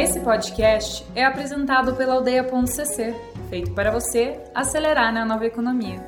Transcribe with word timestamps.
Esse 0.00 0.20
podcast 0.20 1.04
é 1.12 1.24
apresentado 1.24 1.96
pela 1.96 2.14
Aldeia.cc, 2.14 3.16
feito 3.50 3.74
para 3.74 3.90
você 3.90 4.40
acelerar 4.54 5.12
na 5.12 5.24
nova 5.24 5.44
economia. 5.44 5.98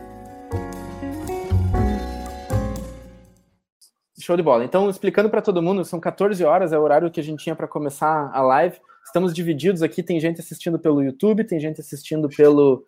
Show 4.17 4.37
de 4.37 4.45
bola. 4.45 4.65
Então, 4.65 4.89
explicando 4.89 5.29
para 5.29 5.43
todo 5.43 5.61
mundo, 5.61 5.85
são 5.85 5.99
14 5.99 6.45
horas, 6.45 6.73
é 6.73 6.79
o 6.79 6.83
horário 6.83 7.11
que 7.11 7.19
a 7.19 7.23
gente 7.23 7.43
tinha 7.43 7.57
para 7.57 7.67
começar 7.67 8.31
a 8.33 8.41
live. 8.41 8.79
Estamos 9.05 9.35
divididos 9.35 9.83
aqui, 9.83 10.05
tem 10.05 10.21
gente 10.21 10.41
assistindo 10.41 10.79
pelo 10.79 11.03
YouTube, 11.03 11.43
tem 11.43 11.59
gente 11.59 11.81
assistindo 11.81 12.29
pelo 12.29 12.87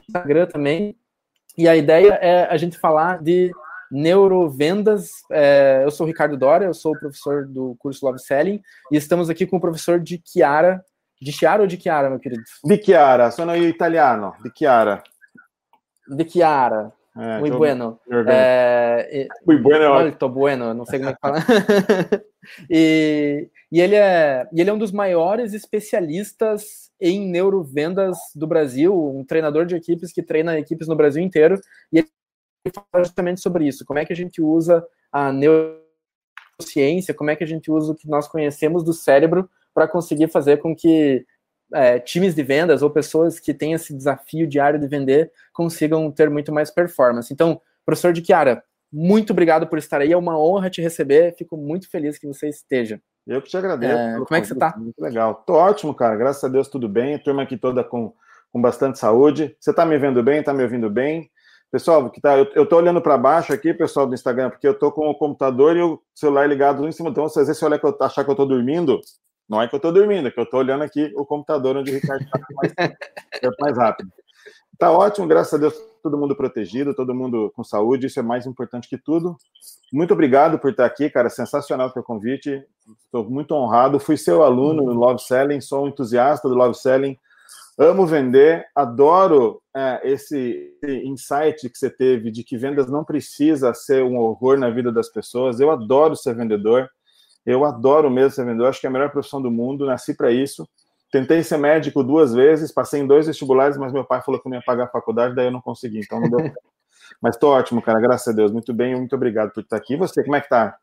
Instagram 0.00 0.46
também. 0.46 0.96
E 1.56 1.68
a 1.68 1.76
ideia 1.76 2.14
é 2.14 2.52
a 2.52 2.56
gente 2.56 2.76
falar 2.76 3.22
de 3.22 3.52
neurovendas. 3.90 5.10
É, 5.30 5.82
eu 5.84 5.90
sou 5.90 6.04
o 6.04 6.08
Ricardo 6.08 6.36
Dória, 6.36 6.66
eu 6.66 6.74
sou 6.74 6.92
o 6.92 6.98
professor 6.98 7.46
do 7.46 7.76
curso 7.78 8.04
Love 8.04 8.18
Selling, 8.18 8.60
e 8.90 8.96
estamos 8.96 9.30
aqui 9.30 9.46
com 9.46 9.56
o 9.56 9.60
professor 9.60 10.00
de 10.00 10.20
Chiara. 10.24 10.84
De 11.20 11.32
Chiara 11.32 11.62
ou 11.62 11.66
de 11.66 11.80
Chiara, 11.80 12.08
meu 12.08 12.20
querido? 12.20 12.42
De 12.64 12.82
Chiara, 12.82 13.30
sono 13.30 13.56
italiano, 13.56 14.34
de 14.42 14.52
Chiara. 14.56 15.02
De 16.08 16.24
Chiara. 16.24 16.92
É, 17.16 17.40
Muito 17.40 17.58
bueno. 17.58 17.98
É, 18.28 19.28
Muito 19.44 19.62
bueno. 19.62 20.00
Muito 20.00 20.28
bueno, 20.28 20.74
não 20.74 20.86
sei 20.86 21.00
como 21.00 21.10
é 21.10 21.14
que 21.14 21.20
fala. 21.20 21.38
e, 22.70 23.48
e, 23.72 23.80
ele 23.80 23.96
é, 23.96 24.46
e 24.52 24.60
ele 24.60 24.70
é 24.70 24.72
um 24.72 24.78
dos 24.78 24.92
maiores 24.92 25.52
especialistas 25.52 26.92
em 27.00 27.28
neurovendas 27.28 28.16
do 28.36 28.46
Brasil, 28.46 28.94
um 28.94 29.24
treinador 29.24 29.66
de 29.66 29.74
equipes 29.74 30.12
que 30.12 30.22
treina 30.22 30.58
equipes 30.58 30.86
no 30.86 30.94
Brasil 30.94 31.20
inteiro. 31.20 31.60
E 31.92 32.04
ele 32.64 32.74
fala 32.74 33.04
justamente 33.04 33.40
sobre 33.40 33.66
isso, 33.66 33.84
como 33.84 33.98
é 33.98 34.04
que 34.04 34.12
a 34.12 34.16
gente 34.16 34.40
usa 34.40 34.84
a 35.12 35.32
neurociência, 35.32 37.14
como 37.14 37.30
é 37.30 37.36
que 37.36 37.44
a 37.44 37.46
gente 37.46 37.70
usa 37.70 37.92
o 37.92 37.94
que 37.94 38.08
nós 38.08 38.28
conhecemos 38.28 38.84
do 38.84 38.92
cérebro 38.92 39.48
para 39.74 39.88
conseguir 39.88 40.28
fazer 40.28 40.58
com 40.58 40.74
que 40.74 41.24
é, 41.72 41.98
times 41.98 42.34
de 42.34 42.42
vendas 42.42 42.82
ou 42.82 42.90
pessoas 42.90 43.38
que 43.38 43.52
têm 43.52 43.72
esse 43.72 43.94
desafio 43.94 44.46
diário 44.46 44.80
de 44.80 44.88
vender 44.88 45.30
consigam 45.52 46.10
ter 46.10 46.30
muito 46.30 46.52
mais 46.52 46.70
performance. 46.70 47.32
Então, 47.32 47.60
professor 47.84 48.12
de 48.12 48.24
Chiara, 48.24 48.62
muito 48.92 49.32
obrigado 49.32 49.66
por 49.66 49.78
estar 49.78 50.00
aí, 50.00 50.12
é 50.12 50.16
uma 50.16 50.38
honra 50.38 50.70
te 50.70 50.80
receber, 50.80 51.34
fico 51.36 51.56
muito 51.56 51.90
feliz 51.90 52.18
que 52.18 52.26
você 52.26 52.48
esteja. 52.48 53.00
Eu 53.26 53.42
que 53.42 53.50
te 53.50 53.56
agradeço. 53.56 53.92
É, 53.92 54.14
como 54.14 54.34
é 54.34 54.40
que 54.40 54.46
você 54.46 54.54
está? 54.54 54.74
Muito 54.76 54.98
legal. 54.98 55.34
Tô 55.46 55.52
ótimo, 55.52 55.94
cara, 55.94 56.16
graças 56.16 56.42
a 56.42 56.48
Deus 56.48 56.68
tudo 56.68 56.88
bem, 56.88 57.14
a 57.14 57.18
turma 57.18 57.42
aqui 57.42 57.58
toda 57.58 57.84
com, 57.84 58.14
com 58.50 58.60
bastante 58.60 58.98
saúde. 58.98 59.54
Você 59.60 59.70
está 59.70 59.84
me 59.84 59.98
vendo 59.98 60.22
bem, 60.22 60.40
está 60.40 60.54
me 60.54 60.62
ouvindo 60.62 60.88
bem? 60.88 61.30
Pessoal, 61.70 62.08
que 62.08 62.20
tá, 62.20 62.38
eu, 62.38 62.62
estou 62.62 62.78
olhando 62.78 63.00
para 63.00 63.18
baixo 63.18 63.52
aqui, 63.52 63.74
pessoal 63.74 64.06
do 64.06 64.14
Instagram, 64.14 64.48
porque 64.48 64.66
eu 64.66 64.72
estou 64.72 64.90
com 64.90 65.08
o 65.08 65.14
computador 65.14 65.76
e 65.76 65.82
o 65.82 66.00
celular 66.14 66.48
ligado 66.48 66.86
em 66.88 66.92
cima. 66.92 67.10
Então, 67.10 67.28
se 67.28 67.38
às 67.38 67.46
vezes 67.46 67.60
você 67.60 67.66
olhar 67.66 67.78
que 67.78 67.86
eu 67.86 67.96
achar 68.00 68.24
que 68.24 68.30
eu 68.30 68.32
estou 68.32 68.46
dormindo, 68.46 68.98
não 69.46 69.60
é 69.60 69.68
que 69.68 69.74
eu 69.74 69.78
estou 69.78 69.92
dormindo, 69.92 70.28
é 70.28 70.30
que 70.30 70.40
eu 70.40 70.44
estou 70.44 70.60
olhando 70.60 70.82
aqui 70.82 71.12
o 71.14 71.26
computador 71.26 71.76
onde 71.76 71.90
o 71.90 71.94
Ricardo 71.94 72.22
está 72.22 72.38
mais, 72.54 73.56
mais 73.60 73.76
rápido. 73.76 74.10
Tá 74.78 74.90
ótimo, 74.90 75.26
graças 75.26 75.52
a 75.52 75.58
Deus, 75.58 75.74
todo 76.02 76.16
mundo 76.16 76.34
protegido, 76.34 76.94
todo 76.94 77.14
mundo 77.14 77.52
com 77.54 77.62
saúde, 77.62 78.06
isso 78.06 78.18
é 78.18 78.22
mais 78.22 78.46
importante 78.46 78.88
que 78.88 78.96
tudo. 78.96 79.36
Muito 79.92 80.14
obrigado 80.14 80.58
por 80.58 80.70
estar 80.70 80.86
aqui, 80.86 81.10
cara, 81.10 81.28
sensacional 81.28 81.88
o 81.88 81.92
teu 81.92 82.02
convite. 82.02 82.64
Estou 83.04 83.28
muito 83.28 83.52
honrado. 83.54 83.98
Fui 83.98 84.16
seu 84.16 84.42
aluno 84.42 84.84
no 84.84 84.92
Love 84.92 85.20
Selling, 85.20 85.60
sou 85.60 85.84
um 85.84 85.88
entusiasta 85.88 86.48
do 86.48 86.54
Love 86.54 86.74
Selling 86.74 87.18
amo 87.78 88.04
vender, 88.04 88.66
adoro 88.74 89.62
é, 89.74 90.00
esse, 90.02 90.74
esse, 90.82 91.06
insight 91.06 91.70
que 91.70 91.78
você 91.78 91.88
teve 91.88 92.30
de 92.30 92.42
que 92.42 92.56
vendas 92.56 92.90
não 92.90 93.04
precisa 93.04 93.72
ser 93.72 94.02
um 94.02 94.18
horror 94.18 94.58
na 94.58 94.68
vida 94.68 94.90
das 94.90 95.08
pessoas. 95.08 95.60
Eu 95.60 95.70
adoro 95.70 96.16
ser 96.16 96.34
vendedor, 96.34 96.90
eu 97.46 97.64
adoro 97.64 98.10
mesmo 98.10 98.32
ser 98.32 98.44
vendedor, 98.44 98.68
acho 98.68 98.80
que 98.80 98.86
é 98.86 98.90
a 98.90 98.92
melhor 98.92 99.10
profissão 99.10 99.40
do 99.40 99.50
mundo, 99.50 99.86
nasci 99.86 100.14
para 100.14 100.32
isso. 100.32 100.68
Tentei 101.10 101.42
ser 101.42 101.56
médico 101.56 102.02
duas 102.02 102.34
vezes, 102.34 102.72
passei 102.72 103.00
em 103.00 103.06
dois 103.06 103.26
vestibulares, 103.26 103.78
mas 103.78 103.92
meu 103.92 104.04
pai 104.04 104.20
falou 104.22 104.40
que 104.40 104.48
não 104.48 104.56
ia 104.56 104.64
pagar 104.64 104.84
a 104.84 104.88
faculdade, 104.88 105.34
daí 105.34 105.46
eu 105.46 105.52
não 105.52 105.60
consegui, 105.60 106.00
então 106.00 106.20
não 106.20 106.28
deu 106.28 106.38
Mas 107.22 107.36
estou 107.36 107.52
ótimo, 107.52 107.80
cara, 107.80 107.98
graças 108.00 108.28
a 108.28 108.36
Deus, 108.36 108.52
muito 108.52 108.74
bem, 108.74 108.94
muito 108.94 109.16
obrigado 109.16 109.50
por 109.50 109.62
estar 109.62 109.76
aqui. 109.76 109.94
E 109.94 109.96
você, 109.96 110.22
como 110.22 110.36
é 110.36 110.40
que 110.40 110.48
tá? 110.48 110.76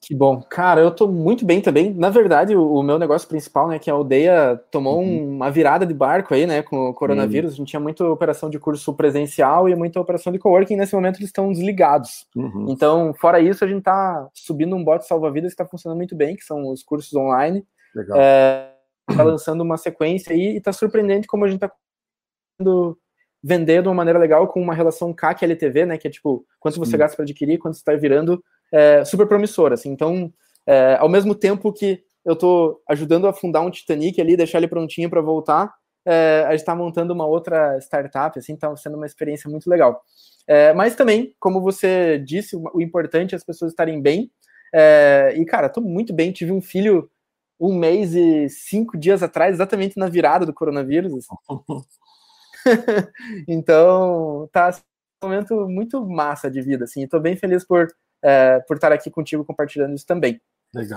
Que 0.00 0.14
bom. 0.14 0.40
Cara, 0.42 0.80
eu 0.80 0.90
tô 0.92 1.08
muito 1.08 1.44
bem 1.44 1.60
também. 1.60 1.92
Na 1.92 2.08
verdade, 2.08 2.54
o, 2.54 2.74
o 2.74 2.82
meu 2.82 2.98
negócio 2.98 3.28
principal, 3.28 3.68
né, 3.68 3.78
que 3.78 3.90
é 3.90 3.92
a 3.92 3.96
aldeia 3.96 4.60
tomou 4.70 5.00
uhum. 5.00 5.34
uma 5.34 5.50
virada 5.50 5.84
de 5.84 5.92
barco 5.92 6.32
aí, 6.34 6.46
né, 6.46 6.62
com 6.62 6.88
o 6.88 6.94
coronavírus. 6.94 7.50
Uhum. 7.50 7.54
A 7.54 7.58
gente 7.58 7.68
tinha 7.70 7.80
muita 7.80 8.04
operação 8.08 8.48
de 8.48 8.58
curso 8.58 8.94
presencial 8.94 9.68
e 9.68 9.74
muita 9.74 10.00
operação 10.00 10.32
de 10.32 10.38
coworking. 10.38 10.76
Nesse 10.76 10.94
momento, 10.94 11.16
eles 11.16 11.28
estão 11.28 11.50
desligados. 11.50 12.26
Uhum. 12.34 12.66
Então, 12.68 13.12
fora 13.14 13.40
isso, 13.40 13.64
a 13.64 13.68
gente 13.68 13.82
tá 13.82 14.28
subindo 14.32 14.76
um 14.76 14.84
bote 14.84 15.06
salva-vidas 15.06 15.50
que 15.50 15.60
está 15.60 15.66
funcionando 15.66 15.98
muito 15.98 16.14
bem, 16.14 16.36
que 16.36 16.44
são 16.44 16.70
os 16.70 16.82
cursos 16.82 17.12
online. 17.14 17.66
Legal. 17.94 18.18
É, 18.20 18.72
tá 19.16 19.22
lançando 19.22 19.62
uma 19.62 19.76
sequência 19.76 20.32
aí 20.32 20.56
e 20.56 20.60
tá 20.60 20.72
surpreendente 20.72 21.26
como 21.26 21.44
a 21.44 21.48
gente 21.48 21.60
tá 21.60 21.72
vender 23.42 23.82
de 23.82 23.88
uma 23.88 23.94
maneira 23.94 24.18
legal 24.18 24.48
com 24.48 24.60
uma 24.60 24.74
relação 24.74 25.12
CAC-LTV, 25.12 25.86
né, 25.86 25.98
que 25.98 26.08
é 26.08 26.10
tipo, 26.10 26.44
quanto 26.58 26.78
você 26.78 26.96
gasta 26.96 27.16
para 27.16 27.24
adquirir, 27.24 27.58
quanto 27.58 27.74
você 27.74 27.80
está 27.80 27.94
virando 27.94 28.42
é, 28.72 29.04
super 29.04 29.26
promissora. 29.26 29.74
Assim. 29.74 29.90
Então, 29.90 30.32
é, 30.66 30.96
ao 30.96 31.08
mesmo 31.08 31.34
tempo 31.34 31.72
que 31.72 32.02
eu 32.24 32.34
estou 32.34 32.82
ajudando 32.88 33.26
a 33.26 33.32
fundar 33.32 33.60
um 33.60 33.70
Titanic 33.70 34.20
ali, 34.20 34.36
deixar 34.36 34.58
ele 34.58 34.68
prontinho 34.68 35.08
para 35.08 35.20
voltar, 35.20 35.72
é, 36.06 36.44
a 36.46 36.50
gente 36.50 36.60
está 36.60 36.74
montando 36.74 37.12
uma 37.12 37.26
outra 37.26 37.78
startup, 37.78 38.38
assim, 38.38 38.54
está 38.54 38.74
sendo 38.76 38.96
uma 38.96 39.06
experiência 39.06 39.50
muito 39.50 39.68
legal. 39.68 40.02
É, 40.46 40.72
mas 40.72 40.94
também, 40.94 41.34
como 41.38 41.60
você 41.60 42.18
disse, 42.18 42.56
o 42.56 42.80
importante 42.80 43.34
é 43.34 43.36
as 43.36 43.44
pessoas 43.44 43.72
estarem 43.72 44.00
bem. 44.00 44.30
É, 44.74 45.34
e, 45.36 45.44
cara, 45.44 45.66
estou 45.66 45.82
muito 45.82 46.12
bem, 46.12 46.32
tive 46.32 46.52
um 46.52 46.60
filho 46.60 47.10
um 47.60 47.74
mês 47.74 48.14
e 48.14 48.48
cinco 48.48 48.96
dias 48.96 49.22
atrás, 49.22 49.54
exatamente 49.54 49.98
na 49.98 50.08
virada 50.08 50.46
do 50.46 50.54
coronavírus. 50.54 51.12
Assim. 51.12 51.36
então, 53.48 54.48
tá 54.52 54.70
um 55.22 55.28
momento 55.28 55.68
muito 55.68 56.04
massa 56.06 56.50
de 56.50 56.60
vida, 56.62 56.84
assim. 56.84 57.04
Estou 57.04 57.20
bem 57.20 57.36
feliz 57.36 57.66
por 57.66 57.88
é, 58.22 58.60
por 58.60 58.76
estar 58.76 58.92
aqui 58.92 59.10
contigo 59.10 59.44
compartilhando 59.44 59.94
isso 59.94 60.06
também. 60.06 60.40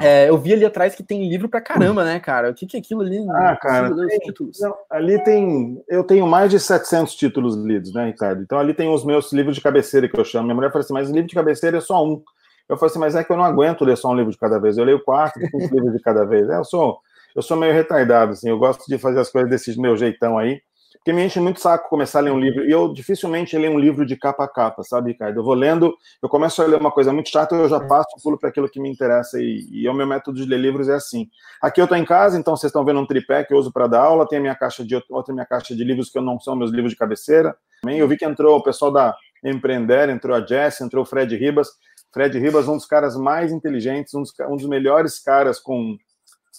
É, 0.02 0.30
eu 0.30 0.38
vi 0.38 0.52
ali 0.54 0.66
atrás 0.66 0.94
que 0.94 1.04
tem 1.04 1.30
livro 1.30 1.48
pra 1.48 1.62
caramba, 1.62 2.04
né, 2.04 2.20
cara? 2.20 2.50
O 2.50 2.54
que, 2.54 2.66
que 2.66 2.76
é 2.76 2.80
aquilo 2.82 3.02
ali? 3.02 3.26
Ah, 3.30 3.56
cara, 3.56 3.96
tem, 3.96 4.20
não, 4.60 4.76
ali 4.90 5.24
tem. 5.24 5.82
Eu 5.88 6.04
tenho 6.04 6.28
mais 6.28 6.52
de 6.52 6.60
700 6.60 7.16
títulos 7.16 7.56
lidos, 7.56 7.94
né, 7.94 8.08
Ricardo? 8.08 8.42
Então 8.42 8.60
ali 8.60 8.74
tem 8.74 8.90
os 8.90 9.06
meus 9.06 9.32
livros 9.32 9.56
de 9.56 9.62
cabeceira 9.62 10.10
que 10.10 10.20
eu 10.20 10.26
chamo. 10.26 10.44
Minha 10.44 10.56
mulher 10.56 10.72
falou 10.72 10.84
assim, 10.84 10.94
mas 10.94 11.10
livro 11.10 11.28
de 11.28 11.36
cabeceira 11.36 11.78
é 11.78 11.82
só 11.82 12.06
um. 12.06 12.22
Eu 12.68 12.76
falei 12.76 12.92
assim, 12.92 13.00
mas 13.00 13.16
é 13.16 13.24
que 13.24 13.32
eu 13.32 13.38
não 13.38 13.46
aguento 13.46 13.86
ler 13.86 13.96
só 13.96 14.10
um 14.10 14.16
livro 14.16 14.32
de 14.32 14.38
cada 14.38 14.60
vez. 14.60 14.78
Eu 14.78 14.84
leio 14.84 15.02
quatro, 15.04 15.42
cinco 15.42 15.58
livros 15.74 15.94
de 15.94 16.00
cada 16.02 16.26
vez. 16.26 16.50
É, 16.50 16.58
eu 16.58 16.66
sou, 16.66 17.00
eu 17.34 17.42
sou 17.42 17.56
meio 17.56 17.74
retardado, 17.74 18.34
assim. 18.34 18.50
Eu 18.50 18.60
gosto 18.60 18.86
de 18.86 18.98
fazer 18.98 19.22
as 19.22 19.30
coisas 19.30 19.50
desse 19.50 19.80
meu 19.80 19.96
jeitão 19.96 20.38
aí 20.38 20.62
porque 21.02 21.14
me 21.14 21.26
enche 21.26 21.40
muito 21.40 21.60
saco 21.60 21.90
começar 21.90 22.20
a 22.20 22.22
ler 22.22 22.32
um 22.32 22.40
livro. 22.40 22.64
E 22.64 22.72
eu 22.72 22.94
dificilmente 22.94 23.58
leio 23.58 23.74
um 23.74 23.80
livro 23.80 24.06
de 24.06 24.16
capa 24.16 24.44
a 24.44 24.48
capa, 24.48 24.84
sabe, 24.84 25.14
Ricardo? 25.14 25.40
Eu 25.40 25.44
vou 25.44 25.56
lendo, 25.56 25.96
eu 26.22 26.30
começo 26.30 26.62
a 26.62 26.66
ler 26.68 26.80
uma 26.80 26.92
coisa 26.92 27.12
muito 27.12 27.28
chata, 27.28 27.56
eu 27.56 27.68
já 27.68 27.78
é. 27.78 27.88
passo, 27.88 28.10
pulo 28.22 28.38
para 28.38 28.50
aquilo 28.50 28.70
que 28.70 28.80
me 28.80 28.88
interessa. 28.88 29.42
E, 29.42 29.68
e 29.72 29.90
o 29.90 29.94
meu 29.96 30.06
método 30.06 30.38
de 30.38 30.46
ler 30.46 30.60
livros 30.60 30.88
é 30.88 30.94
assim. 30.94 31.28
Aqui 31.60 31.82
eu 31.82 31.86
estou 31.86 31.98
em 31.98 32.06
casa, 32.06 32.38
então 32.38 32.56
vocês 32.56 32.70
estão 32.70 32.86
vendo 32.86 33.00
um 33.00 33.06
tripé 33.08 33.44
que 33.44 33.52
eu 33.52 33.58
uso 33.58 33.74
para 33.74 33.88
dar 33.88 34.02
aula, 34.02 34.28
tem 34.28 34.38
a 34.38 34.42
minha 34.42 34.56
caixa 34.56 34.86
de 34.86 34.96
outra 35.10 35.34
minha 35.34 35.46
caixa 35.46 35.76
de 35.76 35.84
livros 35.84 36.12
que 36.12 36.22
não 36.22 36.40
são 36.40 36.56
meus 36.56 36.70
livros 36.70 36.92
de 36.92 36.98
cabeceira. 36.98 37.58
Também 37.82 37.98
eu 37.98 38.08
vi 38.08 38.16
que 38.16 38.26
entrou 38.26 38.58
o 38.58 38.64
pessoal 38.64 38.92
da 38.92 39.16
Empreender, 39.44 40.08
entrou 40.10 40.36
a 40.36 40.46
Jess, 40.46 40.82
entrou 40.82 41.02
o 41.02 41.06
Fred 41.06 41.36
Ribas. 41.36 41.70
Fred 42.14 42.38
Ribas, 42.38 42.68
um 42.68 42.76
dos 42.76 42.86
caras 42.86 43.16
mais 43.18 43.52
inteligentes, 43.52 44.14
um 44.14 44.22
dos, 44.22 44.32
um 44.48 44.56
dos 44.56 44.68
melhores 44.68 45.18
caras 45.18 45.60
com, 45.60 45.98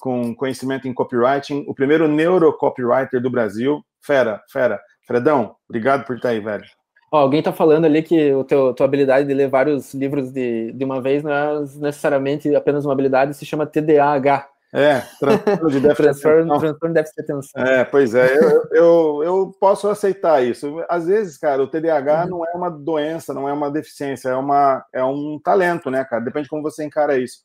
com 0.00 0.34
conhecimento 0.34 0.88
em 0.88 0.94
copywriting, 0.94 1.64
o 1.66 1.75
primeiro 1.75 2.08
neurocopywriter 2.08 3.20
do 3.20 3.30
Brasil. 3.30 3.84
Fera, 4.04 4.42
fera. 4.50 4.80
Fredão, 5.06 5.54
obrigado 5.69 6.04
por 6.04 6.16
estar 6.16 6.30
aí, 6.30 6.41
velho. 6.41 6.64
Ó, 7.12 7.19
alguém 7.19 7.42
tá 7.42 7.53
falando 7.53 7.84
ali 7.84 8.02
que 8.02 8.32
o 8.32 8.42
teu, 8.42 8.72
tua 8.72 8.86
habilidade 8.86 9.28
de 9.28 9.34
ler 9.34 9.48
vários 9.48 9.92
livros 9.92 10.32
de, 10.32 10.72
de 10.72 10.84
uma 10.84 11.00
vez 11.00 11.22
não 11.22 11.31
é 11.31 11.60
necessariamente 11.76 12.55
apenas 12.55 12.87
uma 12.87 12.94
habilidade, 12.94 13.34
se 13.34 13.44
chama 13.44 13.66
TDAH. 13.66 14.49
É, 14.75 15.02
transtorno 15.20 15.70
de 15.70 15.81
déficit 15.81 16.02
transtorno, 16.02 16.58
transtorno 16.58 16.94
de 16.94 17.00
atenção. 17.00 17.62
É, 17.62 17.84
pois 17.84 18.14
é, 18.14 18.38
eu, 18.38 18.62
eu, 18.72 19.22
eu, 19.22 19.56
posso 19.61 19.87
aceitar 19.87 20.43
isso. 20.43 20.82
Às 20.88 21.06
vezes, 21.06 21.37
cara, 21.37 21.62
o 21.62 21.69
TDAH 21.69 22.22
uhum. 22.22 22.31
não 22.31 22.46
é 22.46 22.52
uma 22.55 22.70
doença, 22.70 23.34
não 23.34 23.46
é 23.46 23.52
uma 23.52 23.70
deficiência, 23.70 24.31
é, 24.31 24.34
uma, 24.34 24.82
é 24.90 25.05
um 25.05 25.38
talento, 25.44 25.90
né, 25.90 26.02
cara? 26.05 26.25
Depende 26.25 26.44
de 26.44 26.49
como 26.49 26.62
você 26.62 26.82
encara 26.82 27.19
isso. 27.19 27.40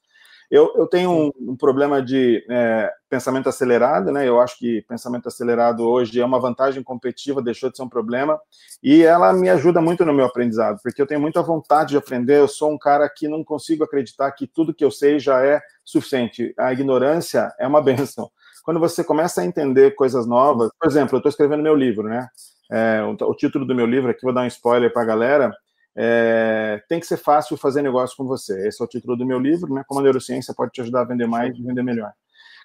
Eu, 0.50 0.74
eu 0.76 0.88
tenho 0.88 1.12
um, 1.12 1.32
um 1.52 1.56
problema 1.58 2.02
de 2.02 2.46
é, 2.50 2.90
pensamento 3.10 3.50
acelerado, 3.50 4.12
né? 4.12 4.28
Eu 4.28 4.40
acho 4.40 4.58
que 4.58 4.82
pensamento 4.84 5.28
acelerado 5.28 5.84
hoje 5.84 6.22
é 6.22 6.26
uma 6.26 6.40
vantagem 6.40 6.82
competitiva, 6.82 7.42
deixou 7.42 7.70
de 7.70 7.76
ser 7.76 7.84
um 7.84 7.90
problema, 7.90 8.40
e 8.82 9.04
ela 9.04 9.34
me 9.34 9.50
ajuda 9.50 9.82
muito 9.82 10.06
no 10.06 10.14
meu 10.14 10.26
aprendizado, 10.26 10.80
porque 10.82 11.02
eu 11.02 11.08
tenho 11.08 11.20
muita 11.20 11.42
vontade 11.42 11.90
de 11.90 11.98
aprender. 11.98 12.40
Eu 12.40 12.48
sou 12.48 12.72
um 12.72 12.78
cara 12.78 13.10
que 13.10 13.28
não 13.28 13.44
consigo 13.44 13.84
acreditar 13.84 14.32
que 14.32 14.48
tudo 14.48 14.74
que 14.74 14.86
eu 14.86 14.92
sei 14.92 15.20
já 15.20 15.46
é 15.46 15.60
suficiente. 15.84 16.54
A 16.58 16.72
ignorância 16.72 17.52
é 17.60 17.68
uma 17.68 17.82
benção. 17.84 18.30
Quando 18.64 18.80
você 18.80 19.04
começa 19.04 19.42
a 19.42 19.46
entender 19.46 19.96
coisas 19.96 20.26
novas, 20.26 20.70
por 20.80 20.90
exemplo, 20.90 21.16
eu 21.16 21.20
estou 21.20 21.30
escrevendo 21.30 21.64
meu 21.64 21.76
livro, 21.76 22.08
né? 22.08 22.28
É, 22.70 23.02
o, 23.04 23.16
o, 23.30 23.36
título 23.36 23.66
do 23.66 23.76
meu 23.76 23.86
livro 23.86 24.12
aqui, 24.12 24.22
vou 24.24 24.34
dar 24.34 24.42
um 24.42 24.48
spoiler 24.48 24.92
para 24.92 25.02
a 25.02 25.06
galera, 25.06 25.54
é, 26.00 26.80
tem 26.88 27.00
que 27.00 27.08
ser 27.08 27.18
fácil 27.18 27.58
fazer 27.58 27.82
negócio 27.82 28.16
com 28.16 28.26
você. 28.26 28.68
Esse 28.68 28.80
é 28.80 28.86
o 28.86 28.88
título 28.88 29.18
do 29.18 29.26
meu 29.26 29.40
livro, 29.40 29.74
né? 29.74 29.84
Como 29.88 30.00
a 30.00 30.04
neurociência 30.04 30.54
pode 30.54 30.72
te 30.72 30.82
ajudar 30.82 31.02
a 31.02 31.06
vender 31.06 31.26
mais 31.26 31.58
e 31.58 31.64
vender 31.64 31.82
melhor. 31.82 32.14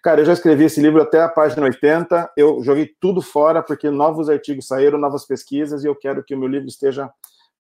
Cara, 0.03 0.21
eu 0.21 0.25
já 0.27 0.35
escrevi 0.35 0.65
esse 0.65 0.83
livro 0.83 1.01
até 1.01 1.23
a 1.23 1.29
página 1.29 1.63
80, 1.63 2.33
eu 2.37 2.63
joguei 2.63 2.91
tudo 3.01 3.23
fora, 3.23 3.63
porque 3.63 3.89
novos 3.89 4.29
artigos 4.29 4.67
saíram, 4.67 4.99
novas 4.99 5.25
pesquisas, 5.25 5.83
e 5.83 5.87
eu 5.87 5.95
quero 5.95 6.23
que 6.23 6.35
o 6.35 6.39
meu 6.39 6.49
livro 6.49 6.69
esteja 6.69 7.09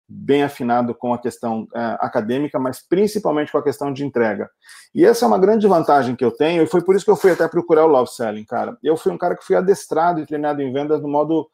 bem 0.07 0.41
afinado 0.41 0.95
com 0.95 1.13
a 1.13 1.19
questão 1.19 1.67
é, 1.75 1.97
acadêmica, 1.99 2.57
mas 2.57 2.81
principalmente 2.81 3.51
com 3.51 3.57
a 3.57 3.63
questão 3.63 3.93
de 3.93 4.03
entrega. 4.03 4.49
E 4.95 5.05
essa 5.05 5.25
é 5.25 5.27
uma 5.27 5.37
grande 5.37 5.67
vantagem 5.67 6.15
que 6.15 6.25
eu 6.25 6.31
tenho, 6.31 6.63
e 6.63 6.67
foi 6.67 6.81
por 6.81 6.95
isso 6.95 7.05
que 7.05 7.11
eu 7.11 7.15
fui 7.15 7.31
até 7.31 7.47
procurar 7.47 7.85
o 7.85 7.89
Love 7.89 8.09
Selling, 8.09 8.45
cara. 8.45 8.75
Eu 8.81 8.97
fui 8.97 9.11
um 9.11 9.17
cara 9.17 9.35
que 9.35 9.45
fui 9.45 9.55
adestrado 9.55 10.19
e 10.19 10.25
treinado 10.25 10.61
em 10.61 10.73
vendas 10.73 11.01
no 11.01 11.07
modo 11.07 11.47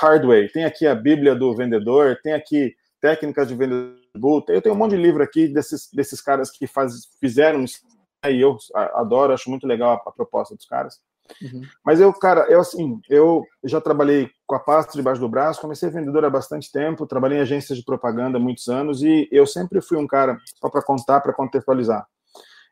hard 0.00 0.24
way. 0.24 0.48
Tem 0.48 0.64
aqui 0.64 0.86
a 0.86 0.94
Bíblia 0.94 1.34
do 1.34 1.54
vendedor, 1.54 2.18
tem 2.22 2.32
aqui 2.32 2.74
técnicas 3.00 3.48
de 3.48 3.54
vendedor, 3.54 4.44
eu 4.48 4.62
tenho 4.62 4.74
um 4.74 4.78
monte 4.78 4.92
de 4.92 5.02
livro 5.02 5.22
aqui 5.22 5.48
desses, 5.48 5.88
desses 5.92 6.20
caras 6.20 6.50
que 6.50 6.66
faz, 6.66 7.08
fizeram 7.20 7.64
isso, 7.64 7.80
e 8.26 8.40
eu 8.40 8.56
adoro, 8.94 9.32
acho 9.32 9.48
muito 9.48 9.66
legal 9.66 9.92
a, 9.92 10.10
a 10.10 10.12
proposta 10.12 10.54
dos 10.54 10.66
caras. 10.66 11.00
Uhum. 11.40 11.62
Mas 11.84 12.00
eu, 12.00 12.12
cara, 12.12 12.46
eu 12.48 12.60
assim, 12.60 13.00
eu 13.08 13.44
já 13.64 13.80
trabalhei 13.80 14.28
com 14.46 14.56
a 14.56 14.58
pasta 14.58 14.92
debaixo 14.92 15.20
do 15.20 15.28
braço, 15.28 15.60
comecei 15.60 15.88
vendedor 15.88 16.24
há 16.24 16.30
bastante 16.30 16.70
tempo, 16.72 17.06
trabalhei 17.06 17.38
em 17.38 17.42
agências 17.42 17.78
de 17.78 17.84
propaganda 17.84 18.36
há 18.36 18.40
muitos 18.40 18.68
anos 18.68 19.02
e 19.02 19.28
eu 19.30 19.46
sempre 19.46 19.80
fui 19.80 19.96
um 19.96 20.06
cara, 20.06 20.36
só 20.60 20.68
para 20.68 20.82
contar, 20.82 21.20
para 21.20 21.32
contextualizar, 21.32 22.06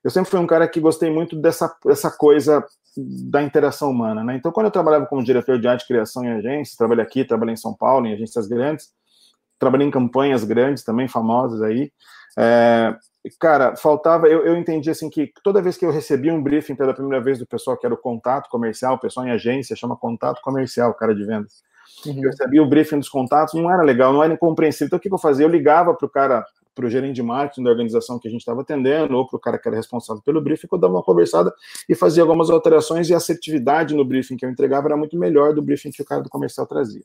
eu 0.03 0.11
sempre 0.11 0.31
fui 0.31 0.39
um 0.39 0.47
cara 0.47 0.69
que 0.69 0.81
gostei 0.81 1.11
muito 1.11 1.37
dessa, 1.37 1.75
dessa 1.85 2.11
coisa 2.11 2.65
da 2.97 3.43
interação 3.43 3.91
humana, 3.91 4.25
né? 4.25 4.37
Então, 4.37 4.51
quando 4.51 4.67
eu 4.67 4.73
trabalhava 4.73 5.07
como 5.07 5.23
diretor 5.23 5.59
de 5.59 5.69
arte 5.69 5.83
e 5.83 5.87
criação 5.87 6.25
em 6.25 6.31
agências, 6.31 6.77
trabalhei 6.77 7.05
aqui, 7.05 7.25
trabalhei 7.25 7.55
em 7.55 7.59
São 7.59 7.75
Paulo, 7.75 8.07
em 8.07 8.13
agências 8.13 8.47
grandes, 8.49 8.89
trabalhei 9.59 9.87
em 9.87 9.91
campanhas 9.91 10.45
grandes 10.45 10.85
também, 10.85 11.09
famosas 11.09 11.63
aí, 11.63 11.91
é, 12.39 12.97
cara, 13.41 13.75
faltava, 13.77 14.29
eu, 14.29 14.45
eu 14.45 14.57
entendi 14.57 14.89
assim 14.89 15.11
que 15.11 15.33
toda 15.43 15.61
vez 15.61 15.77
que 15.77 15.85
eu 15.85 15.91
recebia 15.91 16.33
um 16.33 16.43
briefing 16.43 16.77
pela 16.77 16.95
primeira 16.95 17.23
vez 17.23 17.39
do 17.39 17.47
pessoal 17.47 17.77
que 17.77 17.85
era 17.85 17.95
o 17.95 17.99
contato 17.99 18.49
comercial, 18.49 18.95
o 18.95 19.01
pessoal 19.01 19.27
em 19.27 19.31
agência 19.31 19.75
chama 19.75 19.97
contato 19.97 20.41
comercial, 20.41 20.95
cara 20.95 21.15
de 21.15 21.25
vendas. 21.25 21.63
Uhum. 22.07 22.23
Eu 22.23 22.31
recebia 22.31 22.63
o 22.63 22.69
briefing 22.69 23.01
dos 23.01 23.09
contatos, 23.09 23.55
não 23.55 23.71
era 23.71 23.83
legal, 23.83 24.13
não 24.13 24.23
era 24.23 24.33
incompreensível. 24.33 24.87
Então 24.87 24.99
o 24.99 25.01
que, 25.01 25.09
que 25.09 25.15
eu 25.15 25.19
fazia? 25.19 25.45
Eu 25.45 25.51
ligava 25.51 25.93
para 25.95 26.07
o 26.07 26.09
cara, 26.09 26.47
para 26.75 26.87
o 26.87 26.91
gerente 26.91 27.17
de 27.17 27.23
marketing 27.25 27.65
da 27.65 27.71
organização 27.71 28.21
que 28.21 28.29
a 28.29 28.31
gente 28.31 28.41
estava 28.41 28.61
atendendo, 28.61 29.17
ou 29.17 29.27
para 29.27 29.37
o 29.37 29.41
cara 29.41 29.59
que 29.59 29.67
era 29.67 29.77
responsável 29.77 30.23
pelo 30.23 30.41
briefing, 30.41 30.69
eu 30.71 30.79
dava 30.79 30.95
uma 30.95 31.03
conversada 31.03 31.53
e 31.89 31.95
fazia 31.97 32.23
algumas 32.23 32.51
alterações 32.51 33.11
e 33.11 33.15
a 33.15 33.17
assertividade 33.17 33.97
no 33.97 34.05
briefing 34.05 34.37
que 34.37 34.47
eu 34.47 34.51
entregava 34.51 34.87
era 34.87 34.97
muito 34.97 35.19
melhor 35.19 35.53
do 35.53 35.61
briefing 35.61 35.91
que 35.91 36.03
o 36.03 36.05
cara 36.05 36.23
do 36.23 36.31
comercial 36.31 36.67
trazia. 36.69 37.03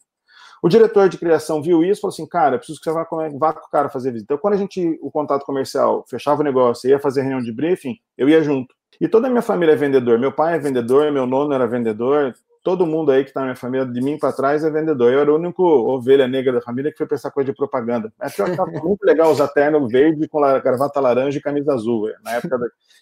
O 0.63 0.69
diretor 0.69 1.09
de 1.09 1.17
criação 1.17 1.61
viu 1.61 1.83
isso 1.83 1.99
e 1.99 2.01
falou 2.01 2.13
assim: 2.13 2.25
cara, 2.25 2.57
preciso 2.57 2.79
que 2.79 2.85
você 2.85 2.93
vá, 2.93 3.05
vá 3.37 3.51
com 3.51 3.67
o 3.67 3.69
cara 3.69 3.89
fazer 3.89 4.11
visita. 4.11 4.33
Então, 4.33 4.37
quando 4.37 4.53
a 4.53 4.57
gente, 4.57 4.97
o 5.01 5.11
contato 5.11 5.45
comercial, 5.45 6.05
fechava 6.07 6.39
o 6.39 6.43
negócio 6.43 6.87
e 6.87 6.91
ia 6.91 6.99
fazer 6.99 7.19
reunião 7.19 7.41
de 7.41 7.51
briefing, 7.51 7.97
eu 8.17 8.29
ia 8.29 8.41
junto. 8.41 8.73
E 9.01 9.09
toda 9.09 9.27
a 9.27 9.29
minha 9.29 9.41
família 9.41 9.73
é 9.73 9.75
vendedor. 9.75 10.17
Meu 10.17 10.31
pai 10.31 10.55
é 10.55 10.59
vendedor, 10.59 11.11
meu 11.11 11.25
nono 11.25 11.53
era 11.53 11.67
vendedor, 11.67 12.33
todo 12.63 12.85
mundo 12.85 13.11
aí 13.11 13.25
que 13.25 13.31
está 13.31 13.41
na 13.41 13.47
minha 13.47 13.55
família, 13.57 13.85
de 13.85 13.99
mim 13.99 14.17
para 14.17 14.31
trás, 14.31 14.63
é 14.63 14.71
vendedor. 14.71 15.11
Eu 15.11 15.19
era 15.19 15.33
o 15.33 15.35
único 15.35 15.61
ovelha 15.61 16.29
negra 16.29 16.53
da 16.53 16.61
família 16.61 16.93
que 16.93 16.97
foi 16.97 17.07
pensar 17.07 17.29
coisa 17.29 17.51
de 17.51 17.57
propaganda. 17.57 18.13
É 18.21 18.29
pior 18.29 18.49
que 18.49 18.79
muito 18.79 19.03
legal 19.03 19.29
usar 19.31 19.49
terno 19.49 19.85
verde 19.89 20.29
com 20.29 20.39
gravata 20.39 21.01
laranja 21.01 21.37
e 21.37 21.41
camisa 21.41 21.73
azul. 21.73 22.09
Na 22.23 22.35
época 22.35 22.57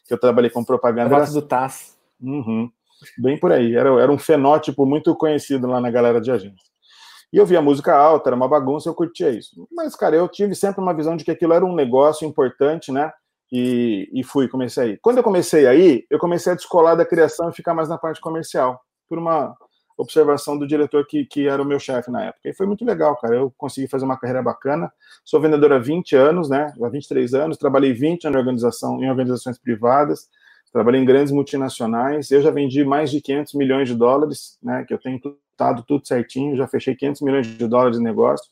que 0.08 0.12
eu 0.12 0.20
trabalhei 0.20 0.50
com 0.50 0.64
propaganda. 0.64 1.10
Gravata 1.10 1.32
do 1.32 1.44
TAS. 1.44 1.96
Uhum. 2.20 2.72
Bem 3.20 3.40
por 3.40 3.52
aí. 3.52 3.76
Era, 3.76 3.90
era 4.02 4.12
um 4.12 4.18
fenótipo 4.18 4.84
muito 4.84 5.16
conhecido 5.16 5.68
lá 5.68 5.80
na 5.80 5.92
galera 5.92 6.20
de 6.20 6.32
agência. 6.32 6.71
E 7.32 7.38
eu 7.38 7.46
via 7.46 7.62
música 7.62 7.96
alta, 7.96 8.30
era 8.30 8.36
uma 8.36 8.48
bagunça, 8.48 8.90
eu 8.90 8.94
curtia 8.94 9.30
isso. 9.30 9.68
Mas, 9.72 9.96
cara, 9.96 10.16
eu 10.16 10.28
tive 10.28 10.54
sempre 10.54 10.82
uma 10.82 10.94
visão 10.94 11.16
de 11.16 11.24
que 11.24 11.32
aquilo 11.32 11.54
era 11.54 11.66
um 11.66 11.74
negócio 11.74 12.28
importante, 12.28 12.92
né? 12.92 13.12
E, 13.52 14.10
e 14.14 14.24
fui, 14.24 14.48
comecei 14.48 14.84
aí. 14.84 14.98
Quando 15.02 15.18
eu 15.18 15.24
comecei 15.24 15.68
aí, 15.68 16.06
eu 16.10 16.20
comecei 16.20 16.52
a 16.52 16.56
descolar 16.56 16.96
da 16.96 17.06
criação 17.06 17.50
e 17.50 17.54
ficar 17.54 17.74
mais 17.74 17.90
na 17.90 17.98
parte 17.98 18.20
comercial, 18.22 18.80
por 19.08 19.18
uma 19.18 19.56
observação 19.98 20.58
do 20.58 20.68
diretor 20.68 21.06
que, 21.06 21.26
que 21.26 21.48
era 21.48 21.62
o 21.62 21.66
meu 21.66 21.80
chefe 21.80 22.12
na 22.12 22.26
época. 22.26 22.50
E 22.50 22.54
foi 22.54 22.66
muito 22.66 22.84
legal, 22.84 23.16
cara. 23.18 23.36
Eu 23.36 23.54
consegui 23.58 23.88
fazer 23.88 24.06
uma 24.06 24.18
carreira 24.18 24.42
bacana. 24.42 24.92
Sou 25.24 25.40
vendedor 25.40 25.72
há 25.74 25.80
20 25.80 26.16
anos, 26.16 26.50
né? 26.50 26.74
Há 26.82 26.90
23 26.90 27.34
anos, 27.34 27.58
trabalhei 27.58 27.94
20 27.94 28.26
anos 28.26 28.36
em, 28.36 28.40
organização, 28.40 29.04
em 29.04 29.10
organizações 29.10 29.58
privadas, 29.58 30.28
trabalhei 30.72 31.02
em 31.02 31.06
grandes 31.06 31.32
multinacionais. 31.32 32.32
Eu 32.32 32.42
já 32.42 32.52
vendi 32.52 32.84
mais 32.84 33.12
de 33.12 33.22
500 33.22 33.54
milhões 33.54 33.88
de 33.88 33.96
dólares, 33.96 34.58
né? 34.62 34.86
Que 34.88 34.94
eu 34.94 34.98
tenho 34.98 35.18
resultado, 35.18 35.84
tudo 35.88 36.08
certinho, 36.08 36.56
já 36.56 36.68
fechei 36.68 36.96
500 36.96 37.22
milhões 37.22 37.48
de 37.48 37.68
dólares 37.68 37.98
de 37.98 38.04
negócio. 38.04 38.50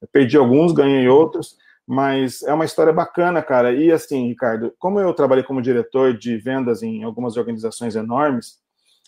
Eu 0.00 0.08
perdi 0.08 0.36
alguns, 0.36 0.72
ganhei 0.72 1.08
outros, 1.08 1.56
mas 1.86 2.42
é 2.42 2.52
uma 2.52 2.64
história 2.64 2.92
bacana, 2.92 3.42
cara. 3.42 3.72
E 3.72 3.90
assim, 3.90 4.28
Ricardo, 4.28 4.72
como 4.78 5.00
eu 5.00 5.12
trabalhei 5.14 5.44
como 5.44 5.62
diretor 5.62 6.16
de 6.16 6.36
vendas 6.36 6.82
em 6.82 7.02
algumas 7.02 7.36
organizações 7.36 7.96
enormes, 7.96 8.58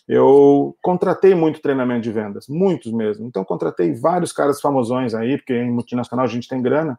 eu 0.07 0.75
contratei 0.81 1.35
muito 1.35 1.61
treinamento 1.61 2.01
de 2.01 2.11
vendas, 2.11 2.47
muitos 2.47 2.91
mesmo. 2.91 3.27
Então, 3.27 3.45
contratei 3.45 3.93
vários 3.93 4.31
caras 4.33 4.59
famosões 4.59 5.13
aí, 5.13 5.37
porque 5.37 5.53
em 5.53 5.71
multinacional 5.71 6.25
a 6.25 6.29
gente 6.29 6.47
tem 6.47 6.61
grana, 6.63 6.97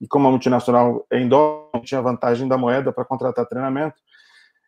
e 0.00 0.08
como 0.08 0.26
a 0.26 0.30
multinacional 0.30 1.06
é 1.12 1.20
em 1.20 1.28
dólar, 1.28 1.80
tinha 1.84 2.02
vantagem 2.02 2.48
da 2.48 2.58
moeda 2.58 2.92
para 2.92 3.04
contratar 3.04 3.46
treinamento. 3.46 3.94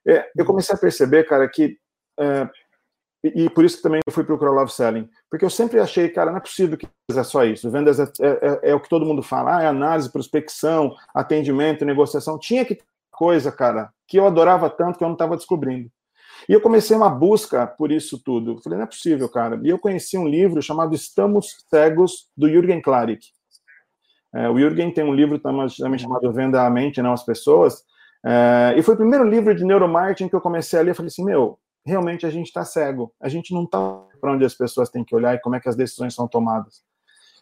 É, 0.07 0.31
eu 0.37 0.45
comecei 0.45 0.75
a 0.75 0.79
perceber, 0.79 1.25
cara, 1.25 1.49
que 1.49 1.79
é, 2.19 2.49
e, 3.25 3.45
e, 3.45 3.51
por 3.51 3.65
isso 3.65 3.77
que 3.77 3.83
também 3.83 4.01
eu 4.05 4.13
fui 4.13 4.25
procurar 4.25 4.51
Love 4.51 4.73
Selling. 4.73 5.09
Porque 5.31 5.45
eu 5.45 5.51
sempre 5.51 5.79
achei, 5.79 6.09
cara, 6.09 6.31
não 6.31 6.39
é 6.39 6.41
possível 6.41 6.77
que 6.77 6.89
é 7.11 7.23
só 7.23 7.45
isso. 7.45 7.71
Vendas 7.71 8.01
é, 8.01 8.05
é, 8.21 8.29
é, 8.29 8.71
é 8.71 8.75
o 8.75 8.81
que 8.81 8.89
todo 8.89 9.07
mundo 9.07 9.23
fala. 9.23 9.59
Ah, 9.59 9.63
é 9.63 9.67
análise, 9.67 10.11
prospecção, 10.11 10.95
atendimento, 11.15 11.85
negociação. 11.85 12.39
Tinha 12.39 12.65
que 12.65 12.75
ter 12.75 12.85
coisa, 13.13 13.53
cara, 13.53 13.93
que 14.09 14.19
eu 14.19 14.27
adorava 14.27 14.69
tanto 14.69 14.99
que 14.99 15.05
eu 15.05 15.09
não 15.09 15.15
estava 15.15 15.37
descobrindo. 15.37 15.89
E 16.49 16.53
eu 16.53 16.61
comecei 16.61 16.97
uma 16.97 17.09
busca 17.09 17.65
por 17.67 17.93
isso 17.93 18.21
tudo. 18.21 18.61
falei, 18.61 18.79
não 18.79 18.85
é 18.85 18.89
possível, 18.89 19.29
cara. 19.29 19.61
E 19.63 19.69
eu 19.69 19.79
conheci 19.79 20.19
um 20.19 20.27
livro 20.27 20.61
chamado 20.61 20.93
Estamos 20.95 21.65
Cegos, 21.71 22.29
do 22.37 22.49
Jürgen 22.49 22.83
Klarik. 22.83 23.29
É, 24.35 24.49
o 24.49 24.59
Jürgen 24.59 24.93
tem 24.93 25.05
um 25.05 25.15
livro 25.15 25.39
também 25.39 25.99
chamado 25.99 26.33
Venda 26.33 26.67
a 26.67 26.71
Mente, 26.71 27.01
não 27.01 27.13
as 27.13 27.25
Pessoas. 27.25 27.85
É, 28.25 28.75
e 28.77 28.83
foi 28.83 28.95
o 28.95 28.97
primeiro 28.97 29.25
livro 29.25 29.55
de 29.55 29.65
neuromarketing 29.65 30.29
que 30.29 30.37
eu 30.37 30.41
comecei 30.41 30.79
a 30.79 30.83
ler. 30.83 30.91
Eu 30.91 30.95
falei 30.95 31.09
assim, 31.09 31.25
meu, 31.25 31.59
realmente 31.85 32.27
a 32.27 32.31
gente 32.31 32.47
está 32.47 32.65
cego. 32.65 33.13
A 33.21 33.29
gente 33.29 33.53
não 33.53 33.65
está 33.65 33.79
para 34.21 34.33
onde 34.33 34.45
as 34.45 34.55
pessoas 34.55 34.89
têm 34.89 35.05
que 35.05 35.15
olhar 35.15 35.35
e 35.35 35.41
como 35.41 35.57
é 35.57 35.61
que 35.61 35.69
as 35.69 35.77
decisões 35.77 36.15
são 36.15 36.29
tomadas. 36.29 36.83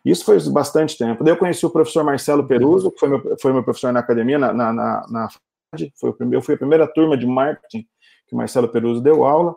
Isso 0.05 0.25
foi 0.25 0.39
bastante 0.51 0.97
tempo. 0.97 1.23
Daí 1.23 1.35
eu 1.35 1.39
conheci 1.39 1.65
o 1.67 1.71
professor 1.71 2.03
Marcelo 2.03 2.47
Peruso, 2.47 2.91
que 2.91 2.99
foi 2.99 3.09
meu, 3.09 3.37
foi 3.41 3.53
meu 3.53 3.63
professor 3.63 3.93
na 3.93 4.01
academia, 4.01 4.39
na, 4.39 4.53
na, 4.53 4.73
na, 4.73 5.07
na 5.11 5.29
foi 6.01 6.11
o 6.11 6.15
primeiro, 6.15 6.41
eu 6.41 6.45
fui 6.45 6.55
a 6.55 6.59
primeira 6.59 6.87
turma 6.87 7.17
de 7.17 7.27
marketing 7.27 7.87
que 8.27 8.35
o 8.35 8.37
Marcelo 8.37 8.69
Peruso 8.69 9.01
deu 9.01 9.25
aula. 9.25 9.55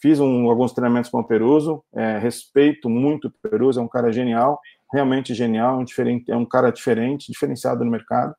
Fiz 0.00 0.20
um, 0.20 0.48
alguns 0.48 0.72
treinamentos 0.72 1.10
com 1.10 1.18
o 1.18 1.24
Peruso, 1.24 1.82
é, 1.92 2.18
respeito 2.18 2.88
muito 2.88 3.28
o 3.28 3.48
Peruso, 3.50 3.80
é 3.80 3.82
um 3.82 3.88
cara 3.88 4.12
genial, 4.12 4.60
realmente 4.92 5.34
genial, 5.34 5.80
um 5.80 5.84
diferente, 5.84 6.30
é 6.30 6.36
um 6.36 6.44
cara 6.44 6.70
diferente, 6.70 7.32
diferenciado 7.32 7.84
no 7.84 7.90
mercado. 7.90 8.32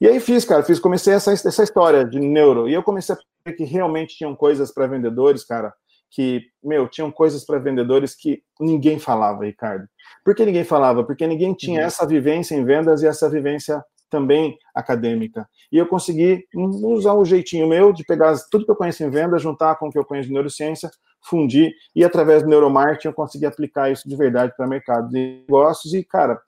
E 0.00 0.08
aí 0.08 0.18
fiz, 0.20 0.44
cara, 0.44 0.62
fiz, 0.62 0.78
comecei 0.78 1.14
essa, 1.14 1.32
essa 1.32 1.62
história 1.62 2.04
de 2.04 2.18
neuro, 2.18 2.68
e 2.68 2.74
eu 2.74 2.82
comecei 2.82 3.14
a 3.14 3.18
ver 3.44 3.54
que 3.54 3.64
realmente 3.64 4.16
tinham 4.16 4.34
coisas 4.34 4.72
para 4.72 4.86
vendedores, 4.86 5.44
cara, 5.44 5.72
que, 6.10 6.42
meu, 6.62 6.88
tinham 6.88 7.10
coisas 7.10 7.44
para 7.44 7.58
vendedores 7.58 8.14
que 8.14 8.42
ninguém 8.60 8.98
falava, 8.98 9.44
Ricardo. 9.44 9.86
Por 10.24 10.34
que 10.34 10.44
ninguém 10.44 10.64
falava? 10.64 11.04
Porque 11.04 11.26
ninguém 11.26 11.54
tinha 11.54 11.80
uhum. 11.80 11.86
essa 11.86 12.06
vivência 12.06 12.54
em 12.54 12.64
vendas 12.64 13.02
e 13.02 13.06
essa 13.06 13.30
vivência 13.30 13.82
também 14.10 14.58
acadêmica. 14.74 15.48
E 15.72 15.78
eu 15.78 15.86
consegui 15.86 16.44
usar 16.54 17.14
o 17.14 17.24
jeitinho 17.24 17.66
meu 17.66 17.94
de 17.94 18.04
pegar 18.04 18.36
tudo 18.50 18.66
que 18.66 18.70
eu 18.70 18.76
conheço 18.76 19.02
em 19.02 19.08
venda, 19.08 19.38
juntar 19.38 19.76
com 19.76 19.88
o 19.88 19.90
que 19.90 19.98
eu 19.98 20.04
conheço 20.04 20.28
de 20.28 20.34
neurociência, 20.34 20.90
fundir, 21.22 21.72
e 21.96 22.04
através 22.04 22.42
do 22.42 22.48
neuromarketing 22.48 23.08
eu 23.08 23.14
consegui 23.14 23.46
aplicar 23.46 23.90
isso 23.90 24.06
de 24.06 24.14
verdade 24.14 24.52
para 24.54 24.66
o 24.66 24.68
mercado 24.68 25.08
de 25.08 25.14
negócios. 25.14 25.94
E, 25.94 26.04
cara, 26.04 26.38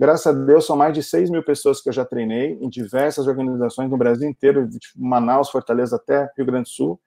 Graças 0.00 0.26
a 0.28 0.32
Deus, 0.32 0.64
são 0.64 0.76
mais 0.76 0.94
de 0.94 1.02
6 1.02 1.28
mil 1.28 1.42
pessoas 1.42 1.78
que 1.82 1.90
eu 1.90 1.92
já 1.92 2.06
treinei 2.06 2.56
em 2.58 2.70
diversas 2.70 3.26
organizações 3.26 3.90
no 3.90 3.98
Brasil 3.98 4.26
inteiro, 4.26 4.66
de 4.66 4.78
Manaus, 4.96 5.50
Fortaleza 5.50 5.96
até 5.96 6.26
Rio 6.38 6.46
Grande 6.46 6.62
do 6.62 6.68
Sul. 6.70 6.98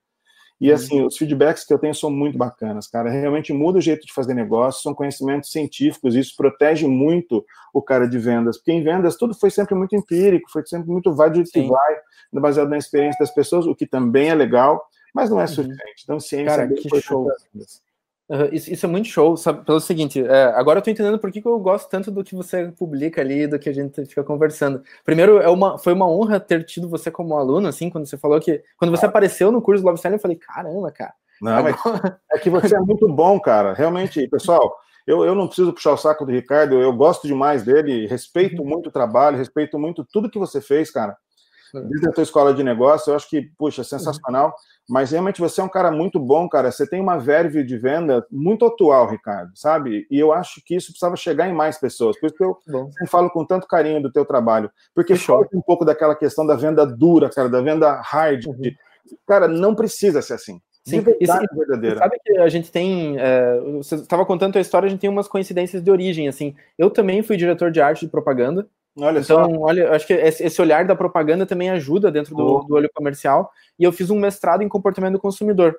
E, 0.62 0.70
uhum. 0.70 0.76
assim, 0.76 1.04
os 1.04 1.18
feedbacks 1.18 1.64
que 1.64 1.74
eu 1.74 1.80
tenho 1.80 1.96
são 1.96 2.12
muito 2.12 2.38
bacanas, 2.38 2.88
cara. 2.88 3.10
Realmente 3.10 3.52
muda 3.52 3.80
o 3.80 3.82
jeito 3.82 4.06
de 4.06 4.14
fazer 4.14 4.36
negócio, 4.36 4.84
são 4.84 4.94
conhecimentos 4.94 5.50
científicos, 5.50 6.14
isso 6.14 6.36
protege 6.38 6.86
muito 6.86 7.44
o 7.74 7.82
cara 7.82 8.08
de 8.08 8.20
vendas, 8.20 8.58
porque 8.58 8.72
em 8.72 8.84
vendas 8.84 9.16
tudo 9.16 9.34
foi 9.34 9.50
sempre 9.50 9.74
muito 9.74 9.96
empírico, 9.96 10.52
foi 10.52 10.64
sempre 10.64 10.92
muito 10.92 11.16
vai 11.16 11.32
de 11.32 11.44
que 11.46 11.64
vai, 11.64 11.96
baseado 12.32 12.70
na 12.70 12.78
experiência 12.78 13.18
das 13.20 13.34
pessoas, 13.34 13.66
o 13.66 13.74
que 13.74 13.88
também 13.88 14.30
é 14.30 14.36
legal, 14.36 14.80
mas 15.16 15.32
não 15.32 15.40
é 15.40 15.46
uhum. 15.46 15.48
suficiente. 15.48 16.04
Então, 16.04 16.20
ciência 16.20 16.46
cara, 16.46 16.72
é 16.72 16.76
que 16.76 17.02
show. 17.02 17.28
Uhum, 18.30 18.50
isso, 18.54 18.72
isso, 18.72 18.86
é 18.86 18.90
muito 18.90 19.08
show, 19.10 19.36
sabe? 19.36 19.66
Pelo 19.66 19.82
seguinte, 19.82 20.26
é, 20.26 20.46
agora 20.56 20.80
eu 20.80 20.84
tô 20.84 20.90
entendendo 20.90 21.20
por 21.20 21.30
que, 21.32 21.42
que, 21.42 21.48
eu 21.48 21.60
gosto 21.60 21.90
tanto 21.90 22.10
do 22.10 22.24
que 22.24 22.34
você 22.34 22.72
publica 22.72 23.22
ali, 23.22 23.46
do 23.48 23.60
que 23.60 23.68
a 23.68 23.74
gente 23.74 24.06
fica 24.06 24.24
conversando. 24.24 24.82
Primeiro, 25.04 25.40
é 25.40 25.50
uma, 25.50 25.78
foi 25.78 25.94
uma 25.94 26.10
honra 26.10 26.40
ter 26.40 26.64
tido 26.64 26.88
você 26.88 27.12
como 27.12 27.36
aluno, 27.36 27.68
assim, 27.68 27.90
quando 27.90 28.06
você 28.06 28.18
falou 28.18 28.40
que. 28.40 28.64
Quando 28.78 28.92
você 28.92 29.06
ah. 29.06 29.10
apareceu 29.10 29.52
no 29.52 29.62
curso 29.62 29.84
do 29.84 29.88
Love 29.88 30.00
Selling, 30.00 30.16
eu 30.16 30.22
falei, 30.22 30.38
caramba, 30.38 30.92
cara. 30.92 31.14
Não, 31.42 31.52
agora... 31.52 31.76
é 32.32 32.40
que 32.40 32.50
você 32.50 32.76
é 32.76 32.80
muito 32.80 33.08
bom, 33.10 33.40
cara. 33.40 33.74
Realmente, 33.74 34.26
pessoal, 34.30 34.74
eu, 35.06 35.26
eu 35.26 35.36
não 35.36 35.48
preciso 35.48 35.74
puxar 35.74 35.92
o 35.92 35.98
saco 35.98 36.26
do 36.26 36.32
Ricardo, 36.32 36.82
eu 36.82 36.94
gosto 36.94 37.28
demais 37.28 37.64
dele, 37.64 38.08
respeito 38.08 38.62
uhum. 38.62 38.70
muito 38.70 38.88
o 38.88 38.92
trabalho, 38.92 39.38
respeito 39.38 39.78
muito 39.78 40.06
tudo 40.06 40.30
que 40.30 40.40
você 40.40 40.62
fez, 40.62 40.90
cara. 40.90 41.18
Desde 41.74 42.08
a 42.08 42.12
tua 42.12 42.24
escola 42.24 42.54
de 42.54 42.64
negócio, 42.64 43.12
eu 43.12 43.16
acho 43.16 43.30
que, 43.30 43.50
puxa, 43.58 43.84
sensacional. 43.84 44.48
Uhum. 44.48 44.54
Mas 44.90 45.12
realmente 45.12 45.40
você 45.40 45.62
é 45.62 45.64
um 45.64 45.70
cara 45.70 45.92
muito 45.92 46.20
bom, 46.20 46.48
cara. 46.48 46.72
Você 46.72 46.88
tem 46.88 47.02
uma 47.02 47.18
verve 47.18 47.64
de 47.64 47.78
venda 47.78 48.26
muito 48.30 48.66
atual, 48.66 49.10
Ricardo, 49.10 49.52
sabe? 49.56 50.06
E 50.12 50.20
eu 50.20 50.34
acho 50.34 50.62
que 50.66 50.76
isso 50.76 50.88
precisava 50.88 51.16
chegar 51.16 51.48
em 51.48 51.54
mais 51.54 51.80
pessoas. 51.80 52.20
Por 52.20 52.28
isso 52.28 52.36
que 52.36 52.44
eu 52.44 52.58
sempre 52.66 53.08
falo 53.08 53.30
com 53.30 53.46
tanto 53.46 53.68
carinho 53.68 54.02
do 54.02 54.12
teu 54.12 54.26
trabalho. 54.26 54.70
Porque 54.94 55.16
falta 55.16 55.58
um 55.58 55.62
pouco 55.62 55.86
daquela 55.86 56.16
questão 56.16 56.46
da 56.46 56.56
venda 56.56 56.86
dura, 56.86 57.30
cara, 57.30 57.50
da 57.50 57.62
venda 57.62 58.02
hard. 58.02 58.46
Uhum. 58.46 58.72
Cara, 59.26 59.48
não 59.48 59.74
precisa 59.74 60.22
ser 60.22 60.34
assim. 60.34 60.62
Sim, 60.86 61.00
verdade, 61.00 61.46
e, 61.50 61.58
verdadeira. 61.58 61.98
Sabe 61.98 62.20
que 62.24 62.38
a 62.38 62.50
gente 62.50 62.70
tem. 62.70 63.18
É, 63.18 63.60
você 63.78 63.96
estava 63.96 64.26
contando 64.26 64.58
a 64.58 64.62
história, 64.62 64.88
a 64.88 64.90
gente 64.90 65.00
tem 65.00 65.10
umas 65.10 65.30
coincidências 65.30 65.82
de 65.82 65.90
origem. 65.90 66.28
Assim, 66.28 66.56
eu 66.78 66.90
também 66.90 67.24
fui 67.24 67.38
diretor 67.38 67.72
de 67.72 67.80
arte 67.80 68.06
de 68.06 68.12
propaganda. 68.12 68.68
Olha 68.98 69.20
então, 69.20 69.50
só. 69.50 69.60
olha, 69.60 69.92
acho 69.92 70.06
que 70.06 70.14
esse 70.14 70.62
olhar 70.62 70.86
da 70.86 70.96
propaganda 70.96 71.46
também 71.46 71.70
ajuda 71.70 72.12
dentro 72.12 72.36
do, 72.36 72.64
do 72.64 72.76
olho 72.76 72.90
comercial. 72.94 73.52
E 73.80 73.84
eu 73.84 73.92
fiz 73.92 74.10
um 74.10 74.20
mestrado 74.20 74.62
em 74.62 74.70
comportamento 74.70 75.14
do 75.14 75.20
consumidor. 75.20 75.76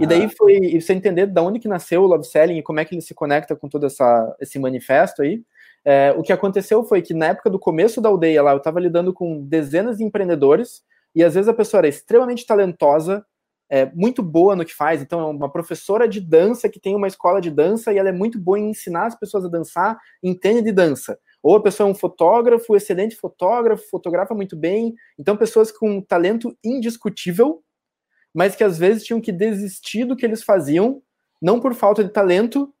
E 0.00 0.06
daí 0.06 0.28
foi 0.28 0.56
e 0.56 0.80
você 0.80 0.92
entender 0.92 1.26
de 1.26 1.40
onde 1.40 1.60
que 1.60 1.68
nasceu 1.68 2.02
o 2.02 2.06
love 2.06 2.24
selling 2.24 2.58
e 2.58 2.62
como 2.62 2.80
é 2.80 2.84
que 2.84 2.94
ele 2.94 3.02
se 3.02 3.14
conecta 3.14 3.54
com 3.54 3.68
todo 3.68 3.86
essa, 3.86 4.36
esse 4.40 4.58
manifesto 4.58 5.22
aí. 5.22 5.42
É, 5.84 6.12
o 6.16 6.22
que 6.22 6.32
aconteceu 6.32 6.82
foi 6.82 7.00
que 7.00 7.14
na 7.14 7.26
época 7.26 7.48
do 7.48 7.58
começo 7.58 8.00
da 8.00 8.08
aldeia 8.08 8.42
lá, 8.42 8.50
eu 8.50 8.56
estava 8.56 8.80
lidando 8.80 9.12
com 9.12 9.40
dezenas 9.44 9.98
de 9.98 10.04
empreendedores 10.04 10.82
e 11.14 11.22
às 11.22 11.34
vezes 11.34 11.48
a 11.48 11.54
pessoa 11.54 11.78
era 11.78 11.88
extremamente 11.88 12.44
talentosa, 12.44 13.24
é, 13.70 13.86
muito 13.94 14.22
boa 14.22 14.56
no 14.56 14.64
que 14.64 14.74
faz. 14.74 15.00
Então, 15.00 15.20
é 15.20 15.24
uma 15.24 15.50
professora 15.50 16.08
de 16.08 16.20
dança 16.20 16.68
que 16.68 16.80
tem 16.80 16.96
uma 16.96 17.06
escola 17.06 17.40
de 17.40 17.50
dança 17.50 17.92
e 17.92 17.98
ela 17.98 18.08
é 18.08 18.12
muito 18.12 18.38
boa 18.40 18.58
em 18.58 18.70
ensinar 18.70 19.06
as 19.06 19.14
pessoas 19.14 19.44
a 19.44 19.48
dançar, 19.48 19.96
entende 20.22 20.62
de 20.62 20.72
dança. 20.72 21.16
Ou 21.46 21.54
a 21.54 21.62
pessoa 21.62 21.88
é 21.88 21.92
um 21.92 21.94
fotógrafo, 21.94 22.74
excelente 22.74 23.14
fotógrafo, 23.14 23.88
fotografa 23.88 24.34
muito 24.34 24.56
bem. 24.56 24.96
Então, 25.16 25.36
pessoas 25.36 25.70
com 25.70 26.00
talento 26.00 26.58
indiscutível, 26.64 27.62
mas 28.34 28.56
que 28.56 28.64
às 28.64 28.76
vezes 28.76 29.04
tinham 29.04 29.20
que 29.20 29.30
desistir 29.30 30.04
do 30.04 30.16
que 30.16 30.26
eles 30.26 30.42
faziam, 30.42 31.00
não 31.40 31.60
por 31.60 31.72
falta 31.72 32.02
de 32.02 32.10
talento, 32.10 32.74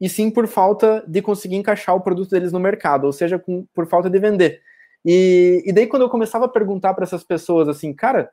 e 0.00 0.08
sim 0.08 0.30
por 0.30 0.46
falta 0.46 1.04
de 1.08 1.20
conseguir 1.20 1.56
encaixar 1.56 1.96
o 1.96 2.00
produto 2.00 2.30
deles 2.30 2.52
no 2.52 2.60
mercado, 2.60 3.06
ou 3.06 3.12
seja, 3.12 3.40
com, 3.40 3.66
por 3.74 3.88
falta 3.88 4.08
de 4.08 4.20
vender. 4.20 4.60
E, 5.04 5.60
e 5.66 5.72
daí, 5.72 5.88
quando 5.88 6.02
eu 6.02 6.08
começava 6.08 6.44
a 6.44 6.48
perguntar 6.48 6.94
para 6.94 7.02
essas 7.02 7.24
pessoas 7.24 7.66
assim, 7.66 7.92
cara, 7.92 8.30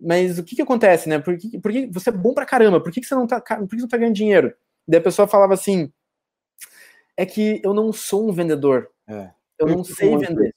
mas 0.00 0.38
o 0.38 0.44
que, 0.44 0.56
que 0.56 0.62
acontece, 0.62 1.10
né? 1.10 1.18
Por 1.18 1.36
que, 1.36 1.58
por 1.58 1.70
que 1.70 1.86
você 1.88 2.08
é 2.08 2.12
bom 2.12 2.32
pra 2.32 2.46
caramba? 2.46 2.80
Por 2.80 2.90
que, 2.90 3.02
que 3.02 3.06
você 3.06 3.14
não 3.14 3.26
tá, 3.26 3.38
por 3.38 3.68
que 3.68 3.76
você 3.76 3.82
não 3.82 3.88
tá 3.88 3.98
ganhando 3.98 4.16
dinheiro? 4.16 4.54
Daí 4.88 4.98
a 4.98 5.04
pessoa 5.04 5.28
falava 5.28 5.52
assim: 5.52 5.92
é 7.16 7.24
que 7.24 7.60
eu 7.64 7.72
não 7.72 7.92
sou 7.92 8.28
um 8.28 8.32
vendedor. 8.32 8.88
É. 9.08 9.30
Eu 9.58 9.68
não 9.68 9.82
sei 9.82 10.16
vender. 10.16 10.54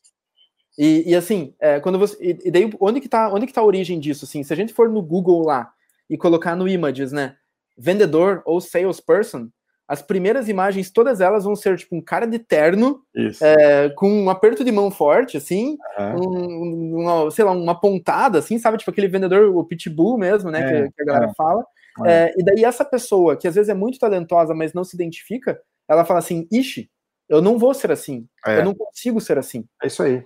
E, 0.77 1.09
e 1.09 1.15
assim, 1.15 1.53
é, 1.59 1.79
quando 1.79 1.99
você. 1.99 2.37
E, 2.43 2.51
daí, 2.51 2.69
onde 2.79 3.01
que, 3.01 3.09
tá, 3.09 3.29
onde 3.33 3.45
que 3.45 3.53
tá 3.53 3.61
a 3.61 3.65
origem 3.65 3.99
disso? 3.99 4.25
Assim, 4.25 4.43
se 4.43 4.53
a 4.53 4.55
gente 4.55 4.73
for 4.73 4.89
no 4.89 5.01
Google 5.01 5.45
lá 5.45 5.71
e 6.09 6.17
colocar 6.17 6.55
no 6.55 6.67
Images, 6.67 7.11
né? 7.11 7.35
Vendedor 7.77 8.41
ou 8.45 8.59
salesperson, 8.59 9.49
as 9.89 10.01
primeiras 10.01 10.47
imagens, 10.47 10.91
todas 10.91 11.19
elas 11.19 11.45
vão 11.45 11.55
ser 11.55 11.75
tipo 11.75 11.95
um 11.95 12.01
cara 12.01 12.27
de 12.27 12.37
terno, 12.37 13.01
é, 13.41 13.89
com 13.89 14.07
um 14.07 14.29
aperto 14.29 14.63
de 14.63 14.71
mão 14.71 14.91
forte, 14.91 15.35
assim, 15.35 15.77
uhum. 15.97 16.29
um, 16.29 17.01
uma, 17.01 17.31
sei 17.31 17.43
lá, 17.43 17.51
uma 17.51 17.79
pontada, 17.79 18.37
assim, 18.37 18.59
sabe? 18.59 18.77
Tipo 18.77 18.91
aquele 18.91 19.07
vendedor, 19.07 19.53
o 19.55 19.63
pitbull 19.63 20.17
mesmo, 20.17 20.51
né? 20.51 20.61
É, 20.61 20.83
que, 20.83 20.91
que, 20.93 21.01
a 21.01 21.05
galera 21.05 21.31
é. 21.31 21.33
fala. 21.35 21.65
É. 22.05 22.11
é. 22.11 22.33
e 22.37 22.43
daí 22.43 22.63
essa 22.63 22.85
pessoa, 22.85 23.35
que 23.35 23.47
às 23.47 23.55
vezes 23.55 23.67
é 23.67 23.73
muito 23.73 23.97
talentosa, 23.97 24.53
mas 24.53 24.73
não 24.73 24.83
se 24.83 24.95
identifica, 24.95 25.59
ela 25.89 26.05
fala 26.05 26.19
assim, 26.19 26.47
ixi, 26.51 26.89
eu 27.27 27.41
não 27.41 27.57
vou 27.57 27.73
ser 27.73 27.91
assim, 27.91 28.27
é. 28.45 28.59
eu 28.59 28.65
não 28.65 28.73
consigo 28.73 29.19
ser 29.19 29.37
assim. 29.37 29.65
É 29.81 29.87
isso 29.87 30.03
aí. 30.03 30.23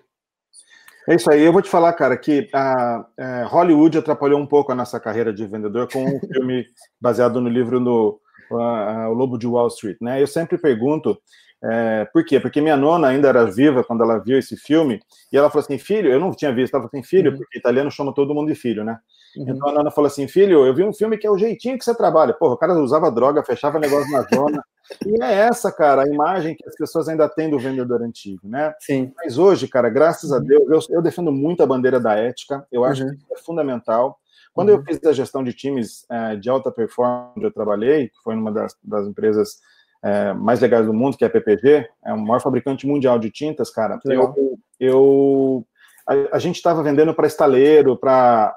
É 1.08 1.15
isso 1.15 1.29
aí. 1.29 1.41
Eu 1.41 1.51
vou 1.51 1.62
te 1.62 1.70
falar, 1.70 1.91
cara, 1.93 2.15
que 2.17 2.50
a, 2.53 3.05
a 3.17 3.46
Hollywood 3.46 3.98
atrapalhou 3.98 4.39
um 4.39 4.46
pouco 4.46 4.72
a 4.72 4.75
nossa 4.75 5.00
carreira 5.00 5.34
de 5.34 5.46
vendedor 5.46 5.89
com 5.91 6.05
um 6.05 6.20
filme 6.20 6.65
baseado 7.00 7.41
no 7.41 7.50
livro 7.50 7.79
no 7.79 8.20
o 8.51 9.13
Lobo 9.13 9.38
de 9.38 9.48
Wall 9.48 9.67
Street, 9.67 9.98
né? 10.00 10.22
Eu 10.22 10.27
sempre 10.27 10.60
pergunto 10.60 11.17
é, 11.63 12.05
por 12.12 12.25
quê? 12.25 12.41
Porque 12.41 12.60
minha 12.60 12.75
nona 12.75 13.08
ainda 13.08 13.29
era 13.29 13.46
viva 13.46 13.86
quando 13.86 14.03
ela 14.03 14.17
viu 14.20 14.38
esse 14.38 14.58
filme, 14.58 15.00
e 15.32 15.38
ela 15.38 15.50
falou 15.50 15.63
assim: 15.63 15.77
filho, 15.77 16.12
eu 16.12 16.20
não 16.20 16.32
tinha 16.32 16.53
visto, 16.53 16.74
ela 16.74 16.84
falou 16.84 16.91
assim: 16.93 17.08
filho, 17.08 17.32
uhum. 17.32 17.38
porque 17.38 17.58
italiano 17.58 17.89
chama 17.89 18.13
todo 18.13 18.36
mundo 18.36 18.50
de 18.50 18.55
filho, 18.55 18.84
né? 18.84 19.00
Uhum. 19.38 19.46
Então 19.50 19.70
a 19.70 19.74
nona 19.74 19.89
falou 19.89 20.08
assim: 20.08 20.27
filho, 20.27 20.65
eu 20.65 20.75
vi 20.75 20.84
um 20.84 20.93
filme 20.93 21.17
que 21.17 21.25
é 21.25 21.32
o 21.32 21.38
jeitinho 21.38 21.77
que 21.77 21.86
você 21.86 21.96
trabalha. 21.96 22.34
Porra, 22.34 22.53
o 22.55 22.58
cara 22.58 22.74
usava 22.74 23.10
droga, 23.10 23.43
fechava 23.43 23.79
negócio 23.79 24.12
na 24.12 24.24
zona. 24.24 24.63
E 25.06 25.24
é 25.24 25.34
essa, 25.34 25.72
cara, 25.72 26.04
a 26.04 26.08
imagem 26.08 26.56
que 26.56 26.68
as 26.68 26.75
pessoas 26.75 27.08
ainda 27.08 27.30
têm 27.30 27.50
do 27.50 27.60
vendedor 27.60 28.02
antigo, 28.02 28.48
né? 28.48 28.74
Sim. 28.80 29.12
Mas 29.16 29.38
hoje, 29.38 29.68
cara, 29.68 29.90
graças 29.90 30.32
uhum. 30.32 30.38
a 30.38 30.40
Deus, 30.40 30.90
eu, 30.90 30.98
eu, 30.98 31.02
defendo 31.02 31.32
muito 31.32 31.63
a 31.63 31.66
bandeira 31.66 32.00
da 32.00 32.16
ética, 32.16 32.66
eu 32.72 32.84
acho 32.84 33.04
uhum. 33.04 33.12
que 33.12 33.34
é 33.34 33.38
fundamental. 33.38 34.20
Quando 34.54 34.70
uhum. 34.70 34.75
eu 34.75 34.84
fiz 34.84 35.04
a 35.06 35.13
gestão 35.13 35.44
de 35.44 35.54
times 35.54 36.06
é, 36.10 36.36
de 36.36 36.50
alta 36.50 36.72
performance, 36.72 37.34
onde 37.38 37.46
eu 37.46 37.52
trabalhei, 37.52 38.10
que 38.10 38.18
foi 38.24 38.36
numa 38.36 38.52
das, 38.52 38.75
das 38.84 39.08
empresas 39.08 39.60
é, 40.04 40.34
mais 40.34 40.60
legais 40.60 40.86
do 40.86 40.94
mundo, 40.94 41.18
que 41.18 41.24
é 41.24 41.28
a 41.28 41.30
PPG, 41.30 41.90
é 42.06 42.13
o 42.13 42.20
maior 42.20 42.42
fabricante 42.42 42.86
mundial 42.86 43.18
de 43.18 43.32
tintas, 43.32 43.72
cara. 43.72 44.00
Eu, 44.06 44.60
eu, 44.80 45.66
a, 46.06 46.36
a 46.36 46.40
gente 46.40 46.58
estava 46.58 46.84
vendendo 46.84 47.13
para 47.13 47.28
estaleiro, 47.28 47.98
para 47.98 48.56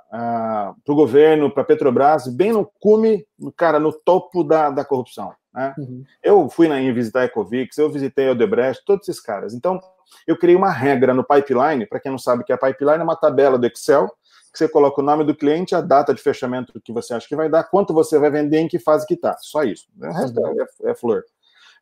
uh, 0.76 0.92
o 0.92 0.94
governo, 0.94 1.50
para 1.50 1.64
Petrobras, 1.64 2.26
bem 2.26 2.52
no 2.52 2.68
cume, 2.80 3.24
cara, 3.56 3.78
no 3.78 3.92
topo 3.92 4.42
da, 4.42 4.70
da 4.70 4.84
corrupção. 4.84 5.32
Né? 5.56 5.74
Uhum. 5.78 6.04
Eu 6.22 6.50
fui 6.50 6.68
na, 6.68 6.76
visitar 6.92 7.20
a 7.20 7.24
Ecovix, 7.24 7.78
eu 7.78 7.90
visitei 7.90 8.28
a 8.28 8.32
Odebrecht, 8.32 8.84
todos 8.84 9.08
esses 9.08 9.20
caras. 9.20 9.54
Então, 9.54 9.80
eu 10.26 10.36
criei 10.36 10.54
uma 10.54 10.70
regra 10.70 11.14
no 11.14 11.24
pipeline, 11.24 11.86
para 11.86 11.98
quem 11.98 12.10
não 12.10 12.18
sabe 12.18 12.44
que 12.44 12.52
a 12.52 12.58
pipeline 12.58 13.00
é 13.00 13.02
uma 13.02 13.16
tabela 13.16 13.58
do 13.58 13.66
Excel, 13.66 14.06
que 14.52 14.58
você 14.58 14.68
coloca 14.68 15.00
o 15.00 15.04
nome 15.04 15.24
do 15.24 15.34
cliente, 15.34 15.74
a 15.74 15.80
data 15.80 16.12
de 16.12 16.20
fechamento 16.20 16.78
que 16.84 16.92
você 16.92 17.14
acha 17.14 17.26
que 17.26 17.34
vai 17.34 17.48
dar, 17.48 17.64
quanto 17.64 17.94
você 17.94 18.18
vai 18.18 18.30
vender, 18.30 18.58
em 18.58 18.68
que 18.68 18.78
fase 18.78 19.06
que 19.06 19.14
está. 19.14 19.36
Só 19.38 19.64
isso. 19.64 19.86
O 19.98 20.12
resto 20.12 20.38
uhum. 20.38 20.60
é, 20.60 20.90
é, 20.90 20.94
flor. 20.94 21.24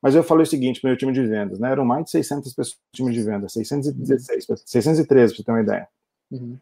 Mas 0.00 0.14
eu 0.14 0.22
falei 0.22 0.44
o 0.44 0.46
seguinte 0.46 0.80
para 0.80 0.88
o 0.88 0.90
meu 0.90 0.98
time 0.98 1.12
de 1.12 1.24
vendas, 1.26 1.58
né? 1.58 1.70
Eram 1.70 1.84
mais 1.84 2.04
de 2.04 2.10
600 2.10 2.52
pessoas 2.52 2.76
no 2.76 2.92
time 2.92 3.12
de 3.12 3.22
vendas, 3.22 3.52
616, 3.54 4.46
613, 4.66 5.06
para 5.06 5.36
você 5.36 5.44
ter 5.44 5.52
uma 5.52 5.62
ideia. 5.62 5.88
Uhum. 6.30 6.58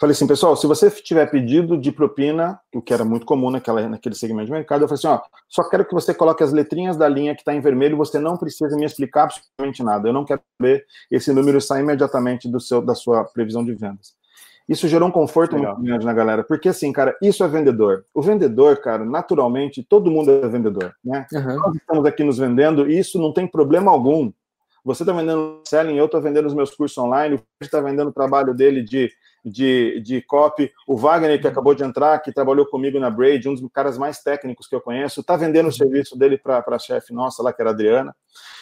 Falei 0.00 0.12
assim, 0.12 0.26
pessoal, 0.26 0.56
se 0.56 0.66
você 0.66 0.90
tiver 0.90 1.26
pedido 1.30 1.78
de 1.78 1.92
propina, 1.92 2.58
o 2.74 2.82
que 2.82 2.92
era 2.92 3.04
muito 3.04 3.24
comum 3.24 3.50
naquela, 3.50 3.88
naquele 3.88 4.14
segmento 4.14 4.46
de 4.46 4.52
mercado, 4.52 4.82
eu 4.82 4.88
falei 4.88 4.98
assim, 4.98 5.06
ó, 5.06 5.20
só 5.48 5.68
quero 5.68 5.84
que 5.84 5.94
você 5.94 6.12
coloque 6.12 6.42
as 6.42 6.52
letrinhas 6.52 6.96
da 6.96 7.08
linha 7.08 7.34
que 7.34 7.42
está 7.42 7.54
em 7.54 7.60
vermelho, 7.60 7.96
você 7.96 8.18
não 8.18 8.36
precisa 8.36 8.76
me 8.76 8.84
explicar 8.84 9.24
absolutamente 9.24 9.82
nada. 9.82 10.08
Eu 10.08 10.12
não 10.12 10.24
quero 10.24 10.40
ver 10.60 10.84
esse 11.10 11.32
número 11.32 11.60
sair 11.60 11.82
imediatamente 11.82 12.48
do 12.48 12.60
seu, 12.60 12.82
da 12.82 12.94
sua 12.94 13.24
previsão 13.24 13.64
de 13.64 13.72
vendas. 13.74 14.14
Isso 14.68 14.88
gerou 14.88 15.08
um 15.08 15.12
conforto 15.12 15.56
Legal. 15.56 15.74
muito 15.74 15.86
grande 15.86 16.06
na 16.06 16.12
galera, 16.12 16.42
porque 16.42 16.70
assim, 16.70 16.90
cara, 16.90 17.14
isso 17.20 17.44
é 17.44 17.48
vendedor. 17.48 18.06
O 18.14 18.22
vendedor, 18.22 18.78
cara, 18.78 19.04
naturalmente, 19.04 19.82
todo 19.82 20.10
mundo 20.10 20.30
é 20.30 20.48
vendedor, 20.48 20.94
né? 21.04 21.26
Uhum. 21.32 21.56
Nós 21.56 21.76
estamos 21.76 22.06
aqui 22.06 22.24
nos 22.24 22.38
vendendo 22.38 22.90
e 22.90 22.98
isso 22.98 23.18
não 23.18 23.32
tem 23.32 23.46
problema 23.46 23.92
algum. 23.92 24.32
Você 24.82 25.02
está 25.02 25.12
vendendo 25.12 25.60
selling, 25.66 25.96
eu 25.96 26.06
estou 26.06 26.20
vendendo 26.20 26.46
os 26.46 26.54
meus 26.54 26.74
cursos 26.74 26.96
online, 26.96 27.36
o 27.36 27.42
está 27.60 27.80
vendendo 27.80 28.08
o 28.08 28.12
trabalho 28.12 28.54
dele 28.54 28.82
de 28.82 29.10
de, 29.44 30.00
de 30.00 30.22
copy. 30.22 30.72
O 30.86 30.96
Wagner, 30.96 31.40
que 31.40 31.46
acabou 31.46 31.74
de 31.74 31.84
entrar, 31.84 32.18
que 32.20 32.32
trabalhou 32.32 32.66
comigo 32.66 32.98
na 32.98 33.10
Braid, 33.10 33.48
um 33.48 33.54
dos 33.54 33.70
caras 33.72 33.98
mais 33.98 34.20
técnicos 34.20 34.66
que 34.66 34.74
eu 34.74 34.80
conheço, 34.80 35.20
está 35.20 35.36
vendendo 35.36 35.68
o 35.68 35.72
serviço 35.72 36.18
dele 36.18 36.38
para 36.38 36.64
a 36.66 36.78
chefe 36.78 37.12
nossa 37.12 37.42
lá, 37.42 37.52
que 37.52 37.60
era 37.60 37.70
a 37.70 37.72
Adriana. 37.72 38.14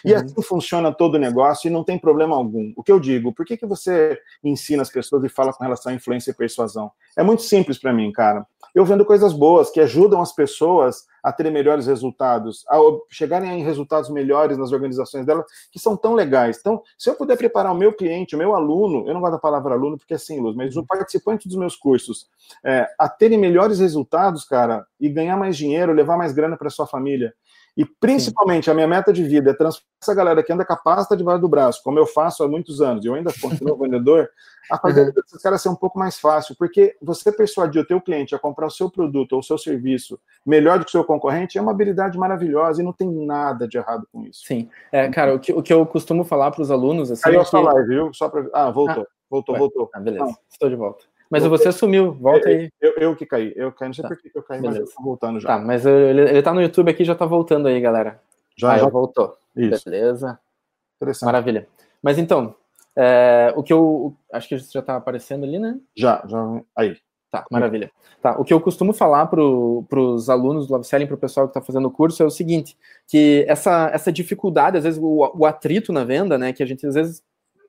E 0.04 0.12
uhum. 0.12 0.18
assim 0.18 0.42
funciona 0.42 0.92
todo 0.92 1.14
o 1.14 1.18
negócio 1.18 1.68
e 1.68 1.70
não 1.70 1.84
tem 1.84 1.98
problema 1.98 2.36
algum. 2.36 2.72
O 2.76 2.82
que 2.82 2.90
eu 2.90 2.98
digo, 2.98 3.32
por 3.32 3.46
que, 3.46 3.56
que 3.56 3.66
você 3.66 4.18
ensina 4.42 4.82
as 4.82 4.90
pessoas 4.90 5.22
e 5.24 5.28
fala 5.28 5.52
com 5.52 5.62
relação 5.62 5.92
à 5.92 5.94
influência 5.94 6.30
e 6.30 6.34
persuasão? 6.34 6.90
É 7.16 7.22
muito 7.22 7.42
simples 7.42 7.78
para 7.78 7.92
mim, 7.92 8.10
cara. 8.10 8.46
Eu 8.74 8.84
vendo 8.84 9.04
coisas 9.04 9.32
boas 9.32 9.70
que 9.70 9.80
ajudam 9.80 10.20
as 10.20 10.34
pessoas 10.34 11.06
a 11.22 11.32
terem 11.32 11.52
melhores 11.52 11.86
resultados, 11.86 12.64
a 12.68 12.78
chegarem 13.08 13.60
em 13.60 13.62
resultados 13.62 14.10
melhores 14.10 14.58
nas 14.58 14.72
organizações 14.72 15.24
dela, 15.24 15.44
que 15.70 15.78
são 15.78 15.96
tão 15.96 16.14
legais. 16.14 16.58
Então, 16.58 16.82
se 16.98 17.08
eu 17.08 17.14
puder 17.14 17.36
preparar 17.36 17.72
o 17.72 17.76
meu 17.76 17.92
cliente, 17.92 18.34
o 18.34 18.38
meu 18.38 18.54
aluno, 18.54 19.06
eu 19.06 19.14
não 19.14 19.20
gosto 19.20 19.34
da 19.34 19.38
palavra 19.38 19.74
aluno 19.74 19.96
porque 19.96 20.14
é 20.14 20.16
assim, 20.16 20.40
Luz, 20.40 20.56
mas 20.56 20.71
o 20.76 20.86
participante 20.86 21.48
dos 21.48 21.56
meus 21.56 21.76
cursos, 21.76 22.26
é, 22.64 22.88
a 22.98 23.08
terem 23.08 23.38
melhores 23.38 23.78
resultados, 23.78 24.44
cara, 24.44 24.86
e 25.00 25.08
ganhar 25.08 25.36
mais 25.36 25.56
dinheiro, 25.56 25.92
levar 25.92 26.16
mais 26.16 26.32
grana 26.32 26.56
para 26.56 26.70
sua 26.70 26.86
família, 26.86 27.34
e 27.76 27.86
principalmente 27.86 28.70
a 28.70 28.74
minha 28.74 28.86
meta 28.86 29.12
de 29.12 29.24
vida 29.24 29.50
é 29.50 29.54
transformar 29.54 29.92
essa 30.02 30.14
galera 30.14 30.42
que 30.42 30.52
anda 30.52 30.66
a 30.68 30.76
pasta 30.76 31.16
debaixo 31.16 31.40
do 31.40 31.48
braço, 31.48 31.80
como 31.82 31.98
eu 31.98 32.04
faço 32.04 32.42
há 32.42 32.48
muitos 32.48 32.82
anos, 32.82 33.04
e 33.04 33.08
eu 33.08 33.14
ainda 33.14 33.32
continuo 33.40 33.78
vendedor, 33.78 34.28
a 34.70 34.76
fazer 34.78 35.06
uhum. 35.06 35.12
esses 35.24 35.40
caras 35.40 35.62
ser 35.62 35.68
um 35.68 35.74
pouco 35.74 35.98
mais 35.98 36.18
fácil, 36.18 36.54
porque 36.58 36.96
você 37.00 37.32
persuadir 37.32 37.80
o 37.80 37.86
teu 37.86 38.00
cliente 38.00 38.34
a 38.34 38.38
comprar 38.38 38.66
o 38.66 38.70
seu 38.70 38.90
produto 38.90 39.32
ou 39.32 39.38
o 39.38 39.42
seu 39.42 39.56
serviço 39.56 40.18
melhor 40.44 40.78
do 40.78 40.84
que 40.84 40.90
o 40.90 40.92
seu 40.92 41.04
concorrente 41.04 41.56
é 41.56 41.62
uma 41.62 41.70
habilidade 41.70 42.18
maravilhosa 42.18 42.82
e 42.82 42.84
não 42.84 42.92
tem 42.92 43.08
nada 43.10 43.66
de 43.66 43.78
errado 43.78 44.06
com 44.12 44.22
isso. 44.24 44.44
Sim. 44.44 44.68
É, 44.90 45.08
cara, 45.08 45.34
o 45.34 45.38
que, 45.38 45.52
o 45.52 45.62
que 45.62 45.72
eu 45.72 45.86
costumo 45.86 46.24
falar 46.24 46.50
para 46.50 46.62
os 46.62 46.70
alunos... 46.70 47.10
Assim, 47.10 47.22
Aí 47.26 47.34
eu 47.34 47.42
é 47.42 47.44
que... 47.44 47.56
live, 47.56 47.88
viu? 47.88 48.14
Só 48.14 48.28
pra... 48.28 48.44
Ah, 48.52 48.70
voltou, 48.70 49.04
ah, 49.04 49.21
voltou, 49.32 49.56
voltou. 49.56 49.90
Ah, 49.94 50.00
beleza, 50.00 50.24
não. 50.26 50.36
estou 50.50 50.68
de 50.68 50.76
volta. 50.76 51.06
Mas 51.30 51.46
você 51.46 51.72
sumiu, 51.72 52.12
volta 52.12 52.50
aí. 52.50 52.70
Eu, 52.78 52.92
eu, 52.98 53.16
que 53.16 53.24
caí, 53.24 53.54
eu 53.56 53.72
caí, 53.72 53.88
não 53.88 53.94
sei 53.94 54.02
tá. 54.02 54.08
por 54.10 54.18
que 54.18 54.30
eu 54.34 54.42
caí, 54.42 54.60
Beleza. 54.60 54.80
mas 54.80 54.90
eu 54.90 54.96
tô 54.96 55.02
voltando 55.02 55.40
já. 55.40 55.48
Tá, 55.48 55.58
mas 55.58 55.86
ele, 55.86 56.20
ele 56.20 56.42
tá 56.42 56.52
no 56.52 56.60
YouTube 56.60 56.90
aqui 56.90 57.04
já 57.04 57.14
tá 57.14 57.24
voltando 57.24 57.68
aí, 57.68 57.80
galera. 57.80 58.20
Já, 58.54 58.74
ah, 58.74 58.78
já 58.78 58.86
voltou. 58.86 59.34
Isso. 59.56 59.88
Beleza. 59.88 60.38
Maravilha. 61.22 61.66
Mas 62.02 62.18
então, 62.18 62.54
É, 62.94 63.50
o 63.56 63.62
que 63.62 63.72
eu. 63.72 64.14
Acho 64.30 64.46
que 64.46 64.58
já 64.58 64.80
está 64.80 64.96
aparecendo 64.96 65.44
ali, 65.44 65.58
né? 65.58 65.80
Já, 65.96 66.22
já. 66.28 66.60
Aí. 66.76 66.98
Tá, 67.30 67.46
maravilha. 67.50 67.90
Tá, 68.20 68.38
o 68.38 68.44
que 68.44 68.52
eu 68.52 68.60
costumo 68.60 68.92
falar 68.92 69.24
para 69.26 69.40
os 69.40 70.28
alunos 70.28 70.66
do 70.66 70.74
Love 70.74 70.86
Selling, 70.86 71.06
para 71.06 71.14
o 71.14 71.18
pessoal 71.18 71.46
que 71.46 71.58
está 71.58 71.62
fazendo 71.62 71.88
o 71.88 71.90
curso, 71.90 72.22
é 72.22 72.26
o 72.26 72.30
seguinte: 72.30 72.76
que 73.08 73.46
essa, 73.48 73.90
essa 73.90 74.12
dificuldade, 74.12 74.76
às 74.76 74.84
vezes, 74.84 75.00
o, 75.02 75.32
o 75.34 75.46
atrito 75.46 75.94
na 75.94 76.04
venda, 76.04 76.36
né? 76.36 76.52
Que 76.52 76.62
a 76.62 76.66
gente 76.66 76.86
às 76.86 76.94
vezes 76.94 77.22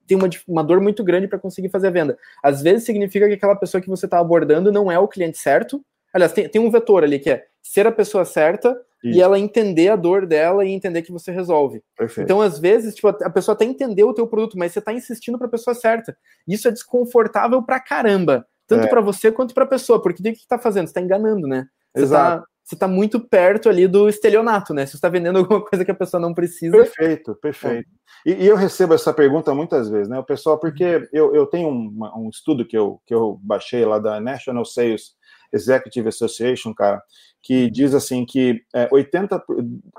tem 0.07 0.17
uma, 0.17 0.29
uma 0.47 0.63
dor 0.63 0.81
muito 0.81 1.03
grande 1.03 1.27
para 1.27 1.39
conseguir 1.39 1.69
fazer 1.69 1.87
a 1.87 1.91
venda. 1.91 2.17
Às 2.43 2.61
vezes 2.61 2.85
significa 2.85 3.27
que 3.27 3.33
aquela 3.33 3.55
pessoa 3.55 3.81
que 3.81 3.89
você 3.89 4.05
está 4.05 4.19
abordando 4.19 4.71
não 4.71 4.91
é 4.91 4.99
o 4.99 5.07
cliente 5.07 5.37
certo. 5.37 5.83
Aliás, 6.13 6.31
tem, 6.31 6.47
tem 6.47 6.61
um 6.61 6.69
vetor 6.69 7.03
ali 7.03 7.19
que 7.19 7.29
é 7.29 7.45
ser 7.61 7.87
a 7.87 7.91
pessoa 7.91 8.25
certa 8.25 8.69
Isso. 9.03 9.17
e 9.17 9.21
ela 9.21 9.39
entender 9.39 9.89
a 9.89 9.95
dor 9.95 10.25
dela 10.27 10.65
e 10.65 10.71
entender 10.71 11.01
que 11.01 11.11
você 11.11 11.31
resolve. 11.31 11.81
Perfeito. 11.97 12.25
Então, 12.25 12.41
às 12.41 12.59
vezes, 12.59 12.93
tipo, 12.93 13.07
a 13.07 13.29
pessoa 13.29 13.55
até 13.55 13.65
entendeu 13.65 14.09
o 14.09 14.13
teu 14.13 14.27
produto, 14.27 14.57
mas 14.57 14.73
você 14.73 14.79
está 14.79 14.93
insistindo 14.93 15.37
para 15.37 15.47
a 15.47 15.51
pessoa 15.51 15.73
certa. 15.73 16.15
Isso 16.47 16.67
é 16.67 16.71
desconfortável 16.71 17.63
pra 17.63 17.79
caramba, 17.79 18.45
tanto 18.67 18.85
é. 18.85 18.89
para 18.89 19.01
você 19.01 19.31
quanto 19.31 19.53
para 19.53 19.63
a 19.63 19.67
pessoa, 19.67 20.01
porque 20.01 20.21
o 20.21 20.33
que 20.33 20.39
está 20.39 20.59
fazendo? 20.59 20.87
Você 20.87 20.91
está 20.91 21.01
enganando, 21.01 21.47
né? 21.47 21.65
Você 21.95 22.03
está 22.03 22.43
você 22.63 22.75
está 22.75 22.87
muito 22.87 23.19
perto 23.19 23.67
ali 23.67 23.87
do 23.87 24.07
estelionato, 24.07 24.73
né? 24.73 24.85
Você 24.85 24.95
está 24.95 25.09
vendendo 25.09 25.39
alguma 25.39 25.63
coisa 25.63 25.83
que 25.83 25.91
a 25.91 25.95
pessoa 25.95 26.19
não 26.19 26.33
precisa. 26.33 26.77
Perfeito, 26.77 27.35
perfeito. 27.35 27.89
É. 28.25 28.31
E, 28.31 28.43
e, 28.43 28.47
eu 28.47 28.55
recebo 28.55 28.93
essa 28.93 29.13
pergunta 29.13 29.53
muitas 29.53 29.89
vezes, 29.89 30.07
né? 30.07 30.17
O 30.17 30.23
pessoal, 30.23 30.57
porque 30.57 31.07
eu, 31.11 31.35
eu 31.35 31.45
tenho 31.45 31.67
um, 31.67 32.09
um 32.15 32.29
estudo 32.29 32.65
que 32.65 32.77
eu, 32.77 33.01
que 33.05 33.13
eu 33.13 33.39
baixei 33.43 33.83
lá 33.83 33.99
da 33.99 34.19
National 34.21 34.63
Sales 34.63 35.15
Executive 35.51 36.07
Association, 36.07 36.73
cara, 36.73 37.01
que 37.43 37.69
diz 37.69 37.93
assim 37.93 38.25
que 38.25 38.61
é, 38.73 38.87
80, 38.91 39.43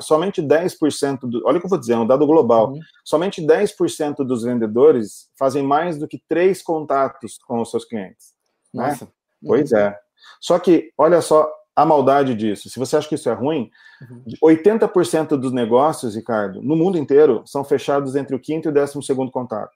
somente 0.01 0.43
10% 0.43 1.21
do, 1.21 1.43
olha 1.47 1.59
o 1.59 1.61
que 1.61 1.67
eu 1.67 1.71
vou 1.71 1.79
dizer, 1.79 1.93
é 1.93 1.99
um 1.99 2.07
dado 2.07 2.27
global, 2.27 2.73
uhum. 2.73 2.81
somente 3.05 3.41
10% 3.41 4.25
dos 4.25 4.43
vendedores 4.43 5.29
fazem 5.39 5.63
mais 5.63 5.99
do 5.99 6.09
que 6.09 6.21
três 6.27 6.63
contatos 6.63 7.39
com 7.47 7.61
os 7.61 7.71
seus 7.71 7.85
clientes. 7.85 8.33
Né? 8.73 8.89
Nossa. 8.89 9.05
Né? 9.05 9.11
Pois 9.47 9.71
uhum. 9.71 9.79
é. 9.79 9.99
Só 10.41 10.59
que, 10.59 10.91
olha 10.97 11.21
só, 11.21 11.49
a 11.77 11.85
maldade 11.85 12.35
disso. 12.35 12.71
Se 12.71 12.79
você 12.79 12.97
acha 12.97 13.09
que 13.09 13.15
isso 13.15 13.29
é 13.29 13.33
ruim, 13.33 13.71
uhum. 14.09 14.23
80% 14.43 15.37
dos 15.37 15.53
negócios, 15.53 16.15
Ricardo, 16.15 16.63
no 16.63 16.77
mundo 16.77 16.97
inteiro, 16.97 17.43
são 17.47 17.65
fechados 17.65 18.15
entre 18.15 18.35
o 18.35 18.39
quinto 18.39 18.69
e 18.69 18.71
o 18.71 18.73
décimo 18.73 19.03
segundo 19.03 19.31
contato. 19.31 19.73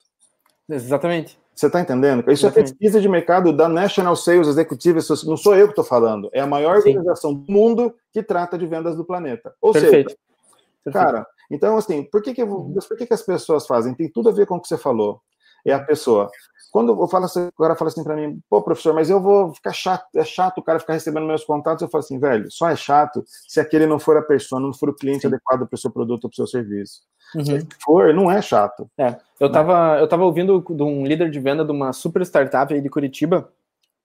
Exatamente. 0.69 1.39
Você 1.55 1.67
está 1.67 1.81
entendendo? 1.81 2.21
Isso 2.21 2.47
é 2.47 2.51
Exatamente. 2.51 2.59
é 2.59 2.73
pesquisa 2.73 3.01
de 3.01 3.09
mercado 3.09 3.53
da 3.53 3.69
National 3.69 4.15
Sales 4.15 4.47
Executive. 4.47 5.01
Não 5.27 5.37
sou 5.37 5.57
eu 5.57 5.67
que 5.67 5.73
estou 5.73 5.85
falando. 5.85 6.31
É 6.33 6.41
a 6.41 6.47
maior 6.47 6.81
Sim. 6.81 6.91
organização 6.91 7.35
do 7.35 7.51
mundo 7.51 7.93
que 8.13 8.23
trata 8.23 8.57
de 8.57 8.65
vendas 8.65 8.95
do 8.95 9.05
planeta. 9.05 9.53
Ou 9.61 9.73
Perfeito. 9.73 10.11
seja, 10.11 10.21
Perfeito. 10.85 11.05
cara, 11.05 11.27
então 11.51 11.77
assim, 11.77 12.05
por 12.05 12.23
que, 12.23 12.33
que, 12.33 12.45
uhum. 12.45 12.75
por 12.75 12.97
que, 12.97 13.07
que 13.07 13.15
as 13.15 13.23
pessoas 13.23 13.67
fazem? 13.67 13.93
Tem 13.93 14.09
tudo 14.09 14.29
a 14.29 14.33
ver 14.33 14.47
com 14.47 14.55
o 14.57 14.61
que 14.61 14.69
você 14.69 14.79
falou. 14.79 15.21
É 15.67 15.73
a 15.73 15.81
pessoa. 15.81 16.31
Quando 16.71 17.01
eu 17.01 17.09
falo 17.09 17.25
assim, 17.25 17.47
o 17.47 17.63
cara 17.63 17.75
fala 17.75 17.89
assim 17.89 18.05
para 18.05 18.15
mim, 18.15 18.41
pô, 18.49 18.61
professor, 18.63 18.95
mas 18.95 19.09
eu 19.09 19.21
vou 19.21 19.55
ficar 19.55 19.73
chato, 19.73 20.07
é 20.15 20.25
chato 20.25 20.59
o 20.59 20.63
cara 20.63 20.79
ficar 20.79 20.93
recebendo 20.93 21.27
meus 21.27 21.45
contatos. 21.45 21.83
Eu 21.83 21.89
falo 21.89 22.05
assim, 22.05 22.19
velho, 22.19 22.51
só 22.51 22.69
é 22.69 22.77
chato 22.77 23.25
se 23.27 23.59
aquele 23.59 23.87
não 23.87 23.99
for 23.99 24.17
a 24.17 24.23
pessoa, 24.23 24.61
não 24.61 24.73
for 24.73 24.91
o 24.91 24.95
cliente 24.95 25.23
Sim. 25.23 25.29
adequado 25.29 25.67
para 25.67 25.75
o 25.75 25.79
seu 25.79 25.91
produto 25.91 26.25
ou 26.25 26.31
para 26.31 26.35
o 26.35 26.37
seu 26.37 26.47
serviço. 26.47 27.01
Uhum. 27.35 27.45
Se 27.45 27.67
for, 27.83 28.13
não 28.13 28.31
é 28.31 28.43
chato. 28.43 28.89
É, 28.99 29.17
eu 29.41 29.47
estava 29.47 29.99
eu 29.99 30.07
tava 30.07 30.25
ouvindo 30.25 30.63
de 30.69 30.83
um 30.83 31.07
líder 31.07 31.31
de 31.31 31.41
venda 31.41 31.65
de 31.65 31.73
uma 31.73 31.93
super 31.93 32.23
startup 32.23 32.73
aí 32.73 32.81
de 32.81 32.91
Curitiba. 32.91 33.51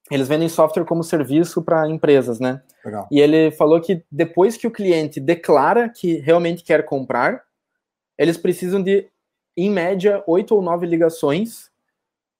Eles 0.09 0.27
vendem 0.27 0.49
software 0.49 0.85
como 0.85 1.03
serviço 1.03 1.61
para 1.61 1.89
empresas, 1.89 2.39
né? 2.39 2.61
Legal. 2.83 3.07
E 3.09 3.19
ele 3.19 3.51
falou 3.51 3.79
que 3.79 4.03
depois 4.11 4.57
que 4.57 4.67
o 4.67 4.71
cliente 4.71 5.19
declara 5.19 5.89
que 5.89 6.17
realmente 6.17 6.63
quer 6.63 6.83
comprar, 6.83 7.41
eles 8.17 8.37
precisam 8.37 8.81
de, 8.83 9.07
em 9.55 9.69
média, 9.69 10.21
oito 10.27 10.55
ou 10.55 10.61
nove 10.61 10.85
ligações 10.85 11.72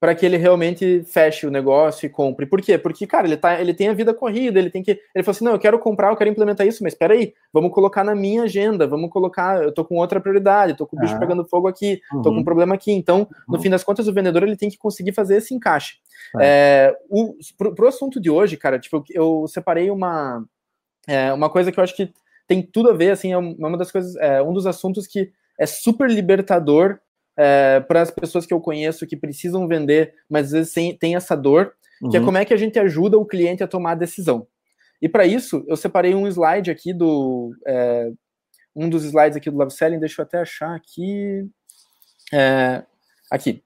para 0.03 0.13
que 0.13 0.25
ele 0.25 0.36
realmente 0.36 1.01
feche 1.05 1.48
o 1.48 1.50
negócio 1.50 2.05
e 2.05 2.10
compre. 2.10 2.45
Por 2.45 2.62
quê? 2.62 2.77
Porque, 2.77 3.07
cara, 3.07 3.25
ele, 3.25 3.38
tá, 3.38 3.62
ele 3.62 3.74
tem 3.74 3.88
a 3.88 3.93
vida 3.93 4.13
corrida, 4.13 4.60
ele 4.60 4.69
tem 4.69 4.83
que. 4.83 4.91
Ele 4.91 5.24
falou 5.24 5.31
assim: 5.31 5.45
não, 5.45 5.53
eu 5.53 5.60
quero 5.60 5.79
comprar, 5.79 6.10
eu 6.10 6.17
quero 6.17 6.29
implementar 6.29 6.67
isso, 6.67 6.83
mas 6.83 6.91
espera 6.91 7.13
aí, 7.13 7.34
vamos 7.54 7.71
colocar 7.71 8.04
na 8.04 8.13
minha 8.13 8.43
agenda, 8.43 8.86
vamos 8.86 9.10
colocar. 9.10 9.63
Eu 9.63 9.71
tô 9.71 9.86
com 9.86 9.95
outra 9.95 10.19
prioridade, 10.19 10.75
tô 10.75 10.86
com 10.86 10.97
o 10.97 10.99
bicho 10.99 11.15
ah. 11.15 11.19
pegando 11.19 11.45
fogo 11.45 11.69
aqui, 11.69 12.01
uhum. 12.12 12.21
tô 12.21 12.32
com 12.32 12.39
um 12.39 12.43
problema 12.43 12.75
aqui. 12.75 12.91
Então, 12.91 13.30
no 13.47 13.56
uhum. 13.56 13.62
fim 13.62 13.69
das 13.69 13.82
contas, 13.82 14.06
o 14.06 14.13
vendedor 14.13 14.43
ele 14.43 14.58
tem 14.58 14.69
que 14.69 14.77
conseguir 14.77 15.13
fazer 15.13 15.38
esse 15.38 15.54
encaixe. 15.54 15.99
É. 16.38 16.91
É, 16.91 16.97
o, 17.10 17.38
pro, 17.58 17.73
pro 17.73 17.88
assunto 17.88 18.19
de 18.19 18.30
hoje, 18.30 18.58
cara, 18.58 18.77
tipo, 18.77 19.06
eu 19.10 19.47
separei 19.47 19.89
uma, 19.89 20.43
é, 21.08 21.32
uma 21.32 21.49
coisa 21.49 21.71
que 21.71 21.80
eu 21.80 21.84
acho 21.84 21.95
que 21.95 22.12
tem 22.45 22.62
tudo 22.62 22.89
a 22.89 22.93
ver, 22.93 23.12
assim, 23.12 23.32
é 23.32 23.38
uma 23.38 23.77
das 23.77 23.89
coisas, 23.89 24.17
é 24.17 24.43
um 24.43 24.51
dos 24.51 24.67
assuntos 24.67 25.08
que 25.08 25.32
é 25.58 25.65
super 25.65 26.10
libertador 26.12 26.99
é, 27.38 27.80
para 27.80 28.02
as 28.02 28.12
pessoas 28.12 28.46
que 28.46 28.54
eu 28.54 28.62
conheço 28.62 29.08
que 29.08 29.17
precisam 29.17 29.67
vender, 29.67 30.13
mas 30.30 30.48
às 30.48 30.52
vezes 30.52 30.74
tem, 30.74 30.98
tem 30.98 31.15
essa 31.15 31.36
dor, 31.36 31.74
uhum. 32.02 32.10
que 32.10 32.17
é 32.17 32.19
uhum. 32.19 32.26
como 32.26 32.38
é 32.38 32.46
que 32.46 32.54
a 32.54 32.58
gente 32.58 32.80
ajuda 32.80 33.17
o 33.17 33.26
cliente 33.26 33.63
a 33.63 33.67
tomar 33.67 33.91
a 33.91 33.96
decisão. 33.96 34.48
E 35.02 35.10
para 35.10 35.26
isso, 35.26 35.63
eu 35.67 35.76
separei 35.76 36.15
um 36.15 36.28
slide 36.28 36.72
aqui 36.72 36.93
do. 36.93 37.54
É, 37.67 38.10
um 38.76 38.89
dos 38.89 39.04
slides 39.04 39.38
aqui 39.38 39.52
do 39.52 39.58
Love 39.58 39.74
Selling, 39.74 40.00
deixa 40.00 40.22
eu 40.22 40.26
até 40.26 40.39
achar 40.39 40.74
aqui. 40.76 41.46
É, 42.34 42.84
aqui. 43.30 43.63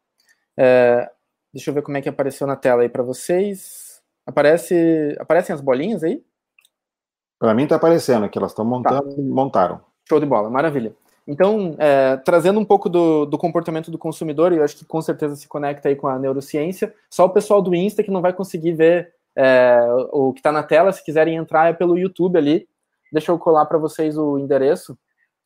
É, 0.57 1.09
deixa 1.53 1.69
eu 1.69 1.73
ver 1.73 1.83
como 1.83 1.97
é 1.97 2.01
que 2.01 2.09
apareceu 2.09 2.47
na 2.47 2.55
tela 2.55 2.81
aí 2.81 2.89
para 2.89 3.03
vocês. 3.03 4.01
Aparece, 4.25 5.15
aparecem 5.19 5.53
as 5.53 5.61
bolinhas 5.61 6.03
aí? 6.03 6.23
Para 7.39 7.53
mim 7.53 7.63
está 7.63 7.75
aparecendo 7.75 8.27
que 8.29 8.37
elas 8.37 8.51
estão 8.51 8.65
montando, 8.65 9.15
tá. 9.15 9.21
montaram. 9.21 9.81
Show 10.09 10.19
de 10.19 10.25
bola, 10.25 10.49
maravilha. 10.49 10.95
Então, 11.27 11.75
é, 11.77 12.15
trazendo 12.17 12.59
um 12.59 12.63
pouco 12.63 12.87
do, 12.87 13.25
do, 13.25 13.37
comportamento 13.37 13.91
do 13.91 13.97
consumidor, 13.97 14.53
e 14.53 14.57
eu 14.57 14.63
acho 14.63 14.77
que 14.77 14.85
com 14.85 15.01
certeza 15.01 15.35
se 15.35 15.47
conecta 15.47 15.89
aí 15.89 15.95
com 15.95 16.07
a 16.07 16.17
neurociência, 16.17 16.93
só 17.09 17.25
o 17.25 17.29
pessoal 17.29 17.61
do 17.61 17.75
Insta 17.75 18.01
que 18.01 18.11
não 18.11 18.21
vai 18.21 18.31
conseguir 18.31 18.71
ver 18.71 19.13
é, 19.35 19.77
o 20.11 20.31
que 20.31 20.39
está 20.39 20.51
na 20.51 20.63
tela, 20.63 20.91
se 20.91 21.03
quiserem 21.03 21.35
entrar 21.35 21.69
é 21.69 21.73
pelo 21.73 21.97
YouTube 21.97 22.37
ali. 22.37 22.67
Deixa 23.11 23.31
eu 23.31 23.37
colar 23.37 23.65
para 23.65 23.77
vocês 23.77 24.17
o 24.17 24.39
endereço. 24.39 24.97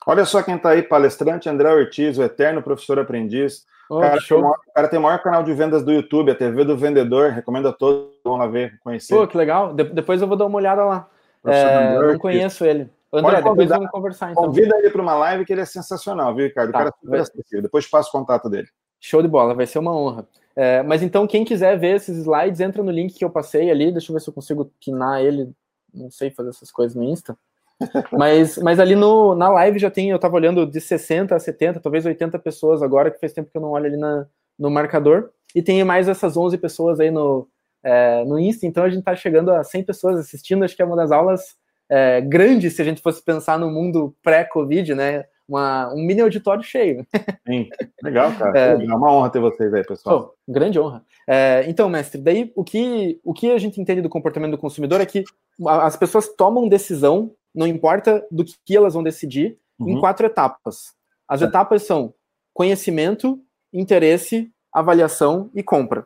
Olha 0.05 0.23
só 0.25 0.41
quem 0.41 0.55
está 0.55 0.69
aí, 0.69 0.81
palestrante 0.81 1.49
André 1.49 1.71
Ortiz, 1.71 2.17
o 2.17 2.23
eterno 2.23 2.61
professor 2.61 2.99
aprendiz. 2.99 3.65
Oh, 3.89 3.97
o, 3.97 4.01
cara 4.01 4.19
maior, 4.31 4.59
o 4.67 4.73
cara 4.73 4.87
tem 4.87 4.99
o 4.99 5.01
maior 5.01 5.21
canal 5.21 5.43
de 5.43 5.53
vendas 5.53 5.83
do 5.83 5.91
YouTube, 5.91 6.31
a 6.31 6.35
TV 6.35 6.63
do 6.63 6.77
Vendedor, 6.77 7.31
recomendo 7.31 7.67
a 7.67 7.73
todos, 7.73 8.15
vão 8.23 8.37
lá 8.37 8.47
ver, 8.47 8.79
conhecer. 8.83 9.13
Pô, 9.13 9.27
que 9.27 9.37
legal, 9.37 9.73
de 9.73 9.83
depois 9.83 10.21
eu 10.21 10.27
vou 10.27 10.37
dar 10.37 10.45
uma 10.45 10.57
olhada 10.57 10.85
lá. 10.85 11.07
É, 11.45 11.99
não 11.99 12.17
conheço 12.17 12.63
ele. 12.63 12.89
André, 13.13 13.41
depois 13.41 13.69
vamos 13.69 13.91
conversar 13.91 14.31
então. 14.31 14.45
Convida 14.45 14.77
ele 14.77 14.89
para 14.89 15.01
uma 15.01 15.15
live 15.15 15.45
que 15.45 15.51
ele 15.51 15.61
é 15.61 15.65
sensacional, 15.65 16.33
viu, 16.33 16.45
Ricardo? 16.45 16.71
Tá, 16.71 16.77
o 16.77 16.79
cara 16.79 16.89
é 16.89 16.99
super 17.01 17.19
acessível. 17.19 17.61
Depois 17.61 17.87
passa 17.87 18.09
o 18.09 18.11
contato 18.11 18.49
dele. 18.49 18.67
Show 18.99 19.21
de 19.21 19.27
bola, 19.27 19.53
vai 19.53 19.67
ser 19.67 19.79
uma 19.79 19.95
honra. 19.95 20.27
É, 20.55 20.81
mas 20.83 21.01
então, 21.01 21.27
quem 21.27 21.43
quiser 21.43 21.77
ver 21.77 21.95
esses 21.95 22.17
slides, 22.17 22.61
entra 22.61 22.81
no 22.81 22.91
link 22.91 23.13
que 23.13 23.25
eu 23.25 23.29
passei 23.29 23.69
ali. 23.69 23.91
Deixa 23.91 24.11
eu 24.11 24.13
ver 24.13 24.21
se 24.21 24.29
eu 24.29 24.33
consigo 24.33 24.71
pinar 24.83 25.21
ele. 25.21 25.51
Não 25.93 26.09
sei 26.09 26.31
fazer 26.31 26.49
essas 26.49 26.71
coisas 26.71 26.95
no 26.95 27.03
Insta. 27.03 27.37
mas, 28.11 28.57
mas 28.57 28.79
ali 28.79 28.95
no, 28.95 29.35
na 29.35 29.49
live 29.49 29.79
já 29.79 29.89
tem, 29.89 30.11
eu 30.11 30.15
estava 30.15 30.35
olhando 30.35 30.65
de 30.65 30.79
60 30.79 31.35
a 31.35 31.39
70, 31.39 31.79
talvez 31.79 32.05
80 32.05 32.37
pessoas 32.39 32.81
agora, 32.81 33.09
que 33.09 33.19
faz 33.19 33.33
tempo 33.33 33.49
que 33.51 33.57
eu 33.57 33.61
não 33.61 33.71
olho 33.71 33.87
ali 33.87 33.97
na, 33.97 34.25
no 34.57 34.69
marcador. 34.69 35.31
E 35.53 35.61
tem 35.61 35.83
mais 35.83 36.07
essas 36.07 36.37
11 36.37 36.57
pessoas 36.59 36.99
aí 36.99 37.11
no, 37.11 37.47
é, 37.83 38.23
no 38.23 38.39
Insta, 38.39 38.65
então 38.65 38.83
a 38.83 38.89
gente 38.89 38.99
está 38.99 39.15
chegando 39.15 39.51
a 39.51 39.63
100 39.63 39.83
pessoas 39.83 40.19
assistindo. 40.19 40.63
Acho 40.63 40.75
que 40.75 40.81
é 40.81 40.85
uma 40.85 40.95
das 40.95 41.11
aulas 41.11 41.55
é, 41.91 42.21
grande 42.21 42.71
se 42.71 42.81
a 42.81 42.85
gente 42.85 43.01
fosse 43.01 43.21
pensar 43.21 43.59
no 43.59 43.69
mundo 43.69 44.15
pré-Covid, 44.23 44.95
né? 44.95 45.25
Uma, 45.45 45.93
um 45.93 46.01
mini 46.01 46.21
auditório 46.21 46.63
cheio. 46.63 47.05
Sim, 47.45 47.67
legal, 48.01 48.31
cara. 48.31 48.77
É, 48.79 48.85
é 48.85 48.95
uma 48.95 49.11
honra 49.11 49.29
ter 49.29 49.39
vocês 49.41 49.73
aí, 49.73 49.83
pessoal. 49.83 50.33
Oh, 50.33 50.51
grande 50.51 50.79
honra. 50.79 51.03
É, 51.27 51.65
então, 51.67 51.89
mestre, 51.89 52.21
daí 52.21 52.53
o 52.55 52.63
que, 52.63 53.19
o 53.25 53.33
que 53.33 53.51
a 53.51 53.57
gente 53.57 53.81
entende 53.81 54.01
do 54.01 54.07
comportamento 54.07 54.51
do 54.51 54.57
consumidor 54.57 55.01
é 55.01 55.05
que 55.05 55.25
as 55.67 55.97
pessoas 55.97 56.29
tomam 56.29 56.69
decisão, 56.69 57.33
não 57.53 57.67
importa 57.67 58.25
do 58.31 58.45
que 58.45 58.77
elas 58.77 58.93
vão 58.93 59.03
decidir, 59.03 59.57
uhum. 59.77 59.89
em 59.89 59.99
quatro 59.99 60.25
etapas. 60.25 60.93
As 61.27 61.41
é. 61.41 61.45
etapas 61.45 61.83
são 61.83 62.13
conhecimento, 62.53 63.37
interesse, 63.73 64.49
avaliação 64.73 65.51
e 65.53 65.61
compra. 65.61 66.05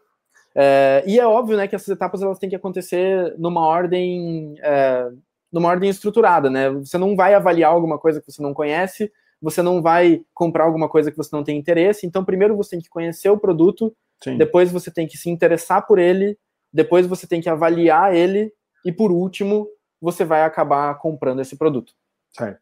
É, 0.55 1.03
e 1.05 1.19
é 1.19 1.27
óbvio 1.27 1.57
né, 1.57 1.67
que 1.67 1.75
essas 1.75 1.89
etapas 1.89 2.23
elas 2.23 2.39
têm 2.39 2.49
que 2.49 2.55
acontecer 2.55 3.35
numa 3.37 3.61
ordem 3.61 4.55
é, 4.63 5.11
numa 5.55 5.69
ordem 5.69 5.89
estruturada, 5.89 6.49
né? 6.49 6.69
Você 6.69 6.97
não 6.97 7.15
vai 7.15 7.33
avaliar 7.33 7.71
alguma 7.71 7.97
coisa 7.97 8.19
que 8.19 8.29
você 8.29 8.43
não 8.43 8.53
conhece, 8.53 9.09
você 9.41 9.61
não 9.61 9.81
vai 9.81 10.21
comprar 10.33 10.65
alguma 10.65 10.89
coisa 10.89 11.09
que 11.09 11.15
você 11.15 11.33
não 11.33 11.45
tem 11.45 11.57
interesse. 11.57 12.05
Então, 12.05 12.25
primeiro 12.25 12.57
você 12.57 12.71
tem 12.71 12.81
que 12.81 12.89
conhecer 12.89 13.29
o 13.29 13.37
produto, 13.37 13.95
Sim. 14.21 14.37
depois 14.37 14.69
você 14.69 14.91
tem 14.91 15.07
que 15.07 15.17
se 15.17 15.29
interessar 15.29 15.87
por 15.87 15.97
ele, 15.97 16.37
depois 16.73 17.07
você 17.07 17.25
tem 17.25 17.39
que 17.39 17.47
avaliar 17.47 18.13
ele 18.13 18.51
e, 18.83 18.91
por 18.91 19.13
último, 19.13 19.69
você 20.01 20.25
vai 20.25 20.43
acabar 20.43 20.93
comprando 20.95 21.39
esse 21.39 21.55
produto. 21.55 21.93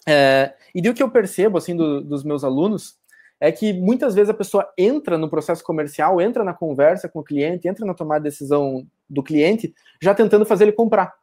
É, 0.08 0.53
e 0.75 0.79
do 0.79 0.93
que 0.93 1.01
eu 1.01 1.10
percebo 1.10 1.58
assim 1.58 1.75
do, 1.75 1.99
dos 1.99 2.23
meus 2.23 2.43
alunos 2.43 2.95
é 3.41 3.51
que 3.51 3.73
muitas 3.73 4.13
vezes 4.13 4.29
a 4.29 4.36
pessoa 4.36 4.71
entra 4.77 5.17
no 5.17 5.27
processo 5.27 5.63
comercial, 5.63 6.21
entra 6.21 6.43
na 6.43 6.53
conversa 6.53 7.10
com 7.10 7.21
o 7.21 7.23
cliente, 7.23 7.67
entra 7.67 7.84
na 7.88 7.95
tomada 7.95 8.19
de 8.19 8.29
decisão 8.29 8.86
do 9.10 9.23
cliente, 9.23 9.73
já 9.99 10.13
tentando 10.13 10.45
fazer 10.45 10.65
ele 10.65 10.73
comprar. 10.73 11.22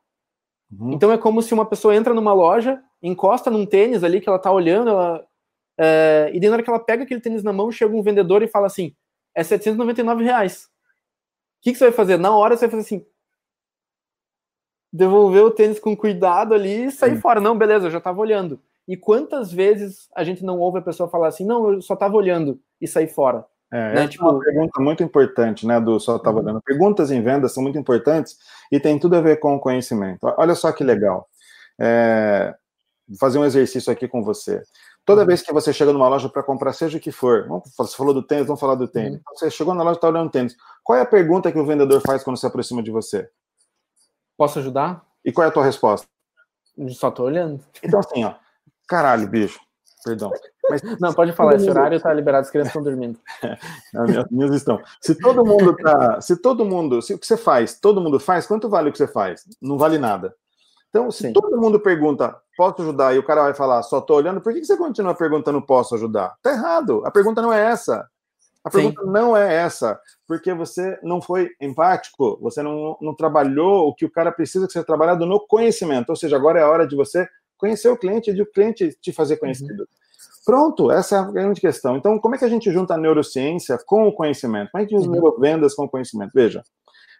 Uhum. 0.70 0.92
Então 0.92 1.12
é 1.12 1.18
como 1.18 1.42
se 1.42 1.52
uma 1.52 1.66
pessoa 1.66 1.94
entra 1.94 2.14
numa 2.14 2.32
loja, 2.32 2.82
encosta 3.02 3.50
num 3.50 3.66
tênis 3.66 4.04
ali 4.04 4.20
que 4.20 4.28
ela 4.28 4.38
tá 4.38 4.52
olhando, 4.52 4.90
ela, 4.90 5.26
é, 5.78 6.30
e 6.32 6.38
daí 6.38 6.48
na 6.48 6.56
hora 6.56 6.62
que 6.62 6.70
ela 6.70 6.78
pega 6.78 7.02
aquele 7.02 7.20
tênis 7.20 7.42
na 7.42 7.52
mão, 7.52 7.72
chega 7.72 7.94
um 7.94 8.02
vendedor 8.02 8.42
e 8.42 8.48
fala 8.48 8.66
assim: 8.66 8.94
é 9.34 9.42
799 9.42 10.24
reais. 10.24 10.64
O 10.64 11.62
que, 11.62 11.72
que 11.72 11.78
você 11.78 11.84
vai 11.84 11.92
fazer? 11.92 12.16
Na 12.18 12.34
hora 12.34 12.56
você 12.56 12.66
vai 12.66 12.70
fazer 12.70 12.82
assim, 12.82 13.06
devolver 14.92 15.44
o 15.44 15.50
tênis 15.50 15.78
com 15.78 15.96
cuidado 15.96 16.54
ali 16.54 16.86
e 16.86 16.90
sair 16.90 17.20
fora. 17.20 17.40
Não, 17.40 17.56
beleza, 17.56 17.86
eu 17.86 17.90
já 17.90 17.98
estava 17.98 18.20
olhando. 18.20 18.60
E 18.88 18.96
quantas 18.96 19.52
vezes 19.52 20.08
a 20.16 20.24
gente 20.24 20.44
não 20.44 20.58
ouve 20.58 20.78
a 20.78 20.82
pessoa 20.82 21.08
falar 21.08 21.28
assim, 21.28 21.44
não, 21.44 21.74
eu 21.74 21.82
só 21.82 21.94
estava 21.94 22.16
olhando 22.16 22.60
e 22.80 22.88
sair 22.88 23.08
fora? 23.08 23.46
É, 23.72 23.94
né? 23.94 24.08
tipo, 24.08 24.26
é 24.26 24.30
uma 24.30 24.40
pergunta 24.40 24.80
muito 24.80 25.02
importante, 25.02 25.64
né, 25.64 25.80
do 25.80 26.00
só 26.00 26.16
estava 26.16 26.38
uhum. 26.38 26.44
olhando. 26.44 26.62
Perguntas 26.62 27.10
em 27.10 27.22
vendas 27.22 27.52
são 27.52 27.62
muito 27.62 27.78
importantes 27.78 28.36
e 28.70 28.80
tem 28.80 28.98
tudo 28.98 29.16
a 29.16 29.20
ver 29.20 29.38
com 29.38 29.54
o 29.54 29.60
conhecimento. 29.60 30.18
Olha 30.36 30.54
só 30.54 30.72
que 30.72 30.82
legal. 30.82 31.28
É, 31.78 32.54
vou 33.08 33.18
fazer 33.18 33.38
um 33.38 33.44
exercício 33.44 33.92
aqui 33.92 34.08
com 34.08 34.22
você. 34.22 34.62
Toda 35.04 35.22
uhum. 35.22 35.26
vez 35.26 35.42
que 35.42 35.52
você 35.52 35.72
chega 35.72 35.92
numa 35.92 36.08
loja 36.08 36.28
para 36.28 36.42
comprar, 36.42 36.72
seja 36.72 36.98
o 36.98 37.00
que 37.00 37.12
for, 37.12 37.46
você 37.78 37.96
falou 37.96 38.12
do 38.12 38.22
tênis, 38.22 38.46
vamos 38.46 38.60
falar 38.60 38.74
do 38.74 38.88
tênis. 38.88 39.18
Uhum. 39.18 39.22
Você 39.34 39.50
chegou 39.50 39.74
na 39.74 39.82
loja 39.82 39.94
e 39.94 39.98
está 39.98 40.08
olhando 40.08 40.30
tênis. 40.30 40.56
Qual 40.82 40.98
é 40.98 41.02
a 41.02 41.06
pergunta 41.06 41.52
que 41.52 41.58
o 41.58 41.66
vendedor 41.66 42.00
faz 42.00 42.24
quando 42.24 42.36
se 42.36 42.46
aproxima 42.46 42.82
de 42.82 42.90
você? 42.90 43.28
Posso 44.36 44.58
ajudar? 44.58 45.04
E 45.24 45.30
qual 45.30 45.44
é 45.44 45.48
a 45.48 45.52
tua 45.52 45.64
resposta? 45.64 46.08
Só 46.88 47.10
tô 47.10 47.24
olhando. 47.24 47.62
Então, 47.82 48.00
assim, 48.00 48.24
ó. 48.24 48.34
Caralho, 48.88 49.28
bicho. 49.28 49.60
Perdão. 50.04 50.32
Mas, 50.70 50.82
não, 51.00 51.12
pode 51.12 51.32
falar, 51.32 51.56
esse 51.56 51.68
horário 51.68 51.96
está 51.96 52.12
liberado, 52.12 52.42
as 52.42 52.50
crianças 52.50 52.70
estão 52.70 52.82
dormindo. 52.82 53.18
As 53.94 54.30
minhas 54.30 54.54
estão. 54.54 54.80
Se 55.00 55.14
todo 55.14 55.44
mundo 55.46 55.74
tá. 55.76 56.20
Se 56.20 56.36
todo 56.36 56.64
mundo. 56.64 57.02
Se 57.02 57.14
o 57.14 57.18
que 57.18 57.26
você 57.26 57.36
faz, 57.36 57.78
todo 57.78 58.00
mundo 58.00 58.18
faz, 58.18 58.46
quanto 58.46 58.68
vale 58.68 58.88
o 58.88 58.92
que 58.92 58.98
você 58.98 59.06
faz? 59.06 59.44
Não 59.60 59.76
vale 59.76 59.98
nada. 59.98 60.34
Então, 60.88 61.10
se 61.10 61.28
Sim. 61.28 61.32
todo 61.32 61.60
mundo 61.60 61.78
pergunta, 61.78 62.36
posso 62.56 62.82
ajudar? 62.82 63.14
E 63.14 63.18
o 63.18 63.22
cara 63.22 63.42
vai 63.42 63.54
falar, 63.54 63.82
só 63.82 63.98
estou 63.98 64.16
olhando, 64.16 64.40
por 64.40 64.52
que 64.52 64.64
você 64.64 64.76
continua 64.76 65.14
perguntando, 65.14 65.62
posso 65.62 65.94
ajudar? 65.94 66.34
Tá 66.42 66.52
errado. 66.52 67.02
A 67.06 67.10
pergunta 67.10 67.40
não 67.40 67.52
é 67.52 67.64
essa. 67.64 68.08
A 68.62 68.68
pergunta 68.68 69.00
Sim. 69.00 69.10
não 69.10 69.36
é 69.36 69.54
essa, 69.54 69.98
porque 70.26 70.52
você 70.52 70.98
não 71.02 71.22
foi 71.22 71.50
empático, 71.60 72.38
você 72.42 72.62
não, 72.62 72.96
não 73.00 73.14
trabalhou 73.14 73.88
o 73.88 73.94
que 73.94 74.04
o 74.04 74.10
cara 74.10 74.30
precisa 74.30 74.66
que 74.66 74.72
seja 74.72 74.84
trabalhado 74.84 75.24
no 75.24 75.40
conhecimento. 75.40 76.10
Ou 76.10 76.16
seja, 76.16 76.36
agora 76.36 76.60
é 76.60 76.62
a 76.62 76.68
hora 76.68 76.86
de 76.86 76.94
você 76.94 77.26
conhecer 77.56 77.88
o 77.88 77.96
cliente 77.96 78.30
e 78.30 78.34
de 78.34 78.42
o 78.42 78.50
cliente 78.50 78.94
te 79.00 79.12
fazer 79.12 79.34
uhum. 79.34 79.40
conhecido. 79.40 79.80
Uhum. 79.80 79.99
Pronto, 80.50 80.90
essa 80.90 81.14
é 81.14 81.18
a 81.20 81.30
grande 81.30 81.60
questão. 81.60 81.96
Então, 81.96 82.18
como 82.18 82.34
é 82.34 82.38
que 82.38 82.44
a 82.44 82.48
gente 82.48 82.72
junta 82.72 82.94
a 82.94 82.98
neurociência 82.98 83.78
com 83.86 84.08
o 84.08 84.12
conhecimento? 84.12 84.72
Como 84.72 84.82
é 84.82 84.84
que 84.84 84.96
uhum. 84.96 85.08
neurovendas 85.08 85.76
com 85.76 85.84
o 85.84 85.88
conhecimento? 85.88 86.32
Veja, 86.34 86.64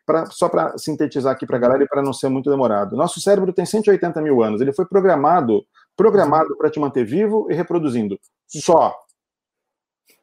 pra, 0.04 0.26
só 0.26 0.48
para 0.48 0.76
sintetizar 0.76 1.32
aqui 1.32 1.46
para 1.46 1.56
a 1.56 1.60
galera 1.60 1.84
e 1.84 1.86
para 1.86 2.02
não 2.02 2.12
ser 2.12 2.28
muito 2.28 2.50
demorado. 2.50 2.96
Nosso 2.96 3.20
cérebro 3.20 3.52
tem 3.52 3.64
180 3.64 4.20
mil 4.20 4.42
anos, 4.42 4.60
ele 4.60 4.72
foi 4.72 4.84
programado 4.84 5.64
programado 5.96 6.56
para 6.56 6.70
te 6.70 6.80
manter 6.80 7.04
vivo 7.04 7.46
e 7.48 7.54
reproduzindo. 7.54 8.18
Só. 8.48 8.96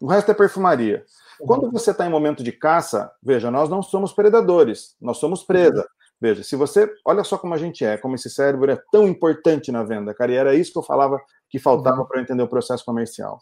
O 0.02 0.08
resto 0.08 0.32
é 0.32 0.34
perfumaria. 0.34 1.06
Quando 1.40 1.64
uhum. 1.64 1.72
você 1.72 1.92
está 1.92 2.06
em 2.06 2.10
momento 2.10 2.44
de 2.44 2.52
caça, 2.52 3.10
veja, 3.24 3.50
nós 3.50 3.70
não 3.70 3.82
somos 3.82 4.12
predadores, 4.12 4.98
nós 5.00 5.16
somos 5.16 5.46
presa. 5.46 5.80
Uhum. 5.80 5.88
Veja, 6.20 6.44
se 6.44 6.58
você. 6.58 6.92
Olha 7.06 7.24
só 7.24 7.38
como 7.38 7.54
a 7.54 7.58
gente 7.58 7.86
é, 7.86 7.96
como 7.96 8.16
esse 8.16 8.30
cérebro 8.30 8.70
é 8.70 8.82
tão 8.92 9.08
importante 9.08 9.72
na 9.72 9.84
venda, 9.84 10.14
cara, 10.14 10.34
e 10.34 10.36
era 10.36 10.56
isso 10.56 10.74
que 10.74 10.80
eu 10.80 10.84
falava 10.84 11.22
que 11.50 11.60
faltava 11.60 12.02
uhum. 12.02 12.06
para 12.06 12.22
entender 12.22 12.44
o 12.44 12.48
processo 12.48 12.84
comercial. 12.86 13.40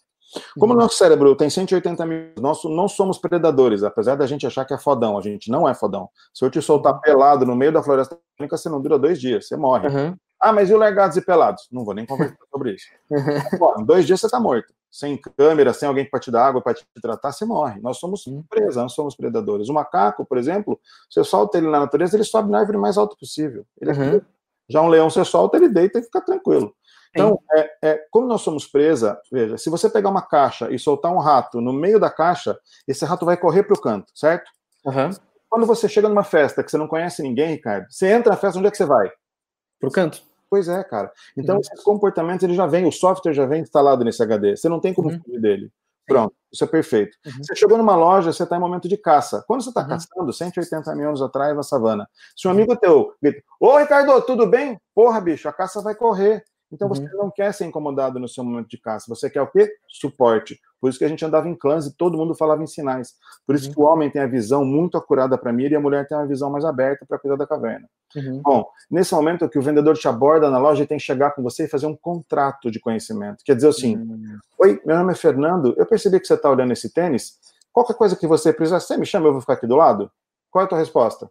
Como 0.60 0.74
o 0.74 0.76
nosso 0.76 0.98
cérebro 0.98 1.36
tem 1.36 1.50
180 1.50 2.06
mil, 2.06 2.32
nós 2.40 2.64
não 2.66 2.88
somos 2.88 3.18
predadores, 3.18 3.84
apesar 3.84 4.16
da 4.16 4.26
gente 4.26 4.46
achar 4.46 4.66
que 4.66 4.74
é 4.74 4.78
fodão, 4.78 5.18
a 5.18 5.22
gente 5.22 5.50
não 5.50 5.70
é 5.70 5.74
fodão. 5.74 6.10
Se 6.34 6.44
eu 6.44 6.50
te 6.50 6.62
soltar 6.62 7.00
pelado 7.00 7.46
no 7.46 7.56
meio 7.56 7.72
da 7.72 7.84
floresta, 7.84 8.18
você 8.50 8.68
não 8.68 8.82
dura 8.82 9.00
dois 9.00 9.20
dias, 9.22 9.48
você 9.48 9.56
morre. 9.56 9.88
Uhum. 9.88 10.16
Ah, 10.42 10.52
mas 10.52 10.70
e 10.70 10.74
o 10.74 10.78
largados 10.78 11.16
e 11.16 11.22
pelados? 11.22 11.68
Não 11.72 11.86
vou 11.86 11.94
nem 11.94 12.06
conversar 12.06 12.36
sobre 12.52 12.74
isso. 12.74 12.88
Bom, 13.58 13.76
em 13.80 13.86
dois 13.86 14.06
dias 14.06 14.20
você 14.20 14.26
está 14.26 14.40
morto 14.40 14.74
sem 14.96 15.18
câmera, 15.18 15.74
sem 15.74 15.90
alguém 15.90 16.10
para 16.10 16.22
te 16.22 16.32
dar 16.32 16.48
água, 16.48 16.62
para 16.62 16.74
te 16.74 16.86
tratar, 17.02 17.34
você 17.34 17.44
morre. 17.44 17.82
Nós 17.82 17.98
somos 17.98 18.24
presa, 18.50 18.82
nós 18.82 18.94
somos 18.94 19.14
predadores. 19.14 19.68
O 19.68 19.74
macaco, 19.74 20.26
por 20.26 20.38
exemplo, 20.38 20.80
você 21.10 21.22
solta 21.22 21.58
ele 21.58 21.68
na 21.68 21.82
natureza, 21.82 22.16
ele 22.16 22.24
sobe 22.24 22.50
na 22.50 22.60
árvore 22.60 22.78
mais 22.78 22.98
alta 22.98 23.14
possível. 23.20 23.66
É 23.82 23.90
uhum. 23.90 24.22
Já 24.70 24.82
um 24.82 24.88
leão, 24.88 25.10
você 25.10 25.26
solta, 25.26 25.58
ele 25.58 25.68
deita 25.68 26.00
e 26.00 26.04
fica 26.04 26.22
tranquilo. 26.22 26.74
Então, 27.16 27.40
é, 27.54 27.72
é, 27.82 28.06
como 28.12 28.28
nós 28.28 28.42
somos 28.42 28.68
presa, 28.68 29.18
veja, 29.32 29.58
se 29.58 29.70
você 29.70 29.90
pegar 29.90 30.10
uma 30.10 30.22
caixa 30.22 30.70
e 30.70 30.78
soltar 30.78 31.14
um 31.14 31.20
rato 31.20 31.62
no 31.62 31.72
meio 31.72 31.98
da 31.98 32.10
caixa, 32.10 32.58
esse 32.86 33.06
rato 33.06 33.26
vai 33.26 33.38
correr 33.38 33.64
para 33.64 33.74
o 33.74 33.80
canto, 33.80 34.12
certo? 34.14 34.52
Uhum. 34.86 35.10
Quando 35.50 35.66
você 35.66 35.88
chega 35.88 36.10
numa 36.10 36.24
festa 36.24 36.62
que 36.62 36.70
você 36.70 36.78
não 36.78 36.88
conhece 36.88 37.22
ninguém, 37.22 37.52
Ricardo, 37.52 37.88
você 37.90 38.08
entra 38.12 38.32
na 38.32 38.38
festa, 38.38 38.60
onde 38.60 38.68
é 38.68 38.72
que 38.72 38.78
você 38.78 38.86
vai? 38.86 39.10
Para 39.80 39.88
o 39.88 39.92
canto. 39.92 40.22
Pois 40.50 40.68
é, 40.68 40.84
cara. 40.84 41.12
Então, 41.38 41.56
uhum. 41.56 41.62
esses 41.62 41.84
comportamentos, 41.84 42.44
ele 42.44 42.54
já 42.54 42.68
vem, 42.68 42.86
o 42.86 42.92
software 42.92 43.34
já 43.34 43.46
vem 43.46 43.62
instalado 43.62 44.04
nesse 44.04 44.22
HD. 44.22 44.58
Você 44.58 44.68
não 44.68 44.80
tem 44.82 44.94
como 44.94 45.10
uhum. 45.10 45.20
fugir 45.20 45.40
dele. 45.40 45.72
Pronto, 46.08 46.36
isso 46.52 46.64
é 46.64 46.68
perfeito. 46.68 47.18
Uhum. 47.26 47.44
Você 47.44 47.56
chegou 47.56 47.78
numa 47.78 47.96
loja, 47.96 48.32
você 48.32 48.44
está 48.44 48.56
em 48.56 48.60
momento 48.60 48.88
de 48.88 48.96
caça. 48.96 49.44
Quando 49.48 49.64
você 49.64 49.70
está 49.70 49.82
uhum. 49.82 49.88
caçando, 49.88 50.34
180 50.34 50.96
mil 50.96 51.08
anos 51.08 51.22
atrás 51.22 51.56
na 51.56 51.64
savana, 51.64 52.08
se 52.36 52.48
um 52.48 52.52
uhum. 52.52 52.58
amigo 52.58 52.76
teu 52.76 53.14
grita, 53.22 53.42
ô 53.60 53.78
Ricardo, 53.78 54.22
tudo 54.22 54.46
bem? 54.46 54.80
Porra, 54.94 55.20
bicho, 55.20 55.50
a 55.50 55.54
caça 55.54 55.82
vai 55.82 55.96
correr. 55.96 56.44
Então 56.72 56.90
você 56.90 57.04
uhum. 57.04 57.18
não 57.18 57.32
quer 57.32 57.54
ser 57.54 57.66
incomodado 57.66 58.20
no 58.20 58.28
seu 58.28 58.44
momento 58.44 58.68
de 58.68 58.78
caça. 58.78 59.06
Você 59.08 59.30
quer 59.30 59.42
o 59.42 59.48
quê? 59.48 59.72
Suporte. 59.88 60.60
Por 60.82 60.90
isso 60.90 61.00
que 61.00 61.06
a 61.06 61.08
gente 61.08 61.24
andava 61.24 61.48
em 61.48 61.56
clãs 61.56 61.86
e 61.86 61.96
todo 61.96 62.18
mundo 62.18 62.36
falava 62.36 62.62
em 62.62 62.68
sinais. 62.68 63.14
Por 63.46 63.56
isso 63.56 63.68
uhum. 63.68 63.74
que 63.74 63.80
o 63.80 63.84
homem 63.84 64.10
tem 64.10 64.22
a 64.22 64.28
visão 64.28 64.66
muito 64.66 64.98
acurada 64.98 65.38
para 65.38 65.54
mira 65.54 65.74
e 65.74 65.78
a 65.78 65.80
mulher 65.80 66.08
tem 66.08 66.18
uma 66.18 66.28
visão 66.28 66.50
mais 66.50 66.66
aberta 66.66 67.06
para 67.08 67.18
cuidar 67.18 67.38
da 67.38 67.48
caverna. 67.48 67.88
Uhum. 68.16 68.42
Bom, 68.44 68.68
nesse 68.90 69.14
momento 69.14 69.50
que 69.50 69.60
o 69.60 69.62
vendedor 69.62 69.96
te 69.98 70.08
aborda 70.08 70.50
na 70.50 70.58
loja, 70.58 70.82
ele 70.82 70.88
tem 70.88 70.98
que 70.98 71.04
chegar 71.04 71.32
com 71.32 71.42
você 71.42 71.66
e 71.66 71.68
fazer 71.68 71.86
um 71.86 71.96
contrato 71.96 72.70
de 72.70 72.80
conhecimento. 72.80 73.44
Quer 73.44 73.56
dizer 73.56 73.70
assim. 73.70 73.98
Oi, 74.60 74.82
meu 74.86 74.98
nome 74.98 75.12
é 75.12 75.16
Fernando, 75.16 75.74
eu 75.78 75.86
percebi 75.86 76.20
que 76.20 76.28
você 76.28 76.34
está 76.34 76.50
olhando 76.50 76.74
esse 76.74 76.92
tênis. 76.92 77.40
Qualquer 77.72 77.96
coisa 77.96 78.16
que 78.16 78.26
você 78.26 78.54
precisar, 78.54 78.80
você 78.80 78.98
me 78.98 79.06
chama, 79.06 79.28
eu 79.28 79.34
vou 79.34 79.42
ficar 79.42 79.54
aqui 79.54 79.68
do 79.68 79.76
lado? 79.76 80.10
Qual 80.50 80.62
é 80.62 80.66
a 80.66 80.70
tua 80.70 80.78
resposta? 80.78 81.30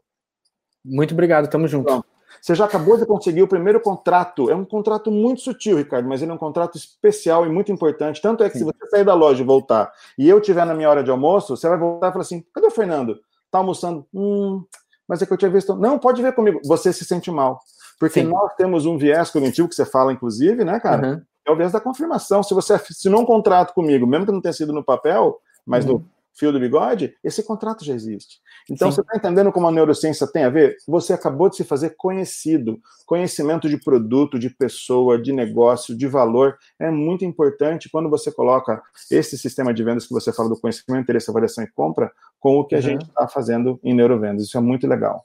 Muito 0.85 1.15
obrigado, 1.15 1.49
tamo 1.49 1.67
junto. 1.67 1.87
Pronto. 1.87 2.14
Você 2.41 2.55
já 2.55 2.65
acabou 2.65 2.97
de 2.97 3.07
conseguir 3.07 3.43
o 3.43 3.49
primeiro 3.49 3.81
contrato. 3.81 4.51
É 4.51 4.55
um 4.55 4.65
contrato 4.65 5.11
muito 5.11 5.41
sutil, 5.41 5.77
Ricardo, 5.77 6.09
mas 6.09 6.23
ele 6.23 6.31
é 6.31 6.35
um 6.35 6.39
contrato 6.39 6.77
especial 6.77 7.47
e 7.47 7.49
muito 7.49 7.73
importante. 7.73 8.21
Tanto 8.21 8.43
é 8.43 8.49
que 8.49 8.59
Sim. 8.59 8.65
se 8.67 8.73
você 8.73 8.91
sair 8.91 9.05
da 9.05 9.15
loja 9.15 9.43
e 9.43 9.47
voltar 9.47 9.93
e 10.19 10.29
eu 10.29 10.41
tiver 10.41 10.65
na 10.65 10.75
minha 10.75 10.89
hora 10.89 11.03
de 11.03 11.11
almoço, 11.11 11.57
você 11.57 11.69
vai 11.69 11.79
voltar 11.79 12.09
e 12.09 12.13
falar 12.13 12.23
assim: 12.23 12.45
cadê 12.53 12.67
o 12.67 12.71
Fernando? 12.71 13.19
Tá 13.51 13.59
almoçando? 13.59 14.07
Hum, 14.13 14.65
mas 15.07 15.23
é 15.23 15.27
que 15.27 15.33
eu 15.33 15.37
tinha 15.37 15.51
visto. 15.51 15.75
Não, 15.77 15.99
pode 15.99 16.23
ver 16.23 16.35
comigo. 16.35 16.61
Você 16.65 16.93
se 16.93 17.05
sente 17.05 17.31
mal. 17.31 17.61
Porque 17.99 18.21
Sim. 18.21 18.29
nós 18.29 18.55
temos 18.57 18.87
um 18.87 18.99
viés 18.99 19.31
cognitivo 19.31 19.69
que 19.69 19.75
você 19.75 19.87
fala, 19.87 20.13
inclusive, 20.13 20.65
né, 20.65 20.81
cara? 20.81 21.07
Uhum. 21.07 21.23
É 21.47 21.51
o 21.51 21.57
viés 21.57 21.73
da 21.73 21.81
confirmação. 21.81 22.43
Se 22.43 22.55
você 22.55 22.75
assinou 22.75 23.21
um 23.21 23.27
contrato 23.27 23.73
comigo, 23.75 24.07
mesmo 24.07 24.27
que 24.27 24.33
não 24.33 24.41
tenha 24.41 24.53
sido 24.53 24.73
no 24.73 24.83
papel, 24.83 25.39
mas 25.65 25.85
uhum. 25.85 25.95
no 25.95 26.14
fio 26.35 26.53
do 26.53 26.59
bigode, 26.59 27.15
esse 27.23 27.43
contrato 27.43 27.85
já 27.85 27.95
existe. 27.95 28.41
Então, 28.69 28.91
Sim. 28.91 28.97
você 28.97 29.01
está 29.03 29.17
entendendo 29.17 29.53
como 29.53 29.69
a 29.69 29.73
neurociência 29.73 30.27
tem 30.27 30.45
a 30.45 30.51
ver? 30.51 30.77
Você 30.87 31.13
acabou 31.13 31.49
de 31.49 31.57
se 31.57 31.65
fazer 31.65 31.91
conhecido. 31.97 32.81
Conhecimento 33.07 33.69
de 33.69 33.79
produto, 33.79 34.39
de 34.39 34.51
pessoa, 34.51 35.21
de 35.21 35.33
negócio, 35.33 35.97
de 35.97 36.07
valor. 36.07 36.57
É 36.79 36.91
muito 36.91 37.25
importante 37.25 37.89
quando 37.91 38.11
você 38.11 38.33
coloca 38.33 38.83
esse 39.11 39.39
sistema 39.39 39.73
de 39.73 39.85
vendas 39.85 40.07
que 40.07 40.13
você 40.13 40.33
fala 40.33 40.49
do 40.49 40.61
conhecimento, 40.61 41.03
interesse, 41.03 41.31
avaliação 41.31 41.63
e 41.63 41.71
compra 41.71 42.11
com 42.41 42.59
o 42.59 42.65
que 42.65 42.75
a 42.75 42.79
uhum. 42.79 42.83
gente 42.83 43.05
está 43.05 43.29
fazendo 43.29 43.79
em 43.83 43.95
neurovendas. 43.95 44.45
Isso 44.45 44.59
é 44.59 44.61
muito 44.61 44.87
legal. 44.87 45.25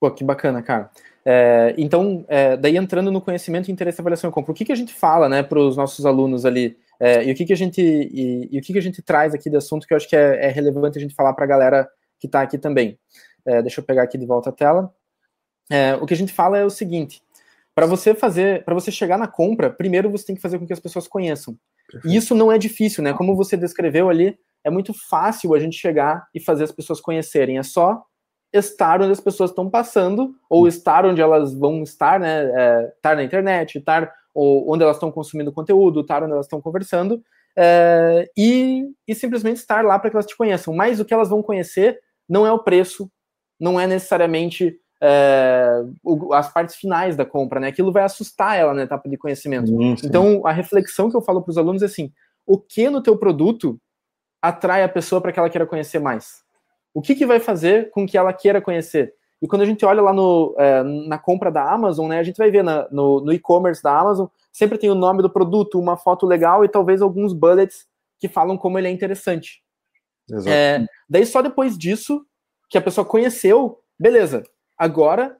Pô, 0.00 0.10
que 0.10 0.22
bacana, 0.22 0.62
cara. 0.62 0.90
É, 1.24 1.74
então, 1.76 2.24
é, 2.28 2.56
daí 2.56 2.76
entrando 2.76 3.10
no 3.10 3.20
conhecimento, 3.20 3.70
interesse, 3.70 4.00
avaliação 4.00 4.30
e 4.30 4.32
compra, 4.32 4.52
o 4.52 4.54
que, 4.54 4.64
que 4.64 4.72
a 4.72 4.76
gente 4.76 4.94
fala 4.94 5.28
né, 5.28 5.42
para 5.42 5.58
os 5.58 5.76
nossos 5.76 6.06
alunos 6.06 6.46
ali? 6.46 6.76
É, 7.00 7.24
e 7.24 7.30
o 7.30 7.34
que, 7.34 7.44
que 7.44 7.52
a 7.52 7.56
gente 7.56 7.80
e, 7.80 8.48
e, 8.50 8.58
o 8.58 8.62
que, 8.62 8.72
que 8.72 8.78
a 8.78 8.82
gente 8.82 9.00
traz 9.00 9.32
aqui 9.32 9.48
de 9.48 9.56
assunto 9.56 9.86
que 9.86 9.92
eu 9.92 9.96
acho 9.96 10.08
que 10.08 10.16
é, 10.16 10.46
é 10.46 10.48
relevante 10.48 10.98
a 10.98 11.00
gente 11.00 11.14
falar 11.14 11.32
para 11.32 11.44
a 11.44 11.48
galera 11.48 11.88
que 12.18 12.26
está 12.26 12.42
aqui 12.42 12.58
também. 12.58 12.98
É, 13.46 13.62
deixa 13.62 13.80
eu 13.80 13.84
pegar 13.84 14.02
aqui 14.02 14.18
de 14.18 14.26
volta 14.26 14.50
a 14.50 14.52
tela. 14.52 14.92
É, 15.70 15.94
o 15.96 16.06
que 16.06 16.14
a 16.14 16.16
gente 16.16 16.32
fala 16.32 16.58
é 16.58 16.64
o 16.64 16.70
seguinte: 16.70 17.22
para 17.74 17.86
você 17.86 18.14
fazer, 18.14 18.64
para 18.64 18.74
você 18.74 18.90
chegar 18.90 19.16
na 19.16 19.28
compra, 19.28 19.70
primeiro 19.70 20.10
você 20.10 20.26
tem 20.26 20.36
que 20.36 20.42
fazer 20.42 20.58
com 20.58 20.66
que 20.66 20.72
as 20.72 20.80
pessoas 20.80 21.06
conheçam. 21.06 21.56
E 22.04 22.16
isso 22.16 22.34
não 22.34 22.50
é 22.52 22.58
difícil, 22.58 23.02
né? 23.02 23.12
Como 23.12 23.36
você 23.36 23.56
descreveu 23.56 24.10
ali, 24.10 24.38
é 24.64 24.70
muito 24.70 24.92
fácil 24.92 25.54
a 25.54 25.58
gente 25.58 25.76
chegar 25.76 26.26
e 26.34 26.40
fazer 26.40 26.64
as 26.64 26.72
pessoas 26.72 27.00
conhecerem. 27.00 27.58
É 27.58 27.62
só 27.62 28.02
estar 28.52 29.00
onde 29.00 29.12
as 29.12 29.20
pessoas 29.20 29.50
estão 29.50 29.70
passando, 29.70 30.34
ou 30.48 30.66
estar 30.66 31.06
onde 31.06 31.20
elas 31.20 31.54
vão 31.54 31.82
estar, 31.82 32.18
né? 32.18 32.50
É, 32.54 32.92
estar 32.96 33.14
na 33.14 33.22
internet, 33.22 33.78
estar 33.78 34.12
ou 34.38 34.72
onde 34.72 34.84
elas 34.84 34.96
estão 34.96 35.10
consumindo 35.10 35.52
conteúdo, 35.52 36.00
estar 36.00 36.22
onde 36.22 36.32
elas 36.32 36.46
estão 36.46 36.60
conversando, 36.60 37.20
é, 37.56 38.30
e, 38.36 38.86
e 39.06 39.14
simplesmente 39.14 39.56
estar 39.56 39.84
lá 39.84 39.98
para 39.98 40.10
que 40.10 40.16
elas 40.16 40.26
te 40.26 40.36
conheçam. 40.36 40.72
Mas 40.72 41.00
o 41.00 41.04
que 41.04 41.12
elas 41.12 41.28
vão 41.28 41.42
conhecer 41.42 41.98
não 42.28 42.46
é 42.46 42.52
o 42.52 42.60
preço, 42.60 43.10
não 43.58 43.80
é 43.80 43.86
necessariamente 43.86 44.78
o, 46.04 46.32
as 46.32 46.52
partes 46.52 46.76
finais 46.76 47.16
da 47.16 47.24
compra, 47.24 47.60
né? 47.60 47.68
Aquilo 47.68 47.92
vai 47.92 48.02
assustar 48.04 48.56
ela 48.56 48.74
na 48.74 48.82
etapa 48.82 49.08
de 49.08 49.16
conhecimento. 49.16 49.68
Sim, 49.68 49.96
sim. 49.96 50.06
Então, 50.06 50.46
a 50.46 50.52
reflexão 50.52 51.10
que 51.10 51.16
eu 51.16 51.22
falo 51.22 51.42
para 51.42 51.50
os 51.50 51.58
alunos 51.58 51.82
é 51.82 51.86
assim: 51.86 52.12
o 52.46 52.58
que 52.58 52.88
no 52.88 53.02
teu 53.02 53.16
produto 53.16 53.80
atrai 54.40 54.84
a 54.84 54.88
pessoa 54.88 55.20
para 55.20 55.32
que 55.32 55.38
ela 55.38 55.50
queira 55.50 55.66
conhecer 55.66 55.98
mais? 55.98 56.42
O 56.94 57.02
que, 57.02 57.14
que 57.14 57.26
vai 57.26 57.40
fazer 57.40 57.90
com 57.90 58.06
que 58.06 58.16
ela 58.16 58.32
queira 58.32 58.60
conhecer? 58.60 59.14
E 59.40 59.46
quando 59.46 59.62
a 59.62 59.64
gente 59.64 59.84
olha 59.84 60.02
lá 60.02 60.12
no, 60.12 60.54
é, 60.58 60.82
na 60.82 61.18
compra 61.18 61.50
da 61.50 61.62
Amazon, 61.70 62.08
né, 62.08 62.18
a 62.18 62.24
gente 62.24 62.36
vai 62.36 62.50
ver 62.50 62.64
na, 62.64 62.88
no, 62.90 63.20
no 63.20 63.32
e-commerce 63.32 63.82
da 63.82 63.96
Amazon, 63.96 64.26
sempre 64.52 64.78
tem 64.78 64.90
o 64.90 64.94
nome 64.94 65.22
do 65.22 65.30
produto, 65.30 65.78
uma 65.78 65.96
foto 65.96 66.26
legal 66.26 66.64
e 66.64 66.68
talvez 66.68 67.00
alguns 67.00 67.32
bullets 67.32 67.86
que 68.18 68.28
falam 68.28 68.58
como 68.58 68.78
ele 68.78 68.88
é 68.88 68.90
interessante. 68.90 69.62
É, 70.46 70.84
daí 71.08 71.24
só 71.24 71.40
depois 71.40 71.78
disso 71.78 72.26
que 72.68 72.76
a 72.76 72.82
pessoa 72.82 73.04
conheceu, 73.04 73.80
beleza. 73.98 74.42
Agora 74.76 75.36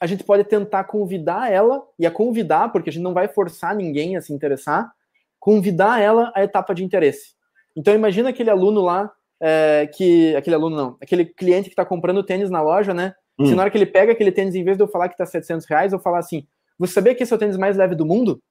a 0.00 0.06
gente 0.06 0.24
pode 0.24 0.44
tentar 0.44 0.84
convidar 0.84 1.50
ela 1.50 1.82
e 1.98 2.06
a 2.06 2.10
convidar, 2.10 2.70
porque 2.70 2.90
a 2.90 2.92
gente 2.92 3.02
não 3.02 3.14
vai 3.14 3.28
forçar 3.28 3.74
ninguém 3.74 4.16
a 4.16 4.22
se 4.22 4.32
interessar, 4.32 4.92
convidar 5.38 6.00
ela 6.00 6.32
à 6.34 6.44
etapa 6.44 6.74
de 6.74 6.84
interesse. 6.84 7.34
Então 7.74 7.94
imagina 7.94 8.30
aquele 8.30 8.50
aluno 8.50 8.80
lá 8.80 9.12
é, 9.40 9.86
que 9.86 10.34
aquele 10.36 10.56
aluno 10.56 10.76
não, 10.76 10.96
aquele 11.00 11.24
cliente 11.24 11.68
que 11.68 11.72
está 11.72 11.84
comprando 11.84 12.22
tênis 12.22 12.50
na 12.50 12.62
loja, 12.62 12.94
né? 12.94 13.14
Hum. 13.38 13.46
Se 13.46 13.54
na 13.54 13.62
hora 13.62 13.70
que 13.70 13.78
ele 13.78 13.86
pega 13.86 14.12
aquele 14.12 14.32
tênis, 14.32 14.54
em 14.54 14.64
vez 14.64 14.76
de 14.76 14.82
eu 14.82 14.88
falar 14.88 15.08
que 15.08 15.14
está 15.14 15.26
700 15.26 15.66
reais, 15.66 15.92
eu 15.92 15.98
falar 15.98 16.18
assim: 16.18 16.46
você 16.78 16.94
sabia 16.94 17.14
que 17.14 17.22
esse 17.22 17.32
é 17.32 17.36
o 17.36 17.38
tênis 17.38 17.56
mais 17.56 17.76
leve 17.76 17.94
do 17.94 18.06
mundo? 18.06 18.42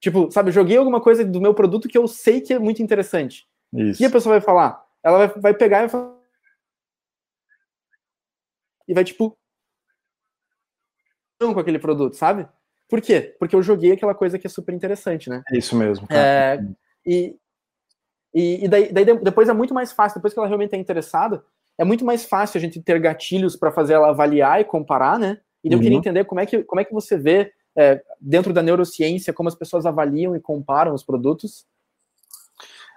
Tipo, 0.00 0.30
sabe, 0.30 0.50
joguei 0.50 0.76
alguma 0.76 1.00
coisa 1.00 1.24
do 1.24 1.40
meu 1.40 1.54
produto 1.54 1.88
que 1.88 1.96
eu 1.96 2.06
sei 2.06 2.40
que 2.40 2.52
é 2.52 2.58
muito 2.58 2.82
interessante. 2.82 3.46
Isso. 3.72 4.02
E 4.02 4.06
a 4.06 4.10
pessoa 4.10 4.34
vai 4.34 4.40
falar? 4.40 4.84
Ela 5.02 5.26
vai, 5.26 5.40
vai 5.40 5.54
pegar 5.54 5.78
e 5.78 5.80
vai 5.82 5.88
falar. 5.88 6.14
E 8.86 8.94
vai, 8.94 9.02
tipo, 9.02 9.36
com 11.40 11.58
aquele 11.58 11.78
produto, 11.78 12.16
sabe? 12.16 12.46
Por 12.88 13.00
quê? 13.00 13.34
Porque 13.38 13.56
eu 13.56 13.62
joguei 13.62 13.92
aquela 13.92 14.14
coisa 14.14 14.38
que 14.38 14.46
é 14.46 14.50
super 14.50 14.74
interessante, 14.74 15.28
né? 15.28 15.42
É 15.50 15.58
isso 15.58 15.76
mesmo. 15.76 16.06
É, 16.10 16.58
e 17.04 17.36
e, 18.34 18.64
e 18.64 18.68
daí, 18.68 18.92
daí, 18.92 19.04
depois 19.04 19.48
é 19.48 19.52
muito 19.52 19.72
mais 19.72 19.92
fácil, 19.92 20.18
depois 20.18 20.34
que 20.34 20.38
ela 20.38 20.48
realmente 20.48 20.74
é 20.74 20.78
interessada, 20.78 21.44
é 21.78 21.84
muito 21.84 22.04
mais 22.04 22.24
fácil 22.24 22.58
a 22.58 22.60
gente 22.60 22.80
ter 22.80 22.98
gatilhos 22.98 23.56
para 23.56 23.70
fazer 23.70 23.94
ela 23.94 24.10
avaliar 24.10 24.60
e 24.60 24.64
comparar, 24.64 25.18
né? 25.18 25.38
E 25.62 25.68
eu 25.68 25.76
uhum. 25.76 25.82
queria 25.82 25.98
entender 25.98 26.24
como 26.24 26.40
é 26.40 26.46
que, 26.46 26.62
como 26.64 26.80
é 26.80 26.84
que 26.84 26.92
você 26.92 27.16
vê, 27.16 27.52
é, 27.76 28.02
dentro 28.20 28.52
da 28.52 28.62
neurociência, 28.62 29.32
como 29.32 29.48
as 29.48 29.54
pessoas 29.54 29.86
avaliam 29.86 30.36
e 30.36 30.40
comparam 30.40 30.94
os 30.94 31.02
produtos 31.02 31.66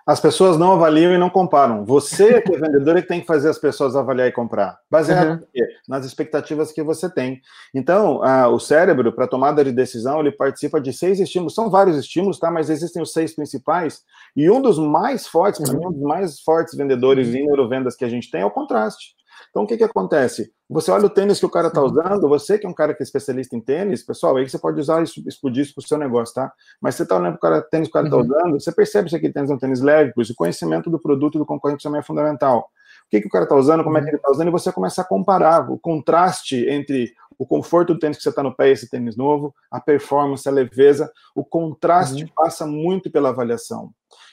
as 0.07 0.21
pessoas 0.21 0.57
não 0.57 0.71
avaliam 0.71 1.11
e 1.11 1.17
não 1.17 1.29
comparam. 1.29 1.83
Você, 1.83 2.39
que 2.41 2.55
é 2.55 2.57
vendedor, 2.57 2.95
é 2.95 3.01
que 3.01 3.09
tem 3.09 3.19
que 3.19 3.27
fazer 3.27 3.49
as 3.49 3.57
pessoas 3.57 3.93
avaliar 3.93 4.29
e 4.29 4.31
comprar, 4.31 4.79
baseado 4.89 5.41
uhum. 5.41 5.65
nas 5.85 6.05
expectativas 6.05 6.71
que 6.71 6.81
você 6.81 7.09
tem. 7.13 7.41
Então, 7.75 8.21
o 8.53 8.57
cérebro, 8.57 9.11
para 9.11 9.27
tomada 9.27 9.65
de 9.65 9.71
decisão, 9.73 10.21
ele 10.21 10.31
participa 10.31 10.79
de 10.79 10.93
seis 10.93 11.19
estímulos. 11.19 11.53
São 11.53 11.69
vários 11.69 11.97
estímulos, 11.97 12.39
tá? 12.39 12.49
Mas 12.49 12.69
existem 12.69 13.01
os 13.01 13.11
seis 13.11 13.35
principais. 13.35 14.01
E 14.33 14.49
um 14.49 14.61
dos 14.61 14.79
mais 14.79 15.27
fortes, 15.27 15.59
para 15.59 15.73
uhum. 15.73 15.79
mim, 15.79 15.87
um 15.87 15.91
dos 15.91 16.03
mais 16.03 16.39
fortes 16.39 16.73
vendedores 16.73 17.27
em 17.35 17.45
neurovendas 17.45 17.93
que 17.97 18.05
a 18.05 18.09
gente 18.09 18.31
tem 18.31 18.41
é 18.41 18.45
o 18.45 18.51
contraste. 18.51 19.16
Então, 19.49 19.63
o 19.63 19.67
que, 19.67 19.77
que 19.77 19.83
acontece? 19.83 20.51
Você 20.69 20.91
olha 20.91 21.05
o 21.05 21.09
tênis 21.09 21.39
que 21.39 21.45
o 21.45 21.49
cara 21.49 21.69
está 21.69 21.81
uhum. 21.81 21.87
usando, 21.87 22.27
você 22.27 22.57
que 22.57 22.65
é 22.65 22.69
um 22.69 22.73
cara 22.73 22.93
que 22.93 23.01
é 23.01 23.05
especialista 23.05 23.55
em 23.55 23.61
tênis, 23.61 24.03
pessoal, 24.03 24.37
aí 24.37 24.47
você 24.47 24.59
pode 24.59 24.79
usar 24.79 25.01
isso, 25.01 25.21
explodir 25.27 25.63
isso 25.63 25.73
para 25.73 25.83
o 25.83 25.87
seu 25.87 25.97
negócio, 25.97 26.35
tá? 26.35 26.51
Mas 26.81 26.95
você 26.95 27.03
está 27.03 27.17
olhando 27.17 27.35
o 27.35 27.39
cara, 27.39 27.61
tênis 27.61 27.87
que 27.87 27.91
o 27.91 27.93
cara 27.93 28.07
está 28.07 28.17
uhum. 28.17 28.23
usando, 28.23 28.59
você 28.59 28.71
percebe 28.71 29.09
se 29.09 29.15
aquele 29.15 29.33
tênis 29.33 29.49
é 29.49 29.53
um 29.53 29.57
tênis 29.57 29.81
leve, 29.81 30.11
pois 30.13 30.29
o 30.29 30.35
conhecimento 30.35 30.89
do 30.89 30.99
produto 30.99 31.37
do 31.37 31.45
concorrente 31.45 31.83
também 31.83 31.99
é 31.99 32.03
fundamental. 32.03 32.69
O 33.05 33.09
que, 33.09 33.21
que 33.21 33.27
o 33.27 33.29
cara 33.29 33.45
está 33.45 33.55
usando, 33.55 33.83
como 33.83 33.97
é 33.97 34.01
que 34.01 34.09
ele 34.09 34.17
está 34.17 34.29
usando, 34.29 34.49
e 34.49 34.51
você 34.51 34.71
começa 34.71 35.01
a 35.01 35.05
comparar 35.05 35.71
o 35.71 35.79
contraste 35.79 36.67
entre 36.67 37.13
o 37.37 37.45
conforto 37.45 37.93
do 37.93 37.99
tênis 37.99 38.17
que 38.17 38.23
você 38.23 38.29
está 38.29 38.43
no 38.43 38.53
pé 38.53 38.69
e 38.69 38.71
esse 38.71 38.89
tênis 38.89 39.15
novo, 39.15 39.53
a 39.71 39.79
performance, 39.79 40.47
a 40.47 40.51
leveza, 40.51 41.11
o 41.35 41.45
contraste 41.45 42.23
uhum. 42.23 42.29
passa 42.35 42.65
muito 42.65 43.11
pela 43.11 43.29
avaliação. 43.29 43.91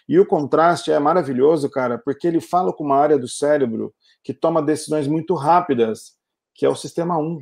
E 0.08 0.18
o 0.18 0.26
contraste 0.26 0.90
é 0.90 0.98
maravilhoso, 0.98 1.70
cara, 1.70 1.98
porque 1.98 2.26
ele 2.26 2.40
fala 2.40 2.72
com 2.72 2.84
uma 2.84 2.96
área 2.96 3.18
do 3.18 3.28
cérebro 3.28 3.94
que 4.24 4.34
toma 4.34 4.60
decisões 4.60 5.06
muito 5.06 5.34
rápidas 5.34 6.14
que 6.54 6.64
é 6.64 6.68
o 6.68 6.74
sistema 6.74 7.18
1. 7.18 7.40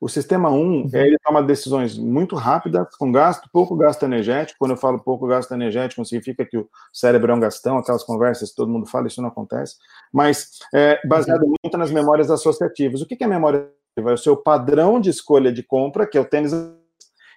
O 0.00 0.08
sistema 0.08 0.50
1, 0.50 0.54
uhum. 0.54 0.90
ele 0.92 1.18
toma 1.18 1.42
decisões 1.42 1.96
muito 1.96 2.36
rápidas, 2.36 2.94
com 2.96 3.10
gasto, 3.10 3.48
pouco 3.52 3.76
gasto 3.76 4.02
energético. 4.02 4.58
Quando 4.58 4.72
eu 4.72 4.76
falo 4.76 4.98
pouco 4.98 5.26
gasto 5.26 5.52
energético, 5.52 6.04
significa 6.04 6.44
que 6.44 6.58
o 6.58 6.68
cérebro 6.92 7.32
é 7.32 7.34
um 7.34 7.40
gastão, 7.40 7.78
aquelas 7.78 8.04
conversas 8.04 8.50
que 8.50 8.56
todo 8.56 8.70
mundo 8.70 8.86
fala, 8.86 9.06
isso 9.06 9.22
não 9.22 9.28
acontece. 9.28 9.76
Mas 10.12 10.58
é 10.74 11.00
baseado 11.06 11.42
uhum. 11.42 11.54
muito 11.62 11.78
nas 11.78 11.90
memórias 11.90 12.30
associativas. 12.30 13.00
O 13.00 13.06
que 13.06 13.22
é 13.22 13.26
memória 13.26 13.60
associativa? 13.60 14.10
É 14.10 14.14
o 14.14 14.18
seu 14.18 14.36
padrão 14.36 15.00
de 15.00 15.10
escolha 15.10 15.52
de 15.52 15.62
compra, 15.62 16.06
que 16.06 16.18
é 16.18 16.20
o 16.20 16.24
tênis 16.24 16.52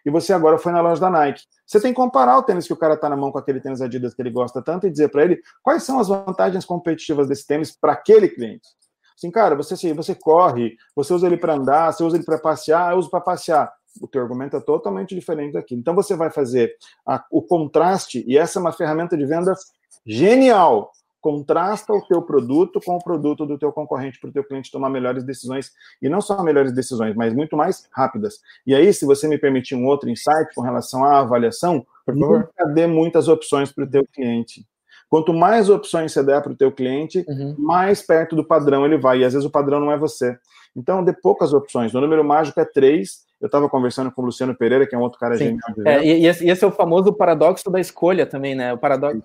e 0.08 0.10
você 0.10 0.32
agora 0.32 0.58
foi 0.58 0.72
na 0.72 0.80
loja 0.80 1.02
da 1.02 1.10
Nike. 1.10 1.44
Você 1.66 1.82
tem 1.82 1.92
que 1.92 1.98
comparar 1.98 2.38
o 2.38 2.42
tênis 2.42 2.66
que 2.66 2.72
o 2.72 2.78
cara 2.78 2.94
está 2.94 3.10
na 3.10 3.18
mão 3.18 3.30
com 3.30 3.38
aquele 3.38 3.60
tênis 3.60 3.82
Adidas 3.82 4.14
que 4.14 4.22
ele 4.22 4.32
gosta 4.32 4.62
tanto 4.62 4.88
e 4.88 4.90
dizer 4.90 5.10
para 5.10 5.26
ele 5.26 5.42
quais 5.62 5.84
são 5.84 6.00
as 6.00 6.08
vantagens 6.08 6.64
competitivas 6.64 7.28
desse 7.28 7.46
tênis 7.46 7.78
para 7.78 7.92
aquele 7.92 8.30
cliente. 8.30 8.70
Assim, 9.18 9.30
cara, 9.30 9.54
você, 9.54 9.74
assim, 9.74 9.94
você 9.94 10.16
corre, 10.16 10.78
você 10.96 11.14
usa 11.14 11.28
ele 11.28 11.36
para 11.36 11.56
andar, 11.56 11.92
você 11.92 12.06
usa 12.06 12.16
ele 12.16 12.24
para 12.24 12.40
passear, 12.40 12.94
eu 12.94 13.00
uso 13.00 13.10
para 13.10 13.20
passear. 13.20 13.70
O 14.02 14.08
teu 14.08 14.22
argumento 14.22 14.56
é 14.56 14.62
totalmente 14.62 15.14
diferente 15.14 15.52
daqui. 15.52 15.76
Então 15.76 15.94
você 15.94 16.16
vai 16.16 16.32
fazer 16.32 16.74
a, 17.06 17.26
o 17.30 17.42
contraste, 17.42 18.24
e 18.26 18.38
essa 18.38 18.60
é 18.60 18.62
uma 18.62 18.72
ferramenta 18.72 19.18
de 19.18 19.26
vendas 19.26 19.60
genial. 20.06 20.90
Contrasta 21.28 21.92
o 21.92 22.02
teu 22.08 22.22
produto 22.22 22.80
com 22.80 22.96
o 22.96 23.04
produto 23.04 23.46
do 23.46 23.58
teu 23.58 23.70
concorrente 23.74 24.18
para 24.18 24.30
o 24.30 24.32
teu 24.32 24.46
cliente 24.46 24.72
tomar 24.72 24.90
melhores 24.90 25.26
decisões, 25.26 25.74
e 26.02 26.08
não 26.08 26.22
só 26.22 26.42
melhores 26.42 26.72
decisões, 26.72 27.18
mas 27.18 27.34
muito 27.34 27.58
mais 27.58 27.86
rápidas. 27.92 28.36
E 28.66 28.74
aí, 28.74 28.94
se 28.94 29.06
você 29.06 29.28
me 29.28 29.38
permitir 29.38 29.76
um 29.76 29.86
outro 29.88 30.10
insight 30.10 30.56
com 30.56 30.62
relação 30.62 31.04
à 31.04 31.20
avaliação, 31.20 31.86
por 32.06 32.18
favor, 32.18 32.50
dê 32.74 32.88
muitas 32.88 33.28
opções 33.28 33.74
para 33.74 33.84
o 33.84 33.90
teu 33.90 34.08
cliente. 34.08 34.66
Quanto 35.10 35.34
mais 35.34 35.70
opções 35.70 36.14
você 36.14 36.24
der 36.24 36.42
para 36.42 36.54
o 36.54 36.56
teu 36.56 36.72
cliente, 36.72 37.26
uhum. 37.28 37.56
mais 37.60 38.02
perto 38.02 38.34
do 38.34 38.46
padrão 38.46 38.86
ele 38.86 38.98
vai. 38.98 39.20
E 39.20 39.26
às 39.26 39.34
vezes 39.34 39.46
o 39.46 39.52
padrão 39.52 39.82
não 39.82 39.92
é 39.92 39.98
você. 39.98 40.40
Então, 40.78 41.04
dê 41.04 41.12
poucas 41.12 41.52
opções. 41.52 41.94
O 41.94 42.00
número 42.00 42.24
mágico 42.24 42.58
é 42.62 42.64
três. 42.66 43.27
Eu 43.40 43.46
estava 43.46 43.70
conversando 43.70 44.12
com 44.12 44.22
o 44.22 44.26
Luciano 44.26 44.56
Pereira, 44.56 44.88
que 44.88 44.96
é 44.96 44.98
um 44.98 45.02
outro 45.02 45.20
cara 45.20 45.38
genial. 45.38 45.60
É, 45.86 46.04
e, 46.04 46.26
esse, 46.26 46.48
esse, 46.48 46.64
é 46.64 46.68
o 46.68 46.72
famoso 46.72 47.14
paradoxo 47.14 47.70
da 47.70 47.80
escolha 47.80 48.26
também, 48.26 48.56
né? 48.56 48.74
O 48.74 48.78
paradoxo. 48.78 49.22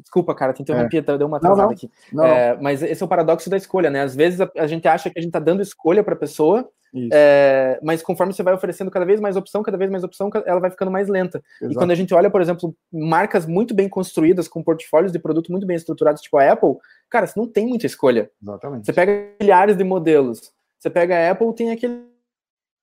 Desculpa, 0.00 0.34
cara, 0.34 0.52
te 0.52 0.62
interrompi, 0.62 0.98
é. 0.98 1.02
deu 1.02 1.26
uma 1.26 1.40
travada 1.40 1.72
aqui. 1.72 1.90
Não, 2.12 2.24
é, 2.24 2.56
mas 2.60 2.82
esse 2.82 3.02
é 3.02 3.06
o 3.06 3.08
paradoxo 3.08 3.48
da 3.48 3.56
escolha, 3.56 3.90
né? 3.90 4.02
Às 4.02 4.14
vezes 4.14 4.40
a, 4.40 4.50
a 4.56 4.66
gente 4.66 4.86
acha 4.86 5.10
que 5.10 5.18
a 5.18 5.22
gente 5.22 5.30
está 5.30 5.38
dando 5.38 5.62
escolha 5.62 6.04
para 6.04 6.14
a 6.14 6.18
pessoa, 6.18 6.68
é, 7.12 7.78
mas 7.82 8.02
conforme 8.02 8.32
você 8.32 8.42
vai 8.42 8.54
oferecendo 8.54 8.90
cada 8.90 9.04
vez 9.04 9.20
mais 9.20 9.36
opção, 9.36 9.62
cada 9.62 9.76
vez 9.76 9.90
mais 9.90 10.02
opção, 10.02 10.30
ela 10.46 10.60
vai 10.60 10.70
ficando 10.70 10.90
mais 10.90 11.08
lenta. 11.08 11.42
Exato. 11.60 11.72
E 11.72 11.74
quando 11.74 11.90
a 11.90 11.94
gente 11.94 12.14
olha, 12.14 12.30
por 12.30 12.40
exemplo, 12.40 12.74
marcas 12.92 13.46
muito 13.46 13.74
bem 13.74 13.88
construídas, 13.88 14.48
com 14.48 14.62
portfólios 14.62 15.12
de 15.12 15.18
produto 15.18 15.52
muito 15.52 15.66
bem 15.66 15.76
estruturados, 15.76 16.22
tipo 16.22 16.38
a 16.38 16.52
Apple, 16.52 16.74
cara, 17.10 17.26
você 17.26 17.38
não 17.38 17.46
tem 17.46 17.66
muita 17.66 17.86
escolha. 17.86 18.30
Exatamente. 18.42 18.86
Você 18.86 18.92
pega 18.92 19.12
milhares 19.40 19.76
de 19.76 19.84
modelos. 19.84 20.52
Você 20.78 20.88
pega 20.88 21.16
a 21.16 21.30
Apple, 21.30 21.54
tem 21.54 21.70
aquele. 21.70 22.15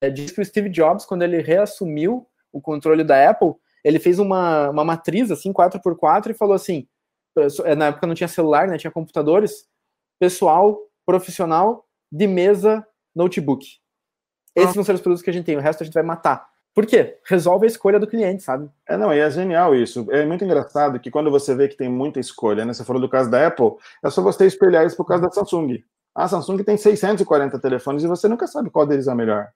É, 0.03 0.09
diz 0.09 0.31
que 0.31 0.41
o 0.41 0.45
Steve 0.45 0.67
Jobs, 0.67 1.05
quando 1.05 1.21
ele 1.21 1.41
reassumiu 1.41 2.27
o 2.51 2.59
controle 2.59 3.05
da 3.05 3.29
Apple, 3.29 3.53
ele 3.85 3.99
fez 3.99 4.19
uma, 4.19 4.69
uma 4.69 4.83
matriz 4.83 5.31
assim, 5.31 5.53
4x4, 5.53 6.31
e 6.31 6.33
falou 6.33 6.53
assim: 6.53 6.85
é, 7.63 7.73
na 7.73 7.85
época 7.85 8.05
não 8.05 8.13
tinha 8.13 8.27
celular, 8.27 8.67
né? 8.67 8.77
Tinha 8.77 8.91
computadores, 8.91 9.65
pessoal, 10.19 10.77
profissional, 11.05 11.87
de 12.11 12.27
mesa, 12.27 12.85
notebook. 13.15 13.65
Esses 14.53 14.71
ah. 14.71 14.73
vão 14.73 14.83
ser 14.83 14.95
os 14.95 14.99
produtos 14.99 15.23
que 15.23 15.29
a 15.29 15.33
gente 15.33 15.45
tem, 15.45 15.55
o 15.55 15.61
resto 15.61 15.83
a 15.83 15.85
gente 15.85 15.93
vai 15.93 16.03
matar. 16.03 16.49
Por 16.75 16.85
quê? 16.85 17.17
Resolve 17.25 17.65
a 17.65 17.69
escolha 17.69 17.97
do 17.97 18.07
cliente, 18.07 18.43
sabe? 18.43 18.69
É, 18.85 18.97
não, 18.97 19.13
e 19.13 19.19
é 19.19 19.31
genial 19.31 19.73
isso. 19.73 20.05
É 20.11 20.25
muito 20.25 20.43
engraçado 20.43 20.99
que 20.99 21.09
quando 21.09 21.31
você 21.31 21.55
vê 21.55 21.69
que 21.69 21.77
tem 21.77 21.87
muita 21.87 22.19
escolha, 22.19 22.65
né? 22.65 22.73
Você 22.73 22.83
falou 22.83 23.01
do 23.01 23.07
caso 23.07 23.31
da 23.31 23.47
Apple, 23.47 23.71
é 24.03 24.09
só 24.09 24.21
você 24.21 24.47
espelhar 24.47 24.85
isso 24.85 24.97
por 24.97 25.05
causa 25.05 25.23
da 25.23 25.31
Samsung. 25.31 25.81
A 26.13 26.27
Samsung 26.27 26.61
tem 26.61 26.75
640 26.75 27.57
telefones 27.57 28.03
e 28.03 28.07
você 28.07 28.27
nunca 28.27 28.47
sabe 28.47 28.69
qual 28.69 28.85
deles 28.85 29.07
é 29.07 29.15
melhor. 29.15 29.49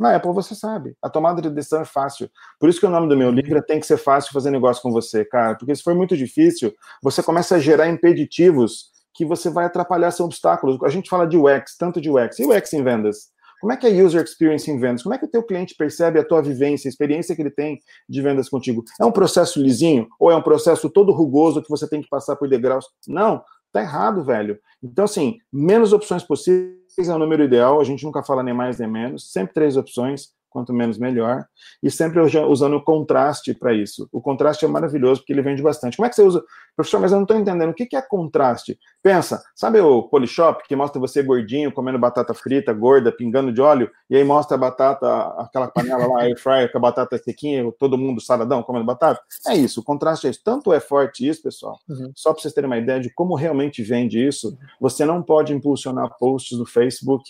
Na 0.00 0.16
Apple 0.16 0.32
você 0.32 0.54
sabe. 0.54 0.96
A 1.02 1.10
tomada 1.10 1.42
de 1.42 1.50
decisão 1.50 1.82
é 1.82 1.84
fácil. 1.84 2.30
Por 2.58 2.70
isso 2.70 2.80
que 2.80 2.86
o 2.86 2.90
nome 2.90 3.06
do 3.06 3.14
meu 3.14 3.30
livro 3.30 3.58
é 3.58 3.62
Tem 3.62 3.78
que 3.78 3.86
ser 3.86 3.98
fácil 3.98 4.32
fazer 4.32 4.50
negócio 4.50 4.82
com 4.82 4.90
você, 4.90 5.26
cara. 5.26 5.54
Porque 5.56 5.76
se 5.76 5.82
for 5.82 5.94
muito 5.94 6.16
difícil, 6.16 6.72
você 7.02 7.22
começa 7.22 7.56
a 7.56 7.58
gerar 7.58 7.86
impeditivos 7.86 8.86
que 9.12 9.26
você 9.26 9.50
vai 9.50 9.66
atrapalhar 9.66 10.10
seus 10.10 10.24
obstáculos. 10.24 10.82
A 10.82 10.88
gente 10.88 11.10
fala 11.10 11.26
de 11.26 11.36
UX, 11.36 11.76
tanto 11.76 12.00
de 12.00 12.08
UX. 12.08 12.38
E 12.38 12.46
UX 12.46 12.72
em 12.72 12.82
vendas? 12.82 13.28
Como 13.60 13.74
é 13.74 13.76
que 13.76 13.86
é 13.86 13.90
user 13.90 14.24
experience 14.24 14.70
em 14.70 14.80
vendas? 14.80 15.02
Como 15.02 15.14
é 15.14 15.18
que 15.18 15.26
o 15.26 15.30
teu 15.30 15.42
cliente 15.42 15.74
percebe 15.76 16.18
a 16.18 16.24
tua 16.24 16.40
vivência, 16.40 16.88
a 16.88 16.90
experiência 16.90 17.36
que 17.36 17.42
ele 17.42 17.50
tem 17.50 17.78
de 18.08 18.22
vendas 18.22 18.48
contigo? 18.48 18.82
É 18.98 19.04
um 19.04 19.12
processo 19.12 19.60
lisinho 19.60 20.08
ou 20.18 20.30
é 20.30 20.34
um 20.34 20.40
processo 20.40 20.88
todo 20.88 21.12
rugoso 21.12 21.62
que 21.62 21.68
você 21.68 21.86
tem 21.86 22.00
que 22.00 22.08
passar 22.08 22.36
por 22.36 22.48
degraus? 22.48 22.86
Não, 23.06 23.44
tá 23.70 23.82
errado, 23.82 24.24
velho. 24.24 24.58
Então, 24.82 25.04
assim, 25.04 25.36
menos 25.52 25.92
opções 25.92 26.22
possíveis 26.22 26.79
é 27.08 27.14
o 27.14 27.18
número 27.18 27.42
ideal, 27.42 27.80
a 27.80 27.84
gente 27.84 28.04
nunca 28.04 28.22
fala 28.22 28.42
nem 28.42 28.54
mais 28.54 28.78
nem 28.78 28.88
menos, 28.88 29.32
sempre 29.32 29.54
três 29.54 29.76
opções, 29.76 30.28
quanto 30.50 30.72
menos 30.72 30.98
melhor, 30.98 31.44
e 31.82 31.90
sempre 31.90 32.20
usando 32.20 32.76
o 32.76 32.82
contraste 32.82 33.54
para 33.54 33.72
isso. 33.72 34.08
O 34.12 34.20
contraste 34.20 34.64
é 34.64 34.68
maravilhoso 34.68 35.20
porque 35.20 35.32
ele 35.32 35.42
vende 35.42 35.62
bastante. 35.62 35.96
Como 35.96 36.06
é 36.06 36.10
que 36.10 36.16
você 36.16 36.22
usa? 36.22 36.44
Professor, 36.76 37.00
mas 37.00 37.12
eu 37.12 37.16
não 37.16 37.24
estou 37.24 37.38
entendendo. 37.38 37.70
O 37.70 37.74
que 37.74 37.96
é 37.96 38.02
contraste? 38.02 38.78
Pensa, 39.02 39.42
sabe 39.54 39.80
o 39.80 40.02
Polishop 40.02 40.62
que 40.66 40.76
mostra 40.76 41.00
você 41.00 41.22
gordinho, 41.22 41.72
comendo 41.72 41.98
batata 41.98 42.34
frita, 42.34 42.72
gorda, 42.72 43.12
pingando 43.12 43.52
de 43.52 43.60
óleo, 43.60 43.90
e 44.08 44.16
aí 44.16 44.24
mostra 44.24 44.56
a 44.56 44.60
batata, 44.60 45.26
aquela 45.38 45.68
panela 45.68 46.06
lá, 46.06 46.22
air 46.22 46.38
fryer, 46.38 46.70
com 46.70 46.78
a 46.78 46.80
batata 46.80 47.16
sequinha, 47.18 47.70
todo 47.78 47.96
mundo 47.96 48.20
saladão 48.20 48.62
comendo 48.62 48.84
batata? 48.84 49.20
É 49.46 49.54
isso, 49.54 49.80
o 49.80 49.84
contraste 49.84 50.26
é 50.26 50.30
isso. 50.30 50.40
Tanto 50.44 50.72
é 50.72 50.80
forte 50.80 51.26
isso, 51.26 51.42
pessoal, 51.42 51.78
uhum. 51.88 52.10
só 52.14 52.32
para 52.32 52.42
vocês 52.42 52.52
terem 52.52 52.68
uma 52.68 52.78
ideia 52.78 53.00
de 53.00 53.12
como 53.14 53.34
realmente 53.34 53.82
vende 53.82 54.24
isso, 54.24 54.56
você 54.80 55.04
não 55.04 55.22
pode 55.22 55.52
impulsionar 55.52 56.16
posts 56.18 56.58
no 56.58 56.66
Facebook 56.66 57.24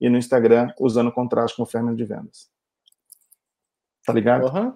e 0.00 0.08
no 0.08 0.18
Instagram 0.18 0.68
usando 0.80 1.12
contraste 1.12 1.56
como 1.56 1.66
ferramenta 1.66 1.96
de 1.96 2.04
vendas. 2.04 2.55
Tá 4.06 4.12
ligado? 4.12 4.46
Uhum. 4.46 4.72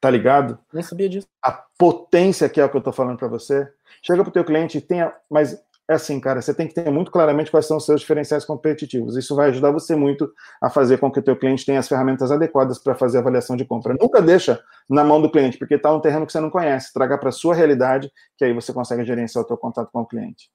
Tá 0.00 0.10
ligado? 0.10 0.58
Nem 0.72 0.82
sabia 0.82 1.08
disso. 1.08 1.26
A 1.42 1.52
potência 1.78 2.48
que 2.48 2.60
é 2.60 2.64
o 2.64 2.68
que 2.68 2.76
eu 2.76 2.82
tô 2.82 2.92
falando 2.92 3.18
para 3.18 3.28
você. 3.28 3.66
Chega 4.02 4.22
pro 4.22 4.32
teu 4.32 4.44
cliente 4.44 4.78
e 4.78 4.80
tenha, 4.80 5.12
mas 5.30 5.58
é 5.88 5.94
assim, 5.94 6.18
cara, 6.18 6.42
você 6.42 6.52
tem 6.52 6.66
que 6.66 6.74
ter 6.74 6.90
muito 6.90 7.12
claramente 7.12 7.50
quais 7.50 7.64
são 7.64 7.76
os 7.76 7.86
seus 7.86 8.00
diferenciais 8.00 8.44
competitivos. 8.44 9.16
Isso 9.16 9.36
vai 9.36 9.50
ajudar 9.50 9.70
você 9.70 9.94
muito 9.94 10.28
a 10.60 10.68
fazer 10.68 10.98
com 10.98 11.10
que 11.10 11.20
o 11.20 11.22
teu 11.22 11.36
cliente 11.36 11.64
tenha 11.64 11.78
as 11.78 11.86
ferramentas 11.86 12.32
adequadas 12.32 12.78
para 12.78 12.96
fazer 12.96 13.18
a 13.18 13.20
avaliação 13.20 13.56
de 13.56 13.64
compra. 13.64 13.96
Nunca 13.98 14.20
deixa 14.20 14.60
na 14.90 15.04
mão 15.04 15.22
do 15.22 15.30
cliente, 15.30 15.56
porque 15.56 15.74
está 15.74 15.94
um 15.94 16.00
terreno 16.00 16.26
que 16.26 16.32
você 16.32 16.40
não 16.40 16.50
conhece. 16.50 16.92
Traga 16.92 17.16
para 17.16 17.30
sua 17.30 17.54
realidade, 17.54 18.10
que 18.36 18.44
aí 18.44 18.52
você 18.52 18.72
consegue 18.72 19.04
gerenciar 19.04 19.44
o 19.44 19.46
teu 19.46 19.56
contato 19.56 19.88
com 19.92 20.00
o 20.00 20.06
cliente. 20.06 20.50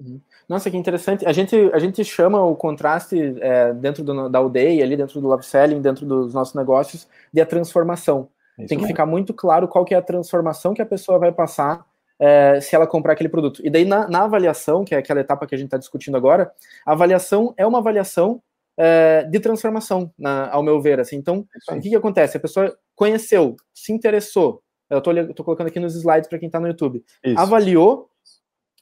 Uhum. 0.00 0.20
Nossa, 0.48 0.70
que 0.70 0.76
interessante. 0.76 1.26
A 1.26 1.32
gente, 1.32 1.54
a 1.72 1.78
gente 1.78 2.02
chama 2.04 2.42
o 2.42 2.56
contraste 2.56 3.36
é, 3.40 3.72
dentro 3.74 4.02
do, 4.02 4.28
da 4.28 4.38
aldeia, 4.38 4.82
ali 4.82 4.96
dentro 4.96 5.20
do 5.20 5.28
love 5.28 5.44
selling, 5.44 5.80
dentro 5.80 6.06
dos 6.06 6.32
nossos 6.32 6.54
negócios, 6.54 7.06
de 7.32 7.40
a 7.40 7.46
transformação. 7.46 8.28
Isso 8.58 8.68
Tem 8.68 8.78
que 8.78 8.86
ficar 8.86 9.06
muito 9.06 9.34
claro 9.34 9.68
qual 9.68 9.84
que 9.84 9.94
é 9.94 9.98
a 9.98 10.02
transformação 10.02 10.74
que 10.74 10.82
a 10.82 10.86
pessoa 10.86 11.18
vai 11.18 11.32
passar 11.32 11.84
é, 12.18 12.60
se 12.60 12.74
ela 12.74 12.86
comprar 12.86 13.12
aquele 13.12 13.28
produto. 13.28 13.60
E 13.64 13.70
daí, 13.70 13.84
na, 13.84 14.08
na, 14.08 14.24
avaliação, 14.24 14.84
que 14.84 14.94
é 14.94 14.98
aquela 14.98 15.20
etapa 15.20 15.46
que 15.46 15.54
a 15.54 15.58
gente 15.58 15.68
está 15.68 15.78
discutindo 15.78 16.16
agora, 16.16 16.52
a 16.84 16.92
avaliação 16.92 17.54
é 17.56 17.66
uma 17.66 17.78
avaliação 17.78 18.42
é, 18.76 19.24
de 19.24 19.40
transformação, 19.40 20.12
na, 20.18 20.50
ao 20.50 20.62
meu 20.62 20.80
ver. 20.80 21.00
Assim. 21.00 21.16
Então, 21.16 21.46
o 21.70 21.80
que, 21.80 21.90
que 21.90 21.96
acontece? 21.96 22.36
A 22.36 22.40
pessoa 22.40 22.76
conheceu, 22.94 23.56
se 23.72 23.92
interessou, 23.92 24.62
eu 24.90 24.98
estou 24.98 25.44
colocando 25.44 25.68
aqui 25.68 25.78
nos 25.78 25.94
slides 25.94 26.28
para 26.28 26.38
quem 26.38 26.46
está 26.46 26.58
no 26.58 26.66
YouTube, 26.66 27.02
Isso. 27.24 27.38
avaliou, 27.38 28.09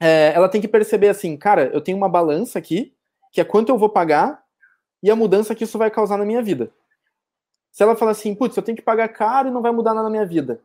é, 0.00 0.32
ela 0.34 0.48
tem 0.48 0.60
que 0.60 0.68
perceber 0.68 1.08
assim, 1.08 1.36
cara, 1.36 1.70
eu 1.72 1.80
tenho 1.80 1.96
uma 1.96 2.08
balança 2.08 2.58
aqui, 2.58 2.94
que 3.32 3.40
é 3.40 3.44
quanto 3.44 3.70
eu 3.70 3.78
vou 3.78 3.88
pagar 3.88 4.42
e 5.02 5.10
a 5.10 5.16
mudança 5.16 5.54
que 5.54 5.64
isso 5.64 5.78
vai 5.78 5.90
causar 5.90 6.16
na 6.16 6.24
minha 6.24 6.42
vida. 6.42 6.70
Se 7.70 7.82
ela 7.82 7.96
fala 7.96 8.12
assim, 8.12 8.34
putz, 8.34 8.56
eu 8.56 8.62
tenho 8.62 8.76
que 8.76 8.82
pagar 8.82 9.08
caro 9.08 9.48
e 9.48 9.50
não 9.50 9.62
vai 9.62 9.70
mudar 9.70 9.94
nada 9.94 10.04
na 10.04 10.10
minha 10.10 10.26
vida, 10.26 10.60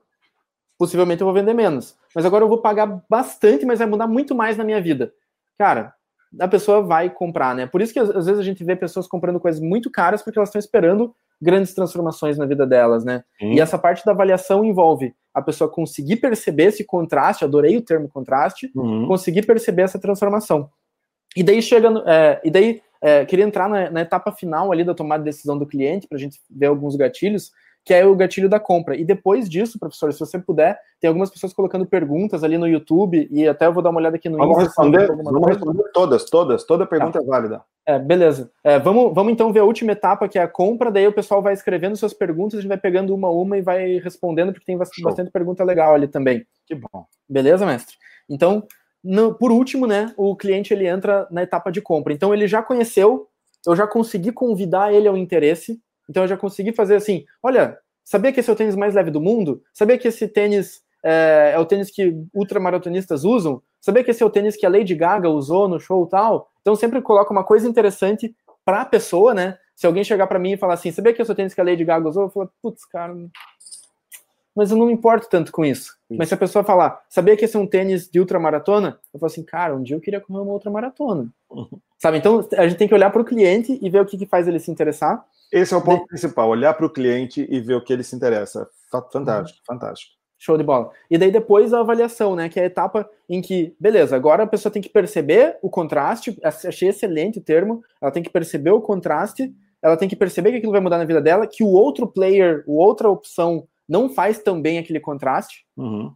possivelmente 0.78 1.22
eu 1.22 1.26
vou 1.26 1.34
vender 1.34 1.54
menos 1.54 1.98
mas 2.14 2.26
agora 2.26 2.44
eu 2.44 2.50
vou 2.50 2.60
pagar 2.60 3.02
bastante, 3.10 3.66
mas 3.66 3.80
vai 3.80 3.88
mudar 3.88 4.08
muito 4.08 4.36
mais 4.36 4.58
na 4.58 4.64
minha 4.64 4.82
vida. 4.82 5.12
Cara, 5.58 5.94
a 6.40 6.48
pessoa 6.48 6.82
vai 6.82 7.10
comprar, 7.10 7.56
né? 7.56 7.66
Por 7.66 7.82
isso 7.82 7.94
que 7.94 8.00
às 8.00 8.26
vezes 8.26 8.40
a 8.40 8.44
gente 8.44 8.64
vê 8.64 8.76
pessoas 8.76 9.08
comprando 9.08 9.40
coisas 9.40 9.62
muito 9.62 9.90
caras 9.90 10.22
porque 10.22 10.38
elas 10.38 10.50
estão 10.50 10.60
esperando 10.60 11.16
grandes 11.42 11.74
transformações 11.74 12.38
na 12.38 12.46
vida 12.46 12.66
delas, 12.66 13.04
né? 13.04 13.24
E 13.56 13.60
essa 13.60 13.78
parte 13.78 14.06
da 14.06 14.12
avaliação 14.12 14.64
envolve 14.64 15.14
a 15.34 15.42
pessoa 15.42 15.70
conseguir 15.70 16.18
perceber 16.18 16.66
esse 16.66 16.84
contraste, 16.84 17.44
adorei 17.44 17.76
o 17.76 17.82
termo 17.82 18.08
contraste, 18.08 18.72
uhum. 18.76 19.08
conseguir 19.08 19.46
perceber 19.46 19.82
essa 19.84 20.00
transformação. 20.00 20.70
E 21.36 21.44
daí 21.44 21.62
chega, 21.62 21.90
é, 22.06 22.42
e 22.44 22.52
daí 22.52 22.82
é, 23.02 23.26
queria 23.26 23.44
entrar 23.44 23.68
na, 23.68 23.90
na, 23.90 24.02
etapa 24.02 24.32
final 24.32 24.72
ali 24.72 24.84
da 24.84 24.94
tomada 24.94 25.24
de 25.24 25.30
decisão 25.30 25.58
do 25.58 25.66
cliente 25.66 26.08
para 26.08 26.18
a 26.18 26.22
gente 26.22 26.40
ver 26.50 26.68
alguns 26.68 26.96
gatilhos 26.96 27.52
que 27.86 27.94
é 27.94 28.06
o 28.06 28.16
gatilho 28.16 28.48
da 28.48 28.60
compra. 28.60 28.96
E 28.96 29.04
depois 29.04 29.50
disso, 29.50 29.78
professor, 29.78 30.14
se 30.14 30.20
você 30.20 30.40
puder, 30.40 30.80
tem 31.02 31.08
algumas 31.08 31.30
pessoas 31.30 31.54
colocando 31.54 31.86
perguntas 31.86 32.44
ali 32.44 32.58
no 32.58 32.68
YouTube, 32.68 33.28
e 33.30 33.48
até 33.48 33.66
eu 33.66 33.74
vou 33.74 33.84
dar 33.84 33.90
uma 33.90 34.00
olhada 34.00 34.16
aqui 34.16 34.30
no 34.30 34.38
vamos 34.38 34.58
Responder, 34.58 35.08
vamos 35.08 35.48
responder 35.48 35.84
todas, 35.94 36.26
todas, 36.26 36.64
toda 36.64 36.86
pergunta 36.86 37.20
tá. 37.20 37.26
é 37.26 37.28
válida. 37.28 37.62
É, 37.86 38.00
beleza. 38.00 38.50
É, 38.64 38.80
vamos, 38.80 39.14
vamos 39.14 39.34
então 39.34 39.52
ver 39.52 39.60
a 39.60 39.66
última 39.66 39.92
etapa, 39.92 40.30
que 40.30 40.40
é 40.40 40.42
a 40.42 40.48
compra, 40.48 40.90
daí 40.90 41.06
o 41.06 41.14
pessoal 41.14 41.42
vai 41.42 41.54
escrevendo 41.54 41.98
suas 41.98 42.14
perguntas, 42.14 42.60
a 42.60 42.62
gente 42.62 42.70
vai 42.70 42.78
pegando 42.78 43.14
uma 43.14 43.28
a 43.28 43.32
uma 43.32 43.58
e 43.58 43.62
vai 43.62 43.98
respondendo, 43.98 44.54
porque 44.54 44.66
tem 44.66 44.78
bastante, 44.78 45.04
bastante 45.04 45.32
pergunta 45.32 45.64
legal 45.64 45.94
ali 45.94 46.08
também. 46.08 46.46
Que 46.66 46.76
bom. 46.76 47.06
Beleza, 47.28 47.66
mestre? 47.66 47.98
Então, 48.30 48.66
no, 49.04 49.34
por 49.34 49.52
último, 49.52 49.86
né, 49.86 50.14
o 50.16 50.34
cliente 50.36 50.74
ele 50.74 50.88
entra 50.88 51.28
na 51.30 51.44
etapa 51.44 51.70
de 51.70 51.82
compra. 51.82 52.14
Então 52.14 52.34
ele 52.34 52.48
já 52.48 52.64
conheceu, 52.64 53.28
eu 53.68 53.76
já 53.76 53.86
consegui 53.86 54.32
convidar 54.32 54.94
ele 54.94 55.08
ao 55.10 55.18
interesse, 55.18 55.82
então 56.10 56.24
eu 56.24 56.28
já 56.28 56.38
consegui 56.38 56.72
fazer 56.74 56.96
assim: 56.96 57.26
olha, 57.42 57.78
sabia 58.04 58.32
que 58.32 58.40
esse 58.40 58.50
é 58.50 58.54
o 58.54 58.56
tênis 58.56 58.76
mais 58.76 58.94
leve 58.94 59.12
do 59.12 59.22
mundo? 59.22 59.62
Sabia 59.74 59.98
que 59.98 60.08
esse 60.08 60.28
tênis 60.28 60.84
é, 61.04 61.52
é 61.56 61.60
o 61.60 61.66
tênis 61.66 61.90
que 61.90 62.16
ultramaratonistas 62.34 63.24
usam? 63.24 63.62
Sabia 63.80 64.04
que 64.04 64.12
esse 64.12 64.24
é 64.24 64.26
o 64.26 64.30
tênis 64.30 64.56
que 64.56 64.66
a 64.66 64.70
Lady 64.70 64.96
Gaga 64.96 65.30
usou 65.30 65.68
no 65.68 65.80
show 65.80 66.06
tal? 66.08 66.50
Então 66.62 66.76
sempre 66.76 67.02
coloca 67.02 67.32
uma 67.32 67.44
coisa 67.44 67.68
interessante 67.68 68.36
para 68.64 68.82
a 68.82 68.86
pessoa, 68.86 69.34
né? 69.34 69.58
Se 69.76 69.86
alguém 69.88 70.04
chegar 70.04 70.28
para 70.28 70.40
mim 70.40 70.54
e 70.54 70.58
falar 70.58 70.76
assim, 70.76 70.92
sabia 70.92 71.14
que 71.14 71.22
esse 71.22 71.30
é 71.30 71.34
o 71.34 71.36
tênis 71.36 71.54
que 71.54 71.60
a 71.60 71.64
Lady 71.64 71.84
Gaga 71.84 72.08
usou? 72.08 72.24
Eu 72.24 72.30
falo, 72.30 72.50
putz, 72.62 72.86
cara, 72.86 73.14
mas 74.56 74.70
eu 74.70 74.78
não 74.78 74.86
me 74.86 74.94
importo 74.94 75.28
tanto 75.30 75.52
com 75.52 75.66
isso. 75.66 75.98
Mas 76.10 76.28
se 76.28 76.34
a 76.36 76.38
pessoa 76.38 76.64
falar, 76.64 77.02
sabia 77.10 77.36
que 77.36 77.44
esse 77.46 77.58
é 77.58 77.60
um 77.60 77.66
tênis 77.66 78.08
de 78.08 78.20
ultramaratona? 78.20 79.00
Eu 79.12 79.20
falo 79.20 79.32
assim, 79.32 79.44
cara, 79.44 79.76
um 79.76 79.82
dia 79.82 79.96
eu 79.96 80.02
queria 80.02 80.22
correr 80.22 80.42
uma 80.42 80.54
ultramaratona. 80.54 81.28
Uhum. 81.50 81.80
Sabe? 81.98 82.20
Então 82.20 82.48
a 82.56 82.68
gente 82.68 82.78
tem 82.78 82.88
que 82.88 82.94
olhar 82.94 83.10
para 83.10 83.22
o 83.22 83.26
cliente 83.26 83.80
e 83.82 83.90
ver 83.90 84.00
o 84.02 84.06
que, 84.06 84.18
que 84.18 84.28
faz 84.28 84.48
ele 84.48 84.60
se 84.60 84.70
interessar. 84.70 85.26
Esse 85.54 85.74
é 85.74 85.78
o 85.78 85.82
ponto 85.82 86.02
de... 86.02 86.08
principal, 86.08 86.50
olhar 86.50 86.74
para 86.74 86.86
o 86.86 86.90
cliente 86.90 87.48
e 87.48 87.62
ver 87.62 87.76
o 87.76 87.84
que 87.84 87.94
ele 87.94 88.04
se 88.04 88.16
interessa. 88.16 88.68
Fantástico, 89.12 89.60
uhum. 89.60 89.76
fantástico. 89.76 90.14
Show 90.40 90.58
de 90.58 90.64
bola. 90.64 90.92
E 91.10 91.18
daí 91.18 91.32
depois 91.32 91.74
a 91.74 91.80
avaliação, 91.80 92.36
né? 92.36 92.50
Que 92.50 92.60
é 92.60 92.64
a 92.64 92.66
etapa 92.66 93.10
em 93.30 93.42
que, 93.42 93.76
beleza, 93.80 94.16
agora 94.16 94.44
a 94.44 94.48
pessoa 94.48 94.74
tem 94.74 94.82
que 94.82 94.90
perceber 94.90 95.58
o 95.62 95.70
contraste, 95.70 96.38
achei 96.44 96.90
excelente 96.90 97.40
o 97.40 97.44
termo, 97.44 97.82
ela 98.02 98.12
tem 98.12 98.24
que 98.24 98.30
perceber 98.30 98.72
o 98.72 98.82
contraste, 98.82 99.54
ela 99.82 99.96
tem 99.96 100.10
que 100.10 100.16
perceber 100.16 100.52
que 100.52 100.58
aquilo 100.58 100.72
vai 100.72 100.82
mudar 100.82 100.98
na 100.98 101.06
vida 101.06 101.22
dela, 101.22 101.48
que 101.48 101.64
o 101.64 101.70
outro 101.70 102.08
player, 102.08 102.64
o 102.66 102.78
outra 102.78 103.10
opção 103.10 103.68
não 103.88 104.10
faz 104.10 104.40
também 104.40 104.80
aquele 104.80 105.00
contraste. 105.00 105.66
Uhum. 105.78 106.12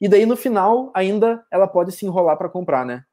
E 0.00 0.08
daí 0.08 0.26
no 0.26 0.36
final 0.36 0.90
ainda 0.94 1.44
ela 1.50 1.68
pode 1.68 1.92
se 1.92 2.04
enrolar 2.04 2.36
para 2.36 2.48
comprar, 2.48 2.84
né? 2.84 3.04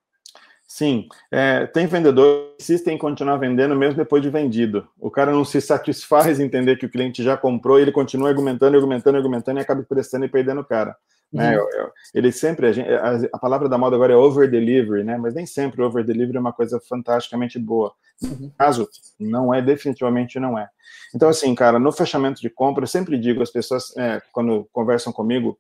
Sim, 0.68 1.08
é, 1.32 1.66
tem 1.66 1.88
vendedor 1.88 2.50
que 2.58 2.64
insistem 2.64 2.96
em 2.96 2.98
continuar 2.98 3.38
vendendo 3.38 3.74
mesmo 3.74 3.96
depois 3.96 4.22
de 4.22 4.30
vendido. 4.30 4.86
O 5.00 5.10
cara 5.10 5.32
não 5.32 5.46
se 5.46 5.62
satisfaz 5.62 6.42
em 6.42 6.44
entender 6.44 6.76
que 6.76 6.86
o 6.86 6.90
cliente 6.90 7.24
já 7.24 7.38
comprou 7.38 7.80
e 7.80 7.84
ele 7.84 7.92
continua 7.92 8.28
argumentando, 8.28 8.76
argumentando, 8.76 9.16
argumentando 9.16 9.60
e 9.60 9.62
acaba 9.62 9.82
prestando 9.84 10.26
e 10.26 10.30
perdendo 10.30 10.60
o 10.60 10.66
cara. 10.66 10.94
Né? 11.32 11.58
Uhum. 11.58 11.66
Né? 11.66 11.90
Ele 12.14 12.32
sempre, 12.34 12.68
a, 12.68 12.72
gente, 12.74 12.90
a, 12.90 13.30
a, 13.34 13.40
palavra 13.40 13.70
da 13.70 13.78
moda 13.78 13.96
agora 13.96 14.12
é 14.12 14.16
over 14.18 14.50
delivery, 14.50 15.06
né? 15.06 15.18
Mas 15.18 15.34
nem 15.34 15.46
sempre 15.46 15.82
over 15.82 16.04
delivery 16.04 16.38
é 16.38 16.42
uma 16.42 16.54
coisa 16.54 16.82
fantasticamente 16.82 17.58
boa. 17.58 17.94
No 18.22 18.52
caso, 18.52 18.90
não 19.18 19.54
é, 19.54 19.62
definitivamente 19.62 20.38
não 20.38 20.60
é. 20.60 20.68
Então, 21.16 21.30
assim, 21.30 21.56
cara, 21.56 21.80
no 21.80 21.94
fechamento 21.94 22.42
de 22.42 22.50
compra, 22.50 22.84
eu 22.84 22.88
sempre 22.88 23.18
digo 23.18 23.42
às 23.42 23.52
pessoas, 23.52 23.96
é, 23.96 24.22
quando 24.34 24.68
conversam 24.74 25.14
comigo, 25.14 25.58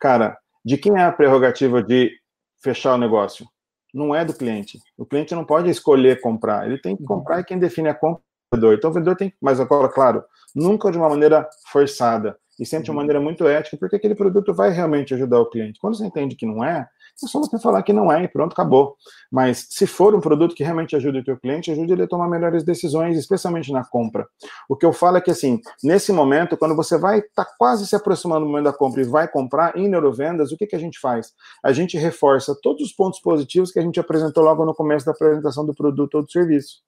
cara, 0.00 0.36
de 0.64 0.76
quem 0.76 0.96
é 0.96 1.04
a 1.04 1.12
prerrogativa 1.12 1.80
de 1.80 2.12
fechar 2.60 2.94
o 2.94 2.98
negócio? 2.98 3.46
Não 3.92 4.14
é 4.14 4.24
do 4.24 4.34
cliente. 4.34 4.78
O 4.96 5.06
cliente 5.06 5.34
não 5.34 5.44
pode 5.44 5.70
escolher 5.70 6.20
comprar, 6.20 6.66
ele 6.66 6.78
tem 6.78 6.96
que 6.96 7.02
uhum. 7.02 7.08
comprar 7.08 7.40
e 7.40 7.44
quem 7.44 7.58
define 7.58 7.88
a 7.88 7.94
compra 7.94 8.20
é 8.20 8.56
o 8.56 8.56
vendedor. 8.56 8.74
Então 8.74 8.90
o 8.90 8.92
vendedor 8.92 9.16
tem, 9.16 9.32
mas 9.40 9.60
agora, 9.60 9.88
claro, 9.88 10.24
nunca 10.54 10.90
de 10.90 10.98
uma 10.98 11.08
maneira 11.08 11.48
forçada 11.70 12.36
e 12.58 12.66
sempre 12.66 12.86
de 12.86 12.90
uma 12.90 12.96
uhum. 12.96 13.02
maneira 13.02 13.20
muito 13.20 13.46
ética, 13.46 13.76
porque 13.76 13.96
aquele 13.96 14.14
produto 14.14 14.52
vai 14.52 14.70
realmente 14.70 15.14
ajudar 15.14 15.40
o 15.40 15.48
cliente. 15.48 15.78
Quando 15.80 15.96
você 15.96 16.04
entende 16.04 16.34
que 16.36 16.46
não 16.46 16.64
é, 16.64 16.88
é 17.24 17.28
só 17.28 17.40
você 17.40 17.58
falar 17.58 17.82
que 17.82 17.92
não 17.92 18.12
é 18.12 18.24
e 18.24 18.28
pronto, 18.28 18.52
acabou. 18.52 18.96
Mas 19.30 19.66
se 19.70 19.86
for 19.86 20.14
um 20.14 20.20
produto 20.20 20.54
que 20.54 20.62
realmente 20.62 20.94
ajude 20.94 21.18
o 21.18 21.24
teu 21.24 21.36
cliente, 21.36 21.70
ajude 21.70 21.92
ele 21.92 22.02
a 22.02 22.06
tomar 22.06 22.28
melhores 22.28 22.62
decisões, 22.62 23.16
especialmente 23.16 23.72
na 23.72 23.84
compra. 23.84 24.26
O 24.68 24.76
que 24.76 24.86
eu 24.86 24.92
falo 24.92 25.16
é 25.16 25.20
que, 25.20 25.30
assim, 25.30 25.60
nesse 25.82 26.12
momento, 26.12 26.56
quando 26.56 26.76
você 26.76 26.96
vai 26.96 27.18
estar 27.18 27.44
tá 27.44 27.54
quase 27.58 27.86
se 27.86 27.96
aproximando 27.96 28.44
do 28.44 28.46
momento 28.46 28.64
da 28.64 28.72
compra 28.72 29.00
e 29.00 29.04
vai 29.04 29.28
comprar 29.28 29.76
em 29.76 29.88
neurovendas, 29.88 30.52
o 30.52 30.56
que, 30.56 30.66
que 30.66 30.76
a 30.76 30.80
gente 30.80 30.98
faz? 30.98 31.32
A 31.62 31.72
gente 31.72 31.96
reforça 31.96 32.56
todos 32.62 32.82
os 32.82 32.92
pontos 32.92 33.20
positivos 33.20 33.72
que 33.72 33.78
a 33.78 33.82
gente 33.82 33.98
apresentou 33.98 34.44
logo 34.44 34.64
no 34.64 34.74
começo 34.74 35.04
da 35.04 35.12
apresentação 35.12 35.64
do 35.66 35.74
produto 35.74 36.16
ou 36.16 36.22
do 36.22 36.30
serviço. 36.30 36.87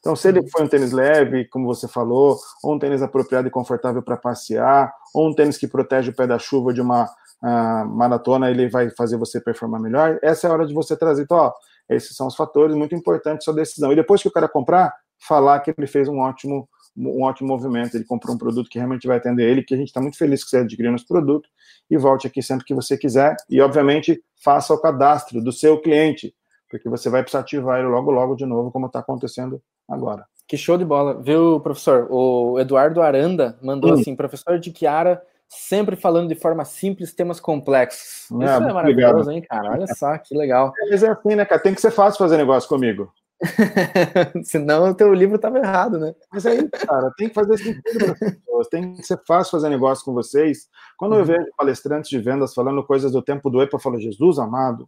Então, 0.00 0.16
se 0.16 0.28
ele 0.28 0.40
foi 0.48 0.64
um 0.64 0.68
tênis 0.68 0.92
leve, 0.92 1.44
como 1.46 1.66
você 1.66 1.86
falou, 1.86 2.38
ou 2.62 2.74
um 2.74 2.78
tênis 2.78 3.02
apropriado 3.02 3.48
e 3.48 3.50
confortável 3.50 4.02
para 4.02 4.16
passear, 4.16 4.92
ou 5.14 5.28
um 5.28 5.34
tênis 5.34 5.58
que 5.58 5.68
protege 5.68 6.10
o 6.10 6.16
pé 6.16 6.26
da 6.26 6.38
chuva 6.38 6.72
de 6.72 6.80
uma 6.80 7.04
uh, 7.04 7.86
maratona, 7.86 8.50
ele 8.50 8.68
vai 8.68 8.90
fazer 8.90 9.18
você 9.18 9.40
performar 9.40 9.80
melhor. 9.80 10.18
Essa 10.22 10.46
é 10.46 10.50
a 10.50 10.54
hora 10.54 10.66
de 10.66 10.72
você 10.72 10.96
trazer, 10.96 11.22
então, 11.22 11.36
ó, 11.36 11.52
esses 11.88 12.16
são 12.16 12.26
os 12.26 12.34
fatores 12.34 12.74
muito 12.74 12.94
importantes 12.94 13.44
da 13.46 13.52
sua 13.52 13.54
decisão. 13.54 13.92
E 13.92 13.96
depois 13.96 14.22
que 14.22 14.28
o 14.28 14.32
cara 14.32 14.48
comprar, 14.48 14.94
falar 15.18 15.60
que 15.60 15.72
ele 15.76 15.86
fez 15.86 16.08
um 16.08 16.18
ótimo 16.18 16.68
um 16.96 17.22
ótimo 17.22 17.48
movimento, 17.48 17.96
ele 17.96 18.04
comprou 18.04 18.34
um 18.34 18.38
produto 18.38 18.68
que 18.68 18.78
realmente 18.78 19.06
vai 19.06 19.16
atender 19.16 19.48
ele, 19.48 19.62
que 19.62 19.74
a 19.74 19.76
gente 19.76 19.88
está 19.88 20.00
muito 20.00 20.18
feliz 20.18 20.42
que 20.42 20.50
você 20.50 20.58
adquiriu 20.58 20.90
nosso 20.90 21.06
produto, 21.06 21.48
e 21.88 21.96
volte 21.96 22.26
aqui 22.26 22.42
sempre 22.42 22.64
que 22.64 22.74
você 22.74 22.96
quiser, 22.96 23.36
e 23.48 23.60
obviamente 23.60 24.22
faça 24.42 24.74
o 24.74 24.80
cadastro 24.80 25.40
do 25.40 25.52
seu 25.52 25.80
cliente, 25.80 26.34
porque 26.68 26.88
você 26.88 27.08
vai 27.08 27.22
precisar 27.22 27.40
ativar 27.40 27.78
ele 27.78 27.88
logo, 27.88 28.10
logo 28.10 28.34
de 28.34 28.44
novo, 28.44 28.70
como 28.70 28.86
está 28.86 28.98
acontecendo 28.98 29.62
agora. 29.90 30.24
Que 30.46 30.56
show 30.56 30.76
de 30.76 30.84
bola, 30.84 31.20
viu, 31.20 31.60
professor? 31.60 32.08
O 32.10 32.58
Eduardo 32.58 33.02
Aranda 33.02 33.58
mandou 33.62 33.90
hum. 33.90 33.94
assim, 33.94 34.16
professor 34.16 34.58
de 34.58 34.72
Chiara, 34.76 35.22
sempre 35.48 35.96
falando 35.96 36.28
de 36.28 36.34
forma 36.34 36.64
simples 36.64 37.12
temas 37.12 37.38
complexos. 37.38 38.30
É, 38.40 38.44
Isso 38.44 38.54
é 38.54 38.72
maravilhoso, 38.72 39.14
obrigado. 39.14 39.30
hein, 39.32 39.42
cara? 39.42 39.70
Olha 39.72 39.86
só, 39.88 40.16
que 40.18 40.36
legal. 40.36 40.72
É, 40.84 40.90
mas 40.90 41.02
é 41.02 41.10
assim, 41.10 41.34
né, 41.34 41.44
cara? 41.44 41.60
Tem 41.60 41.74
que 41.74 41.80
ser 41.80 41.90
fácil 41.90 42.18
fazer 42.18 42.36
negócio 42.36 42.68
comigo. 42.68 43.12
Senão 44.44 44.90
o 44.90 44.94
teu 44.94 45.12
livro 45.14 45.36
estava 45.36 45.58
errado, 45.58 45.98
né? 45.98 46.14
Mas 46.32 46.44
aí, 46.44 46.68
cara, 46.68 47.10
tem 47.16 47.28
que 47.28 47.34
fazer 47.34 47.56
sentido 47.56 47.98
para 47.98 48.12
as 48.12 48.18
pessoas, 48.18 48.68
tem 48.68 48.94
que 48.96 49.02
ser 49.02 49.20
fácil 49.26 49.50
fazer 49.52 49.68
negócio 49.70 50.04
com 50.04 50.12
vocês. 50.12 50.68
Quando 50.98 51.14
eu 51.14 51.20
uhum. 51.20 51.24
vejo 51.24 51.46
palestrantes 51.56 52.10
de 52.10 52.18
vendas 52.18 52.52
falando 52.52 52.84
coisas 52.84 53.12
do 53.12 53.22
tempo 53.22 53.48
do 53.48 53.62
EPA, 53.62 53.76
eu 53.76 53.80
falo, 53.80 53.98
Jesus 53.98 54.38
amado, 54.38 54.86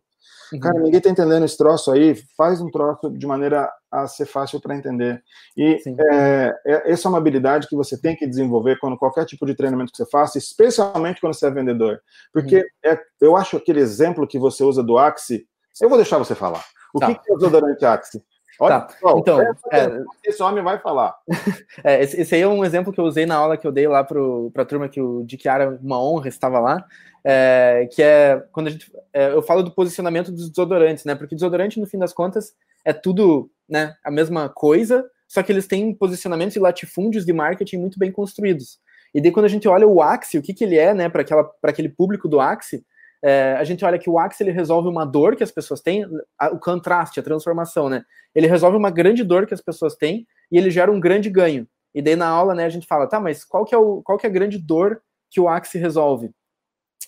uhum. 0.52 0.60
cara, 0.60 0.78
ninguém 0.80 0.98
está 0.98 1.08
entendendo 1.08 1.44
esse 1.44 1.56
troço 1.56 1.90
aí, 1.90 2.14
faz 2.36 2.60
um 2.60 2.70
troço 2.70 3.10
de 3.10 3.26
maneira 3.26 3.70
a 3.90 4.06
ser 4.06 4.26
fácil 4.26 4.60
para 4.60 4.76
entender. 4.76 5.22
E 5.56 5.78
é, 6.12 6.54
é, 6.66 6.92
essa 6.92 7.08
é 7.08 7.10
uma 7.10 7.18
habilidade 7.18 7.66
que 7.66 7.76
você 7.76 7.98
tem 7.98 8.14
que 8.14 8.26
desenvolver 8.26 8.78
quando 8.78 8.98
qualquer 8.98 9.24
tipo 9.24 9.46
de 9.46 9.54
treinamento 9.54 9.92
que 9.92 9.96
você 9.96 10.10
faça, 10.10 10.36
especialmente 10.36 11.20
quando 11.20 11.34
você 11.34 11.46
é 11.46 11.50
vendedor. 11.50 12.00
Porque 12.32 12.58
uhum. 12.58 12.64
é, 12.84 13.00
eu 13.20 13.34
acho 13.34 13.56
aquele 13.56 13.80
exemplo 13.80 14.26
que 14.26 14.38
você 14.38 14.62
usa 14.62 14.82
do 14.82 14.98
Axie, 14.98 15.46
eu 15.80 15.88
vou 15.88 15.96
deixar 15.96 16.18
você 16.18 16.34
falar. 16.34 16.62
O 16.94 17.00
tá. 17.00 17.14
que 17.14 17.30
é 17.30 17.34
o 17.34 17.38
desodorante 17.38 17.84
Axie? 17.86 18.22
Olha, 18.62 18.80
tá. 18.80 18.96
então, 19.16 19.40
é, 19.72 20.04
esse 20.24 20.42
homem 20.42 20.62
vai 20.62 20.78
falar. 20.78 21.16
É, 21.84 22.02
esse, 22.02 22.20
esse, 22.20 22.34
aí 22.34 22.42
é 22.42 22.46
um 22.46 22.64
exemplo 22.64 22.92
que 22.92 23.00
eu 23.00 23.04
usei 23.04 23.26
na 23.26 23.34
aula 23.34 23.56
que 23.56 23.66
eu 23.66 23.72
dei 23.72 23.88
lá 23.88 24.04
para 24.04 24.20
a 24.56 24.64
turma 24.64 24.88
que 24.88 25.00
o 25.00 25.24
de 25.24 25.38
Chiara, 25.40 25.78
uma 25.82 26.00
honra, 26.00 26.28
estava 26.28 26.60
lá. 26.60 26.84
É, 27.24 27.88
que 27.90 28.02
é 28.02 28.40
quando 28.52 28.66
a 28.68 28.70
gente. 28.70 28.92
É, 29.12 29.32
eu 29.32 29.42
falo 29.42 29.62
do 29.62 29.70
posicionamento 29.70 30.30
dos 30.30 30.48
desodorantes, 30.48 31.04
né? 31.04 31.14
Porque 31.14 31.34
desodorante, 31.34 31.80
no 31.80 31.86
fim 31.86 31.98
das 31.98 32.12
contas, 32.12 32.54
é 32.84 32.92
tudo 32.92 33.50
né, 33.68 33.94
a 34.04 34.10
mesma 34.10 34.48
coisa, 34.48 35.04
só 35.26 35.42
que 35.42 35.50
eles 35.50 35.66
têm 35.66 35.94
posicionamentos 35.94 36.54
e 36.56 36.60
latifúndios 36.60 37.24
de 37.24 37.32
marketing 37.32 37.78
muito 37.78 37.98
bem 37.98 38.12
construídos. 38.12 38.78
E 39.14 39.20
daí, 39.20 39.32
quando 39.32 39.46
a 39.46 39.48
gente 39.48 39.66
olha 39.66 39.86
o 39.86 40.00
Axie, 40.00 40.38
o 40.38 40.42
que, 40.42 40.54
que 40.54 40.64
ele 40.64 40.78
é, 40.78 40.94
né, 40.94 41.08
para 41.08 41.24
aquele 41.64 41.88
público 41.88 42.28
do 42.28 42.40
Axie, 42.40 42.84
é, 43.24 43.54
a 43.58 43.64
gente 43.64 43.84
olha 43.84 43.98
que 43.98 44.10
o 44.10 44.18
Axie 44.18 44.42
ele 44.42 44.50
resolve 44.50 44.88
uma 44.88 45.04
dor 45.04 45.36
que 45.36 45.44
as 45.44 45.50
pessoas 45.50 45.80
têm, 45.80 46.04
a, 46.38 46.48
o 46.48 46.58
contraste, 46.58 47.20
a 47.20 47.22
transformação, 47.22 47.88
né? 47.88 48.04
Ele 48.34 48.46
resolve 48.46 48.76
uma 48.76 48.90
grande 48.90 49.22
dor 49.22 49.46
que 49.46 49.54
as 49.54 49.60
pessoas 49.60 49.94
têm 49.94 50.26
e 50.50 50.58
ele 50.58 50.70
gera 50.70 50.90
um 50.90 50.98
grande 50.98 51.30
ganho. 51.30 51.66
E 51.94 52.02
daí 52.02 52.16
na 52.16 52.26
aula, 52.26 52.54
né, 52.54 52.64
a 52.64 52.68
gente 52.68 52.86
fala, 52.86 53.06
tá, 53.06 53.20
mas 53.20 53.44
qual 53.44 53.64
que 53.64 53.74
é, 53.74 53.78
o, 53.78 54.02
qual 54.02 54.18
que 54.18 54.26
é 54.26 54.30
a 54.30 54.32
grande 54.32 54.58
dor 54.58 55.00
que 55.30 55.40
o 55.40 55.48
Axie 55.48 55.78
resolve? 55.78 56.30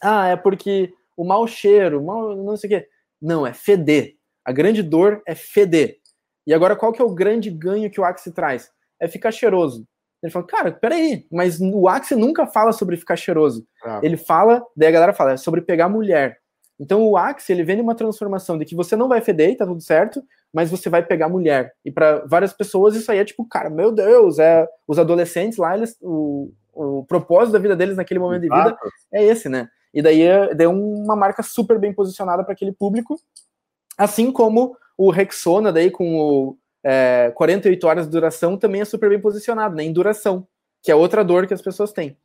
Ah, 0.01 0.29
é 0.29 0.37
porque 0.37 0.93
o 1.17 1.25
mau 1.25 1.47
cheiro, 1.47 2.03
não 2.03 2.57
sei 2.57 2.69
o 2.69 2.73
quê. 2.73 2.89
Não, 3.21 3.47
é 3.47 3.53
feder. 3.53 4.15
A 4.45 4.53
grande 4.53 4.83
dor 4.83 5.23
é 5.27 5.35
feder. 5.35 5.99
E 6.47 6.53
agora, 6.53 6.77
qual 6.77 6.93
que 6.93 7.01
é 7.01 7.05
o 7.05 7.15
grande 7.15 7.51
ganho 7.51 7.91
que 7.91 8.01
o 8.01 8.05
Axie 8.05 8.33
traz? 8.33 8.71
É 9.01 9.09
ficar 9.09 9.33
cheiroso. 9.33 9.87
Ele 10.25 10.33
falou, 10.33 10.49
cara, 10.49 10.73
peraí, 10.73 11.27
mas 11.31 11.61
o 11.61 11.87
Axie 11.87 12.17
nunca 12.17 12.47
fala 12.47 12.73
sobre 12.73 12.97
ficar 12.97 13.15
cheiroso. 13.15 13.67
Ah. 13.85 14.01
Ele 14.03 14.17
fala, 14.17 14.65
daí 14.75 14.89
a 14.89 14.93
galera 14.93 15.13
fala, 15.13 15.33
é 15.33 15.37
sobre 15.37 15.61
pegar 15.61 15.87
mulher. 15.87 16.39
Então 16.81 17.07
o 17.07 17.15
Axie, 17.15 17.53
ele 17.53 17.63
vem 17.63 17.79
uma 17.79 17.95
transformação 17.95 18.57
de 18.57 18.65
que 18.65 18.75
você 18.75 18.97
não 18.97 19.07
vai 19.07 19.21
feder 19.21 19.51
e 19.51 19.57
tá 19.57 19.67
tudo 19.67 19.83
certo, 19.83 20.23
mas 20.51 20.71
você 20.71 20.89
vai 20.89 21.03
pegar 21.03 21.29
mulher. 21.29 21.75
E 21.85 21.91
para 21.91 22.25
várias 22.25 22.55
pessoas 22.55 22.97
isso 22.97 23.13
aí 23.13 23.19
é 23.19 23.25
tipo, 23.25 23.47
cara, 23.47 23.69
meu 23.69 23.93
Deus, 23.93 24.39
é 24.39 24.67
os 24.89 24.99
adolescentes 24.99 25.59
lá, 25.59 25.77
eles, 25.77 25.95
o, 26.01 26.51
o 26.73 27.05
propósito 27.05 27.53
da 27.53 27.59
vida 27.59 27.77
deles 27.77 27.99
naquele 27.99 28.19
momento 28.19 28.41
de 28.41 28.49
vida 28.49 28.79
é 29.13 29.23
esse, 29.23 29.51
né? 29.51 29.69
E 29.93 30.01
daí 30.01 30.23
é, 30.23 30.57
é 30.59 30.69
uma 30.69 31.15
marca 31.15 31.43
super 31.43 31.79
bem 31.79 31.93
posicionada 31.93 32.43
para 32.43 32.55
aquele 32.55 32.73
público, 32.73 33.21
assim 33.99 34.33
como 34.33 34.75
o 34.97 35.11
Rexona 35.11 35.71
daí 35.71 35.91
com 35.91 36.17
o 36.17 36.59
é, 36.85 37.33
48 37.35 37.87
horas 37.87 38.05
de 38.07 38.13
duração 38.13 38.57
também 38.59 38.83
é 38.83 38.85
super 38.85 39.09
bem 39.09 39.21
posicionado, 39.21 39.75
né? 39.75 39.85
Em 39.85 39.93
duração, 39.93 40.47
que 40.83 40.93
é 40.93 40.95
outra 40.95 41.25
dor 41.25 41.47
que 41.47 41.55
as 41.55 41.63
pessoas 41.63 41.93
têm. 41.93 42.17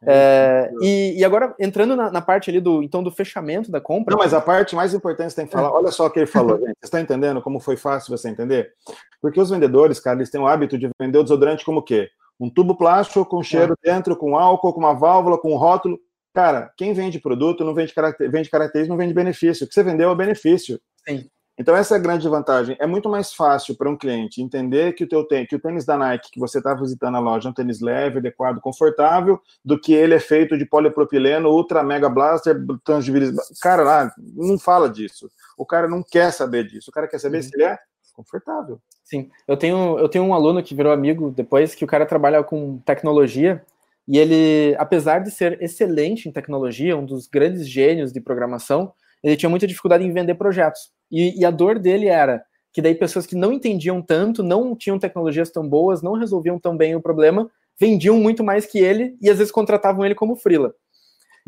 É, 0.00 0.70
e, 0.80 1.18
e, 1.18 1.24
agora, 1.24 1.54
entrando 1.58 1.96
na, 1.96 2.10
na, 2.10 2.22
parte 2.22 2.48
ali 2.48 2.60
do 2.60 2.84
então 2.84 3.02
do 3.02 3.10
fechamento 3.10 3.68
da 3.68 3.80
compra. 3.80 4.12
Não, 4.12 4.22
mas 4.22 4.32
a 4.32 4.40
parte 4.40 4.76
mais 4.76 4.94
importante 4.94 5.30
você 5.30 5.36
tem 5.36 5.46
que 5.46 5.52
falar. 5.52 5.72
Olha 5.72 5.90
só 5.90 6.06
o 6.06 6.10
que 6.10 6.20
ele 6.20 6.26
falou, 6.26 6.56
gente. 6.56 6.76
Você 6.80 6.84
está 6.84 7.00
entendendo 7.00 7.42
como 7.42 7.58
foi 7.58 7.76
fácil 7.76 8.16
você 8.16 8.28
entender? 8.28 8.72
Porque 9.20 9.40
os 9.40 9.50
vendedores, 9.50 9.98
cara, 9.98 10.16
eles 10.16 10.30
têm 10.30 10.40
o 10.40 10.46
hábito 10.46 10.78
de 10.78 10.88
vender 11.00 11.18
o 11.18 11.24
desodorante 11.24 11.64
como 11.64 11.80
o 11.80 11.82
quê? 11.82 12.08
Um 12.38 12.48
tubo 12.48 12.76
plástico 12.76 13.26
com 13.26 13.42
cheiro 13.42 13.74
é. 13.84 13.92
dentro, 13.92 14.16
com 14.16 14.38
álcool, 14.38 14.72
com 14.72 14.78
uma 14.78 14.94
válvula, 14.94 15.36
com 15.36 15.52
um 15.52 15.56
rótulo. 15.56 15.98
Cara, 16.32 16.72
quem 16.76 16.92
vende 16.92 17.18
produto 17.18 17.64
não 17.64 17.74
vende, 17.74 17.92
caracter, 17.92 18.30
vende 18.30 18.48
característica, 18.48 18.92
não 18.92 18.98
vende 18.98 19.12
benefício. 19.12 19.64
O 19.64 19.68
que 19.68 19.74
você 19.74 19.82
vendeu 19.82 20.10
é 20.10 20.14
benefício. 20.14 20.80
Sim. 21.08 21.28
Então 21.58 21.74
essa 21.74 21.96
é 21.96 21.98
a 21.98 22.00
grande 22.00 22.28
vantagem. 22.28 22.76
É 22.78 22.86
muito 22.86 23.08
mais 23.08 23.32
fácil 23.32 23.74
para 23.76 23.90
um 23.90 23.96
cliente 23.96 24.40
entender 24.40 24.92
que 24.92 25.02
o 25.02 25.08
teu 25.08 25.24
tênis, 25.24 25.48
que 25.48 25.56
o 25.56 25.58
tênis 25.58 25.84
da 25.84 25.96
Nike 25.96 26.30
que 26.30 26.38
você 26.38 26.58
está 26.58 26.72
visitando 26.72 27.16
a 27.16 27.20
loja 27.20 27.48
é 27.48 27.50
um 27.50 27.54
tênis 27.54 27.80
leve, 27.80 28.18
adequado, 28.18 28.60
confortável, 28.60 29.40
do 29.64 29.78
que 29.78 29.92
ele 29.92 30.14
é 30.14 30.20
feito 30.20 30.56
de 30.56 30.64
polipropileno, 30.64 31.50
ultra 31.50 31.82
mega 31.82 32.08
blaster, 32.08 32.56
tangibilizado. 32.84 33.48
Cara, 33.60 33.82
lá 33.82 34.12
não 34.36 34.56
fala 34.56 34.88
disso. 34.88 35.28
O 35.56 35.66
cara 35.66 35.88
não 35.88 36.00
quer 36.00 36.32
saber 36.32 36.64
disso. 36.64 36.90
O 36.90 36.92
cara 36.92 37.08
quer 37.08 37.18
saber 37.18 37.38
uhum. 37.38 37.42
se 37.42 37.50
ele 37.54 37.64
é 37.64 37.78
confortável. 38.14 38.80
Sim, 39.02 39.28
eu 39.46 39.56
tenho 39.56 39.98
eu 39.98 40.08
tenho 40.08 40.24
um 40.24 40.34
aluno 40.34 40.62
que 40.62 40.74
virou 40.74 40.92
amigo 40.92 41.30
depois 41.30 41.74
que 41.74 41.84
o 41.84 41.88
cara 41.88 42.06
trabalha 42.06 42.42
com 42.44 42.78
tecnologia 42.78 43.64
e 44.06 44.16
ele, 44.16 44.76
apesar 44.78 45.18
de 45.18 45.30
ser 45.30 45.60
excelente 45.62 46.28
em 46.28 46.32
tecnologia, 46.32 46.96
um 46.96 47.04
dos 47.04 47.26
grandes 47.26 47.68
gênios 47.68 48.12
de 48.12 48.20
programação, 48.20 48.92
ele 49.22 49.36
tinha 49.36 49.50
muita 49.50 49.66
dificuldade 49.66 50.04
em 50.04 50.12
vender 50.12 50.34
projetos 50.34 50.96
e, 51.10 51.40
e, 51.40 51.44
a 51.44 51.50
dor 51.50 51.78
dele 51.78 52.06
era 52.06 52.44
que 52.72 52.82
daí 52.82 52.94
pessoas 52.94 53.26
que 53.26 53.34
não 53.34 53.52
entendiam 53.52 54.00
tanto, 54.02 54.42
não 54.42 54.76
tinham 54.76 54.98
tecnologias 54.98 55.50
tão 55.50 55.68
boas, 55.68 56.02
não 56.02 56.12
resolviam 56.12 56.58
tão 56.58 56.76
bem 56.76 56.94
o 56.94 57.00
problema, 57.00 57.50
vendiam 57.78 58.18
muito 58.18 58.44
mais 58.44 58.66
que 58.66 58.78
ele 58.78 59.16
e 59.20 59.30
às 59.30 59.38
vezes 59.38 59.52
contratavam 59.52 60.04
ele 60.04 60.14
como 60.14 60.36
frila. 60.36 60.74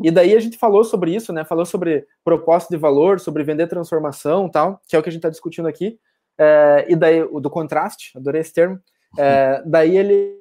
E 0.02 0.10
daí 0.10 0.34
a 0.34 0.40
gente 0.40 0.56
falou 0.56 0.82
sobre 0.82 1.14
isso, 1.14 1.32
né? 1.32 1.44
Falou 1.44 1.66
sobre 1.66 2.06
propósito 2.24 2.70
de 2.70 2.76
valor, 2.78 3.20
sobre 3.20 3.44
vender 3.44 3.66
transformação, 3.66 4.48
tal, 4.48 4.80
que 4.88 4.96
é 4.96 4.98
o 4.98 5.02
que 5.02 5.08
a 5.08 5.12
gente 5.12 5.20
está 5.20 5.28
discutindo 5.28 5.68
aqui. 5.68 5.98
É, 6.38 6.86
e 6.88 6.96
daí 6.96 7.22
o 7.22 7.38
do 7.38 7.50
contraste, 7.50 8.16
adorei 8.16 8.40
esse 8.40 8.52
termo. 8.52 8.80
É, 9.18 9.62
daí 9.66 9.96
ele, 9.96 10.36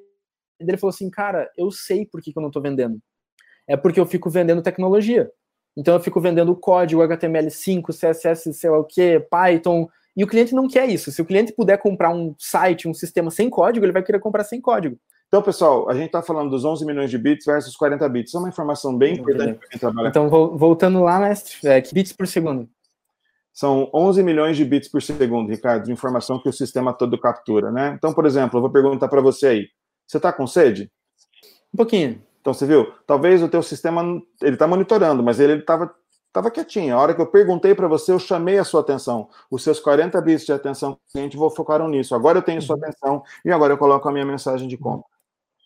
ele 0.58 0.76
falou 0.78 0.90
assim, 0.94 1.10
cara, 1.10 1.50
eu 1.58 1.70
sei 1.70 2.06
por 2.06 2.22
que, 2.22 2.32
que 2.32 2.38
eu 2.38 2.40
não 2.40 2.48
estou 2.48 2.62
vendendo. 2.62 2.98
É 3.68 3.76
porque 3.76 4.00
eu 4.00 4.06
fico 4.06 4.30
vendendo 4.30 4.62
tecnologia. 4.62 5.30
Então 5.76 5.94
eu 5.94 6.00
fico 6.00 6.20
vendendo 6.20 6.54
código 6.56 7.02
HTML5, 7.02 7.86
CSS, 7.92 8.52
sei 8.52 8.70
lá 8.70 8.78
o 8.78 8.84
que, 8.84 9.20
Python, 9.30 9.88
e 10.16 10.24
o 10.24 10.26
cliente 10.26 10.54
não 10.54 10.68
quer 10.68 10.88
isso. 10.88 11.10
Se 11.12 11.22
o 11.22 11.24
cliente 11.24 11.52
puder 11.52 11.78
comprar 11.78 12.10
um 12.10 12.34
site, 12.38 12.88
um 12.88 12.94
sistema 12.94 13.30
sem 13.30 13.48
código, 13.48 13.84
ele 13.84 13.92
vai 13.92 14.02
querer 14.02 14.18
comprar 14.18 14.44
sem 14.44 14.60
código. 14.60 14.98
Então, 15.28 15.40
pessoal, 15.42 15.88
a 15.88 15.94
gente 15.94 16.06
está 16.06 16.20
falando 16.20 16.50
dos 16.50 16.64
11 16.64 16.84
milhões 16.84 17.08
de 17.08 17.16
bits 17.16 17.46
versus 17.46 17.76
40 17.76 18.08
bits. 18.08 18.34
É 18.34 18.38
uma 18.38 18.48
informação 18.48 18.98
bem 18.98 19.14
importante 19.14 19.58
para 19.58 19.68
quem 19.68 19.78
trabalha. 19.78 20.08
Então, 20.08 20.28
voltando 20.28 21.00
lá, 21.04 21.20
mestre, 21.20 21.56
é, 21.68 21.80
que 21.80 21.94
bits 21.94 22.12
por 22.12 22.26
segundo? 22.26 22.68
São 23.52 23.88
11 23.94 24.24
milhões 24.24 24.56
de 24.56 24.64
bits 24.64 24.88
por 24.88 25.00
segundo, 25.00 25.48
Ricardo, 25.48 25.84
de 25.84 25.92
informação 25.92 26.40
que 26.40 26.48
o 26.48 26.52
sistema 26.52 26.92
todo 26.92 27.18
captura, 27.18 27.70
né? 27.70 27.94
Então, 27.96 28.12
por 28.12 28.26
exemplo, 28.26 28.58
eu 28.58 28.60
vou 28.62 28.70
perguntar 28.70 29.06
para 29.06 29.20
você 29.20 29.46
aí. 29.46 29.68
Você 30.04 30.16
está 30.16 30.32
com 30.32 30.46
sede? 30.48 30.90
Um 31.72 31.76
pouquinho. 31.76 32.20
Então 32.40 32.54
você 32.54 32.66
viu, 32.66 32.92
talvez 33.06 33.42
o 33.42 33.48
teu 33.48 33.62
sistema 33.62 34.02
ele 34.40 34.54
está 34.54 34.66
monitorando, 34.66 35.22
mas 35.22 35.38
ele 35.38 35.54
estava 35.60 35.94
tava 36.32 36.50
quietinho. 36.50 36.94
A 36.94 37.00
hora 37.00 37.14
que 37.14 37.20
eu 37.20 37.26
perguntei 37.26 37.74
para 37.74 37.88
você, 37.88 38.12
eu 38.12 38.18
chamei 38.18 38.58
a 38.58 38.64
sua 38.64 38.80
atenção. 38.80 39.28
Os 39.50 39.62
seus 39.62 39.80
40 39.80 40.20
bits 40.20 40.46
de 40.46 40.52
atenção 40.52 40.98
cliente 41.12 41.36
vou 41.36 41.50
focaram 41.50 41.88
nisso. 41.88 42.14
Agora 42.14 42.38
eu 42.38 42.42
tenho 42.42 42.62
sua 42.62 42.76
uhum. 42.76 42.82
atenção 42.82 43.22
e 43.44 43.50
agora 43.50 43.72
eu 43.72 43.78
coloco 43.78 44.08
a 44.08 44.12
minha 44.12 44.24
mensagem 44.24 44.68
de 44.68 44.76
compra. 44.76 45.08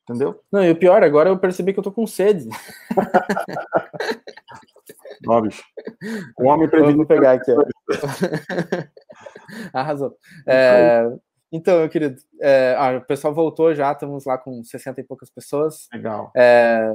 Entendeu? 0.03 0.41
Não, 0.53 0.62
e 0.62 0.70
o 0.70 0.77
pior, 0.77 1.03
agora 1.03 1.31
eu 1.31 1.39
percebi 1.39 1.72
que 1.72 1.79
eu 1.79 1.83
tô 1.83 1.93
com 1.93 2.07
sede. 2.07 2.49
Ó, 5.27 5.41
bicho. 5.41 5.62
O 6.39 6.47
homem 6.49 6.68
previne. 6.68 6.95
Vou 6.95 7.07
pegar 7.07 7.33
aqui, 7.33 7.51
ó. 7.51 7.64
Arrasou. 9.72 10.14
É, 10.47 11.11
então, 11.57 11.78
meu 11.78 11.88
querido, 11.88 12.20
é, 12.40 12.74
ah, 12.76 12.98
o 12.98 13.07
pessoal 13.07 13.32
voltou 13.32 13.72
já, 13.72 13.92
estamos 13.92 14.24
lá 14.24 14.36
com 14.36 14.64
60 14.64 15.00
e 15.00 15.05
poucas 15.05 15.30
pessoas. 15.30 15.86
Legal. 15.92 16.32
É, 16.36 16.92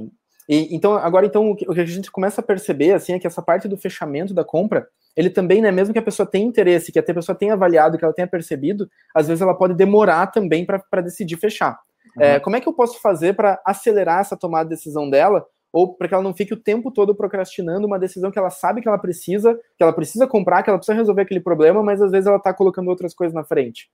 e, 0.50 0.76
então, 0.76 0.98
agora, 0.98 1.26
então, 1.26 1.50
o 1.50 1.56
que, 1.56 1.66
a 1.80 1.86
gente 1.86 2.12
começa 2.12 2.42
a 2.42 2.44
perceber, 2.44 2.92
assim, 2.92 3.14
é 3.14 3.20
que 3.20 3.26
essa 3.26 3.42
parte 3.42 3.70
do 3.70 3.78
fechamento 3.78 4.34
da 4.34 4.44
compra, 4.44 4.90
ele 5.16 5.30
também, 5.30 5.62
né, 5.62 5.72
mesmo 5.72 5.94
que 5.94 6.00
a 6.00 6.04
pessoa 6.04 6.28
tenha 6.28 6.46
interesse, 6.46 6.92
que 6.92 7.00
a 7.00 7.04
pessoa 7.04 7.34
tenha 7.34 7.54
avaliado, 7.54 7.98
que 7.98 8.04
ela 8.04 8.14
tenha 8.14 8.28
percebido, 8.28 8.90
às 9.16 9.30
vezes 9.30 9.42
ela 9.42 9.54
pode 9.54 9.76
demorar 9.76 10.28
também 10.28 10.66
para 10.66 11.02
decidir 11.02 11.38
fechar. 11.38 11.80
Uhum. 12.18 12.24
É, 12.24 12.40
como 12.42 12.58
é 12.58 12.60
que 12.60 12.68
eu 12.68 12.74
posso 12.74 13.00
fazer 13.00 13.36
para 13.36 13.62
acelerar 13.66 14.20
essa 14.20 14.36
tomada 14.36 14.66
de 14.66 14.76
decisão 14.76 15.10
dela, 15.10 15.46
ou 15.72 15.94
para 15.94 16.08
que 16.08 16.14
ela 16.14 16.24
não 16.24 16.34
fique 16.34 16.54
o 16.54 16.60
tempo 16.60 16.92
todo 16.92 17.16
procrastinando 17.16 17.86
uma 17.86 18.00
decisão 18.00 18.32
que 18.32 18.40
ela 18.40 18.50
sabe 18.50 18.82
que 18.82 18.88
ela 18.88 18.98
precisa, 18.98 19.58
que 19.78 19.84
ela 19.84 19.94
precisa 19.94 20.28
comprar, 20.28 20.64
que 20.64 20.70
ela 20.70 20.80
precisa 20.80 20.98
resolver 20.98 21.22
aquele 21.22 21.40
problema, 21.40 21.84
mas 21.84 22.02
às 22.02 22.12
vezes 22.12 22.28
ela 22.28 22.38
está 22.38 22.54
colocando 22.54 22.90
outras 22.90 23.14
coisas 23.14 23.34
na 23.34 23.44
frente? 23.44 23.90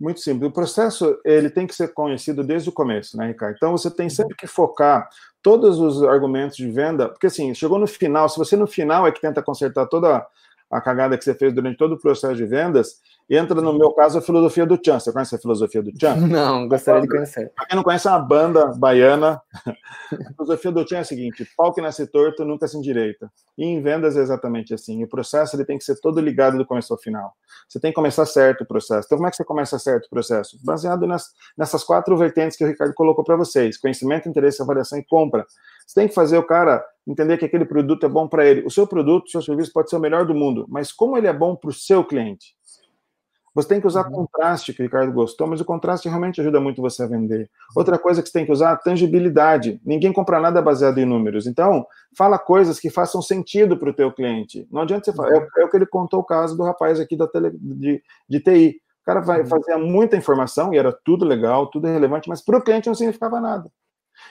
Muito 0.00 0.20
simples. 0.20 0.48
O 0.48 0.52
processo 0.52 1.20
ele 1.26 1.50
tem 1.50 1.66
que 1.66 1.74
ser 1.74 1.92
conhecido 1.92 2.42
desde 2.42 2.70
o 2.70 2.72
começo, 2.72 3.18
né, 3.18 3.26
Ricardo? 3.28 3.56
Então 3.56 3.72
você 3.72 3.90
tem 3.90 4.08
sempre 4.08 4.34
que 4.34 4.46
focar 4.46 5.10
todos 5.42 5.78
os 5.78 6.02
argumentos 6.02 6.56
de 6.56 6.70
venda, 6.70 7.08
porque 7.08 7.26
assim, 7.26 7.52
chegou 7.54 7.78
no 7.78 7.86
final, 7.86 8.26
se 8.28 8.38
você 8.38 8.56
no 8.56 8.66
final 8.66 9.06
é 9.06 9.12
que 9.12 9.20
tenta 9.20 9.42
consertar 9.42 9.86
toda 9.86 10.26
a 10.70 10.80
cagada 10.80 11.18
que 11.18 11.24
você 11.24 11.34
fez 11.34 11.52
durante 11.52 11.76
todo 11.76 11.94
o 11.94 11.98
processo 11.98 12.36
de 12.36 12.46
vendas, 12.46 13.00
entra 13.28 13.60
no 13.60 13.72
meu 13.72 13.90
caso 13.92 14.18
a 14.18 14.22
filosofia 14.22 14.64
do 14.64 14.78
Chan. 14.84 15.00
Você 15.00 15.12
conhece 15.12 15.34
a 15.34 15.38
filosofia 15.38 15.82
do 15.82 15.92
Chan? 15.98 16.14
Não, 16.26 16.68
gostaria 16.68 17.00
de 17.00 17.08
conhecer. 17.08 17.52
Para 17.54 17.66
quem 17.66 17.76
não 17.76 17.82
conhece, 17.82 18.06
é 18.06 18.10
uma 18.10 18.20
banda 18.20 18.66
baiana. 18.66 19.40
A 19.66 20.32
filosofia 20.34 20.70
do 20.70 20.88
Chan 20.88 20.96
é 20.96 21.00
a 21.00 21.04
seguinte: 21.04 21.46
pau 21.56 21.72
que 21.72 21.80
nasce 21.80 22.06
torto 22.06 22.44
nunca 22.44 22.68
se 22.68 22.76
endireita. 22.76 23.30
E 23.58 23.64
em 23.64 23.82
vendas 23.82 24.16
é 24.16 24.20
exatamente 24.20 24.72
assim. 24.72 25.02
O 25.02 25.08
processo 25.08 25.56
ele 25.56 25.64
tem 25.64 25.76
que 25.76 25.84
ser 25.84 26.00
todo 26.00 26.20
ligado 26.20 26.56
do 26.56 26.66
começo 26.66 26.92
ao 26.92 26.98
final. 26.98 27.32
Você 27.68 27.80
tem 27.80 27.90
que 27.90 27.96
começar 27.96 28.26
certo 28.26 28.62
o 28.62 28.66
processo. 28.66 29.06
Então, 29.06 29.18
como 29.18 29.28
é 29.28 29.30
que 29.30 29.36
você 29.36 29.44
começa 29.44 29.78
certo 29.78 30.06
o 30.06 30.10
processo? 30.10 30.58
Baseado 30.64 31.06
nas, 31.06 31.26
nessas 31.56 31.84
quatro 31.84 32.16
vertentes 32.16 32.56
que 32.56 32.64
o 32.64 32.66
Ricardo 32.66 32.94
colocou 32.94 33.24
para 33.24 33.36
vocês: 33.36 33.76
conhecimento, 33.76 34.28
interesse, 34.28 34.62
avaliação 34.62 34.98
e 34.98 35.04
compra. 35.04 35.46
Você 35.90 35.98
tem 35.98 36.08
que 36.08 36.14
fazer 36.14 36.38
o 36.38 36.46
cara 36.46 36.84
entender 37.04 37.36
que 37.36 37.44
aquele 37.44 37.64
produto 37.64 38.06
é 38.06 38.08
bom 38.08 38.28
para 38.28 38.46
ele. 38.46 38.64
O 38.64 38.70
seu 38.70 38.86
produto, 38.86 39.26
o 39.26 39.30
seu 39.30 39.42
serviço 39.42 39.72
pode 39.72 39.90
ser 39.90 39.96
o 39.96 40.00
melhor 40.00 40.24
do 40.24 40.32
mundo, 40.32 40.64
mas 40.68 40.92
como 40.92 41.18
ele 41.18 41.26
é 41.26 41.32
bom 41.32 41.56
para 41.56 41.68
o 41.68 41.72
seu 41.72 42.04
cliente? 42.04 42.54
Você 43.52 43.66
tem 43.66 43.80
que 43.80 43.88
usar 43.88 44.06
uhum. 44.06 44.12
contraste, 44.12 44.72
que 44.72 44.80
o 44.80 44.84
Ricardo 44.84 45.12
gostou, 45.12 45.48
mas 45.48 45.60
o 45.60 45.64
contraste 45.64 46.08
realmente 46.08 46.40
ajuda 46.40 46.60
muito 46.60 46.80
você 46.80 47.02
a 47.02 47.08
vender. 47.08 47.50
Outra 47.74 47.98
coisa 47.98 48.22
que 48.22 48.28
você 48.28 48.32
tem 48.32 48.46
que 48.46 48.52
usar, 48.52 48.76
tangibilidade. 48.76 49.80
Ninguém 49.84 50.12
compra 50.12 50.38
nada 50.38 50.62
baseado 50.62 50.98
em 50.98 51.04
números. 51.04 51.48
Então, 51.48 51.84
fala 52.16 52.38
coisas 52.38 52.78
que 52.78 52.88
façam 52.88 53.20
sentido 53.20 53.76
para 53.76 53.90
o 53.90 53.92
teu 53.92 54.12
cliente. 54.12 54.68
Não 54.70 54.82
adianta 54.82 55.06
você 55.06 55.12
falar. 55.12 55.34
É, 55.34 55.48
é, 55.58 55.64
o 55.64 55.68
que 55.68 55.76
ele 55.76 55.86
contou 55.86 56.20
o 56.20 56.24
caso 56.24 56.56
do 56.56 56.62
rapaz 56.62 57.00
aqui 57.00 57.16
da 57.16 57.26
tele, 57.26 57.50
de, 57.60 58.00
de 58.28 58.38
TI. 58.38 58.80
O 59.02 59.04
cara 59.04 59.18
vai, 59.18 59.40
uhum. 59.40 59.46
fazia 59.46 59.76
muita 59.76 60.16
informação 60.16 60.72
e 60.72 60.78
era 60.78 60.92
tudo 60.92 61.24
legal, 61.24 61.66
tudo 61.66 61.88
relevante, 61.88 62.28
mas 62.28 62.40
para 62.40 62.58
o 62.58 62.62
cliente 62.62 62.86
não 62.86 62.94
significava 62.94 63.40
nada. 63.40 63.68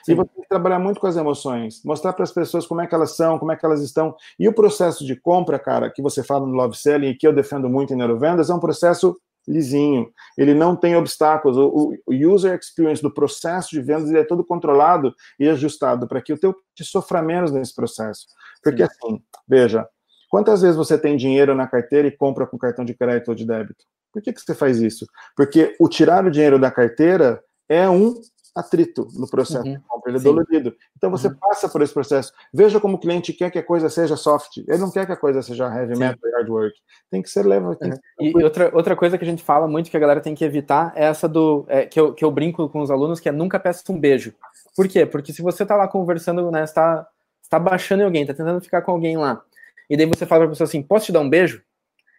Sim. 0.03 0.11
E 0.11 0.15
você 0.15 0.29
tem 0.29 0.43
que 0.43 0.49
trabalhar 0.49 0.79
muito 0.79 0.99
com 0.99 1.07
as 1.07 1.15
emoções, 1.15 1.81
mostrar 1.83 2.13
para 2.13 2.23
as 2.23 2.31
pessoas 2.31 2.65
como 2.65 2.81
é 2.81 2.87
que 2.87 2.95
elas 2.95 3.15
são, 3.15 3.37
como 3.37 3.51
é 3.51 3.55
que 3.55 3.65
elas 3.65 3.81
estão. 3.81 4.15
E 4.39 4.47
o 4.47 4.53
processo 4.53 5.05
de 5.05 5.15
compra, 5.15 5.59
cara, 5.59 5.89
que 5.89 6.01
você 6.01 6.23
fala 6.23 6.45
no 6.45 6.53
Love 6.53 6.77
Selling 6.77 7.09
e 7.09 7.15
que 7.15 7.27
eu 7.27 7.33
defendo 7.33 7.69
muito 7.69 7.93
em 7.93 7.97
Neurovendas, 7.97 8.49
é 8.49 8.53
um 8.53 8.59
processo 8.59 9.17
lisinho. 9.47 10.11
Ele 10.37 10.53
não 10.53 10.75
tem 10.75 10.95
obstáculos. 10.95 11.57
O, 11.57 11.93
o 12.05 12.13
user 12.13 12.57
experience 12.57 13.01
do 13.01 13.13
processo 13.13 13.71
de 13.71 13.81
vendas 13.81 14.09
ele 14.09 14.19
é 14.19 14.23
todo 14.23 14.45
controlado 14.45 15.13
e 15.39 15.49
ajustado 15.49 16.07
para 16.07 16.21
que 16.21 16.31
o 16.31 16.37
teu 16.37 16.55
te 16.75 16.83
sofra 16.83 17.21
menos 17.21 17.51
nesse 17.51 17.73
processo. 17.73 18.27
Porque 18.63 18.85
Sim. 18.85 18.91
assim, 18.91 19.23
veja, 19.47 19.87
quantas 20.29 20.61
vezes 20.61 20.77
você 20.77 20.97
tem 20.97 21.17
dinheiro 21.17 21.55
na 21.55 21.67
carteira 21.67 22.07
e 22.07 22.15
compra 22.15 22.45
com 22.45 22.57
cartão 22.57 22.85
de 22.85 22.93
crédito 22.93 23.29
ou 23.29 23.35
de 23.35 23.45
débito? 23.45 23.83
Por 24.11 24.21
que, 24.21 24.33
que 24.33 24.41
você 24.41 24.55
faz 24.55 24.79
isso? 24.79 25.05
Porque 25.35 25.75
o 25.79 25.87
tirar 25.87 26.25
o 26.25 26.31
dinheiro 26.31 26.59
da 26.59 26.71
carteira 26.71 27.41
é 27.67 27.87
um 27.87 28.19
atrito 28.55 29.07
no 29.13 29.29
processo 29.29 29.65
uhum. 29.65 29.73
de 29.73 29.79
compra, 29.79 30.11
ele 30.11 30.17
é 30.17 30.19
Sim. 30.19 30.25
dolorido. 30.25 30.75
Então 30.97 31.09
você 31.09 31.27
uhum. 31.27 31.35
passa 31.35 31.69
por 31.69 31.81
esse 31.81 31.93
processo. 31.93 32.33
Veja 32.53 32.79
como 32.79 32.95
o 32.95 32.99
cliente 32.99 33.33
quer 33.33 33.49
que 33.49 33.59
a 33.59 33.63
coisa 33.63 33.89
seja 33.89 34.15
soft. 34.15 34.57
Ele 34.57 34.77
não 34.77 34.91
quer 34.91 35.05
que 35.05 35.11
a 35.11 35.17
coisa 35.17 35.41
seja 35.41 35.65
heavy 35.65 35.95
Sim. 35.95 36.01
metal, 36.01 36.31
hard 36.35 36.49
work. 36.49 36.75
Tem 37.09 37.21
que 37.21 37.29
ser 37.29 37.45
leve. 37.45 37.65
Uhum. 37.65 37.75
E 38.19 38.43
outra, 38.43 38.71
outra 38.73 38.95
coisa 38.95 39.17
que 39.17 39.23
a 39.23 39.27
gente 39.27 39.43
fala 39.43 39.67
muito 39.67 39.89
que 39.89 39.97
a 39.97 39.99
galera 39.99 40.21
tem 40.21 40.35
que 40.35 40.45
evitar 40.45 40.93
é 40.95 41.05
essa 41.05 41.27
do 41.27 41.65
é, 41.67 41.85
que, 41.85 41.99
eu, 41.99 42.13
que 42.13 42.23
eu 42.23 42.31
brinco 42.31 42.69
com 42.69 42.81
os 42.81 42.91
alunos, 42.91 43.19
que 43.19 43.29
é 43.29 43.31
nunca 43.31 43.59
peça 43.59 43.83
um 43.91 43.99
beijo. 43.99 44.33
Por 44.75 44.87
quê? 44.87 45.05
Porque 45.05 45.33
se 45.33 45.41
você 45.41 45.65
tá 45.65 45.75
lá 45.75 45.87
conversando, 45.87 46.49
né, 46.51 46.63
está 46.63 47.07
está 47.49 47.57
baixando 47.57 48.03
em 48.03 48.05
alguém, 48.05 48.21
está 48.21 48.33
tentando 48.33 48.61
ficar 48.61 48.83
com 48.83 48.91
alguém 48.91 49.17
lá, 49.17 49.41
e 49.89 49.97
daí 49.97 50.05
você 50.05 50.23
fala 50.25 50.41
para 50.41 50.47
a 50.47 50.49
pessoa 50.51 50.67
assim, 50.67 50.83
posso 50.83 51.07
te 51.07 51.11
dar 51.11 51.19
um 51.19 51.29
beijo? 51.29 51.63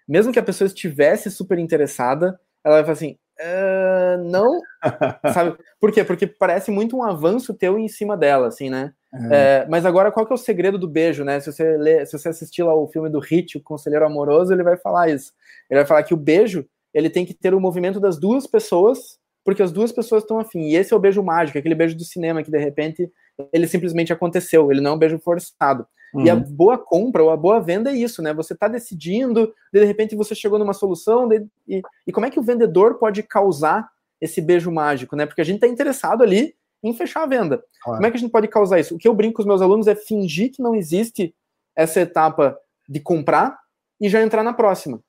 Mesmo 0.08 0.32
que 0.32 0.40
a 0.40 0.42
pessoa 0.42 0.66
estivesse 0.66 1.30
super 1.30 1.56
interessada, 1.56 2.38
ela 2.64 2.76
vai 2.76 2.82
falar 2.82 2.94
assim, 2.94 3.16
Uh, 3.40 4.30
não, 4.30 4.60
sabe? 5.32 5.56
Por 5.80 5.90
quê? 5.90 6.04
Porque 6.04 6.26
parece 6.26 6.70
muito 6.70 6.94
um 6.94 7.02
avanço 7.02 7.54
teu 7.54 7.78
em 7.78 7.88
cima 7.88 8.14
dela, 8.14 8.48
assim, 8.48 8.68
né? 8.68 8.92
Uhum. 9.12 9.32
É, 9.32 9.66
mas 9.68 9.86
agora, 9.86 10.12
qual 10.12 10.26
que 10.26 10.32
é 10.32 10.34
o 10.34 10.38
segredo 10.38 10.78
do 10.78 10.86
beijo, 10.86 11.24
né? 11.24 11.40
Se 11.40 11.50
você, 11.50 11.76
lê, 11.78 12.04
se 12.04 12.18
você 12.18 12.28
assistir 12.28 12.62
lá 12.62 12.74
o 12.74 12.88
filme 12.88 13.08
do 13.08 13.18
Hit, 13.18 13.56
o 13.56 13.62
Conselheiro 13.62 14.04
Amoroso, 14.04 14.52
ele 14.52 14.62
vai 14.62 14.76
falar 14.76 15.08
isso. 15.08 15.32
Ele 15.70 15.80
vai 15.80 15.86
falar 15.86 16.02
que 16.02 16.12
o 16.12 16.18
beijo, 16.18 16.66
ele 16.92 17.08
tem 17.08 17.24
que 17.24 17.32
ter 17.32 17.54
o 17.54 17.60
movimento 17.60 17.98
das 17.98 18.18
duas 18.18 18.46
pessoas, 18.46 19.18
porque 19.44 19.62
as 19.62 19.72
duas 19.72 19.90
pessoas 19.90 20.22
estão 20.22 20.38
afim. 20.38 20.68
E 20.68 20.76
esse 20.76 20.92
é 20.92 20.96
o 20.96 21.00
beijo 21.00 21.22
mágico, 21.22 21.58
aquele 21.58 21.74
beijo 21.74 21.96
do 21.96 22.04
cinema 22.04 22.42
que, 22.42 22.50
de 22.50 22.58
repente, 22.58 23.10
ele 23.52 23.66
simplesmente 23.66 24.12
aconteceu. 24.12 24.70
Ele 24.70 24.82
não 24.82 24.92
é 24.92 24.94
um 24.94 24.98
beijo 24.98 25.18
forçado. 25.18 25.86
Uhum. 26.14 26.26
E 26.26 26.30
a 26.30 26.34
uhum. 26.34 26.42
boa 26.42 26.78
compra 26.78 27.22
ou 27.22 27.30
a 27.30 27.36
boa 27.36 27.60
venda 27.60 27.90
é 27.90 27.94
isso, 27.94 28.20
né? 28.22 28.32
Você 28.34 28.52
está 28.52 28.68
decidindo, 28.68 29.54
de 29.72 29.84
repente 29.84 30.16
você 30.16 30.34
chegou 30.34 30.58
numa 30.58 30.72
solução, 30.72 31.28
de, 31.28 31.46
e, 31.68 31.82
e, 32.06 32.12
como 32.12 32.26
é 32.26 32.30
que 32.30 32.38
o 32.38 32.42
vendedor 32.42 32.94
pode 32.94 33.22
causar 33.22 33.88
esse 34.20 34.40
beijo 34.40 34.70
mágico, 34.70 35.16
né? 35.16 35.26
Porque 35.26 35.40
a 35.40 35.44
gente 35.44 35.56
está 35.56 35.68
interessado 35.68 36.22
ali 36.22 36.54
em 36.82 36.92
fechar 36.92 37.22
a 37.22 37.26
venda. 37.26 37.62
Claro. 37.82 37.98
Como 37.98 38.06
é 38.06 38.10
que 38.10 38.16
a 38.16 38.20
gente 38.20 38.30
pode 38.30 38.48
causar 38.48 38.80
isso? 38.80 38.94
O 38.94 38.98
que 38.98 39.06
eu 39.06 39.14
brinco 39.14 39.36
com 39.36 39.42
os 39.42 39.46
meus 39.46 39.62
alunos 39.62 39.86
é 39.86 39.94
fingir 39.94 40.52
que 40.52 40.62
não 40.62 40.74
existe 40.74 41.34
essa 41.76 42.00
etapa 42.00 42.58
de 42.88 43.00
comprar 43.00 43.58
e 44.00 44.08
já 44.08 44.20
entrar 44.20 44.42
na 44.42 44.52
próxima. 44.52 45.00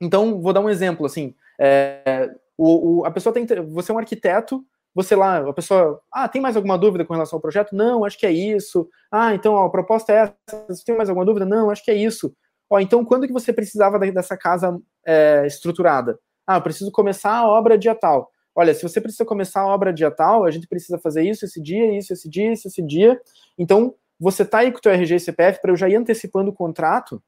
Então, 0.00 0.40
vou 0.40 0.52
dar 0.52 0.60
um 0.60 0.68
exemplo, 0.68 1.06
assim, 1.06 1.34
é, 1.58 2.30
o, 2.56 2.98
o, 3.00 3.04
a 3.04 3.10
pessoa 3.10 3.32
tem, 3.32 3.46
você 3.68 3.90
é 3.90 3.94
um 3.94 3.98
arquiteto, 3.98 4.64
você 4.96 5.14
lá, 5.14 5.46
a 5.46 5.52
pessoa, 5.52 6.00
ah, 6.10 6.26
tem 6.26 6.40
mais 6.40 6.56
alguma 6.56 6.78
dúvida 6.78 7.04
com 7.04 7.12
relação 7.12 7.36
ao 7.36 7.40
projeto? 7.40 7.76
Não, 7.76 8.02
acho 8.02 8.18
que 8.18 8.24
é 8.24 8.32
isso. 8.32 8.88
Ah, 9.12 9.34
então 9.34 9.52
ó, 9.52 9.66
a 9.66 9.70
proposta 9.70 10.10
é 10.10 10.16
essa. 10.16 10.64
Você 10.70 10.82
tem 10.86 10.96
mais 10.96 11.10
alguma 11.10 11.26
dúvida? 11.26 11.44
Não, 11.44 11.68
acho 11.68 11.84
que 11.84 11.90
é 11.90 11.94
isso. 11.94 12.34
Ó, 12.70 12.80
então 12.80 13.04
quando 13.04 13.26
que 13.26 13.32
você 13.32 13.52
precisava 13.52 13.98
dessa 13.98 14.38
casa 14.38 14.80
é, 15.06 15.44
estruturada? 15.46 16.18
Ah, 16.46 16.56
eu 16.56 16.62
preciso 16.62 16.90
começar 16.90 17.36
a 17.36 17.46
obra 17.46 17.76
dia 17.76 17.94
tal. 17.94 18.30
Olha, 18.54 18.72
se 18.72 18.82
você 18.82 18.98
precisa 18.98 19.26
começar 19.26 19.60
a 19.60 19.66
obra 19.66 19.92
dia 19.92 20.10
tal, 20.10 20.46
a 20.46 20.50
gente 20.50 20.66
precisa 20.66 20.98
fazer 20.98 21.22
isso 21.24 21.44
esse 21.44 21.60
dia, 21.60 21.94
isso 21.98 22.14
esse 22.14 22.26
dia, 22.26 22.52
isso 22.54 22.66
esse 22.66 22.80
dia. 22.80 23.20
Então, 23.58 23.94
você 24.18 24.46
tá 24.46 24.60
aí 24.60 24.72
com 24.72 24.78
o 24.78 24.80
teu 24.80 24.92
RG 24.92 25.14
e 25.14 25.20
CPF 25.20 25.60
para 25.60 25.72
eu 25.72 25.76
já 25.76 25.90
ir 25.90 25.96
antecipando 25.96 26.50
o 26.50 26.54
contrato, 26.54 27.22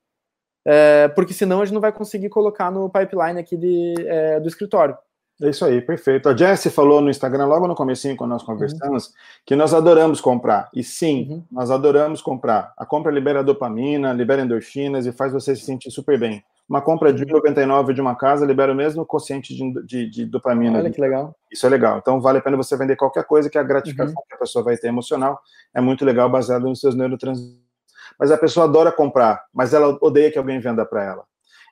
é, 0.66 1.06
porque 1.08 1.34
senão 1.34 1.60
a 1.60 1.66
gente 1.66 1.74
não 1.74 1.82
vai 1.82 1.92
conseguir 1.92 2.30
colocar 2.30 2.70
no 2.70 2.88
pipeline 2.88 3.38
aqui 3.38 3.58
de, 3.58 3.94
é, 4.06 4.40
do 4.40 4.48
escritório. 4.48 4.96
É 5.40 5.50
isso 5.50 5.64
aí, 5.64 5.80
perfeito. 5.80 6.28
A 6.28 6.36
Jessie 6.36 6.70
falou 6.70 7.00
no 7.00 7.08
Instagram, 7.08 7.46
logo 7.46 7.68
no 7.68 7.74
comecinho, 7.74 8.16
quando 8.16 8.30
nós 8.30 8.42
conversamos, 8.42 9.06
uhum. 9.06 9.12
que 9.46 9.54
nós 9.54 9.72
adoramos 9.72 10.20
comprar. 10.20 10.68
E 10.74 10.82
sim, 10.82 11.28
uhum. 11.30 11.44
nós 11.50 11.70
adoramos 11.70 12.20
comprar. 12.20 12.72
A 12.76 12.84
compra 12.84 13.12
libera 13.12 13.44
dopamina, 13.44 14.12
libera 14.12 14.42
endorfinas 14.42 15.06
e 15.06 15.12
faz 15.12 15.32
você 15.32 15.54
se 15.54 15.62
sentir 15.62 15.92
super 15.92 16.18
bem. 16.18 16.42
Uma 16.68 16.82
compra 16.82 17.12
de 17.12 17.24
1,99 17.24 17.86
uhum. 17.86 17.94
de 17.94 18.00
uma 18.00 18.16
casa 18.16 18.44
libera 18.44 18.72
o 18.72 18.74
mesmo 18.74 19.06
quociente 19.06 19.54
de, 19.54 19.86
de, 19.86 20.10
de, 20.10 20.26
dopamina. 20.26 20.78
Olha 20.78 20.90
que 20.90 21.00
legal. 21.00 21.32
Isso 21.52 21.64
é 21.64 21.68
legal. 21.68 21.98
Então, 21.98 22.20
vale 22.20 22.38
a 22.38 22.42
pena 22.42 22.56
você 22.56 22.76
vender 22.76 22.96
qualquer 22.96 23.24
coisa 23.24 23.48
que 23.48 23.56
a 23.56 23.62
gratificação 23.62 24.16
uhum. 24.16 24.22
que 24.28 24.34
a 24.34 24.38
pessoa 24.38 24.64
vai 24.64 24.76
ter 24.76 24.88
emocional 24.88 25.40
é 25.72 25.80
muito 25.80 26.04
legal, 26.04 26.28
baseado 26.28 26.64
nos 26.64 26.80
seus 26.80 26.96
neurotransmissores. 26.96 27.68
Mas 28.18 28.32
a 28.32 28.36
pessoa 28.36 28.66
adora 28.66 28.90
comprar, 28.90 29.44
mas 29.54 29.72
ela 29.72 29.96
odeia 30.00 30.32
que 30.32 30.38
alguém 30.38 30.58
venda 30.58 30.84
para 30.84 31.04
ela. 31.04 31.24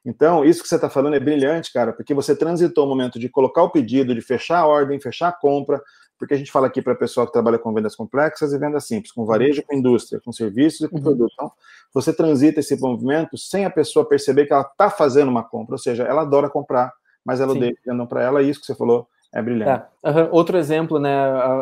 Então, 0.07 0.45
isso 0.45 0.63
que 0.63 0.69
você 0.69 0.77
está 0.77 0.89
falando 0.89 1.17
é 1.17 1.21
brilhante, 1.21 1.73
cara, 1.73 1.93
porque 1.93 2.15
você 2.15 2.37
transitou 2.37 2.87
o 2.87 2.89
momento 2.89 3.19
de 3.19 3.29
colocar 3.29 3.65
o 3.65 3.71
pedido, 3.71 4.15
de 4.15 4.21
fechar 4.21 4.61
a 4.61 4.67
ordem, 4.67 5.01
fechar 5.01 5.29
a 5.29 5.33
compra, 5.33 5.83
porque 6.17 6.33
a 6.33 6.37
gente 6.37 6.53
fala 6.53 6.69
aqui 6.69 6.81
para 6.81 6.93
o 6.93 6.97
pessoal 6.97 7.27
que 7.27 7.33
trabalha 7.33 7.59
com 7.59 7.75
vendas 7.75 7.97
complexas 7.97 8.53
e 8.53 8.59
vendas 8.59 8.87
simples, 8.87 9.13
com 9.13 9.27
varejo, 9.27 9.65
com 9.67 9.75
indústria, 9.75 10.21
com 10.25 10.31
serviços 10.31 10.83
e 10.83 10.89
com 10.89 10.97
uhum. 10.99 11.03
produto. 11.03 11.33
Então, 11.35 11.51
você 11.93 12.13
transita 12.13 12.61
esse 12.61 12.81
movimento 12.81 13.37
sem 13.37 13.65
a 13.65 13.71
pessoa 13.71 14.09
perceber 14.09 14.47
que 14.47 14.53
ela 14.53 14.63
está 14.63 14.89
fazendo 14.89 15.29
uma 15.29 15.43
compra, 15.43 15.75
ou 15.75 15.79
seja, 15.79 16.05
ela 16.05 16.23
adora 16.23 16.49
comprar, 16.49 16.93
mas 17.25 17.41
ela 17.41 17.51
odeia 17.51 17.75
que 17.75 17.91
vendam 17.91 18.07
para 18.07 18.23
ela, 18.23 18.41
e 18.41 18.49
isso 18.49 18.61
que 18.61 18.67
você 18.67 18.77
falou 18.77 19.09
é 19.35 19.43
brilhante. 19.43 19.85
É. 20.05 20.09
Uhum. 20.09 20.29
Outro 20.31 20.57
exemplo, 20.57 21.01
né? 21.01 21.13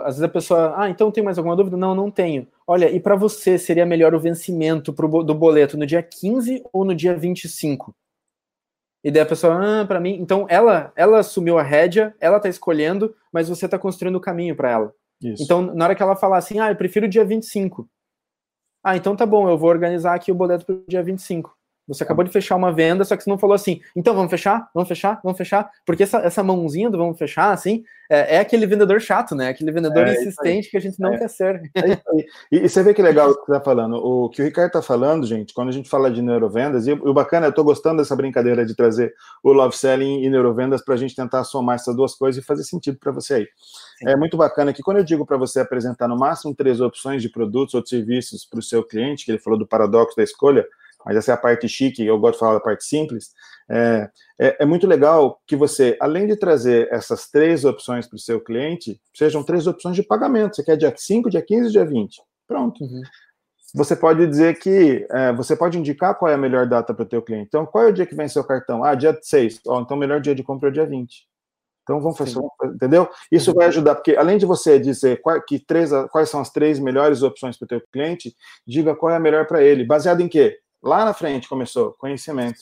Às 0.00 0.16
vezes 0.16 0.22
a 0.22 0.28
pessoa, 0.28 0.74
ah, 0.76 0.90
então 0.90 1.10
tem 1.10 1.24
mais 1.24 1.38
alguma 1.38 1.56
dúvida? 1.56 1.78
Não, 1.78 1.94
não 1.94 2.10
tenho. 2.10 2.46
Olha, 2.66 2.90
e 2.90 3.00
para 3.00 3.16
você 3.16 3.56
seria 3.56 3.86
melhor 3.86 4.14
o 4.14 4.20
vencimento 4.20 4.92
do 4.92 5.34
boleto 5.34 5.78
no 5.78 5.86
dia 5.86 6.02
15 6.02 6.62
ou 6.72 6.84
no 6.84 6.94
dia 6.94 7.16
25? 7.16 7.94
E 9.04 9.10
daí 9.10 9.22
a 9.22 9.26
pessoa, 9.26 9.82
ah, 9.82 9.84
para 9.84 10.00
mim. 10.00 10.16
Então 10.18 10.46
ela 10.48 10.90
ela 10.96 11.18
assumiu 11.18 11.58
a 11.58 11.62
rédea, 11.62 12.14
ela 12.18 12.40
tá 12.40 12.48
escolhendo, 12.48 13.14
mas 13.30 13.48
você 13.50 13.68
tá 13.68 13.78
construindo 13.78 14.16
o 14.16 14.20
caminho 14.20 14.56
para 14.56 14.70
ela. 14.70 14.94
Isso. 15.22 15.42
Então, 15.42 15.62
na 15.62 15.84
hora 15.84 15.94
que 15.94 16.02
ela 16.02 16.16
falar 16.16 16.38
assim, 16.38 16.58
ah, 16.58 16.70
eu 16.70 16.76
prefiro 16.76 17.06
o 17.06 17.08
dia 17.08 17.24
25. 17.24 17.88
Ah, 18.82 18.96
então 18.96 19.14
tá 19.14 19.24
bom, 19.24 19.48
eu 19.48 19.56
vou 19.56 19.70
organizar 19.70 20.14
aqui 20.14 20.32
o 20.32 20.34
boleto 20.34 20.64
pro 20.66 20.84
dia 20.88 21.02
25. 21.02 21.54
Você 21.86 22.02
acabou 22.02 22.24
de 22.24 22.30
fechar 22.30 22.56
uma 22.56 22.72
venda, 22.72 23.04
só 23.04 23.16
que 23.16 23.22
você 23.22 23.30
não 23.30 23.38
falou 23.38 23.54
assim, 23.54 23.80
então 23.94 24.14
vamos 24.14 24.30
fechar, 24.30 24.68
vamos 24.74 24.88
fechar, 24.88 25.20
vamos 25.22 25.36
fechar, 25.36 25.70
porque 25.84 26.02
essa, 26.02 26.18
essa 26.18 26.42
mãozinha 26.42 26.88
do 26.88 26.96
vamos 26.96 27.18
fechar, 27.18 27.52
assim, 27.52 27.84
é, 28.10 28.36
é 28.36 28.38
aquele 28.38 28.66
vendedor 28.66 29.00
chato, 29.00 29.34
né? 29.34 29.48
Aquele 29.48 29.72
vendedor 29.72 30.06
é, 30.06 30.12
insistente 30.12 30.70
que 30.70 30.76
a 30.76 30.80
gente 30.80 31.00
não 31.00 31.14
é. 31.14 31.18
quer 31.18 31.28
ser. 31.28 31.62
É 31.74 32.00
e, 32.50 32.64
e, 32.64 32.68
você 32.68 32.82
vê 32.82 32.94
que 32.94 33.02
legal 33.02 33.30
o 33.30 33.34
que 33.34 33.46
você 33.46 33.52
tá 33.52 33.60
falando. 33.60 33.96
O 33.96 34.28
que 34.28 34.40
o 34.40 34.44
Ricardo 34.44 34.72
tá 34.72 34.82
falando, 34.82 35.26
gente, 35.26 35.52
quando 35.52 35.68
a 35.68 35.72
gente 35.72 35.88
fala 35.88 36.10
de 36.10 36.22
neurovendas, 36.22 36.86
e 36.86 36.92
o 36.92 37.12
bacana, 37.12 37.46
eu 37.46 37.52
tô 37.52 37.64
gostando 37.64 37.98
dessa 37.98 38.14
brincadeira 38.14 38.64
de 38.64 38.74
trazer 38.74 39.12
o 39.42 39.52
love 39.52 39.76
selling 39.76 40.22
e 40.22 40.30
neurovendas 40.30 40.82
para 40.82 40.94
a 40.94 40.96
gente 40.96 41.14
tentar 41.14 41.44
somar 41.44 41.76
essas 41.76 41.94
duas 41.96 42.14
coisas 42.14 42.42
e 42.42 42.46
fazer 42.46 42.64
sentido 42.64 42.98
para 42.98 43.12
você 43.12 43.34
aí. 43.34 43.48
Sim. 43.98 44.08
É 44.08 44.16
muito 44.16 44.36
bacana 44.36 44.72
que 44.72 44.82
quando 44.82 44.98
eu 44.98 45.04
digo 45.04 45.26
para 45.26 45.36
você 45.36 45.60
apresentar 45.60 46.08
no 46.08 46.16
máximo 46.16 46.54
três 46.54 46.80
opções 46.80 47.22
de 47.22 47.28
produtos 47.28 47.74
ou 47.74 47.82
de 47.82 47.88
serviços 47.88 48.44
para 48.44 48.60
o 48.60 48.62
seu 48.62 48.82
cliente, 48.84 49.24
que 49.24 49.32
ele 49.32 49.38
falou 49.38 49.58
do 49.58 49.66
paradoxo 49.66 50.16
da 50.16 50.22
escolha, 50.22 50.66
mas 51.04 51.16
essa 51.16 51.32
é 51.32 51.34
a 51.34 51.38
parte 51.38 51.68
chique, 51.68 52.04
eu 52.04 52.18
gosto 52.18 52.34
de 52.34 52.40
falar 52.40 52.54
da 52.54 52.60
parte 52.60 52.84
simples. 52.84 53.30
É, 53.70 54.10
é, 54.38 54.56
é 54.62 54.66
muito 54.66 54.86
legal 54.86 55.40
que 55.46 55.56
você, 55.56 55.96
além 56.00 56.26
de 56.26 56.36
trazer 56.36 56.88
essas 56.90 57.30
três 57.30 57.64
opções 57.64 58.06
para 58.06 58.16
o 58.16 58.20
seu 58.20 58.40
cliente, 58.40 59.00
sejam 59.14 59.42
três 59.42 59.66
opções 59.66 59.96
de 59.96 60.02
pagamento. 60.02 60.56
Você 60.56 60.64
quer 60.64 60.76
dia 60.76 60.92
5, 60.94 61.30
dia 61.30 61.42
15 61.42 61.70
dia 61.70 61.84
20. 61.84 62.22
Pronto. 62.46 62.84
Uhum. 62.84 63.02
você 63.74 63.96
pode 63.96 64.26
dizer 64.26 64.58
que 64.58 65.06
é, 65.10 65.32
você 65.32 65.56
pode 65.56 65.78
indicar 65.78 66.14
qual 66.16 66.30
é 66.30 66.34
a 66.34 66.38
melhor 66.38 66.66
data 66.66 66.92
para 66.94 67.02
o 67.02 67.08
teu 67.08 67.22
cliente. 67.22 67.46
Então, 67.48 67.66
qual 67.66 67.84
é 67.84 67.88
o 67.88 67.92
dia 67.92 68.06
que 68.06 68.14
vem 68.14 68.28
seu 68.28 68.44
cartão? 68.44 68.84
Ah, 68.84 68.94
dia 68.94 69.18
6. 69.20 69.60
Oh, 69.66 69.80
então, 69.80 69.96
o 69.96 70.00
melhor 70.00 70.20
dia 70.20 70.34
de 70.34 70.42
compra 70.42 70.68
é 70.68 70.70
o 70.70 70.72
dia 70.72 70.86
20. 70.86 71.26
Então, 71.84 72.00
vamos 72.00 72.16
fazer, 72.16 72.40
entendeu? 72.64 73.08
Isso 73.30 73.52
vai 73.52 73.66
ajudar, 73.66 73.94
porque 73.94 74.16
além 74.16 74.38
de 74.38 74.46
você 74.46 74.78
dizer 74.78 75.20
qual, 75.20 75.40
que 75.42 75.58
três, 75.58 75.90
quais 76.10 76.30
são 76.30 76.40
as 76.40 76.50
três 76.50 76.78
melhores 76.78 77.22
opções 77.22 77.58
para 77.58 77.66
o 77.66 77.68
teu 77.68 77.82
cliente, 77.92 78.34
diga 78.66 78.96
qual 78.96 79.12
é 79.12 79.16
a 79.16 79.20
melhor 79.20 79.46
para 79.46 79.62
ele. 79.62 79.84
Baseado 79.84 80.22
em 80.22 80.28
quê? 80.28 80.58
Lá 80.84 81.04
na 81.04 81.14
frente 81.14 81.48
começou, 81.48 81.92
conhecimento. 81.92 82.60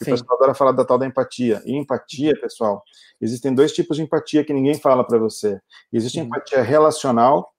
O 0.00 0.04
pessoal 0.04 0.36
adora 0.36 0.54
falar 0.54 0.72
da 0.72 0.84
tal 0.84 0.96
da 0.96 1.06
empatia. 1.06 1.60
E 1.66 1.76
empatia, 1.76 2.38
pessoal, 2.40 2.84
existem 3.20 3.52
dois 3.52 3.72
tipos 3.72 3.96
de 3.96 4.04
empatia 4.04 4.44
que 4.44 4.52
ninguém 4.52 4.78
fala 4.78 5.04
para 5.04 5.18
você. 5.18 5.60
Existe 5.92 6.20
uhum. 6.20 6.26
empatia 6.26 6.62
relacional, 6.62 7.52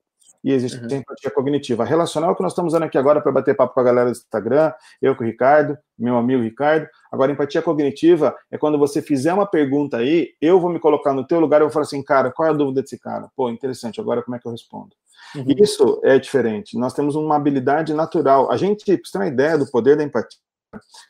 e 0.43 0.51
existe 0.53 0.77
uhum. 0.77 0.99
empatia 0.99 1.31
cognitiva. 1.31 1.83
A 1.83 1.85
relacional 1.85 2.35
que 2.35 2.41
nós 2.41 2.53
estamos 2.53 2.73
usando 2.73 2.83
aqui 2.83 2.97
agora 2.97 3.21
para 3.21 3.31
bater 3.31 3.55
papo 3.55 3.73
com 3.73 3.79
a 3.79 3.83
galera 3.83 4.09
do 4.09 4.15
Instagram, 4.15 4.71
eu 5.01 5.15
com 5.15 5.23
o 5.23 5.27
Ricardo, 5.27 5.77
meu 5.97 6.17
amigo 6.17 6.41
Ricardo. 6.41 6.87
Agora, 7.11 7.31
empatia 7.31 7.61
cognitiva 7.61 8.35
é 8.49 8.57
quando 8.57 8.77
você 8.77 9.01
fizer 9.01 9.33
uma 9.33 9.45
pergunta 9.45 9.97
aí, 9.97 10.29
eu 10.41 10.59
vou 10.59 10.69
me 10.71 10.79
colocar 10.79 11.13
no 11.13 11.25
teu 11.25 11.39
lugar 11.39 11.59
e 11.59 11.63
vou 11.63 11.71
falar 11.71 11.83
assim, 11.83 12.01
cara, 12.01 12.31
qual 12.31 12.47
é 12.47 12.51
a 12.51 12.53
dúvida 12.53 12.81
desse 12.81 12.97
cara? 12.97 13.29
Pô, 13.35 13.49
interessante, 13.49 13.99
agora 13.99 14.23
como 14.23 14.35
é 14.35 14.39
que 14.39 14.47
eu 14.47 14.51
respondo? 14.51 14.95
Uhum. 15.35 15.45
Isso 15.57 16.01
é 16.03 16.17
diferente. 16.17 16.77
Nós 16.77 16.93
temos 16.93 17.15
uma 17.15 17.35
habilidade 17.35 17.93
natural. 17.93 18.51
A 18.51 18.57
gente, 18.57 18.85
para 18.85 18.95
você 19.03 19.11
ter 19.11 19.17
uma 19.17 19.27
ideia 19.27 19.57
do 19.57 19.69
poder 19.69 19.95
da 19.95 20.03
empatia, 20.03 20.39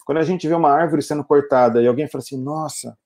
quando 0.05 0.17
a 0.19 0.23
gente 0.23 0.47
vê 0.47 0.53
uma 0.53 0.71
árvore 0.71 1.01
sendo 1.01 1.23
cortada 1.23 1.81
e 1.81 1.87
alguém 1.87 2.07
fala 2.07 2.21
assim, 2.21 2.41
nossa, 2.41 2.97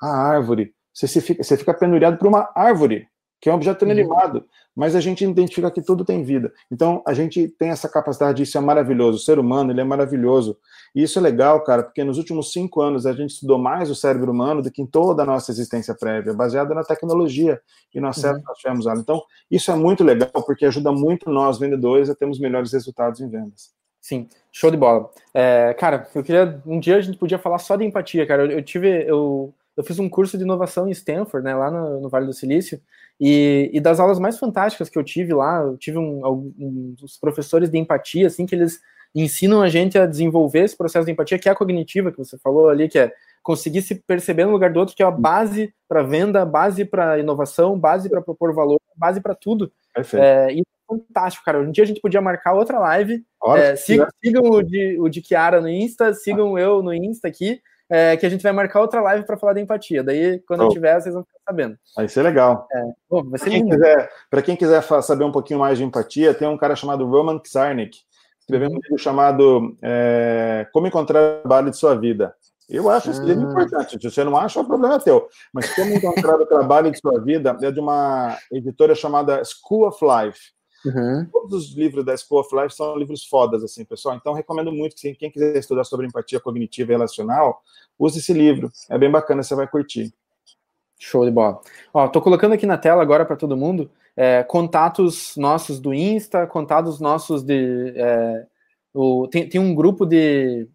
a 0.00 0.08
árvore, 0.08 0.74
você, 0.92 1.20
fica, 1.20 1.42
você 1.42 1.56
fica 1.56 1.74
penuriado 1.74 2.18
por 2.18 2.26
uma 2.26 2.50
árvore 2.54 3.08
que 3.44 3.50
é 3.50 3.52
um 3.52 3.56
objeto 3.56 3.84
inanimado, 3.84 4.38
uhum. 4.38 4.44
mas 4.74 4.96
a 4.96 5.02
gente 5.02 5.22
identifica 5.22 5.70
que 5.70 5.82
tudo 5.82 6.02
tem 6.02 6.22
vida. 6.22 6.50
Então, 6.72 7.02
a 7.06 7.12
gente 7.12 7.46
tem 7.46 7.68
essa 7.68 7.86
capacidade, 7.86 8.42
isso 8.42 8.56
é 8.56 8.60
maravilhoso. 8.62 9.18
O 9.18 9.20
ser 9.20 9.38
humano, 9.38 9.70
ele 9.70 9.82
é 9.82 9.84
maravilhoso. 9.84 10.56
E 10.94 11.02
isso 11.02 11.18
é 11.18 11.22
legal, 11.22 11.62
cara, 11.62 11.82
porque 11.82 12.02
nos 12.02 12.16
últimos 12.16 12.52
cinco 12.52 12.80
anos 12.80 13.04
a 13.04 13.12
gente 13.12 13.32
estudou 13.32 13.58
mais 13.58 13.90
o 13.90 13.94
cérebro 13.94 14.32
humano 14.32 14.62
do 14.62 14.70
que 14.70 14.80
em 14.80 14.86
toda 14.86 15.24
a 15.24 15.26
nossa 15.26 15.50
existência 15.50 15.94
prévia, 15.94 16.32
baseada 16.32 16.74
na 16.74 16.82
tecnologia 16.82 17.60
e 17.94 18.00
no 18.00 18.08
acesso 18.08 18.32
uhum. 18.32 18.40
que 18.40 18.46
nós 18.46 18.56
tivemos 18.56 18.86
lá. 18.86 18.94
Então, 18.94 19.22
isso 19.50 19.70
é 19.70 19.74
muito 19.74 20.02
legal, 20.02 20.30
porque 20.46 20.64
ajuda 20.64 20.90
muito 20.90 21.28
nós, 21.28 21.58
vendedores, 21.58 22.08
a 22.08 22.14
termos 22.14 22.40
melhores 22.40 22.72
resultados 22.72 23.20
em 23.20 23.28
vendas. 23.28 23.74
Sim, 24.00 24.26
show 24.50 24.70
de 24.70 24.78
bola. 24.78 25.10
É, 25.34 25.74
cara, 25.74 26.08
eu 26.14 26.24
queria. 26.24 26.62
Um 26.64 26.80
dia 26.80 26.96
a 26.96 27.00
gente 27.02 27.18
podia 27.18 27.38
falar 27.38 27.58
só 27.58 27.76
de 27.76 27.84
empatia, 27.84 28.26
cara. 28.26 28.44
Eu, 28.44 28.52
eu 28.52 28.62
tive. 28.62 29.04
Eu, 29.06 29.54
eu 29.76 29.82
fiz 29.82 29.98
um 29.98 30.08
curso 30.08 30.38
de 30.38 30.44
inovação 30.44 30.88
em 30.88 30.92
Stanford, 30.92 31.44
né, 31.44 31.54
lá 31.54 31.70
no, 31.70 32.00
no 32.00 32.08
Vale 32.08 32.26
do 32.26 32.32
Silício, 32.32 32.80
e, 33.20 33.70
e, 33.72 33.80
das 33.80 34.00
aulas 34.00 34.18
mais 34.18 34.38
fantásticas 34.38 34.88
que 34.88 34.98
eu 34.98 35.04
tive 35.04 35.32
lá, 35.32 35.60
eu 35.62 35.76
tive 35.76 35.98
um, 35.98 36.26
um, 36.26 36.96
uns 37.02 37.16
professores 37.18 37.70
de 37.70 37.78
empatia, 37.78 38.26
assim, 38.26 38.46
que 38.46 38.54
eles 38.54 38.80
ensinam 39.14 39.62
a 39.62 39.68
gente 39.68 39.96
a 39.96 40.06
desenvolver 40.06 40.64
esse 40.64 40.76
processo 40.76 41.06
de 41.06 41.12
empatia, 41.12 41.38
que 41.38 41.48
é 41.48 41.52
a 41.52 41.54
cognitiva, 41.54 42.10
que 42.10 42.18
você 42.18 42.36
falou 42.38 42.68
ali, 42.68 42.88
que 42.88 42.98
é 42.98 43.12
conseguir 43.42 43.82
se 43.82 43.94
perceber 43.94 44.44
no 44.44 44.52
lugar 44.52 44.72
do 44.72 44.80
outro, 44.80 44.96
que 44.96 45.02
é 45.02 45.06
a 45.06 45.10
base 45.10 45.72
para 45.88 46.02
venda, 46.02 46.44
base 46.44 46.84
para 46.84 47.18
inovação, 47.18 47.78
base 47.78 48.08
para 48.08 48.22
propor 48.22 48.52
valor, 48.52 48.80
base 48.96 49.20
para 49.20 49.34
tudo. 49.34 49.70
Perfeito. 49.94 50.22
É, 50.22 50.52
e 50.54 50.60
é 50.60 50.64
fantástico, 50.88 51.44
cara. 51.44 51.60
Um 51.60 51.70
dia 51.70 51.84
a 51.84 51.86
gente 51.86 52.00
podia 52.00 52.20
marcar 52.20 52.54
outra 52.54 52.78
live. 52.80 53.24
É, 53.54 53.76
sigam, 53.76 54.08
sigam 54.24 54.42
o, 54.42 54.62
de, 54.62 54.98
o 54.98 55.08
de 55.08 55.20
Kiara 55.20 55.60
no 55.60 55.68
Insta, 55.68 56.12
sigam 56.14 56.58
eu 56.58 56.82
no 56.82 56.92
Insta 56.92 57.28
aqui 57.28 57.60
é, 57.90 58.16
que 58.16 58.26
a 58.26 58.28
gente 58.28 58.42
vai 58.42 58.52
marcar 58.52 58.80
outra 58.80 59.00
live 59.00 59.26
para 59.26 59.36
falar 59.36 59.52
da 59.52 59.60
empatia. 59.60 60.02
Daí, 60.02 60.40
quando 60.46 60.60
oh. 60.60 60.64
eu 60.64 60.68
tiver, 60.70 61.00
vocês 61.00 61.14
vão 61.14 61.24
ficar 61.24 61.38
sabendo. 61.46 61.76
Vai 61.96 62.08
ser 62.08 62.22
legal. 62.22 62.66
É. 62.72 62.82
Para 63.08 63.38
quem, 63.38 63.68
quiser, 63.68 64.10
quem 64.44 64.56
quiser 64.56 64.82
saber 65.02 65.24
um 65.24 65.32
pouquinho 65.32 65.60
mais 65.60 65.78
de 65.78 65.84
empatia, 65.84 66.34
tem 66.34 66.48
um 66.48 66.56
cara 66.56 66.74
chamado 66.74 67.06
Roman 67.06 67.40
Czarnik, 67.44 67.98
escreveu 68.40 68.70
um 68.70 68.74
livro 68.74 68.98
chamado 68.98 69.76
é, 69.82 70.66
Como 70.72 70.86
Encontrar 70.86 71.20
o 71.20 71.40
Trabalho 71.40 71.70
de 71.70 71.76
Sua 71.76 71.94
Vida. 71.94 72.34
Eu 72.68 72.88
acho 72.88 73.10
esse 73.10 73.20
livro 73.22 73.46
ah. 73.46 73.50
importante. 73.50 73.98
Se 74.00 74.10
você 74.10 74.24
não 74.24 74.36
acha, 74.36 74.60
o 74.60 74.64
problema 74.64 74.94
é 74.94 74.98
teu. 74.98 75.28
Mas 75.52 75.72
Como 75.74 75.92
Encontrar 75.92 76.40
o 76.40 76.46
Trabalho 76.46 76.90
de 76.90 76.98
Sua 76.98 77.20
Vida 77.20 77.56
é 77.60 77.70
de 77.70 77.80
uma 77.80 78.38
editora 78.50 78.94
chamada 78.94 79.42
School 79.44 79.86
of 79.86 79.98
Life. 80.02 80.54
Uhum. 80.84 81.26
Todos 81.32 81.70
os 81.70 81.74
livros 81.74 82.04
da 82.04 82.16
School 82.16 82.40
of 82.40 82.54
Life 82.54 82.74
são 82.74 82.96
livros 82.96 83.24
fodas, 83.24 83.62
assim, 83.62 83.84
pessoal. 83.84 84.16
Então, 84.16 84.32
recomendo 84.32 84.72
muito 84.72 84.96
que 84.96 85.14
quem 85.14 85.30
quiser 85.30 85.56
estudar 85.56 85.84
sobre 85.84 86.06
empatia 86.06 86.40
cognitiva 86.40 86.92
e 86.92 86.94
relacional, 86.94 87.62
use 87.98 88.18
esse 88.18 88.32
livro. 88.32 88.70
É 88.90 88.98
bem 88.98 89.10
bacana, 89.10 89.42
você 89.42 89.54
vai 89.54 89.66
curtir. 89.66 90.12
Show 90.98 91.24
de 91.24 91.30
bola. 91.30 91.60
Ó, 91.92 92.08
tô 92.08 92.20
colocando 92.20 92.52
aqui 92.52 92.66
na 92.66 92.78
tela 92.78 93.02
agora 93.02 93.24
para 93.24 93.36
todo 93.36 93.56
mundo 93.56 93.90
é, 94.16 94.42
contatos 94.44 95.34
nossos 95.36 95.80
do 95.80 95.92
Insta, 95.92 96.46
contatos 96.46 97.00
nossos 97.00 97.42
de. 97.42 97.92
É, 97.96 98.46
o, 98.92 99.26
tem, 99.28 99.48
tem 99.48 99.60
um 99.60 99.74
grupo 99.74 100.06
de. 100.06 100.68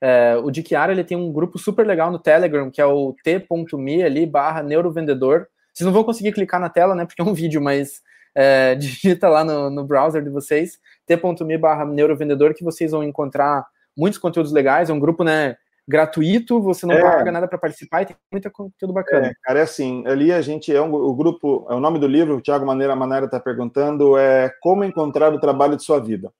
É, 0.00 0.36
o 0.36 0.50
de 0.50 0.62
Chiara, 0.62 0.92
ele 0.92 1.04
tem 1.04 1.16
um 1.16 1.32
grupo 1.32 1.58
super 1.58 1.86
legal 1.86 2.10
no 2.10 2.18
Telegram, 2.18 2.70
que 2.70 2.80
é 2.80 2.86
o 2.86 3.14
t.me 3.24 4.02
ali, 4.02 4.26
barra 4.26 4.62
neurovendedor. 4.62 5.46
Vocês 5.72 5.86
não 5.86 5.94
vão 5.94 6.04
conseguir 6.04 6.32
clicar 6.32 6.60
na 6.60 6.68
tela, 6.68 6.94
né, 6.94 7.06
porque 7.06 7.22
é 7.22 7.24
um 7.24 7.32
vídeo, 7.32 7.60
mas 7.60 8.02
é, 8.34 8.74
digita 8.76 9.28
lá 9.28 9.44
no, 9.44 9.70
no, 9.70 9.84
browser 9.84 10.22
de 10.22 10.30
vocês, 10.30 10.78
t.me 11.06 11.58
barra 11.58 11.84
neurovendedor, 11.84 12.54
que 12.54 12.64
vocês 12.64 12.90
vão 12.90 13.02
encontrar 13.02 13.66
muitos 13.96 14.18
conteúdos 14.18 14.52
legais, 14.52 14.90
é 14.90 14.92
um 14.92 14.98
grupo, 14.98 15.22
né, 15.22 15.56
gratuito, 15.86 16.60
você 16.62 16.86
não 16.86 16.94
é. 16.94 17.00
paga 17.00 17.30
nada 17.30 17.46
para 17.46 17.58
participar 17.58 18.02
e 18.02 18.06
tem 18.06 18.16
muito 18.32 18.50
conteúdo 18.50 18.94
bacana. 18.94 19.28
É, 19.28 19.34
cara, 19.42 19.58
é 19.60 19.62
assim, 19.62 20.02
ali 20.06 20.32
a 20.32 20.40
gente 20.40 20.74
é 20.74 20.80
um, 20.80 20.92
o 20.94 21.14
grupo, 21.14 21.66
é 21.68 21.74
o 21.74 21.80
nome 21.80 21.98
do 21.98 22.06
livro, 22.06 22.36
o 22.36 22.40
Thiago 22.40 22.66
Maneira 22.66 22.96
Maneira 22.96 23.26
está 23.26 23.38
perguntando, 23.38 24.16
é 24.16 24.50
Como 24.60 24.82
Encontrar 24.82 25.32
o 25.32 25.38
Trabalho 25.38 25.76
de 25.76 25.84
Sua 25.84 26.00
Vida. 26.00 26.32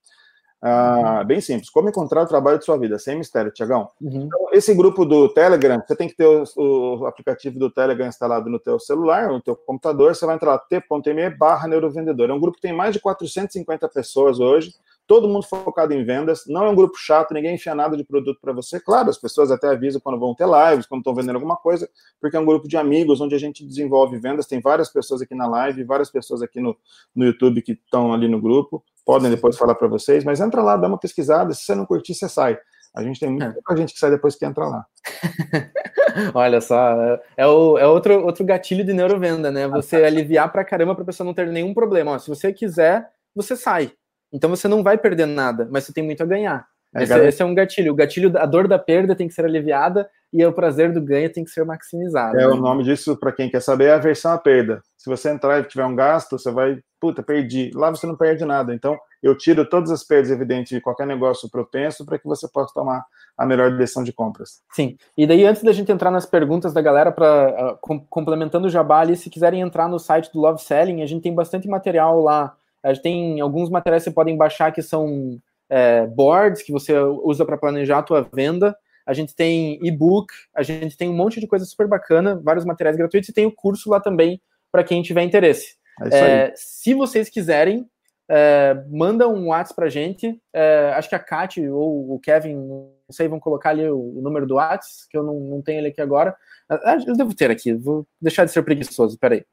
Ah, 0.66 1.22
bem 1.22 1.42
simples, 1.42 1.68
como 1.68 1.90
encontrar 1.90 2.22
o 2.22 2.26
trabalho 2.26 2.58
de 2.58 2.64
sua 2.64 2.78
vida, 2.78 2.98
sem 2.98 3.18
mistério, 3.18 3.52
Tiagão. 3.52 3.90
Uhum. 4.00 4.22
Então, 4.22 4.48
esse 4.50 4.72
grupo 4.74 5.04
do 5.04 5.28
Telegram, 5.28 5.82
você 5.86 5.94
tem 5.94 6.08
que 6.08 6.16
ter 6.16 6.26
o, 6.26 6.42
o, 6.56 7.06
aplicativo 7.06 7.58
do 7.58 7.70
Telegram 7.70 8.06
instalado 8.06 8.48
no 8.48 8.58
teu 8.58 8.80
celular, 8.80 9.28
no 9.28 9.42
teu 9.42 9.54
computador, 9.54 10.16
você 10.16 10.24
vai 10.24 10.36
entrar 10.36 10.52
lá, 10.52 10.58
t.me 10.58 11.28
barra 11.36 11.68
neurovendedor. 11.68 12.30
É 12.30 12.32
um 12.32 12.40
grupo 12.40 12.56
que 12.56 12.62
tem 12.62 12.72
mais 12.72 12.94
de 12.94 13.00
450 13.00 13.86
pessoas 13.90 14.40
hoje, 14.40 14.72
todo 15.07 15.28
mundo 15.28 15.44
focado 15.44 15.92
em 15.92 16.05
vendas, 16.05 16.44
não 16.46 16.64
é 16.64 16.70
um 16.70 16.74
grupo 16.74 16.96
chato, 16.96 17.34
ninguém 17.34 17.55
enfia 17.55 17.74
nada 17.74 17.96
de 17.96 18.05
produto 18.05 18.38
para 18.40 18.52
você. 18.52 18.80
Claro, 18.80 19.11
as 19.11 19.18
pessoas 19.18 19.50
até 19.50 19.68
avisam 19.68 20.00
quando 20.00 20.18
vão 20.18 20.34
ter 20.34 20.46
lives, 20.46 20.86
quando 20.86 21.00
estão 21.00 21.14
vendendo 21.14 21.36
alguma 21.36 21.57
coisa, 21.57 21.88
porque 22.20 22.36
é 22.36 22.40
um 22.40 22.46
grupo 22.46 22.66
de 22.66 22.76
amigos 22.76 23.20
onde 23.20 23.34
a 23.34 23.38
gente 23.38 23.66
desenvolve 23.66 24.18
vendas. 24.18 24.46
Tem 24.46 24.61
várias 24.61 24.90
pessoas 24.90 25.22
aqui 25.22 25.34
na 25.34 25.46
live, 25.46 25.84
várias 25.84 26.11
pessoas 26.11 26.42
aqui 26.42 26.61
no, 26.61 26.76
no 27.14 27.24
YouTube 27.24 27.62
que 27.62 27.72
estão 27.72 28.12
ali 28.12 28.28
no 28.28 28.40
grupo 28.40 28.82
podem 29.05 29.30
depois 29.30 29.57
falar 29.57 29.74
para 29.74 29.86
vocês, 29.86 30.24
mas 30.24 30.40
entra 30.40 30.62
lá, 30.62 30.76
dá 30.76 30.88
uma 30.88 30.98
pesquisada, 30.98 31.52
se 31.52 31.64
você 31.64 31.74
não 31.74 31.84
curtir, 31.84 32.14
você 32.14 32.28
sai. 32.28 32.59
A 32.94 33.02
gente 33.02 33.18
tem 33.18 33.28
muita 33.28 33.46
é. 33.70 33.76
gente 33.76 33.92
que 33.92 33.98
sai 33.98 34.11
depois 34.11 34.36
que 34.36 34.44
entra 34.44 34.66
lá. 34.66 34.86
Olha 36.32 36.61
só, 36.61 37.18
é, 37.36 37.46
o, 37.46 37.76
é 37.76 37.86
outro, 37.86 38.24
outro 38.24 38.44
gatilho 38.44 38.84
de 38.84 38.92
neurovenda, 38.92 39.50
né? 39.50 39.66
Você 39.66 39.96
aliviar 39.96 40.50
para 40.50 40.64
caramba 40.64 40.94
para 40.94 41.02
a 41.02 41.07
pessoa 41.07 41.26
não 41.26 41.34
ter 41.34 41.48
nenhum 41.48 41.74
problema. 41.74 42.12
Ó, 42.12 42.18
se 42.18 42.28
você 42.28 42.52
quiser, 42.52 43.11
você 43.34 43.57
sai. 43.57 43.92
Então 44.35 44.51
você 44.51 44.66
não 44.66 44.82
vai 44.82 44.99
perder 44.99 45.26
nada, 45.26 45.68
mas 45.70 45.85
você 45.85 45.93
tem 45.93 46.05
muito 46.05 46.22
a 46.22 46.26
ganhar. 46.26 46.66
É, 46.95 47.03
esse, 47.03 47.18
esse, 47.26 47.43
é 47.43 47.45
um 47.45 47.55
gatilho. 47.55 47.93
O 47.93 47.97
gatilho, 47.97 48.37
a 48.39 48.47
dor 48.47 48.68
da 48.68 48.78
perda 48.78 49.16
tem 49.16 49.26
que 49.26 49.35
ser 49.35 49.45
aliviada 49.45 50.09
e 50.32 50.45
o 50.45 50.53
prazer 50.53 50.93
do 50.93 51.01
ganho 51.01 51.32
tem 51.32 51.45
que 51.45 51.51
ser 51.51 51.64
maximizado. 51.64 52.37
É, 52.37 52.41
né? 52.41 52.47
o 52.47 52.57
nome 52.57 52.85
disso, 52.85 53.16
para 53.16 53.32
quem 53.32 53.49
quer 53.49 53.61
saber, 53.61 53.87
é 53.87 53.93
a 53.93 53.97
aversão 53.97 54.32
à 54.32 54.39
perda. 54.39 54.82
Se 54.97 55.09
você 55.09 55.30
entrar 55.30 55.61
e 55.61 55.64
tiver 55.64 55.85
um 55.85 55.95
gasto, 55.95 56.39
você 56.39 56.51
vai, 56.51 56.80
puta, 57.01 57.22
perdi. 57.22 57.70
Lá 57.74 57.91
você 57.91 58.07
não 58.07 58.16
perde 58.16 58.45
nada. 58.45 58.74
Então, 58.74 58.97
eu 59.22 59.37
tiro 59.37 59.68
todas 59.68 59.91
as 59.91 60.05
perdas 60.05 60.30
evidentes 60.30 60.70
de 60.70 60.80
qualquer 60.80 61.07
negócio 61.07 61.51
propenso 61.51 62.05
para 62.05 62.18
que 62.18 62.26
você 62.26 62.49
possa 62.49 62.72
tomar 62.74 63.05
a 63.37 63.47
melhor 63.47 63.76
decisão 63.76 64.05
de 64.05 64.12
compras. 64.12 64.62
Sim. 64.72 64.97
E 65.16 65.26
daí, 65.26 65.45
antes 65.45 65.62
da 65.62 65.72
gente 65.72 65.91
entrar 65.91 66.11
nas 66.11 66.26
perguntas 66.26 66.72
da 66.72 66.80
galera, 66.80 67.11
para 67.11 67.74
uh, 67.74 67.78
com, 67.80 68.01
complementando 68.01 68.66
o 68.66 68.70
Jabá 68.70 69.01
ali, 69.01 69.16
se 69.16 69.30
quiserem 69.30 69.61
entrar 69.61 69.89
no 69.89 69.99
site 69.99 70.32
do 70.32 70.41
Love 70.41 70.62
Selling, 70.62 71.03
a 71.03 71.07
gente 71.07 71.22
tem 71.22 71.35
bastante 71.35 71.68
material 71.68 72.20
lá. 72.20 72.57
A 72.85 72.93
gente 72.93 73.03
tem 73.03 73.41
alguns 73.41 73.70
materiais 73.70 74.05
que 74.05 74.11
você 74.11 74.14
podem 74.14 74.37
baixar 74.37 74.70
que 74.70 74.82
são 74.82 75.41
é, 75.70 76.07
boards 76.07 76.62
que 76.62 76.70
você 76.70 76.97
usa 76.99 77.45
para 77.45 77.57
planejar 77.57 77.99
a 77.99 78.03
tua 78.03 78.20
venda. 78.20 78.76
A 79.07 79.12
gente 79.12 79.35
tem 79.35 79.78
e-book, 79.82 80.32
a 80.55 80.62
gente 80.62 80.97
tem 80.97 81.09
um 81.09 81.16
monte 81.16 81.41
de 81.41 81.47
coisa 81.47 81.64
super 81.64 81.89
bacana, 81.89 82.41
vários 82.43 82.64
materiais 82.64 82.97
gratuitos 82.97 83.28
e 83.28 83.32
tem 83.35 83.47
o 83.47 83.53
curso 83.53 83.91
lá 83.91 84.01
também 84.01 84.41
para 84.70 84.85
quem 84.85 85.03
tiver 85.03 85.22
interesse. 85.22 85.76
É 86.12 86.18
é, 86.18 86.53
se 86.57 86.95
vocês 86.95 87.28
quiserem, 87.28 87.89
é, 88.28 88.74
manda 88.89 89.28
um 89.28 89.49
WhatsApp 89.49 89.76
para 89.76 89.87
a 89.87 89.91
gente. 89.91 90.41
É, 90.53 90.93
acho 90.97 91.09
que 91.09 91.14
a 91.14 91.18
Kat 91.18 91.61
ou 91.68 92.14
o 92.14 92.18
Kevin, 92.18 92.55
não 92.55 92.91
sei, 93.11 93.28
vão 93.28 93.39
colocar 93.39 93.70
ali 93.70 93.89
o, 93.89 94.18
o 94.18 94.20
número 94.22 94.47
do 94.47 94.55
WhatsApp, 94.55 95.09
que 95.11 95.16
eu 95.16 95.22
não, 95.22 95.39
não 95.41 95.62
tenho 95.62 95.78
ele 95.78 95.89
aqui 95.89 96.01
agora. 96.01 96.35
Ah, 96.68 96.97
eu 97.07 97.16
devo 97.16 97.35
ter 97.35 97.51
aqui, 97.51 97.72
vou 97.74 98.07
deixar 98.20 98.45
de 98.45 98.51
ser 98.51 98.62
preguiçoso, 98.62 99.18
peraí. 99.18 99.45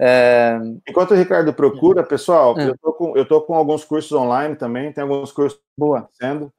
É... 0.00 0.58
Enquanto 0.88 1.12
o 1.12 1.16
Ricardo 1.16 1.52
procura, 1.52 2.02
pessoal, 2.02 2.58
é. 2.58 2.68
eu, 2.68 2.78
tô 2.78 2.92
com, 2.92 3.16
eu 3.16 3.24
tô 3.24 3.40
com 3.42 3.54
alguns 3.54 3.84
cursos 3.84 4.12
online 4.12 4.56
também, 4.56 4.92
tem 4.92 5.02
alguns 5.02 5.32
cursos 5.32 5.60
Boa. 5.76 6.08
sendo. 6.12 6.52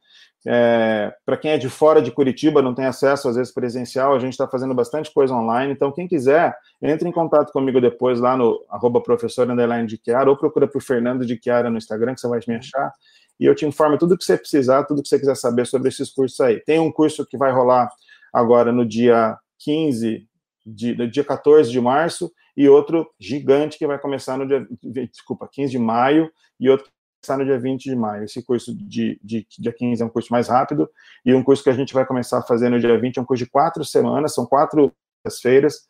É, 0.45 1.13
Para 1.25 1.37
quem 1.37 1.51
é 1.51 1.57
de 1.57 1.69
fora 1.69 2.01
de 2.01 2.11
Curitiba, 2.11 2.61
não 2.61 2.75
tem 2.75 2.85
acesso 2.85 3.29
às 3.29 3.35
vezes 3.35 3.53
presencial, 3.53 4.13
a 4.13 4.19
gente 4.19 4.33
está 4.33 4.47
fazendo 4.47 4.73
bastante 4.73 5.11
coisa 5.13 5.33
online. 5.33 5.71
Então, 5.71 5.91
quem 5.91 6.07
quiser, 6.07 6.53
entre 6.81 7.07
em 7.07 7.11
contato 7.11 7.51
comigo 7.51 7.79
depois 7.79 8.19
lá 8.19 8.35
no 8.35 8.59
arroba 8.69 9.01
professor 9.01 9.47
de 9.47 10.01
Chiara, 10.03 10.29
ou 10.29 10.37
procura 10.37 10.67
por 10.67 10.81
Fernando 10.81 11.25
de 11.25 11.39
Chiara 11.41 11.69
no 11.69 11.77
Instagram, 11.77 12.13
que 12.13 12.21
você 12.21 12.27
vai 12.27 12.39
me 12.47 12.55
achar. 12.55 12.91
e 13.39 13.45
eu 13.45 13.55
te 13.55 13.65
informo 13.65 13.97
tudo 13.97 14.17
que 14.17 14.23
você 14.23 14.37
precisar, 14.37 14.83
tudo 14.83 15.01
que 15.01 15.07
você 15.07 15.19
quiser 15.19 15.35
saber 15.35 15.65
sobre 15.65 15.89
esses 15.89 16.11
cursos 16.11 16.39
aí. 16.39 16.59
Tem 16.61 16.79
um 16.79 16.91
curso 16.91 17.25
que 17.25 17.37
vai 17.37 17.51
rolar 17.51 17.89
agora 18.33 18.71
no 18.71 18.85
dia 18.85 19.37
15, 19.59 20.27
de, 20.65 20.95
no 20.95 21.09
dia 21.09 21.23
14 21.23 21.71
de 21.71 21.81
março, 21.81 22.31
e 22.55 22.69
outro 22.69 23.09
gigante 23.19 23.77
que 23.77 23.87
vai 23.87 23.99
começar 23.99 24.37
no 24.37 24.47
dia, 24.47 24.65
desculpa, 25.07 25.49
15 25.51 25.71
de 25.71 25.79
maio, 25.79 26.31
e 26.59 26.69
outro 26.69 26.91
começar 27.21 27.37
no 27.37 27.45
dia 27.45 27.59
20 27.59 27.83
de 27.83 27.95
maio. 27.95 28.23
Esse 28.23 28.43
curso 28.43 28.75
de, 28.75 29.19
de, 29.23 29.47
dia 29.59 29.73
15 29.73 30.01
é 30.01 30.05
um 30.05 30.09
curso 30.09 30.31
mais 30.31 30.47
rápido, 30.47 30.89
e 31.25 31.33
um 31.33 31.43
curso 31.43 31.63
que 31.63 31.69
a 31.69 31.73
gente 31.73 31.93
vai 31.93 32.05
começar 32.05 32.39
a 32.39 32.43
fazer 32.43 32.69
no 32.69 32.79
dia 32.79 32.99
20 32.99 33.17
é 33.17 33.21
um 33.21 33.25
curso 33.25 33.43
de 33.43 33.49
quatro 33.49 33.83
semanas, 33.83 34.33
são 34.33 34.45
quatro 34.45 34.93
feiras, 35.41 35.87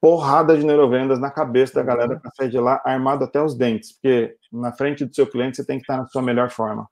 porrada 0.00 0.56
de 0.58 0.66
neurovendas 0.66 1.20
na 1.20 1.30
cabeça 1.30 1.74
da 1.74 1.82
galera 1.82 2.18
para 2.18 2.32
sair 2.32 2.50
de 2.50 2.58
lá 2.58 2.82
armado 2.84 3.24
até 3.24 3.40
os 3.40 3.54
dentes, 3.54 3.92
porque 3.92 4.36
na 4.52 4.72
frente 4.72 5.04
do 5.04 5.14
seu 5.14 5.28
cliente 5.28 5.56
você 5.56 5.64
tem 5.64 5.78
que 5.78 5.84
estar 5.84 5.96
na 5.96 6.06
sua 6.08 6.20
melhor 6.20 6.50
forma. 6.50 6.88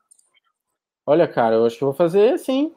Olha, 1.04 1.26
cara, 1.26 1.56
eu 1.56 1.66
acho 1.66 1.76
que 1.76 1.84
vou 1.84 1.92
fazer 1.92 2.34
assim. 2.34 2.72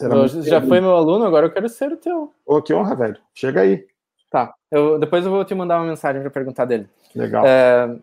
Eu, 0.00 0.28
já 0.42 0.60
foi 0.60 0.80
meu 0.80 0.96
aluno, 0.96 1.24
agora 1.24 1.46
eu 1.46 1.52
quero 1.52 1.68
ser 1.68 1.92
o 1.92 1.96
teu. 1.96 2.32
Ô, 2.44 2.60
que 2.60 2.74
honra, 2.74 2.96
velho. 2.96 3.16
Chega 3.34 3.60
aí. 3.60 3.86
Tá. 4.30 4.52
Eu, 4.70 4.98
depois 4.98 5.24
eu 5.24 5.30
vou 5.30 5.44
te 5.44 5.54
mandar 5.54 5.78
uma 5.78 5.86
mensagem 5.86 6.20
para 6.20 6.30
perguntar 6.30 6.64
dele. 6.64 6.88
Legal. 7.14 7.44
É, 7.46 7.96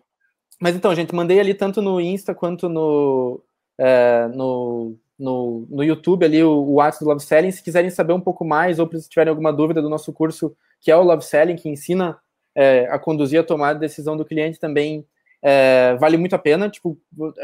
mas 0.60 0.76
então, 0.76 0.96
gente, 0.96 1.14
mandei 1.14 1.40
ali 1.40 1.54
tanto 1.54 1.82
no 1.82 2.00
Insta 2.00 2.34
quanto 2.34 2.70
no, 2.70 3.42
é, 3.78 4.28
no, 4.34 4.96
no, 5.20 5.68
no 5.70 5.84
YouTube 5.84 6.24
ali 6.24 6.42
o, 6.44 6.52
o 6.52 6.74
WhatsApp 6.76 7.04
do 7.04 7.10
Love 7.10 7.24
Selling. 7.24 7.52
Se 7.52 7.64
quiserem 7.64 7.90
saber 7.90 8.14
um 8.14 8.22
pouco 8.22 8.46
mais 8.46 8.80
ou 8.80 8.90
se 8.98 9.10
tiverem 9.10 9.30
alguma 9.30 9.52
dúvida 9.52 9.82
do 9.82 9.90
nosso 9.90 10.14
curso, 10.14 10.56
que 10.80 10.90
é 10.90 10.96
o 10.96 11.04
Love 11.04 11.26
Selling, 11.26 11.56
que 11.56 11.68
ensina 11.68 12.18
é, 12.56 12.88
a 12.90 12.98
conduzir 12.98 13.40
a 13.40 13.44
tomada 13.44 13.74
de 13.74 13.82
decisão 13.82 14.16
do 14.16 14.24
cliente, 14.24 14.60
também 14.60 15.06
é, 15.42 15.96
vale 16.00 16.16
muito 16.16 16.36
a 16.36 16.40
pena. 16.40 16.70
Tipo, 16.70 16.98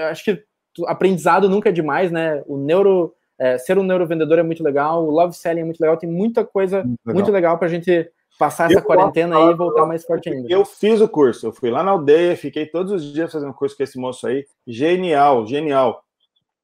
acho 0.10 0.24
que 0.24 0.44
aprendizado 0.86 1.50
nunca 1.50 1.70
é 1.70 1.72
demais, 1.72 2.12
né? 2.12 2.44
O 2.46 2.58
neuro, 2.58 3.14
é, 3.40 3.58
ser 3.58 3.78
um 3.78 3.84
neurovendedor 3.84 4.40
é 4.40 4.44
muito 4.44 4.64
legal, 4.64 5.06
o 5.06 5.12
Love 5.12 5.36
Selling 5.36 5.62
é 5.62 5.66
muito 5.66 5.80
legal, 5.80 5.98
tem 5.98 6.10
muita 6.10 6.44
coisa 6.46 6.84
muito 6.84 7.00
legal, 7.06 7.16
muito 7.16 7.32
legal 7.32 7.58
para 7.58 7.68
a 7.68 7.70
gente 7.70 8.10
passar 8.38 8.70
essa 8.70 8.80
eu 8.80 8.84
quarentena 8.84 9.38
aí 9.38 9.52
e 9.52 9.56
voltar 9.56 9.86
mais 9.86 10.04
forte 10.06 10.30
ainda. 10.30 10.48
Eu 10.50 10.64
fiz 10.66 11.02
o 11.02 11.08
curso, 11.08 11.48
eu 11.48 11.52
fui 11.52 11.70
lá 11.70 11.84
na 11.84 11.92
aldeia, 11.92 12.36
fiquei 12.38 12.66
todos 12.66 12.92
os 12.92 13.14
dias 13.14 13.32
fazendo 13.32 13.54
curso 13.54 13.76
com 13.76 13.84
esse 13.84 13.98
moço 13.98 14.28
aí. 14.28 14.46
Genial, 14.66 15.46
genial. 15.46 16.04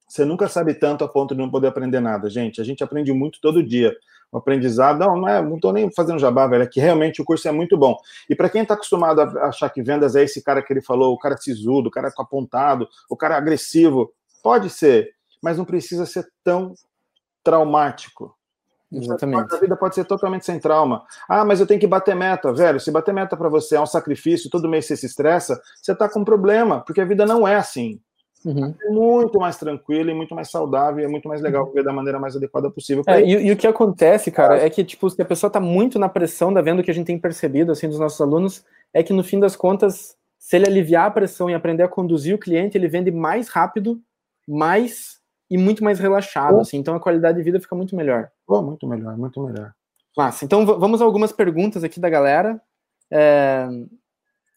Você 0.07 0.23
nunca 0.25 0.47
sabe 0.47 0.75
tanto 0.75 1.03
a 1.03 1.07
ponto 1.07 1.33
de 1.33 1.41
não 1.41 1.49
poder 1.49 1.67
aprender 1.67 1.99
nada, 1.99 2.29
gente. 2.29 2.61
A 2.61 2.63
gente 2.63 2.83
aprende 2.83 3.11
muito 3.11 3.39
todo 3.41 3.63
dia. 3.63 3.95
O 4.31 4.37
aprendizado, 4.37 4.99
não, 4.99 5.15
não 5.15 5.27
é, 5.27 5.41
não 5.41 5.59
tô 5.59 5.71
nem 5.71 5.91
fazendo 5.91 6.19
jabá, 6.19 6.47
velho, 6.47 6.63
é 6.63 6.67
que 6.67 6.79
realmente 6.79 7.21
o 7.21 7.25
curso 7.25 7.47
é 7.47 7.51
muito 7.51 7.77
bom. 7.77 7.95
E 8.27 8.35
para 8.35 8.49
quem 8.49 8.63
está 8.63 8.73
acostumado 8.73 9.21
a 9.21 9.47
achar 9.47 9.69
que 9.69 9.83
vendas 9.83 10.15
é 10.15 10.23
esse 10.23 10.43
cara 10.43 10.61
que 10.61 10.73
ele 10.73 10.81
falou, 10.81 11.13
o 11.13 11.19
cara 11.19 11.37
sisudo, 11.37 11.87
o 11.87 11.91
cara 11.91 12.11
apontado, 12.17 12.87
o 13.09 13.15
cara 13.15 13.37
agressivo, 13.37 14.11
pode 14.43 14.69
ser, 14.69 15.12
mas 15.43 15.57
não 15.57 15.65
precisa 15.65 16.05
ser 16.05 16.25
tão 16.43 16.73
traumático. 17.43 18.33
Exatamente. 18.89 19.53
A 19.53 19.59
vida 19.59 19.75
pode 19.75 19.95
ser 19.95 20.05
totalmente 20.05 20.45
sem 20.45 20.59
trauma. 20.59 21.03
Ah, 21.27 21.43
mas 21.43 21.59
eu 21.59 21.67
tenho 21.67 21.79
que 21.79 21.87
bater 21.87 22.15
meta, 22.15 22.53
velho. 22.53 22.79
Se 22.79 22.91
bater 22.91 23.13
meta 23.13 23.35
para 23.35 23.49
você 23.49 23.75
é 23.75 23.81
um 23.81 23.85
sacrifício, 23.85 24.49
todo 24.49 24.69
mês 24.69 24.85
você 24.85 24.95
se 24.95 25.07
estressa, 25.07 25.59
você 25.81 25.93
tá 25.95 26.07
com 26.07 26.19
um 26.19 26.25
problema, 26.25 26.81
porque 26.81 27.01
a 27.01 27.05
vida 27.05 27.25
não 27.25 27.47
é 27.47 27.55
assim. 27.55 27.99
Uhum. 28.45 28.75
É 28.81 28.89
muito 28.89 29.39
mais 29.39 29.57
tranquilo 29.57 30.09
e 30.09 30.13
muito 30.13 30.35
mais 30.35 30.51
saudável 30.51 31.03
é 31.03 31.07
muito 31.07 31.27
mais 31.27 31.41
legal 31.41 31.63
uhum. 31.63 31.69
viver 31.69 31.83
da 31.83 31.93
maneira 31.93 32.19
mais 32.19 32.35
adequada 32.35 32.69
possível. 32.69 33.03
É, 33.07 33.21
e, 33.21 33.47
e, 33.47 33.51
o 33.51 33.57
que 33.57 33.65
acontece, 33.65 34.31
cara, 34.31 34.57
é 34.57 34.69
que 34.69 34.83
tipo, 34.83 35.09
se 35.09 35.21
a 35.21 35.25
pessoa 35.25 35.49
tá 35.49 35.59
muito 35.59 35.97
na 35.97 36.09
pressão, 36.09 36.53
da 36.53 36.61
vendo 36.61 36.83
que 36.83 36.91
a 36.91 36.93
gente 36.93 37.07
tem 37.07 37.17
percebido 37.17 37.71
assim 37.71 37.87
dos 37.87 37.99
nossos 37.99 38.19
alunos, 38.19 38.63
é 38.93 39.01
que 39.01 39.13
no 39.13 39.23
fim 39.23 39.39
das 39.39 39.55
contas, 39.55 40.15
se 40.37 40.55
ele 40.55 40.67
aliviar 40.67 41.07
a 41.07 41.11
pressão 41.11 41.49
e 41.49 41.53
aprender 41.53 41.83
a 41.83 41.87
conduzir 41.87 42.35
o 42.35 42.39
cliente, 42.39 42.77
ele 42.77 42.87
vende 42.87 43.11
mais 43.11 43.47
rápido, 43.47 43.99
mais 44.47 45.22
e 45.53 45.57
muito 45.57 45.83
mais 45.83 45.99
relaxado, 45.99 46.57
oh. 46.57 46.61
assim, 46.61 46.77
então 46.77 46.95
a 46.95 46.99
qualidade 46.99 47.37
de 47.37 47.43
vida 47.43 47.59
fica 47.59 47.75
muito 47.75 47.95
melhor. 47.95 48.31
Oh, 48.47 48.59
muito 48.63 48.87
melhor, 48.87 49.15
muito 49.15 49.39
melhor. 49.39 49.71
Massa. 50.17 50.43
Então 50.43 50.65
vamos 50.65 50.99
a 50.99 51.05
algumas 51.05 51.31
perguntas 51.31 51.83
aqui 51.83 51.99
da 51.99 52.09
galera. 52.09 52.59
É... 53.11 53.67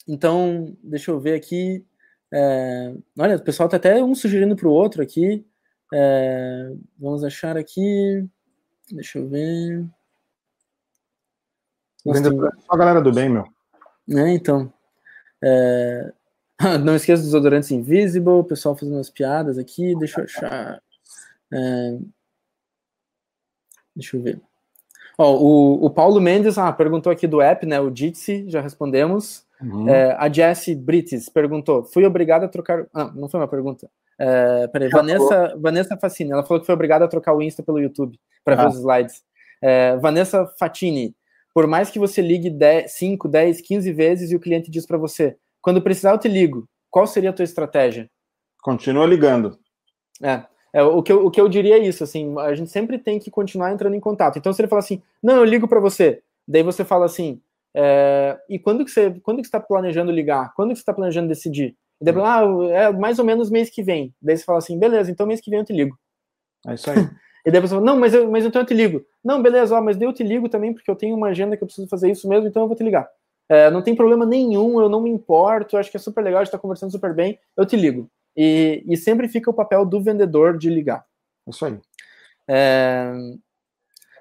Então, 0.09 0.75
deixa 0.83 1.11
eu 1.11 1.21
ver 1.21 1.35
aqui. 1.35 1.85
É... 2.33 2.95
Olha, 3.19 3.37
o 3.37 3.43
pessoal 3.43 3.69
tá 3.69 3.77
até 3.77 4.03
um 4.03 4.15
sugerindo 4.15 4.57
para 4.57 4.69
o 4.69 4.73
outro 4.73 5.03
aqui. 5.03 5.47
É... 5.93 6.73
Vamos 6.99 7.23
achar 7.23 7.59
aqui. 7.59 8.27
Deixa 8.91 9.19
eu 9.19 9.29
ver. 9.29 9.85
Nossa, 12.07 12.23
tem... 12.23 12.39
Só 12.41 12.51
a 12.71 12.77
galera 12.79 13.03
do 13.03 13.13
bem, 13.13 13.29
meu. 13.29 13.45
É, 14.17 14.31
então. 14.31 14.73
É... 15.45 16.11
Não 16.83 16.97
esqueça 16.97 17.21
dos 17.21 17.33
desodorantes 17.33 17.71
Invisible, 17.71 18.31
o 18.31 18.45
pessoal 18.45 18.75
fazendo 18.75 18.95
umas 18.95 19.11
piadas 19.11 19.59
aqui. 19.59 19.95
Deixa 19.97 20.21
eu 20.21 20.25
achar. 20.25 20.83
É... 21.53 21.99
Deixa 23.95 24.17
eu 24.17 24.23
ver. 24.23 24.41
Ó, 25.19 25.37
o, 25.37 25.87
o 25.87 25.91
Paulo 25.91 26.21
Mendes 26.21 26.59
ah, 26.59 26.73
perguntou 26.73 27.11
aqui 27.11 27.27
do 27.27 27.41
app, 27.41 27.65
né? 27.65 27.81
O 27.81 27.95
Jitsi, 27.95 28.45
já 28.49 28.61
respondemos. 28.61 29.47
Uhum. 29.61 29.89
É, 29.89 30.13
a 30.19 30.31
Jessie 30.31 30.75
Brites 30.75 31.29
perguntou: 31.29 31.85
fui 31.85 32.05
obrigada 32.05 32.45
a 32.47 32.49
trocar. 32.49 32.87
Ah, 32.93 33.11
não 33.15 33.29
foi 33.29 33.41
uma 33.41 33.49
pergunta. 33.49 33.89
É, 34.19 34.67
peraí, 34.69 34.89
Vanessa, 34.89 35.57
Vanessa 35.59 35.97
Facini, 35.97 36.33
ela 36.33 36.43
falou 36.43 36.61
que 36.61 36.67
foi 36.67 36.75
obrigada 36.75 37.05
a 37.05 37.09
trocar 37.09 37.35
o 37.35 37.43
Insta 37.43 37.63
pelo 37.63 37.79
YouTube 37.79 38.19
para 38.45 38.55
ah. 38.55 38.63
ver 38.63 38.69
os 38.69 38.79
slides. 38.79 39.23
É, 39.63 39.97
Vanessa 39.97 40.47
Fatini, 40.59 41.15
por 41.55 41.67
mais 41.67 41.91
que 41.91 41.99
você 41.99 42.21
ligue 42.21 42.51
10, 42.51 42.93
5, 42.93 43.29
10, 43.29 43.61
15 43.63 43.93
vezes 43.93 44.31
e 44.31 44.37
o 44.37 44.41
cliente 44.41 44.71
diz 44.71 44.87
para 44.87 44.99
você: 44.99 45.37
quando 45.63 45.83
precisar, 45.83 46.13
eu 46.13 46.19
te 46.19 46.29
ligo, 46.29 46.69
qual 46.91 47.07
seria 47.07 47.31
a 47.31 47.33
tua 47.33 47.45
estratégia? 47.45 48.11
Continua 48.63 49.07
ligando. 49.07 49.59
É. 50.23 50.45
É, 50.77 50.83
o, 50.83 51.03
que 51.03 51.11
eu, 51.11 51.25
o 51.25 51.31
que 51.31 51.41
eu 51.41 51.49
diria 51.49 51.77
é 51.77 51.79
isso, 51.79 52.05
assim, 52.05 52.39
a 52.39 52.55
gente 52.55 52.71
sempre 52.71 52.99
tem 52.99 53.19
que 53.19 53.31
continuar 53.31 53.73
entrando 53.73 53.95
em 53.95 54.01
contato. 54.01 54.39
Então, 54.39 54.53
se 54.53 54.61
ele 54.61 54.69
falar 54.69 54.81
assim, 54.81 55.01
não, 55.23 55.37
eu 55.37 55.45
ligo 55.45 55.67
para 55.67 55.81
você, 55.81 56.21
daí 56.47 56.63
você 56.63 56.85
fala 56.85 57.07
assim, 57.07 57.41
é, 57.75 58.39
e 58.47 58.59
quando 58.59 58.85
que 58.85 58.91
você 58.91 59.19
quando 59.23 59.39
que 59.39 59.47
está 59.47 59.59
planejando 59.59 60.13
ligar? 60.13 60.53
Quando 60.55 60.73
que 60.73 60.75
você 60.75 60.83
está 60.83 60.93
planejando 60.93 61.29
decidir? 61.29 61.75
E 61.99 62.05
daí, 62.05 62.15
ah, 62.23 62.43
é 62.73 62.93
mais 62.93 63.19
ou 63.19 63.25
menos 63.25 63.49
mês 63.49 63.71
que 63.71 63.83
vem. 63.83 64.15
Daí 64.21 64.37
você 64.37 64.45
fala 64.45 64.59
assim, 64.59 64.79
beleza, 64.79 65.11
então 65.11 65.27
mês 65.27 65.41
que 65.41 65.49
vem 65.49 65.61
eu 65.61 65.65
te 65.65 65.73
ligo. 65.73 65.99
É 66.67 66.75
isso 66.75 66.91
aí. 66.91 66.97
e 67.47 67.51
daí 67.51 67.59
você 67.63 67.69
fala, 67.75 67.87
não, 67.87 67.99
mas, 67.99 68.13
eu, 68.13 68.31
mas 68.31 68.45
então 68.45 68.61
eu 68.61 68.67
te 68.67 68.75
ligo. 68.75 69.03
Não, 69.25 69.41
beleza, 69.41 69.75
ó, 69.75 69.81
mas 69.81 69.97
daí 69.97 70.07
eu 70.07 70.13
te 70.13 70.23
ligo 70.23 70.47
também, 70.47 70.75
porque 70.75 70.91
eu 70.91 70.97
tenho 70.97 71.17
uma 71.17 71.29
agenda 71.29 71.57
que 71.57 71.63
eu 71.63 71.67
preciso 71.67 71.89
fazer 71.89 72.11
isso 72.11 72.29
mesmo, 72.29 72.49
então 72.49 72.61
eu 72.61 72.69
vou 72.69 72.77
te 72.77 72.85
ligar. 72.85 73.09
É, 73.49 73.71
não 73.71 73.81
tem 73.81 73.97
problema 73.97 74.27
nenhum, 74.27 74.79
eu 74.79 74.91
não 74.91 75.01
me 75.01 75.09
importo, 75.09 75.79
acho 75.79 75.91
que 75.91 75.97
é 75.97 76.01
super 76.01 76.23
legal, 76.23 76.41
a 76.41 76.45
gente 76.45 76.49
está 76.49 76.59
conversando 76.59 76.93
super 76.93 77.15
bem, 77.15 77.39
eu 77.57 77.65
te 77.65 77.77
ligo. 77.77 78.11
E, 78.37 78.85
e 78.87 78.97
sempre 78.97 79.29
fica 79.29 79.51
o 79.51 79.55
papel 79.55 79.85
do 79.85 80.01
vendedor 80.01 80.59
de 80.59 80.69
ligar. 80.69 81.05
Isso 81.49 81.65
aí. 81.65 81.79
É... 82.49 83.13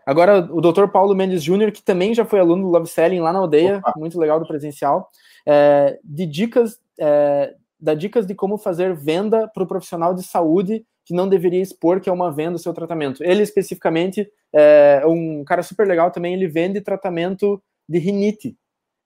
Agora, 0.05 0.47
o 0.51 0.61
Dr. 0.61 0.88
Paulo 0.88 1.16
Mendes 1.16 1.43
Júnior, 1.43 1.72
que 1.72 1.82
também 1.82 2.13
já 2.13 2.24
foi 2.24 2.39
aluno 2.39 2.63
do 2.63 2.70
Love 2.70 2.88
Selling 2.88 3.20
lá 3.20 3.34
na 3.34 3.39
aldeia, 3.39 3.80
Opa. 3.80 3.93
muito 3.97 4.20
legal 4.20 4.39
do 4.39 4.47
presencial, 4.47 5.09
é, 5.47 5.99
de 6.03 6.28
dicas, 6.28 6.80
é, 6.99 7.55
dá 7.80 7.95
dicas 7.95 8.28
de 8.28 8.36
como 8.36 8.57
fazer 8.57 8.93
venda 8.93 9.47
para 9.47 9.63
o 9.63 9.68
profissional 9.68 10.13
de 10.13 10.22
saúde 10.22 10.86
que 11.03 11.13
não 11.13 11.28
deveria 11.28 11.61
expor 11.61 11.99
que 11.99 12.09
é 12.09 12.13
uma 12.13 12.32
venda 12.32 12.55
o 12.55 12.59
seu 12.59 12.74
tratamento. 12.74 13.24
Ele 13.24 13.41
especificamente 13.41 14.28
é 14.53 15.03
um 15.05 15.43
cara 15.43 15.61
super 15.61 15.88
legal 15.88 16.11
também, 16.11 16.34
ele 16.34 16.47
vende 16.47 16.82
tratamento 16.82 17.61
de 17.88 17.99
rinite. 17.99 18.55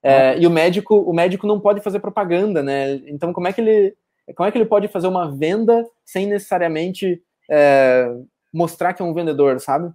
É, 0.01 0.39
e 0.39 0.47
o 0.47 0.49
médico, 0.49 0.95
o 0.95 1.13
médico 1.13 1.45
não 1.45 1.59
pode 1.59 1.81
fazer 1.81 1.99
propaganda, 1.99 2.63
né? 2.63 2.93
Então, 3.07 3.33
como 3.33 3.47
é 3.47 3.53
que 3.53 3.59
ele 3.59 3.93
como 4.35 4.47
é 4.47 4.51
que 4.51 4.57
ele 4.57 4.65
pode 4.65 4.87
fazer 4.87 5.07
uma 5.07 5.35
venda 5.35 5.85
sem 6.05 6.25
necessariamente 6.25 7.21
é, 7.49 8.11
mostrar 8.53 8.93
que 8.93 9.01
é 9.01 9.05
um 9.05 9.13
vendedor, 9.13 9.59
sabe? 9.59 9.91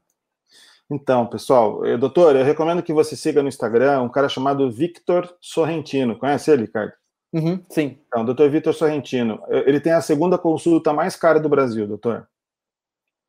Então, 0.91 1.27
pessoal, 1.27 1.85
eu, 1.85 1.97
doutor, 1.97 2.37
eu 2.37 2.45
recomendo 2.45 2.83
que 2.83 2.93
você 2.93 3.17
siga 3.17 3.43
no 3.43 3.49
Instagram 3.49 4.03
um 4.03 4.09
cara 4.09 4.29
chamado 4.29 4.71
Victor 4.71 5.35
Sorrentino. 5.41 6.19
Conhece 6.19 6.51
ele, 6.51 6.63
Ricardo? 6.63 6.93
Uhum, 7.33 7.61
sim. 7.69 7.99
Então, 8.07 8.25
doutor 8.25 8.49
Victor 8.51 8.75
Sorrentino. 8.75 9.41
Ele 9.49 9.81
tem 9.81 9.93
a 9.93 10.01
segunda 10.01 10.39
consulta 10.39 10.93
mais 10.93 11.17
cara 11.17 11.41
do 11.41 11.49
Brasil, 11.49 11.87
doutor. 11.87 12.29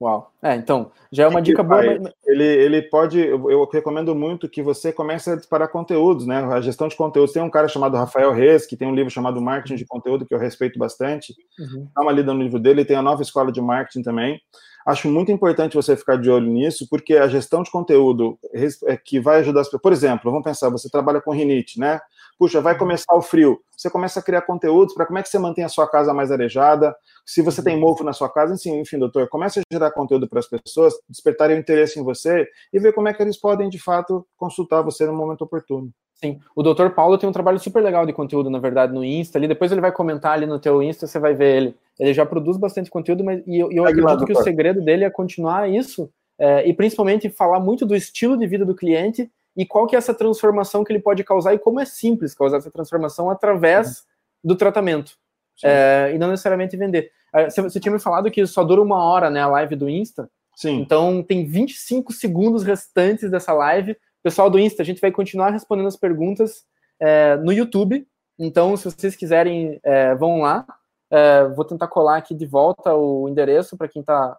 Uau. 0.02 0.30
É, 0.42 0.56
então, 0.56 0.92
já 1.10 1.24
é 1.24 1.28
uma 1.28 1.42
dica 1.42 1.64
boa. 1.64 1.82
Mas... 1.82 2.12
Ele, 2.26 2.44
ele 2.44 2.82
pode, 2.82 3.20
eu 3.20 3.68
recomendo 3.72 4.14
muito 4.14 4.50
que 4.50 4.62
você 4.62 4.92
comece 4.92 5.30
a 5.30 5.36
disparar 5.36 5.70
conteúdos, 5.70 6.28
né? 6.28 6.44
A 6.44 6.60
gestão 6.60 6.88
de 6.88 6.96
conteúdos. 6.96 7.32
Tem 7.32 7.42
um 7.42 7.50
cara 7.50 7.68
chamado 7.68 7.96
Rafael 7.96 8.34
Reis, 8.34 8.66
que 8.66 8.76
tem 8.76 8.88
um 8.88 8.96
livro 8.96 9.10
chamado 9.10 9.42
Marketing 9.42 9.76
de 9.76 9.86
Conteúdo, 9.86 10.26
que 10.26 10.34
eu 10.34 10.40
respeito 10.40 10.78
bastante. 10.78 11.34
Uhum. 11.58 11.88
Dá 11.96 12.02
uma 12.02 12.12
lida 12.12 12.34
no 12.34 12.44
livro 12.44 12.60
dele, 12.60 12.84
tem 12.84 12.98
a 12.98 13.02
nova 13.02 13.22
escola 13.22 13.52
de 13.52 13.62
marketing 13.62 14.04
também. 14.04 14.42
Acho 14.86 15.10
muito 15.10 15.32
importante 15.32 15.74
você 15.76 15.98
ficar 15.98 16.16
de 16.18 16.30
olho 16.30 16.46
nisso, 16.46 16.88
porque 16.88 17.16
a 17.16 17.28
gestão 17.28 17.64
de 17.64 17.72
conteúdo 17.72 18.38
é 18.86 18.96
que 18.96 19.20
vai 19.20 19.40
ajudar 19.40 19.62
as 19.62 19.68
pessoas. 19.68 19.82
Por 19.82 19.92
exemplo, 19.92 20.30
vamos 20.30 20.44
pensar, 20.44 20.70
você 20.70 20.88
trabalha 20.90 21.20
com 21.20 21.32
rinite, 21.32 21.80
né? 21.80 22.00
Puxa, 22.38 22.62
vai 22.62 22.78
começar 22.78 23.16
o 23.16 23.22
frio. 23.22 23.60
Você 23.76 23.90
começa 23.90 24.20
a 24.20 24.24
criar 24.24 24.44
conteúdos 24.44 24.94
para 24.94 25.08
como 25.08 25.18
é 25.18 25.24
que 25.24 25.30
você 25.30 25.40
mantém 25.40 25.64
a 25.64 25.70
sua 25.70 25.90
casa 25.90 26.14
mais 26.14 26.32
arejada. 26.32 26.96
Se 27.26 27.42
você 27.42 27.64
tem 27.64 27.80
mofo 27.80 28.04
na 28.04 28.14
sua 28.14 28.30
casa, 28.30 28.54
enfim, 28.54 28.80
enfim, 28.80 29.00
doutor, 29.00 29.28
comece 29.28 29.60
a 29.60 29.64
gerar 29.74 29.90
conteúdo 29.90 30.30
para 30.30 30.40
as 30.40 30.48
pessoas, 30.48 30.94
despertarem 31.10 31.58
o 31.58 31.60
interesse 31.60 32.00
em 32.00 32.04
você 32.04 32.48
e 32.72 32.80
ver 32.80 32.94
como 32.94 33.08
é 33.08 33.14
que 33.14 33.24
eles 33.24 33.40
podem, 33.40 33.70
de 33.70 33.80
fato, 33.80 34.28
consultar 34.38 34.84
você 34.84 35.06
no 35.08 35.14
momento 35.14 35.42
oportuno. 35.44 35.92
Sim, 36.16 36.40
o 36.56 36.64
doutor 36.64 36.92
Paulo 36.92 37.18
tem 37.18 37.28
um 37.28 37.34
trabalho 37.34 37.60
super 37.60 37.84
legal 37.84 38.06
de 38.06 38.14
conteúdo, 38.14 38.50
na 38.50 38.60
verdade, 38.60 38.94
no 38.94 39.04
Insta 39.04 39.38
ali. 39.38 39.48
Depois 39.48 39.72
ele 39.72 39.82
vai 39.82 39.92
comentar 39.92 40.34
ali 40.34 40.46
no 40.46 40.60
teu 40.60 40.82
Insta, 40.82 41.08
você 41.08 41.20
vai 41.20 41.34
ver 41.34 41.56
ele. 41.56 41.76
ele 42.00 42.14
já 42.14 42.26
produz 42.26 42.58
bastante 42.58 42.90
conteúdo, 42.90 43.24
mas 43.24 43.44
e 43.46 43.60
eu, 43.60 43.72
eu 43.72 43.86
acredito 43.86 44.26
que 44.26 44.34
o 44.34 44.42
segredo 44.42 44.82
dele 44.82 45.04
é 45.04 45.10
continuar 45.10 45.70
isso 45.70 46.10
é, 46.40 46.68
e 46.68 46.74
principalmente 46.74 47.30
falar 47.30 47.60
muito 47.60 47.86
do 47.86 47.96
estilo 47.96 48.38
de 48.38 48.48
vida 48.48 48.66
do 48.66 48.76
cliente 48.76 49.30
e 49.56 49.66
qual 49.66 49.88
que 49.88 49.96
é 49.96 49.98
essa 49.98 50.14
transformação 50.14 50.84
que 50.84 50.92
ele 50.92 51.00
pode 51.00 51.24
causar 51.24 51.54
e 51.54 51.60
como 51.60 51.80
é 51.80 51.86
simples 51.86 52.34
causar 52.34 52.58
essa 52.58 52.72
transformação 52.72 53.30
através 53.30 54.04
do 54.44 54.56
tratamento 54.56 55.18
é, 55.64 56.12
e 56.14 56.18
não 56.18 56.30
necessariamente 56.30 56.76
vender. 56.76 57.12
Você, 57.50 57.62
você 57.62 57.80
tinha 57.80 57.92
me 57.92 58.00
falado 58.00 58.32
que 58.32 58.46
só 58.46 58.64
dura 58.64 58.82
uma 58.82 59.04
hora, 59.04 59.30
né, 59.30 59.42
a 59.42 59.48
live 59.48 59.76
do 59.76 59.90
Insta. 59.90 60.30
Sim. 60.56 60.80
Então 60.80 61.22
tem 61.22 61.46
25 61.46 62.14
segundos 62.14 62.64
restantes 62.64 63.30
dessa 63.30 63.54
live. 63.54 63.98
Pessoal 64.26 64.50
do 64.50 64.58
Insta, 64.58 64.82
a 64.82 64.86
gente 64.86 65.00
vai 65.00 65.12
continuar 65.12 65.52
respondendo 65.52 65.86
as 65.86 65.96
perguntas 65.96 66.66
é, 67.00 67.36
no 67.36 67.54
YouTube. 67.54 68.08
Então, 68.40 68.76
se 68.76 68.86
vocês 68.86 69.16
quiserem, 69.16 69.80
é, 69.84 70.16
vão 70.16 70.42
lá. 70.42 70.66
É, 71.12 71.48
vou 71.50 71.64
tentar 71.64 71.88
colar 71.88 72.18
aqui 72.18 72.34
de 72.34 72.48
volta 72.48 72.92
o 72.96 73.30
endereço 73.30 73.78
para 73.78 73.88
quem 73.88 74.00
está 74.00 74.36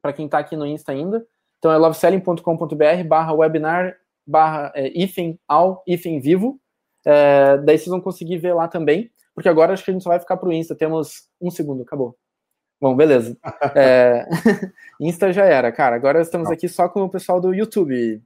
para 0.00 0.12
quem 0.12 0.26
está 0.26 0.38
aqui 0.38 0.54
no 0.54 0.64
Insta 0.64 0.92
ainda. 0.92 1.26
Então 1.58 1.72
é 1.72 1.76
loveselling.com.br 1.78 3.04
barra 3.08 3.32
webinar 3.32 3.96
barra 4.24 4.70
é, 4.72 4.86
ifem 4.96 5.36
ao 5.48 5.82
ifem 5.84 6.20
vivo. 6.20 6.60
É, 7.04 7.58
daí 7.58 7.76
vocês 7.76 7.88
vão 7.88 8.00
conseguir 8.00 8.38
ver 8.38 8.54
lá 8.54 8.68
também, 8.68 9.10
porque 9.34 9.48
agora 9.48 9.72
acho 9.72 9.84
que 9.84 9.90
a 9.90 9.94
gente 9.94 10.04
só 10.04 10.10
vai 10.10 10.20
ficar 10.20 10.36
para 10.36 10.48
o 10.48 10.52
Insta. 10.52 10.76
Temos 10.76 11.28
um 11.40 11.50
segundo, 11.50 11.82
acabou. 11.82 12.16
Bom, 12.80 12.94
beleza. 12.94 13.36
É, 13.74 14.28
Insta 15.00 15.32
já 15.32 15.44
era, 15.44 15.72
cara. 15.72 15.96
Agora 15.96 16.20
estamos 16.20 16.48
aqui 16.52 16.68
só 16.68 16.88
com 16.88 17.02
o 17.02 17.10
pessoal 17.10 17.40
do 17.40 17.52
YouTube. 17.52 18.22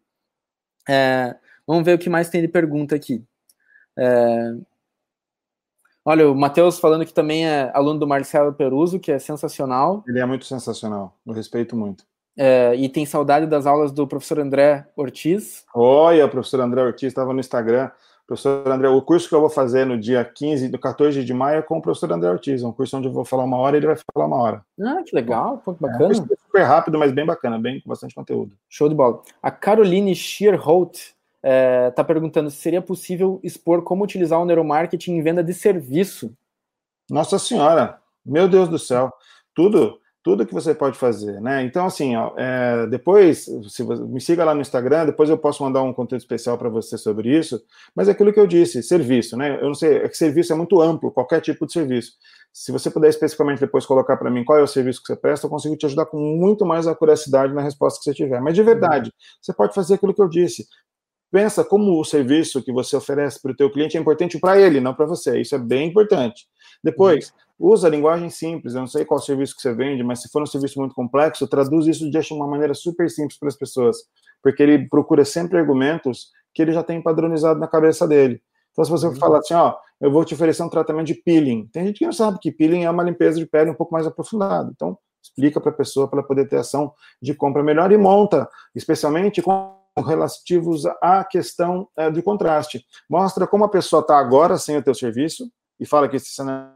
É, 0.89 1.37
vamos 1.67 1.85
ver 1.85 1.95
o 1.95 1.99
que 1.99 2.11
mais 2.11 2.29
tem 2.29 2.41
de 2.41 2.49
pergunta 2.49 2.95
aqui. 2.95 3.25
É, 3.99 4.55
olha, 6.05 6.31
o 6.31 6.35
Matheus 6.35 6.79
falando 6.79 7.05
que 7.07 7.15
também 7.15 7.47
é 7.47 7.71
aluno 7.75 7.99
do 7.99 8.07
Marcelo 8.07 8.53
Peruso, 8.53 9.01
que 9.01 9.11
é 9.11 9.19
sensacional. 9.19 10.05
Ele 10.07 10.21
é 10.21 10.27
muito 10.27 10.45
sensacional, 10.45 11.17
eu 11.27 11.33
respeito 11.33 11.77
muito. 11.77 12.05
É, 12.39 12.75
e 12.75 12.89
tem 12.89 13.07
saudade 13.07 13.47
das 13.47 13.67
aulas 13.67 13.91
do 13.91 14.07
professor 14.07 14.39
André 14.39 14.87
Ortiz. 14.95 15.65
Olha, 15.75 16.27
o 16.27 16.29
professor 16.29 16.61
André 16.61 16.83
Ortiz 16.83 17.09
estava 17.09 17.33
no 17.33 17.41
Instagram. 17.41 17.91
Professor 18.27 18.67
André, 18.69 18.89
o 18.89 19.01
curso 19.01 19.29
que 19.29 19.35
eu 19.35 19.41
vou 19.41 19.49
fazer 19.49 19.87
no 19.87 19.97
dia 19.97 20.25
15, 20.25 20.69
do 20.69 20.79
14 20.79 21.25
de 21.25 21.33
maio 21.33 21.61
é 21.61 21.63
com 21.63 21.79
o 21.79 21.83
professor 21.83 22.13
André 22.13 22.29
Ortiz, 22.29 22.63
um 22.63 22.73
curso 22.73 22.97
onde 22.97 23.07
eu 23.07 23.13
vou 23.13 23.25
falar 23.25 23.45
uma 23.45 23.57
hora 23.57 23.77
e 23.77 23.79
ele 23.79 23.87
vai 23.87 23.97
falar 24.13 24.27
uma 24.27 24.37
hora. 24.37 24.65
Ah, 24.81 25.03
que 25.07 25.15
legal, 25.15 25.63
pô, 25.65 25.73
que 25.73 25.81
bacana. 25.81 26.13
É, 26.13 26.21
um 26.21 26.27
super 26.57 26.63
rápido, 26.63 26.99
mas 26.99 27.13
bem 27.13 27.27
bacana, 27.27 27.59
bem 27.59 27.81
com 27.81 27.89
bastante 27.89 28.15
conteúdo. 28.15 28.57
Show 28.69 28.89
de 28.89 28.95
bola. 28.95 29.21
A 29.43 29.51
Caroline 29.51 30.15
Shearholt 30.15 30.95
está 30.97 31.15
é, 31.43 31.91
tá 31.91 32.03
perguntando 32.03 32.51
se 32.51 32.57
seria 32.57 32.81
possível 32.81 33.39
expor 33.43 33.83
como 33.83 34.03
utilizar 34.03 34.41
o 34.41 34.47
neuromarketing 34.47 35.17
em 35.17 35.23
venda 35.23 35.45
de 35.45 35.53
serviço. 35.53 36.35
Nossa 37.11 37.39
senhora, 37.39 38.01
meu 38.25 38.49
Deus 38.49 38.69
do 38.69 38.79
céu, 38.79 39.13
tudo 39.55 40.01
tudo 40.27 40.45
que 40.45 40.53
você 40.53 40.75
pode 40.75 40.99
fazer, 40.99 41.41
né? 41.41 41.63
Então, 41.63 41.87
assim, 41.87 42.17
ó, 42.17 42.33
é, 42.37 42.85
depois, 42.89 43.45
se 43.45 43.85
você, 43.85 44.05
me 44.07 44.21
siga 44.21 44.45
lá 44.45 44.57
no 44.57 44.61
Instagram, 44.61 45.07
depois 45.07 45.31
eu 45.31 45.39
posso 45.39 45.63
mandar 45.63 45.83
um 45.83 45.93
conteúdo 45.93 46.21
especial 46.21 46.59
para 46.59 46.69
você 46.69 46.99
sobre 46.99 47.39
isso, 47.39 47.63
mas 47.95 48.09
é 48.09 48.11
aquilo 48.11 48.33
que 48.33 48.41
eu 48.41 48.47
disse, 48.49 48.83
serviço, 48.83 49.37
né? 49.37 49.57
Eu 49.61 49.69
não 49.69 49.75
sei, 49.75 49.99
é 49.99 50.09
que 50.09 50.17
serviço 50.17 50.53
é 50.53 50.57
muito 50.57 50.83
amplo, 50.83 51.13
qualquer 51.13 51.41
tipo 51.41 51.65
de 51.65 51.73
serviço. 51.73 52.15
Se 52.53 52.73
você 52.73 52.91
puder 52.91 53.09
especificamente 53.09 53.61
depois 53.61 53.87
colocar 53.87 54.17
para 54.17 54.29
mim 54.29 54.43
qual 54.45 54.59
é 54.59 54.63
o 54.63 54.67
serviço 54.67 55.01
que 55.01 55.07
você 55.07 55.17
presta, 55.17 55.47
eu 55.47 55.51
consigo 55.51 55.77
te 55.77 55.87
ajudar 55.87 56.07
com 56.07 56.19
muito 56.19 56.67
mais 56.67 56.89
acuracidade 56.89 57.55
na 57.55 57.63
resposta 57.63 58.01
que 58.01 58.11
você 58.11 58.13
tiver. 58.13 58.41
Mas 58.41 58.57
de 58.57 58.65
verdade, 58.65 59.13
você 59.41 59.53
pode 59.53 59.77
fazer 59.77 59.95
aquilo 59.95 60.13
que 60.13 60.23
eu 60.23 60.29
disse. 60.29 60.67
Pensa 61.31 61.63
como 61.63 62.01
o 62.01 62.05
serviço 62.05 62.65
que 62.65 62.73
você 62.73 62.97
oferece 62.97 63.41
para 63.41 63.53
o 63.53 63.57
teu 63.57 63.71
cliente 63.71 63.97
é 63.97 64.01
importante 64.01 64.41
para 64.41 64.61
ele, 64.61 64.81
não 64.81 64.93
para 64.93 65.07
você. 65.07 65.41
Isso 65.41 65.55
é 65.55 65.59
bem 65.59 65.89
importante. 65.89 66.49
Depois, 66.83 67.33
usa 67.59 67.89
linguagem 67.89 68.31
simples. 68.31 68.75
Eu 68.75 68.81
não 68.81 68.87
sei 68.87 69.05
qual 69.05 69.21
serviço 69.21 69.55
que 69.55 69.63
você 69.63 69.75
vende, 69.75 70.03
mas 70.03 70.23
se 70.23 70.29
for 70.31 70.43
um 70.43 70.47
serviço 70.47 70.79
muito 70.79 70.95
complexo, 70.95 71.49
traduz 71.49 71.87
isso 71.87 72.11
de 72.11 72.33
uma 72.33 72.47
maneira 72.47 72.75
super 72.75 73.11
simples 73.11 73.39
para 73.39 73.49
as 73.49 73.57
pessoas, 73.57 73.97
porque 74.43 74.63
ele 74.63 74.89
procura 74.89 75.25
sempre 75.25 75.59
argumentos 75.59 76.31
que 76.55 76.63
ele 76.63 76.73
já 76.73 76.83
tem 76.83 77.03
padronizado 77.03 77.59
na 77.59 77.69
cabeça 77.69 78.07
dele. 78.07 78.41
Então, 78.73 78.85
se 78.85 78.91
você 78.91 79.07
uhum. 79.07 79.17
falar 79.17 79.39
assim, 79.39 79.55
ó, 79.55 79.75
eu 80.01 80.11
vou 80.11 80.25
te 80.25 80.35
oferecer 80.35 80.63
um 80.63 80.69
tratamento 80.69 81.07
de 81.07 81.15
peeling, 81.15 81.67
tem 81.73 81.87
gente 81.87 81.99
que 81.99 82.05
não 82.05 82.13
sabe 82.13 82.39
que 82.39 82.53
peeling 82.53 82.85
é 82.85 82.91
uma 82.91 83.03
limpeza 83.03 83.39
de 83.39 83.47
pele 83.47 83.71
um 83.71 83.75
pouco 83.75 83.93
mais 83.93 84.07
aprofundada. 84.07 84.71
Então, 84.75 84.99
explica 85.23 85.61
para 85.61 85.71
a 85.71 85.75
pessoa 85.75 86.09
para 86.09 86.21
ela 86.21 86.29
poder 86.29 86.47
ter 86.47 86.57
ação 86.57 86.93
de 87.21 87.35
compra 87.35 87.63
melhor 87.63 87.91
e 87.91 87.97
monta, 87.97 88.49
especialmente 88.75 89.41
com 89.41 89.75
relativos 90.07 90.85
à 91.03 91.25
questão 91.25 91.89
é, 91.97 92.11
de 92.11 92.21
contraste. 92.21 92.85
Mostra 93.09 93.47
como 93.47 93.65
a 93.65 93.69
pessoa 93.69 94.01
está 94.01 94.19
agora 94.19 94.59
sem 94.59 94.77
o 94.77 94.83
teu 94.83 94.95
serviço 94.95 95.51
e 95.81 95.87
fala 95.87 96.09
que 96.09 96.17
esse 96.17 96.31
cenário 96.31 96.76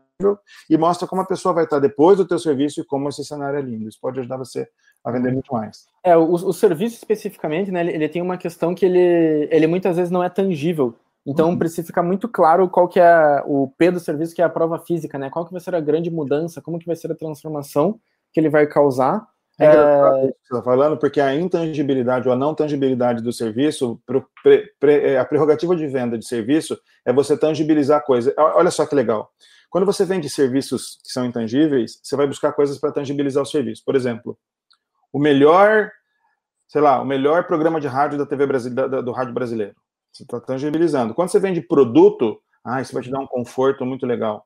e 0.68 0.76
mostra 0.78 1.06
como 1.06 1.22
a 1.22 1.26
pessoa 1.26 1.54
vai 1.54 1.64
estar 1.64 1.78
depois 1.78 2.18
do 2.18 2.26
teu 2.26 2.38
serviço 2.38 2.80
e 2.80 2.84
como 2.84 3.08
esse 3.08 3.24
cenário 3.24 3.58
é 3.58 3.62
lindo. 3.62 3.88
Isso 3.88 3.98
pode 4.00 4.20
ajudar 4.20 4.36
você 4.36 4.68
a 5.04 5.10
vender 5.10 5.32
muito 5.32 5.52
mais. 5.52 5.86
É, 6.04 6.16
o, 6.16 6.32
o 6.32 6.52
serviço 6.52 6.96
especificamente, 6.96 7.70
né, 7.70 7.80
ele, 7.80 7.92
ele, 7.92 8.08
tem 8.08 8.20
uma 8.20 8.36
questão 8.36 8.74
que 8.74 8.84
ele, 8.84 9.48
ele 9.50 9.66
muitas 9.66 9.96
vezes 9.96 10.10
não 10.10 10.22
é 10.22 10.28
tangível. 10.28 10.94
Então 11.26 11.50
uhum. 11.50 11.58
precisa 11.58 11.86
ficar 11.86 12.02
muito 12.02 12.28
claro 12.28 12.68
qual 12.68 12.88
que 12.88 12.98
é 12.98 13.42
o 13.46 13.68
P 13.76 13.90
do 13.90 14.00
serviço, 14.00 14.34
que 14.34 14.42
é 14.42 14.44
a 14.44 14.50
prova 14.50 14.78
física, 14.78 15.18
né? 15.18 15.28
Qual 15.28 15.44
que 15.44 15.52
vai 15.52 15.60
ser 15.60 15.74
a 15.74 15.80
grande 15.80 16.10
mudança, 16.10 16.62
como 16.62 16.78
que 16.78 16.86
vai 16.86 16.96
ser 16.96 17.12
a 17.12 17.14
transformação 17.14 18.00
que 18.32 18.40
ele 18.40 18.48
vai 18.48 18.66
causar. 18.66 19.26
É, 19.60 19.66
é... 19.66 20.28
que 20.28 20.38
você 20.48 20.54
está 20.54 20.62
falando, 20.62 20.96
porque 20.96 21.20
a 21.20 21.34
intangibilidade 21.34 22.26
ou 22.26 22.34
a 22.34 22.36
não 22.36 22.54
tangibilidade 22.54 23.22
do 23.22 23.32
serviço, 23.32 24.00
pre, 24.42 25.16
a 25.16 25.24
prerrogativa 25.24 25.76
de 25.76 25.86
venda 25.86 26.16
de 26.16 26.26
serviço 26.26 26.78
é 27.04 27.12
você 27.12 27.36
tangibilizar 27.36 27.98
a 27.98 28.02
coisa. 28.02 28.34
Olha 28.38 28.70
só 28.70 28.86
que 28.86 28.94
legal. 28.94 29.30
Quando 29.68 29.86
você 29.86 30.04
vende 30.04 30.28
serviços 30.28 30.98
que 31.04 31.12
são 31.12 31.24
intangíveis, 31.24 32.00
você 32.02 32.16
vai 32.16 32.26
buscar 32.26 32.52
coisas 32.52 32.78
para 32.78 32.90
tangibilizar 32.90 33.42
o 33.42 33.46
serviço. 33.46 33.84
Por 33.84 33.94
exemplo, 33.94 34.36
o 35.12 35.18
melhor, 35.18 35.90
sei 36.66 36.80
lá, 36.80 37.00
o 37.00 37.04
melhor 37.04 37.46
programa 37.46 37.80
de 37.80 37.86
rádio 37.86 38.18
da 38.18 38.26
TV 38.26 38.46
brasileira, 38.46 39.02
do 39.02 39.12
rádio 39.12 39.34
brasileiro. 39.34 39.74
Você 40.12 40.24
está 40.24 40.40
tangibilizando. 40.40 41.14
Quando 41.14 41.28
você 41.28 41.38
vende 41.38 41.60
produto, 41.60 42.42
ah, 42.64 42.80
isso 42.80 42.92
vai 42.92 43.02
te 43.02 43.10
dar 43.10 43.20
um 43.20 43.26
conforto 43.26 43.86
muito 43.86 44.04
legal. 44.06 44.44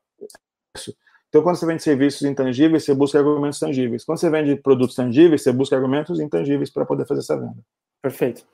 Isso. 0.77 0.95
Então, 1.35 1.43
quando 1.43 1.57
você 1.57 1.65
vende 1.65 1.83
serviços 1.83 2.21
intangíveis, 2.21 2.85
você 2.85 2.93
busca 2.93 3.19
argumentos 3.19 3.59
tangíveis. 3.59 4.05
Quando 4.05 4.19
você 4.19 4.29
vende 4.29 4.55
produtos 4.55 4.95
tangíveis, 4.95 5.43
você 5.43 5.51
busca 5.51 5.75
argumentos 5.75 6.17
intangíveis 6.17 6.69
para 6.69 6.85
poder 6.85 7.05
fazer 7.05 7.19
essa 7.19 7.37
venda. 7.37 7.57
Perfeito. 8.01 8.45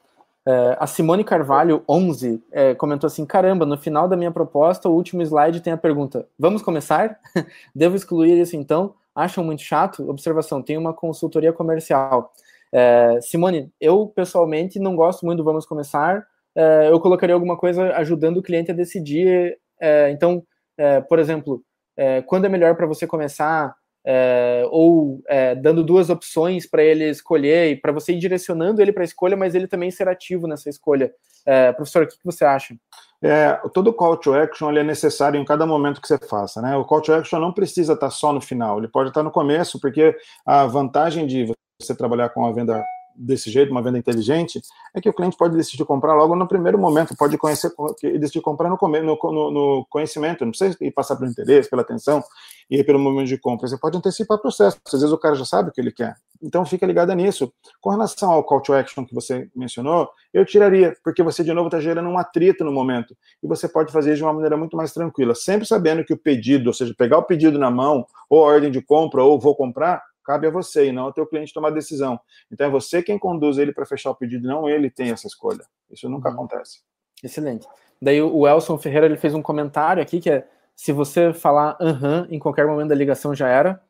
É, 0.47 0.77
a 0.79 0.87
Simone 0.87 1.23
Carvalho, 1.23 1.83
11, 1.87 2.43
é, 2.51 2.73
comentou 2.73 3.05
assim: 3.05 3.23
caramba, 3.23 3.67
no 3.67 3.77
final 3.77 4.07
da 4.07 4.17
minha 4.17 4.31
proposta, 4.31 4.89
o 4.89 4.95
último 4.95 5.21
slide 5.21 5.61
tem 5.61 5.71
a 5.71 5.77
pergunta: 5.77 6.27
vamos 6.39 6.63
começar? 6.63 7.19
Devo 7.75 7.95
excluir 7.95 8.41
isso 8.41 8.55
então? 8.55 8.95
Acham 9.13 9.43
muito 9.43 9.61
chato? 9.61 10.09
Observação: 10.09 10.59
tem 10.59 10.75
uma 10.75 10.91
consultoria 10.91 11.53
comercial. 11.53 12.33
É, 12.73 13.19
Simone, 13.21 13.71
eu 13.79 14.07
pessoalmente 14.07 14.79
não 14.79 14.95
gosto 14.95 15.23
muito 15.23 15.37
do 15.37 15.43
vamos 15.43 15.67
começar. 15.67 16.25
É, 16.55 16.89
eu 16.89 16.99
colocaria 16.99 17.35
alguma 17.35 17.55
coisa 17.55 17.93
ajudando 17.97 18.37
o 18.37 18.41
cliente 18.41 18.71
a 18.71 18.73
decidir. 18.73 19.59
É, 19.79 20.09
então, 20.09 20.43
é, 20.75 20.99
por 20.99 21.19
exemplo, 21.19 21.63
quando 22.25 22.45
é 22.45 22.49
melhor 22.49 22.75
para 22.75 22.87
você 22.87 23.05
começar? 23.05 23.75
é, 24.05 24.63
ou 24.69 25.21
é, 25.27 25.55
dando 25.55 25.83
duas 25.83 26.09
opções 26.09 26.67
para 26.67 26.83
ele 26.83 27.07
escolher 27.09 27.71
e 27.71 27.75
para 27.75 27.91
você 27.91 28.13
ir 28.13 28.19
direcionando 28.19 28.81
ele 28.81 28.91
para 28.91 29.03
a 29.03 29.05
escolha, 29.05 29.37
mas 29.37 29.53
ele 29.53 29.67
também 29.67 29.91
ser 29.91 30.07
ativo 30.07 30.47
nessa 30.47 30.69
escolha. 30.69 31.11
É, 31.45 31.71
professor, 31.71 32.03
o 32.03 32.07
que, 32.07 32.17
que, 32.17 32.25
você 32.25 32.43
acha? 32.43 32.75
É, 33.23 33.53
todo 33.73 33.93
call 33.93 34.17
to 34.17 34.33
action 34.33 34.71
é 34.71 34.83
necessário 34.83 35.39
em 35.39 35.45
cada 35.45 35.65
momento 35.65 36.01
que 36.01 36.07
você 36.07 36.17
faça, 36.17 36.61
né? 36.61 36.75
O 36.75 36.85
call 36.85 37.01
to 37.01 37.13
action 37.13 37.39
não 37.39 37.53
precisa 37.53 37.93
estar 37.93 38.09
só 38.09 38.33
no 38.33 38.41
final, 38.41 38.79
ele 38.79 38.87
pode 38.87 39.09
estar 39.09 39.23
no 39.23 39.31
começo, 39.31 39.79
porque 39.79 40.15
a 40.45 40.65
vantagem 40.65 41.27
de 41.27 41.51
você 41.79 41.95
trabalhar 41.95 42.29
com 42.29 42.45
a 42.45 42.51
venda 42.51 42.83
desse 43.15 43.49
jeito, 43.49 43.71
uma 43.71 43.81
venda 43.81 43.97
inteligente, 43.97 44.61
é 44.93 45.01
que 45.01 45.09
o 45.09 45.13
cliente 45.13 45.37
pode 45.37 45.55
decidir 45.55 45.85
comprar 45.85 46.13
logo 46.13 46.35
no 46.35 46.47
primeiro 46.47 46.77
momento, 46.77 47.15
pode 47.15 47.37
conhecer 47.37 47.71
e 48.03 48.17
decidir 48.17 48.41
comprar 48.41 48.69
no, 48.69 48.77
no, 48.81 49.51
no, 49.51 49.85
conhecimento, 49.89 50.43
não 50.43 50.51
precisa 50.51 50.77
ir 50.81 50.91
passar 50.91 51.15
pelo 51.15 51.29
interesse, 51.29 51.69
pela 51.69 51.81
atenção 51.81 52.23
e 52.69 52.83
pelo 52.83 52.99
momento 52.99 53.27
de 53.27 53.37
compra. 53.37 53.67
Você 53.67 53.77
pode 53.77 53.97
antecipar 53.97 54.37
o 54.37 54.41
processo, 54.41 54.79
às 54.85 54.99
vezes 54.99 55.11
o 55.11 55.17
cara 55.17 55.35
já 55.35 55.45
sabe 55.45 55.69
o 55.69 55.71
que 55.71 55.81
ele 55.81 55.91
quer. 55.91 56.15
Então 56.41 56.65
fica 56.65 56.85
ligado 56.85 57.13
nisso. 57.13 57.53
Com 57.79 57.91
relação 57.91 58.31
ao 58.31 58.43
call 58.43 58.61
to 58.61 58.73
action 58.73 59.05
que 59.05 59.13
você 59.13 59.49
mencionou, 59.55 60.09
eu 60.33 60.45
tiraria, 60.45 60.95
porque 61.03 61.21
você 61.21 61.43
de 61.43 61.53
novo 61.53 61.67
está 61.67 61.79
gerando 61.79 62.09
um 62.09 62.17
atrito 62.17 62.63
no 62.63 62.71
momento. 62.71 63.15
E 63.43 63.47
você 63.47 63.67
pode 63.67 63.91
fazer 63.91 64.15
de 64.15 64.23
uma 64.23 64.33
maneira 64.33 64.57
muito 64.57 64.75
mais 64.75 64.91
tranquila, 64.91 65.35
sempre 65.35 65.67
sabendo 65.67 66.03
que 66.03 66.13
o 66.13 66.17
pedido, 66.17 66.67
ou 66.67 66.73
seja, 66.73 66.95
pegar 66.97 67.19
o 67.19 67.23
pedido 67.23 67.59
na 67.59 67.69
mão, 67.69 68.05
ou 68.29 68.43
a 68.43 68.47
ordem 68.47 68.71
de 68.71 68.81
compra, 68.81 69.23
ou 69.23 69.39
vou 69.39 69.55
comprar, 69.55 70.01
cabe 70.23 70.47
a 70.47 70.51
você 70.51 70.87
e 70.87 70.91
não 70.91 71.03
ao 71.03 71.13
teu 71.13 71.25
cliente 71.25 71.53
tomar 71.53 71.71
decisão. 71.71 72.19
Então 72.51 72.67
é 72.67 72.69
você 72.69 73.01
quem 73.01 73.17
conduz 73.17 73.57
ele 73.57 73.73
para 73.73 73.85
fechar 73.85 74.11
o 74.11 74.15
pedido, 74.15 74.47
não 74.47 74.69
ele 74.69 74.89
tem 74.89 75.11
essa 75.11 75.27
escolha. 75.27 75.65
Isso 75.89 76.09
nunca 76.09 76.29
uhum. 76.29 76.35
acontece. 76.35 76.81
Excelente. 77.23 77.67
Daí 78.01 78.21
o 78.21 78.47
Elson 78.47 78.77
Ferreira 78.77 79.05
ele 79.05 79.17
fez 79.17 79.33
um 79.33 79.41
comentário 79.41 80.01
aqui 80.01 80.19
que 80.19 80.29
é 80.29 80.47
se 80.75 80.91
você 80.91 81.31
falar 81.33 81.77
aham 81.79 82.27
em 82.29 82.39
qualquer 82.39 82.65
momento 82.65 82.89
da 82.89 82.95
ligação 82.95 83.35
já 83.35 83.47
era. 83.47 83.81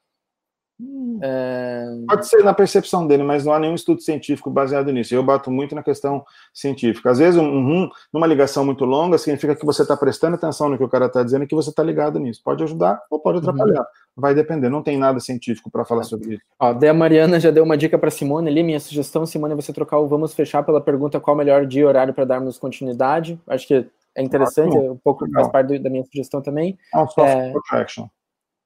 É... 1.22 1.86
Pode 2.08 2.28
ser 2.28 2.44
na 2.44 2.54
percepção 2.54 3.06
dele, 3.06 3.24
mas 3.24 3.46
não 3.46 3.54
há 3.54 3.60
nenhum 3.60 3.76
estudo 3.76 4.02
científico 4.02 4.50
baseado 4.50 4.92
nisso. 4.92 5.14
Eu 5.14 5.24
bato 5.24 5.52
muito 5.52 5.76
na 5.76 5.84
questão 5.84 6.24
científica. 6.54 7.12
Às 7.12 7.20
vezes, 7.20 7.40
um, 7.40 7.46
um 7.46 7.90
numa 8.12 8.26
ligação 8.26 8.66
muito 8.66 8.86
longa, 8.86 9.18
significa 9.18 9.56
que 9.56 9.66
você 9.66 9.84
está 9.84 9.96
prestando 9.96 10.36
atenção 10.36 10.70
no 10.70 10.78
que 10.78 10.84
o 10.84 10.90
cara 10.90 11.06
está 11.06 11.24
dizendo 11.24 11.44
e 11.44 11.48
que 11.48 11.56
você 11.56 11.70
está 11.70 11.84
ligado 11.84 12.20
nisso. 12.20 12.42
Pode 12.44 12.64
ajudar 12.64 13.02
ou 13.10 13.20
pode 13.20 13.38
uhum. 13.38 13.44
atrapalhar. 13.44 13.82
Uhum. 13.82 13.86
Vai 14.16 14.34
depender, 14.34 14.70
não 14.70 14.84
tem 14.84 14.98
nada 14.98 15.20
científico 15.20 15.70
para 15.72 15.86
falar 15.86 16.04
sobre 16.04 16.36
isso. 16.36 16.44
Ó, 16.60 16.74
daí 16.74 16.90
a 16.90 16.94
Mariana 16.94 17.40
já 17.40 17.52
deu 17.52 17.64
uma 17.64 17.78
dica 17.78 17.98
para 17.98 18.12
Simone 18.12 18.50
ali. 18.50 18.64
Minha 18.64 18.80
sugestão, 18.80 19.26
Simone, 19.26 19.54
é 19.54 19.56
você 19.56 19.72
trocar 19.72 20.00
o 20.00 20.08
vamos 20.08 20.34
fechar 20.34 20.64
pela 20.64 20.82
pergunta 20.82 21.20
qual 21.20 21.36
o 21.36 21.38
melhor 21.38 21.66
dia 21.66 21.82
e 21.82 21.86
horário 21.86 22.14
para 22.14 22.26
darmos 22.26 22.58
continuidade. 22.58 23.40
Acho 23.48 23.68
que 23.68 23.88
é 24.16 24.22
interessante, 24.22 24.78
um 24.78 24.98
pouco 24.98 25.26
faz 25.32 25.48
parte 25.48 25.80
da 25.80 25.90
minha 25.90 26.04
sugestão 26.04 26.42
também. 26.42 26.78
É 26.94 26.98
um 26.98 27.08
soft 27.08 27.30
é... 27.30 27.54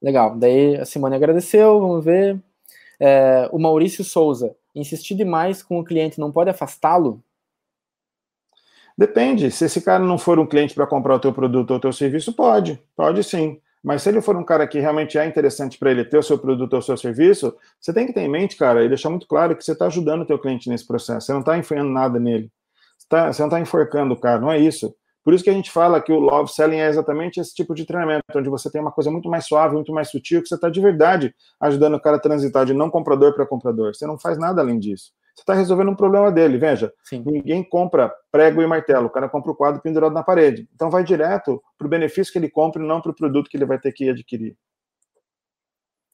Legal. 0.00 0.36
Daí 0.36 0.76
a 0.76 0.84
Simone 0.84 1.16
agradeceu, 1.16 1.80
vamos 1.80 2.04
ver. 2.04 2.40
É, 2.98 3.48
o 3.52 3.58
Maurício 3.58 4.04
Souza, 4.04 4.54
insistir 4.74 5.14
demais 5.14 5.62
com 5.62 5.78
o 5.78 5.84
cliente 5.84 6.18
não 6.18 6.32
pode 6.32 6.50
afastá-lo? 6.50 7.22
Depende. 8.96 9.50
Se 9.50 9.66
esse 9.66 9.80
cara 9.82 10.02
não 10.02 10.16
for 10.16 10.38
um 10.38 10.46
cliente 10.46 10.74
para 10.74 10.86
comprar 10.86 11.14
o 11.14 11.20
teu 11.20 11.32
produto 11.32 11.70
ou 11.70 11.76
o 11.76 11.80
teu 11.80 11.92
serviço, 11.92 12.32
pode. 12.32 12.82
Pode 12.94 13.22
sim. 13.24 13.60
Mas 13.82 14.02
se 14.02 14.08
ele 14.08 14.20
for 14.20 14.34
um 14.36 14.42
cara 14.42 14.66
que 14.66 14.80
realmente 14.80 15.16
é 15.18 15.24
interessante 15.24 15.78
para 15.78 15.90
ele 15.90 16.04
ter 16.04 16.18
o 16.18 16.22
seu 16.22 16.38
produto 16.38 16.72
ou 16.72 16.78
o 16.80 16.82
seu 16.82 16.96
serviço, 16.96 17.54
você 17.78 17.92
tem 17.92 18.06
que 18.06 18.12
ter 18.12 18.22
em 18.22 18.28
mente, 18.28 18.56
cara, 18.56 18.82
e 18.84 18.88
deixar 18.88 19.10
muito 19.10 19.28
claro 19.28 19.54
que 19.54 19.62
você 19.62 19.72
está 19.72 19.86
ajudando 19.86 20.22
o 20.22 20.26
teu 20.26 20.38
cliente 20.38 20.68
nesse 20.68 20.86
processo. 20.86 21.26
Você 21.26 21.32
não 21.32 21.40
está 21.40 21.56
enfiando 21.56 21.90
nada 21.90 22.18
nele. 22.18 22.50
Você, 22.98 23.06
tá, 23.08 23.32
você 23.32 23.42
não 23.42 23.48
está 23.48 23.60
enforcando 23.60 24.14
o 24.14 24.16
cara, 24.16 24.40
não 24.40 24.50
é 24.50 24.58
isso. 24.58 24.92
Por 25.26 25.34
isso 25.34 25.42
que 25.42 25.50
a 25.50 25.52
gente 25.52 25.72
fala 25.72 26.00
que 26.00 26.12
o 26.12 26.20
love 26.20 26.48
selling 26.52 26.76
é 26.76 26.86
exatamente 26.86 27.40
esse 27.40 27.52
tipo 27.52 27.74
de 27.74 27.84
treinamento, 27.84 28.22
onde 28.32 28.48
você 28.48 28.70
tem 28.70 28.80
uma 28.80 28.92
coisa 28.92 29.10
muito 29.10 29.28
mais 29.28 29.44
suave, 29.44 29.74
muito 29.74 29.92
mais 29.92 30.08
sutil, 30.08 30.40
que 30.40 30.46
você 30.46 30.54
está 30.54 30.70
de 30.70 30.80
verdade 30.80 31.34
ajudando 31.60 31.94
o 31.94 32.00
cara 32.00 32.16
a 32.16 32.20
transitar 32.20 32.64
de 32.64 32.72
não 32.72 32.88
comprador 32.88 33.34
para 33.34 33.44
comprador. 33.44 33.92
Você 33.92 34.06
não 34.06 34.16
faz 34.16 34.38
nada 34.38 34.62
além 34.62 34.78
disso. 34.78 35.10
Você 35.34 35.42
está 35.42 35.52
resolvendo 35.52 35.90
um 35.90 35.96
problema 35.96 36.30
dele. 36.30 36.58
Veja, 36.58 36.92
Sim. 37.02 37.24
ninguém 37.26 37.64
compra 37.64 38.14
prego 38.30 38.62
e 38.62 38.68
martelo, 38.68 39.06
o 39.06 39.10
cara 39.10 39.28
compra 39.28 39.50
o 39.50 39.56
quadro 39.56 39.82
pendurado 39.82 40.12
na 40.12 40.22
parede. 40.22 40.68
Então 40.72 40.90
vai 40.90 41.02
direto 41.02 41.60
para 41.76 41.88
o 41.88 41.90
benefício 41.90 42.32
que 42.32 42.38
ele 42.38 42.48
compra 42.48 42.80
e 42.80 42.86
não 42.86 43.00
para 43.00 43.10
o 43.10 43.16
produto 43.16 43.50
que 43.50 43.56
ele 43.56 43.66
vai 43.66 43.80
ter 43.80 43.90
que 43.90 44.08
adquirir. 44.08 44.56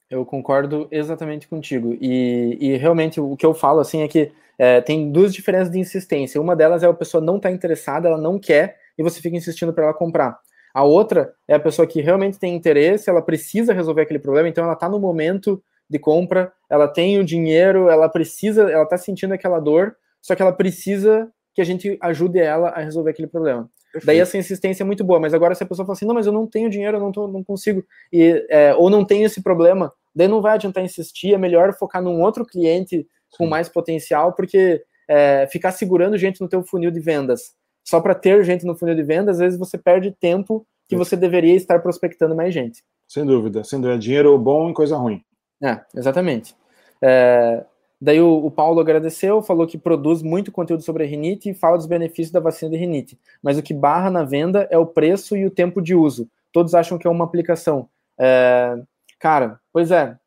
Eu 0.09 0.25
concordo 0.25 0.87
exatamente 0.89 1.47
contigo. 1.47 1.95
E, 2.01 2.57
e 2.59 2.77
realmente 2.77 3.21
o 3.21 3.37
que 3.37 3.45
eu 3.45 3.53
falo 3.53 3.79
assim 3.79 4.01
é 4.01 4.07
que 4.07 4.31
é, 4.57 4.81
tem 4.81 5.11
duas 5.11 5.31
diferenças 5.31 5.71
de 5.71 5.77
insistência. 5.77 6.41
Uma 6.41 6.55
delas 6.55 6.81
é 6.81 6.87
a 6.87 6.93
pessoa 6.93 7.23
não 7.23 7.37
estar 7.37 7.49
tá 7.49 7.55
interessada, 7.55 8.07
ela 8.07 8.17
não 8.17 8.39
quer, 8.39 8.81
e 8.97 9.03
você 9.03 9.21
fica 9.21 9.35
insistindo 9.35 9.73
para 9.73 9.85
ela 9.85 9.93
comprar. 9.93 10.37
A 10.73 10.83
outra 10.83 11.33
é 11.47 11.53
a 11.53 11.59
pessoa 11.59 11.87
que 11.87 12.01
realmente 12.01 12.39
tem 12.39 12.55
interesse, 12.55 13.09
ela 13.09 13.21
precisa 13.21 13.73
resolver 13.73 14.01
aquele 14.01 14.19
problema, 14.19 14.49
então 14.49 14.63
ela 14.63 14.73
está 14.73 14.89
no 14.89 14.99
momento 14.99 15.63
de 15.87 15.99
compra, 15.99 16.51
ela 16.69 16.87
tem 16.87 17.19
o 17.19 17.23
dinheiro, 17.23 17.89
ela 17.89 18.09
precisa, 18.09 18.63
ela 18.71 18.83
está 18.83 18.97
sentindo 18.97 19.33
aquela 19.33 19.59
dor, 19.59 19.95
só 20.19 20.33
que 20.33 20.41
ela 20.41 20.51
precisa 20.51 21.31
que 21.53 21.61
a 21.61 21.65
gente 21.65 21.95
ajude 22.01 22.39
ela 22.39 22.69
a 22.69 22.79
resolver 22.79 23.11
aquele 23.11 23.27
problema. 23.27 23.69
Perfeito. 23.91 24.07
Daí 24.07 24.17
essa 24.17 24.35
insistência 24.35 24.81
é 24.81 24.85
muito 24.85 25.03
boa, 25.03 25.19
mas 25.19 25.35
agora 25.35 25.53
se 25.53 25.63
a 25.63 25.67
pessoa 25.67 25.85
fala 25.85 25.95
assim, 25.95 26.05
não, 26.05 26.15
mas 26.15 26.25
eu 26.25 26.33
não 26.33 26.47
tenho 26.47 26.67
dinheiro, 26.67 26.97
eu 26.97 27.01
não, 27.01 27.11
tô, 27.11 27.27
não 27.27 27.43
consigo, 27.43 27.85
e, 28.11 28.43
é, 28.49 28.73
ou 28.73 28.89
não 28.89 29.05
tenho 29.05 29.27
esse 29.27 29.43
problema, 29.43 29.93
daí 30.15 30.27
não 30.27 30.41
vai 30.41 30.55
adiantar 30.55 30.83
insistir, 30.83 31.35
é 31.35 31.37
melhor 31.37 31.73
focar 31.73 32.01
num 32.01 32.19
outro 32.21 32.43
cliente 32.43 33.07
com 33.37 33.45
mais 33.45 33.69
potencial, 33.69 34.33
porque 34.33 34.83
é, 35.07 35.47
ficar 35.51 35.71
segurando 35.71 36.17
gente 36.17 36.41
no 36.41 36.49
teu 36.49 36.63
funil 36.63 36.89
de 36.89 36.99
vendas 36.99 37.53
só 37.83 37.99
para 37.99 38.15
ter 38.15 38.43
gente 38.43 38.65
no 38.65 38.75
funil 38.75 38.95
de 38.95 39.03
vendas, 39.03 39.35
às 39.35 39.39
vezes 39.39 39.59
você 39.59 39.77
perde 39.77 40.11
tempo 40.11 40.65
que 40.87 40.95
você 40.95 41.15
deveria 41.15 41.55
estar 41.55 41.79
prospectando 41.79 42.35
mais 42.35 42.53
gente. 42.53 42.83
Sem 43.07 43.25
dúvida, 43.25 43.63
sem 43.63 43.79
dúvida. 43.79 43.99
Dinheiro 43.99 44.37
bom 44.37 44.69
e 44.69 44.73
coisa 44.73 44.97
ruim. 44.97 45.23
É, 45.61 45.79
exatamente. 45.95 46.55
É, 47.01 47.63
daí 47.99 48.21
o, 48.21 48.45
o, 48.45 48.51
Paulo 48.51 48.79
agradeceu, 48.79 49.41
falou 49.41 49.67
que 49.67 49.77
produz 49.77 50.21
muito 50.21 50.51
conteúdo 50.51 50.83
sobre 50.83 51.03
a 51.03 51.07
rinite 51.07 51.49
e 51.49 51.53
fala 51.53 51.77
dos 51.77 51.85
benefícios 51.85 52.31
da 52.31 52.39
vacina 52.39 52.71
de 52.71 52.77
rinite. 52.77 53.19
Mas 53.41 53.57
o 53.57 53.63
que 53.63 53.73
barra 53.73 54.09
na 54.09 54.23
venda 54.23 54.67
é 54.69 54.77
o 54.77 54.85
preço 54.85 55.35
e 55.35 55.45
o 55.45 55.51
tempo 55.51 55.81
de 55.81 55.95
uso. 55.95 56.29
Todos 56.51 56.75
acham 56.75 56.97
que 56.97 57.07
é 57.07 57.09
uma 57.09 57.25
aplicação. 57.25 57.89
É, 58.17 58.77
cara, 59.19 59.59
pois 59.71 59.91
é, 59.91 60.17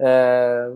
é 0.00 0.70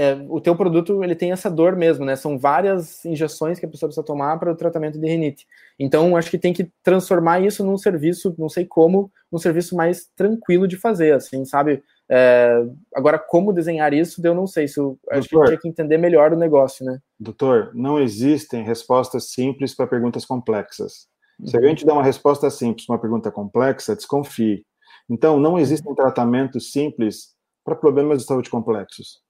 é, 0.00 0.14
o 0.30 0.40
teu 0.40 0.56
produto 0.56 1.04
ele 1.04 1.14
tem 1.14 1.30
essa 1.30 1.50
dor 1.50 1.76
mesmo, 1.76 2.06
né? 2.06 2.16
São 2.16 2.38
várias 2.38 3.04
injeções 3.04 3.58
que 3.58 3.66
a 3.66 3.68
pessoa 3.68 3.86
precisa 3.86 4.02
tomar 4.02 4.38
para 4.38 4.50
o 4.50 4.56
tratamento 4.56 4.98
de 4.98 5.06
rinite. 5.06 5.46
Então, 5.78 6.16
acho 6.16 6.30
que 6.30 6.38
tem 6.38 6.54
que 6.54 6.72
transformar 6.82 7.40
isso 7.40 7.62
num 7.62 7.76
serviço, 7.76 8.34
não 8.38 8.48
sei 8.48 8.64
como, 8.64 9.12
num 9.30 9.38
serviço 9.38 9.76
mais 9.76 10.08
tranquilo 10.16 10.66
de 10.66 10.78
fazer, 10.78 11.12
assim, 11.12 11.44
sabe? 11.44 11.82
É, 12.08 12.64
agora, 12.94 13.18
como 13.18 13.52
desenhar 13.52 13.92
isso, 13.92 14.26
eu 14.26 14.34
não 14.34 14.46
sei. 14.46 14.66
Se 14.66 14.80
eu, 14.80 14.98
acho 15.10 15.28
que 15.28 15.36
tinha 15.44 15.58
que 15.58 15.68
entender 15.68 15.98
melhor 15.98 16.32
o 16.32 16.38
negócio, 16.38 16.82
né? 16.82 16.98
Doutor, 17.18 17.70
não 17.74 18.00
existem 18.00 18.64
respostas 18.64 19.30
simples 19.30 19.74
para 19.74 19.86
perguntas 19.86 20.24
complexas. 20.24 21.08
Se 21.44 21.56
alguém 21.56 21.74
te 21.74 21.84
dá 21.84 21.92
uma 21.92 22.02
resposta 22.02 22.48
simples 22.48 22.86
para 22.86 22.94
uma 22.94 23.00
pergunta 23.00 23.30
complexa, 23.30 23.94
desconfie. 23.94 24.64
Então, 25.10 25.38
não 25.38 25.58
existem 25.58 25.94
tratamentos 25.94 26.72
simples 26.72 27.34
para 27.62 27.76
problemas 27.76 28.20
de 28.20 28.24
saúde 28.24 28.48
complexos. 28.48 29.20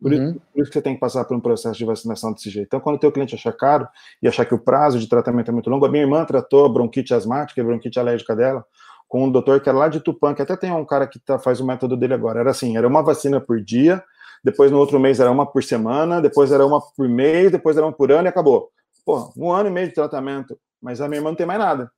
Por, 0.00 0.12
uhum. 0.12 0.30
isso, 0.30 0.40
por, 0.52 0.60
isso, 0.60 0.70
que 0.70 0.74
você 0.74 0.82
tem 0.82 0.94
que 0.94 1.00
passar 1.00 1.24
por 1.24 1.36
um 1.36 1.40
processo 1.40 1.78
de 1.78 1.84
vacinação 1.84 2.32
desse 2.32 2.50
jeito. 2.50 2.66
Então, 2.66 2.80
quando 2.80 2.96
o 2.96 2.98
teu 2.98 3.10
cliente 3.10 3.34
achar 3.34 3.52
caro 3.52 3.88
e 4.22 4.28
achar 4.28 4.44
que 4.44 4.54
o 4.54 4.58
prazo 4.58 4.98
de 4.98 5.08
tratamento 5.08 5.50
é 5.50 5.52
muito 5.52 5.70
longo, 5.70 5.86
a 5.86 5.88
minha 5.88 6.02
irmã 6.02 6.24
tratou 6.24 6.66
a 6.66 6.68
bronquite 6.68 7.14
asmática 7.14 7.60
e 7.60 7.64
bronquite 7.64 7.98
alérgica 7.98 8.36
dela 8.36 8.64
com 9.08 9.24
um 9.24 9.30
doutor 9.30 9.60
que 9.60 9.68
era 9.68 9.78
lá 9.78 9.88
de 9.88 10.00
Tupã, 10.00 10.34
que 10.34 10.42
até 10.42 10.56
tem 10.56 10.72
um 10.72 10.84
cara 10.84 11.06
que 11.06 11.18
tá, 11.18 11.38
faz 11.38 11.60
o 11.60 11.66
método 11.66 11.96
dele 11.96 12.14
agora. 12.14 12.40
Era 12.40 12.50
assim, 12.50 12.76
era 12.76 12.86
uma 12.86 13.02
vacina 13.02 13.40
por 13.40 13.60
dia, 13.62 14.02
depois 14.42 14.70
no 14.70 14.78
outro 14.78 14.98
mês 14.98 15.20
era 15.20 15.30
uma 15.30 15.46
por 15.46 15.62
semana, 15.62 16.20
depois 16.20 16.50
era 16.52 16.66
uma 16.66 16.80
por 16.80 17.08
mês, 17.08 17.50
depois 17.50 17.76
era 17.76 17.86
uma 17.86 17.92
por 17.92 18.10
ano 18.10 18.26
e 18.26 18.30
acabou. 18.30 18.70
Pô, 19.04 19.32
um 19.36 19.52
ano 19.52 19.68
e 19.68 19.72
meio 19.72 19.88
de 19.88 19.94
tratamento, 19.94 20.58
mas 20.82 21.00
a 21.00 21.08
minha 21.08 21.18
irmã 21.18 21.30
não 21.30 21.36
tem 21.36 21.46
mais 21.46 21.58
nada. 21.58 21.90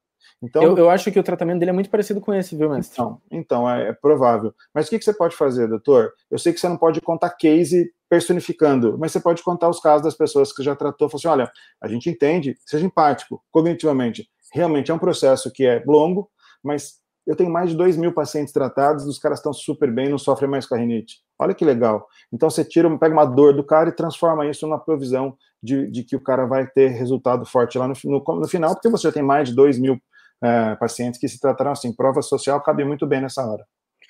Então, 0.42 0.62
eu, 0.62 0.76
eu, 0.76 0.90
acho 0.90 1.10
que 1.10 1.18
o 1.18 1.22
tratamento 1.22 1.58
dele 1.58 1.70
é 1.70 1.74
muito 1.74 1.90
parecido 1.90 2.20
com 2.20 2.32
esse, 2.32 2.56
viu, 2.56 2.70
mestre? 2.70 2.94
Então, 2.94 3.20
então 3.30 3.70
é, 3.70 3.88
é 3.88 3.92
provável. 3.92 4.54
Mas 4.72 4.86
o 4.86 4.90
que, 4.90 4.98
que, 4.98 5.04
você 5.04 5.12
pode 5.12 5.34
fazer, 5.34 5.68
doutor? 5.68 6.12
Eu 6.30 6.38
sei 6.38 6.52
que 6.52 6.60
você 6.60 6.68
não 6.68 6.76
pode 6.76 7.00
contar 7.00 7.30
case 7.30 7.92
personificando, 8.08 8.96
mas 8.98 9.12
você 9.12 9.20
pode 9.20 9.42
contar 9.42 9.68
os 9.68 9.80
casos 9.80 10.02
das 10.02 10.14
pessoas 10.14 10.52
que 10.52 10.62
já 10.62 10.76
tratou. 10.76 11.08
Falou 11.08 11.18
assim: 11.18 11.28
olha, 11.28 11.52
a 11.80 11.88
gente 11.88 12.08
entende, 12.08 12.56
seja 12.64 12.86
empático, 12.86 13.42
cognitivamente. 13.50 14.28
Realmente 14.52 14.90
é 14.90 14.94
um 14.94 14.98
processo 14.98 15.52
que 15.52 15.66
é 15.66 15.82
longo, 15.86 16.30
mas 16.62 16.98
eu 17.28 17.36
tenho 17.36 17.50
mais 17.50 17.70
de 17.70 17.76
2 17.76 17.98
mil 17.98 18.12
pacientes 18.14 18.54
tratados, 18.54 19.04
os 19.04 19.18
caras 19.18 19.38
estão 19.38 19.52
super 19.52 19.92
bem, 19.92 20.08
não 20.08 20.16
sofrem 20.16 20.50
mais 20.50 20.64
com 20.64 20.74
a 20.74 20.78
rinite. 20.78 21.18
Olha 21.38 21.52
que 21.52 21.62
legal. 21.62 22.08
Então 22.32 22.48
você 22.48 22.64
tira, 22.64 22.88
pega 22.98 23.12
uma 23.12 23.26
dor 23.26 23.54
do 23.54 23.62
cara 23.62 23.90
e 23.90 23.92
transforma 23.92 24.46
isso 24.46 24.66
numa 24.66 24.78
provisão 24.78 25.36
de, 25.62 25.90
de 25.90 26.04
que 26.04 26.16
o 26.16 26.20
cara 26.22 26.46
vai 26.46 26.66
ter 26.66 26.88
resultado 26.88 27.44
forte 27.44 27.76
lá 27.76 27.86
no, 27.86 27.94
no, 28.04 28.24
no 28.40 28.48
final, 28.48 28.72
porque 28.74 28.88
você 28.88 29.08
já 29.08 29.12
tem 29.12 29.22
mais 29.22 29.50
de 29.50 29.54
2 29.54 29.78
mil 29.78 30.00
é, 30.42 30.74
pacientes 30.76 31.20
que 31.20 31.28
se 31.28 31.38
trataram 31.38 31.72
assim. 31.72 31.92
Prova 31.92 32.22
social 32.22 32.62
cabe 32.62 32.82
muito 32.82 33.06
bem 33.06 33.20
nessa 33.20 33.46
hora. 33.46 33.66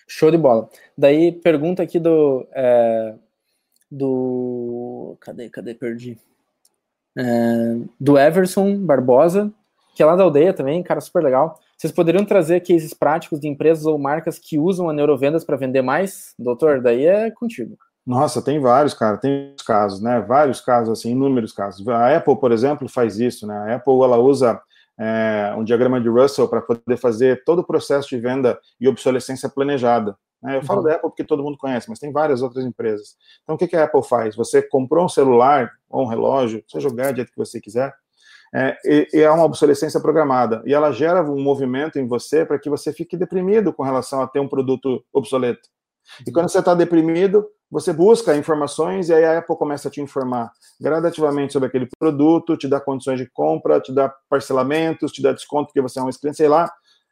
Show 0.06 0.30
de 0.30 0.38
bola. 0.38 0.68
Daí, 0.96 1.32
pergunta 1.32 1.82
aqui 1.82 1.98
do. 1.98 2.46
É, 2.54 3.14
do. 3.90 5.16
Cadê, 5.20 5.50
cadê? 5.50 5.74
Perdi. 5.74 6.16
É, 7.18 7.76
do 7.98 8.16
Everson 8.16 8.76
Barbosa, 8.78 9.52
que 9.96 10.04
é 10.04 10.06
lá 10.06 10.14
da 10.14 10.22
aldeia 10.22 10.54
também, 10.54 10.80
cara, 10.84 11.00
super 11.00 11.20
legal. 11.20 11.58
Vocês 11.78 11.92
poderiam 11.92 12.24
trazer 12.24 12.58
cases 12.60 12.92
práticos 12.92 13.38
de 13.38 13.46
empresas 13.46 13.86
ou 13.86 13.96
marcas 13.96 14.36
que 14.36 14.58
usam 14.58 14.90
a 14.90 14.92
neurovendas 14.92 15.44
para 15.44 15.56
vender 15.56 15.80
mais? 15.80 16.34
Doutor, 16.36 16.82
daí 16.82 17.06
é 17.06 17.30
contigo. 17.30 17.78
Nossa, 18.04 18.42
tem 18.42 18.58
vários, 18.58 18.94
cara, 18.94 19.16
tem 19.16 19.54
casos, 19.64 20.00
né? 20.00 20.20
Vários 20.20 20.60
casos, 20.60 20.98
assim, 20.98 21.12
inúmeros 21.12 21.52
casos. 21.52 21.86
A 21.86 22.16
Apple, 22.16 22.34
por 22.40 22.50
exemplo, 22.50 22.88
faz 22.88 23.20
isso, 23.20 23.46
né? 23.46 23.56
A 23.56 23.76
Apple, 23.76 24.02
ela 24.02 24.18
usa 24.18 24.60
é, 24.98 25.54
um 25.56 25.62
diagrama 25.62 26.00
de 26.00 26.08
Russell 26.08 26.48
para 26.48 26.60
poder 26.60 26.96
fazer 26.96 27.44
todo 27.44 27.60
o 27.60 27.64
processo 27.64 28.08
de 28.08 28.18
venda 28.18 28.58
e 28.80 28.88
obsolescência 28.88 29.48
planejada. 29.48 30.16
Né? 30.42 30.56
Eu 30.56 30.64
falo 30.64 30.80
uhum. 30.80 30.86
da 30.86 30.94
Apple 30.94 31.10
porque 31.10 31.22
todo 31.22 31.44
mundo 31.44 31.56
conhece, 31.56 31.88
mas 31.88 32.00
tem 32.00 32.10
várias 32.10 32.42
outras 32.42 32.64
empresas. 32.64 33.16
Então, 33.44 33.54
o 33.54 33.58
que, 33.58 33.68
que 33.68 33.76
a 33.76 33.84
Apple 33.84 34.02
faz? 34.02 34.34
Você 34.34 34.62
comprou 34.62 35.04
um 35.04 35.08
celular 35.08 35.70
ou 35.88 36.02
um 36.02 36.08
relógio, 36.08 36.64
seja 36.66 36.88
o 36.88 36.92
gadget 36.92 37.30
que 37.30 37.36
você 37.36 37.60
quiser, 37.60 37.94
é, 38.54 38.76
é 39.12 39.30
uma 39.30 39.44
obsolescência 39.44 40.00
programada. 40.00 40.62
E 40.66 40.74
ela 40.74 40.92
gera 40.92 41.22
um 41.22 41.42
movimento 41.42 41.98
em 41.98 42.06
você 42.06 42.44
para 42.44 42.58
que 42.58 42.70
você 42.70 42.92
fique 42.92 43.16
deprimido 43.16 43.72
com 43.72 43.82
relação 43.82 44.20
a 44.22 44.26
ter 44.26 44.40
um 44.40 44.48
produto 44.48 45.04
obsoleto. 45.12 45.68
E 46.26 46.32
quando 46.32 46.48
você 46.48 46.58
está 46.58 46.74
deprimido, 46.74 47.46
você 47.70 47.92
busca 47.92 48.34
informações 48.34 49.10
e 49.10 49.14
aí 49.14 49.24
a 49.24 49.38
Apple 49.38 49.56
começa 49.56 49.88
a 49.88 49.90
te 49.90 50.00
informar 50.00 50.50
gradativamente 50.80 51.52
sobre 51.52 51.68
aquele 51.68 51.86
produto, 51.98 52.56
te 52.56 52.66
dá 52.66 52.80
condições 52.80 53.18
de 53.18 53.28
compra, 53.30 53.80
te 53.80 53.92
dá 53.92 54.12
parcelamentos, 54.28 55.12
te 55.12 55.20
dá 55.20 55.32
desconto 55.32 55.66
porque 55.66 55.82
você 55.82 55.98
é 55.98 56.02
um 56.02 56.08
cliente, 56.08 56.38
sei 56.38 56.48
lá. 56.48 56.70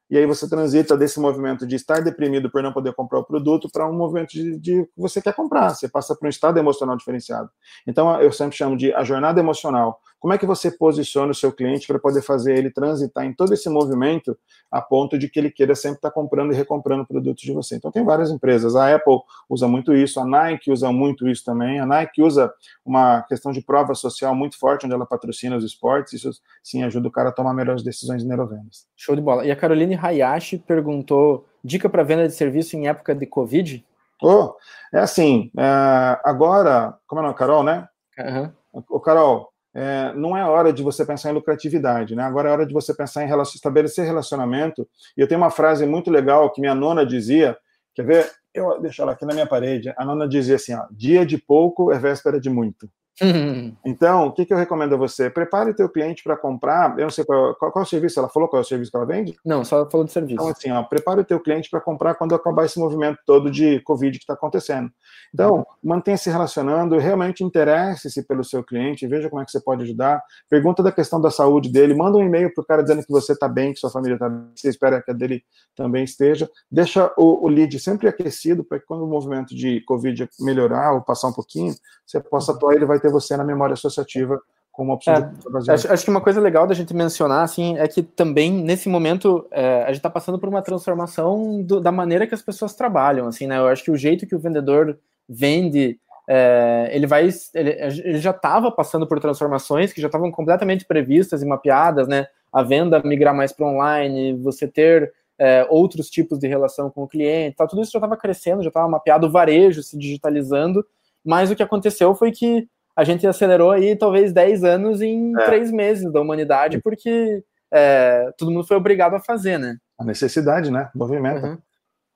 E 0.09 0.16
aí 0.16 0.24
você 0.24 0.49
transita 0.49 0.97
desse 0.97 1.18
movimento 1.18 1.66
de 1.66 1.74
estar 1.74 2.01
deprimido 2.01 2.49
por 2.49 2.62
não 2.62 2.72
poder 2.72 2.95
comprar 2.95 3.18
o 3.18 3.24
produto 3.24 3.68
para 3.72 3.89
um 3.89 3.93
movimento 3.93 4.30
de, 4.30 4.57
de 4.59 4.89
você 4.97 5.20
quer 5.20 5.34
comprar. 5.34 5.74
Você 5.74 5.89
passa 5.89 6.14
por 6.14 6.26
um 6.26 6.30
estado 6.30 6.59
emocional 6.59 6.97
diferenciado. 6.97 7.51
Então 7.87 8.20
eu 8.20 8.30
sempre 8.30 8.57
chamo 8.57 8.76
de 8.76 8.95
a 8.95 9.03
jornada 9.03 9.41
emocional, 9.41 10.01
como 10.19 10.33
é 10.35 10.39
que 10.39 10.47
você 10.47 10.71
posiciona 10.71 11.31
o 11.31 11.35
seu 11.35 11.53
cliente 11.53 11.87
para 11.87 11.99
poder 11.99 12.23
fazer 12.23 12.57
ele 12.57 12.71
transitar 12.71 13.25
em 13.25 13.33
todo 13.33 13.53
esse 13.53 13.69
movimento 13.69 14.37
a 14.71 14.81
ponto 14.81 15.19
de 15.19 15.29
que 15.29 15.39
ele 15.39 15.51
queira 15.51 15.75
sempre 15.75 15.99
estar 15.99 16.11
comprando 16.11 16.53
e 16.53 16.57
recomprando 16.57 17.07
produtos 17.07 17.43
de 17.43 17.53
você. 17.53 17.77
Então 17.77 17.91
tem 17.91 18.05
várias 18.05 18.31
empresas, 18.31 18.75
a 18.75 18.95
Apple 18.95 19.19
usa 19.49 19.69
muito 19.69 19.95
isso, 19.95 20.19
a 20.19 20.27
Nike 20.27 20.71
usa 20.71 20.91
muito 20.91 21.29
isso 21.29 21.45
também, 21.45 21.79
a 21.79 21.87
Nike 21.87 22.23
usa 22.23 22.53
uma 22.85 23.23
questão 23.23 23.53
de 23.53 23.61
prova 23.61 23.95
social 23.95 24.35
muito 24.35 24.59
forte, 24.59 24.87
onde 24.87 24.95
ela 24.95 25.07
patrocina 25.07 25.57
os 25.57 25.64
esportes, 25.64 26.14
isso 26.14 26.31
sim 26.62 26.83
ajuda 26.83 27.09
o 27.09 27.12
cara 27.12 27.29
a 27.29 27.33
tomar 27.33 27.55
melhores 27.55 27.83
decisões 27.83 28.23
de 28.23 28.29
neurovendas. 28.29 28.87
Show 28.97 29.14
de 29.14 29.23
bola. 29.23 29.45
E 29.45 29.51
a 29.51 29.57
Caroline 29.57 29.99
Hayashi 30.01 30.59
perguntou, 30.59 31.47
dica 31.62 31.89
para 31.89 32.03
venda 32.03 32.27
de 32.27 32.35
serviço 32.35 32.77
em 32.77 32.89
época 32.89 33.14
de 33.14 33.27
Covid? 33.27 33.85
Oh, 34.23 34.55
é 34.93 34.99
assim, 34.99 35.51
é, 35.59 36.19
agora, 36.25 36.97
como 37.07 37.21
é 37.21 37.23
o 37.23 37.27
nome, 37.27 37.39
Carol, 37.39 37.62
né? 37.62 37.87
Uhum. 38.19 38.51
O 38.89 39.01
Carol, 39.01 39.53
é, 39.79 40.14
não 40.14 40.35
é 40.35 40.43
hora 40.43 40.72
de 40.72 40.83
você 40.83 41.05
pensar 41.05 41.31
em 41.31 41.35
lucratividade, 41.35 42.16
né? 42.16 42.22
Agora 42.22 42.49
é 42.49 42.53
hora 42.53 42.66
de 42.66 42.72
você 42.72 42.95
pensar 42.95 43.22
em 43.22 43.29
relacion, 43.29 43.57
estabelecer 43.57 44.07
relacionamento. 44.07 44.89
E 45.14 45.20
eu 45.20 45.29
tenho 45.29 45.39
uma 45.39 45.51
frase 45.51 45.85
muito 45.85 46.11
legal 46.11 46.51
que 46.51 46.62
minha 46.62 46.74
nona 46.74 47.05
dizia, 47.05 47.55
quer 47.95 48.07
ver? 48.07 48.33
Eu 48.55 48.81
deixo 48.81 49.03
ela 49.03 49.12
aqui 49.12 49.27
na 49.27 49.35
minha 49.35 49.47
parede. 49.47 49.93
A 49.99 50.05
nona 50.05 50.27
dizia 50.27 50.57
assim: 50.57 50.72
ó, 50.72 50.87
dia 50.91 51.27
de 51.27 51.37
pouco 51.37 51.93
é 51.93 51.99
véspera 51.99 52.41
de 52.41 52.49
muito. 52.49 52.89
Então, 53.85 54.27
o 54.27 54.33
que, 54.33 54.45
que, 54.45 54.53
eu 54.53 54.59
recomendo 54.59 54.95
a 54.95 54.99
você? 54.99 55.31
Prepare 55.31 55.71
o 55.71 55.75
teu 55.75 55.89
cliente 55.89 56.23
para 56.23 56.37
comprar. 56.37 56.99
Eu 56.99 57.05
não 57.05 57.11
sei 57.11 57.25
qual, 57.25 57.55
qual, 57.55 57.73
qual, 57.73 57.83
é 57.83 57.87
o 57.87 57.89
serviço. 57.89 58.19
Ela 58.19 58.29
falou 58.29 58.49
qual 58.49 58.61
é 58.61 58.64
o 58.64 58.67
serviço 58.67 58.91
que 58.91 58.97
ela 58.97 59.07
vende? 59.07 59.35
Não, 59.45 59.64
só 59.64 59.89
falou 59.89 60.05
de 60.05 60.12
serviço. 60.12 60.35
Então, 60.35 60.49
assim, 60.49 60.71
ó, 60.71 60.83
prepare 60.83 61.21
o 61.21 61.25
teu 61.25 61.41
cliente 61.41 61.71
para 61.71 61.81
comprar 61.81 62.14
quando 62.14 62.35
acabar 62.35 62.64
esse 62.64 62.79
movimento 62.79 63.19
todo 63.25 63.51
de 63.51 63.81
Covid 63.81 64.19
que 64.19 64.25
está 64.25 64.35
acontecendo. 64.35 64.91
Então, 65.33 65.57
uhum. 65.57 65.64
mantenha 65.83 66.17
se 66.17 66.31
relacionando, 66.31 66.99
realmente 66.99 67.45
interesse-se 67.45 68.23
pelo 68.27 68.45
seu 68.45 68.62
cliente, 68.62 69.07
veja 69.07 69.29
como 69.29 69.41
é 69.41 69.45
que 69.45 69.51
você 69.51 69.61
pode 69.61 69.83
ajudar. 69.85 70.23
Pergunta 70.49 70.83
da 70.83 70.93
questão 70.93 71.21
da 71.21 71.31
saúde 71.31 71.71
dele, 71.71 71.95
manda 71.95 72.19
um 72.19 72.23
e-mail 72.23 72.53
para 72.53 72.62
o 72.62 72.67
cara 72.67 72.83
dizendo 72.83 73.05
que 73.05 73.12
você 73.12 73.33
está 73.33 73.49
bem, 73.49 73.73
que 73.73 73.81
sua 73.81 73.91
família 73.91 74.14
está 74.14 74.29
bem, 74.29 74.51
que 74.55 74.61
você 74.61 74.69
espera 74.69 75.03
que 75.03 75.11
a 75.11 75.14
dele 75.14 75.43
também 75.75 76.05
esteja. 76.05 76.51
Deixa 76.71 77.12
o, 77.17 77.45
o 77.45 77.49
lead 77.49 77.79
sempre 77.79 78.09
aquecido 78.09 78.64
para 78.64 78.79
que 78.79 78.87
quando 78.87 79.05
o 79.05 79.09
movimento 79.09 79.55
de 79.55 79.81
Covid 79.83 80.29
melhorar 80.41 80.93
ou 80.93 81.03
passar 81.03 81.29
um 81.29 81.33
pouquinho, 81.33 81.75
você 82.07 82.21
possa 82.21 82.53
atuar, 82.53 82.75
ele 82.75 82.87
vai 82.87 83.01
ter 83.01 83.05
você 83.09 83.36
na 83.36 83.44
memória 83.44 83.74
associativa 83.74 84.40
como 84.76 84.92
opção 84.92 85.14
é, 85.14 85.20
de 85.62 85.70
acho, 85.70 85.90
acho, 85.90 86.04
que 86.04 86.11
uma 86.11 86.20
coisa 86.20 86.38
legal 86.38 86.66
da 86.66 86.74
gente 86.74 86.92
mencionar 86.92 87.42
assim 87.42 87.78
é 87.78 87.88
que 87.88 88.02
também 88.02 88.52
nesse 88.52 88.90
momento 88.90 89.46
é, 89.50 89.82
a 89.84 89.86
gente 89.86 89.96
está 89.96 90.11
passando 90.11 90.38
por 90.38 90.50
uma 90.50 90.61
transformação 90.61 91.62
do, 91.62 91.80
da 91.80 91.90
maneira 91.90 92.26
que 92.26 92.34
as 92.34 92.42
pessoas 92.42 92.74
trabalham 92.74 93.26
assim 93.26 93.46
né? 93.46 93.57
Eu 93.57 93.68
acho 93.68 93.82
que 93.82 93.90
o 93.90 93.96
jeito 93.96 94.26
que 94.26 94.34
o 94.34 94.38
vendedor 94.38 94.98
vende 95.26 95.98
é, 96.28 96.90
ele 96.92 97.07
vai 97.07 97.26
ele, 97.54 97.70
ele 98.04 98.18
já 98.18 98.32
estava 98.32 98.70
passando 98.70 99.07
por 99.07 99.18
transformações 99.18 99.94
que 99.94 100.00
já 100.00 100.09
estavam 100.09 100.30
completamente 100.30 100.84
previstas 100.84 101.42
e 101.42 101.46
mapeadas 101.46 102.07
né? 102.07 102.26
A 102.52 102.62
venda 102.62 103.00
migrar 103.02 103.34
mais 103.34 103.54
para 103.54 103.66
online 103.66 104.34
você 104.34 104.68
ter 104.68 105.11
é, 105.38 105.66
outros 105.70 106.11
tipos 106.11 106.38
de 106.38 106.46
relação 106.46 106.90
com 106.90 107.04
o 107.04 107.09
cliente 107.09 107.57
tá, 107.57 107.66
tudo 107.66 107.80
isso 107.80 107.92
já 107.92 107.98
estava 107.98 108.16
crescendo 108.16 108.62
já 108.62 108.68
estava 108.68 108.88
mapeado 108.88 109.26
o 109.26 109.30
varejo 109.30 109.82
se 109.82 109.96
digitalizando 109.96 110.84
mas 111.24 111.50
o 111.50 111.57
que 111.57 111.62
aconteceu 111.62 112.14
foi 112.14 112.30
que 112.30 112.68
a 112.97 113.05
gente 113.05 113.26
acelerou 113.26 113.70
aí 113.70 113.94
talvez 113.94 114.32
10 114.32 114.64
anos 114.64 115.03
em 115.03 115.38
é. 115.38 115.44
3 115.44 115.70
meses 115.70 116.11
da 116.11 116.20
humanidade, 116.20 116.80
porque 116.80 117.44
é, 117.72 118.32
todo 118.38 118.51
mundo 118.51 118.66
foi 118.66 118.76
obrigado 118.76 119.14
a 119.14 119.20
fazer, 119.20 119.59
né? 119.59 119.76
A 119.99 120.05
necessidade, 120.05 120.70
né? 120.70 120.90
Movimento. 120.94 121.44
Uhum. 121.44 121.59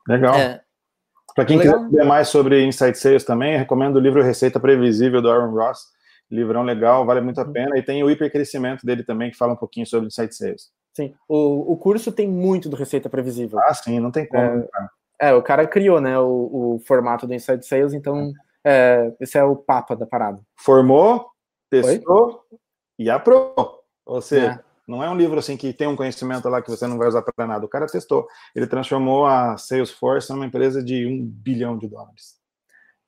Legal. 0.09 0.35
É. 0.35 0.61
Para 1.35 1.45
quem 1.45 1.59
Legal. 1.59 1.75
quiser 1.75 1.91
saber 1.91 2.05
mais 2.05 2.29
sobre 2.29 2.65
Insight 2.65 2.99
Sales 2.99 3.25
também, 3.25 3.57
recomendo 3.57 3.97
o 3.97 4.01
livro 4.01 4.23
Receita 4.23 4.59
Previsível 4.59 5.23
do 5.23 5.31
Aaron 5.31 5.53
Ross. 5.53 5.85
Livrão 6.31 6.63
legal, 6.63 7.05
vale 7.05 7.21
muito 7.21 7.41
a 7.41 7.45
uhum. 7.45 7.53
pena. 7.53 7.77
E 7.77 7.83
tem 7.83 8.03
o 8.03 8.11
hipercrescimento 8.11 8.87
dele 8.87 9.03
também, 9.03 9.31
que 9.31 9.37
fala 9.37 9.53
um 9.53 9.57
pouquinho 9.57 9.87
sobre 9.87 10.07
Insight 10.07 10.35
Sales. 10.35 10.71
Sim, 10.95 11.15
o, 11.29 11.73
o 11.73 11.77
curso 11.77 12.11
tem 12.11 12.29
muito 12.29 12.69
do 12.69 12.77
Receita 12.77 13.09
Previsível. 13.09 13.59
Ah, 13.61 13.75
sim, 13.75 14.01
não 14.01 14.11
tem 14.11 14.27
como. 14.27 14.69
É, 15.21 15.31
é 15.31 15.35
o 15.35 15.43
cara 15.43 15.67
criou, 15.67 16.01
né, 16.01 16.19
o, 16.19 16.77
o 16.77 16.83
formato 16.87 17.27
do 17.27 17.35
Inside 17.35 17.67
Sales, 17.67 17.93
então 17.93 18.19
é, 18.19 18.33
esse 19.21 19.39
é 19.39 19.45
o 19.45 19.57
papa 19.57 19.95
da 19.97 20.07
parada. 20.07 20.41
Formou, 20.59 21.31
testou 21.71 22.45
Oi? 22.51 22.59
e 22.99 23.11
aprovou. 23.11 23.81
Ou 24.05 24.21
seja, 24.21 24.53
é. 24.53 24.61
não 24.87 25.03
é 25.03 25.11
um 25.11 25.17
livro 25.17 25.39
assim 25.39 25.57
que 25.57 25.73
tem 25.73 25.87
um 25.87 25.97
conhecimento 25.97 26.49
lá 26.49 26.61
que 26.61 26.71
você 26.71 26.87
não 26.87 26.99
vai 26.99 27.09
usar 27.09 27.23
para 27.23 27.47
nada. 27.47 27.65
O 27.65 27.69
cara 27.69 27.87
testou. 27.87 28.27
Ele 28.55 28.67
transformou 28.67 29.27
a 29.27 29.57
Salesforce 29.57 30.31
numa 30.31 30.47
empresa 30.47 30.83
de 30.83 31.07
um 31.07 31.25
bilhão 31.25 31.79
de 31.79 31.89
dólares. 31.89 32.39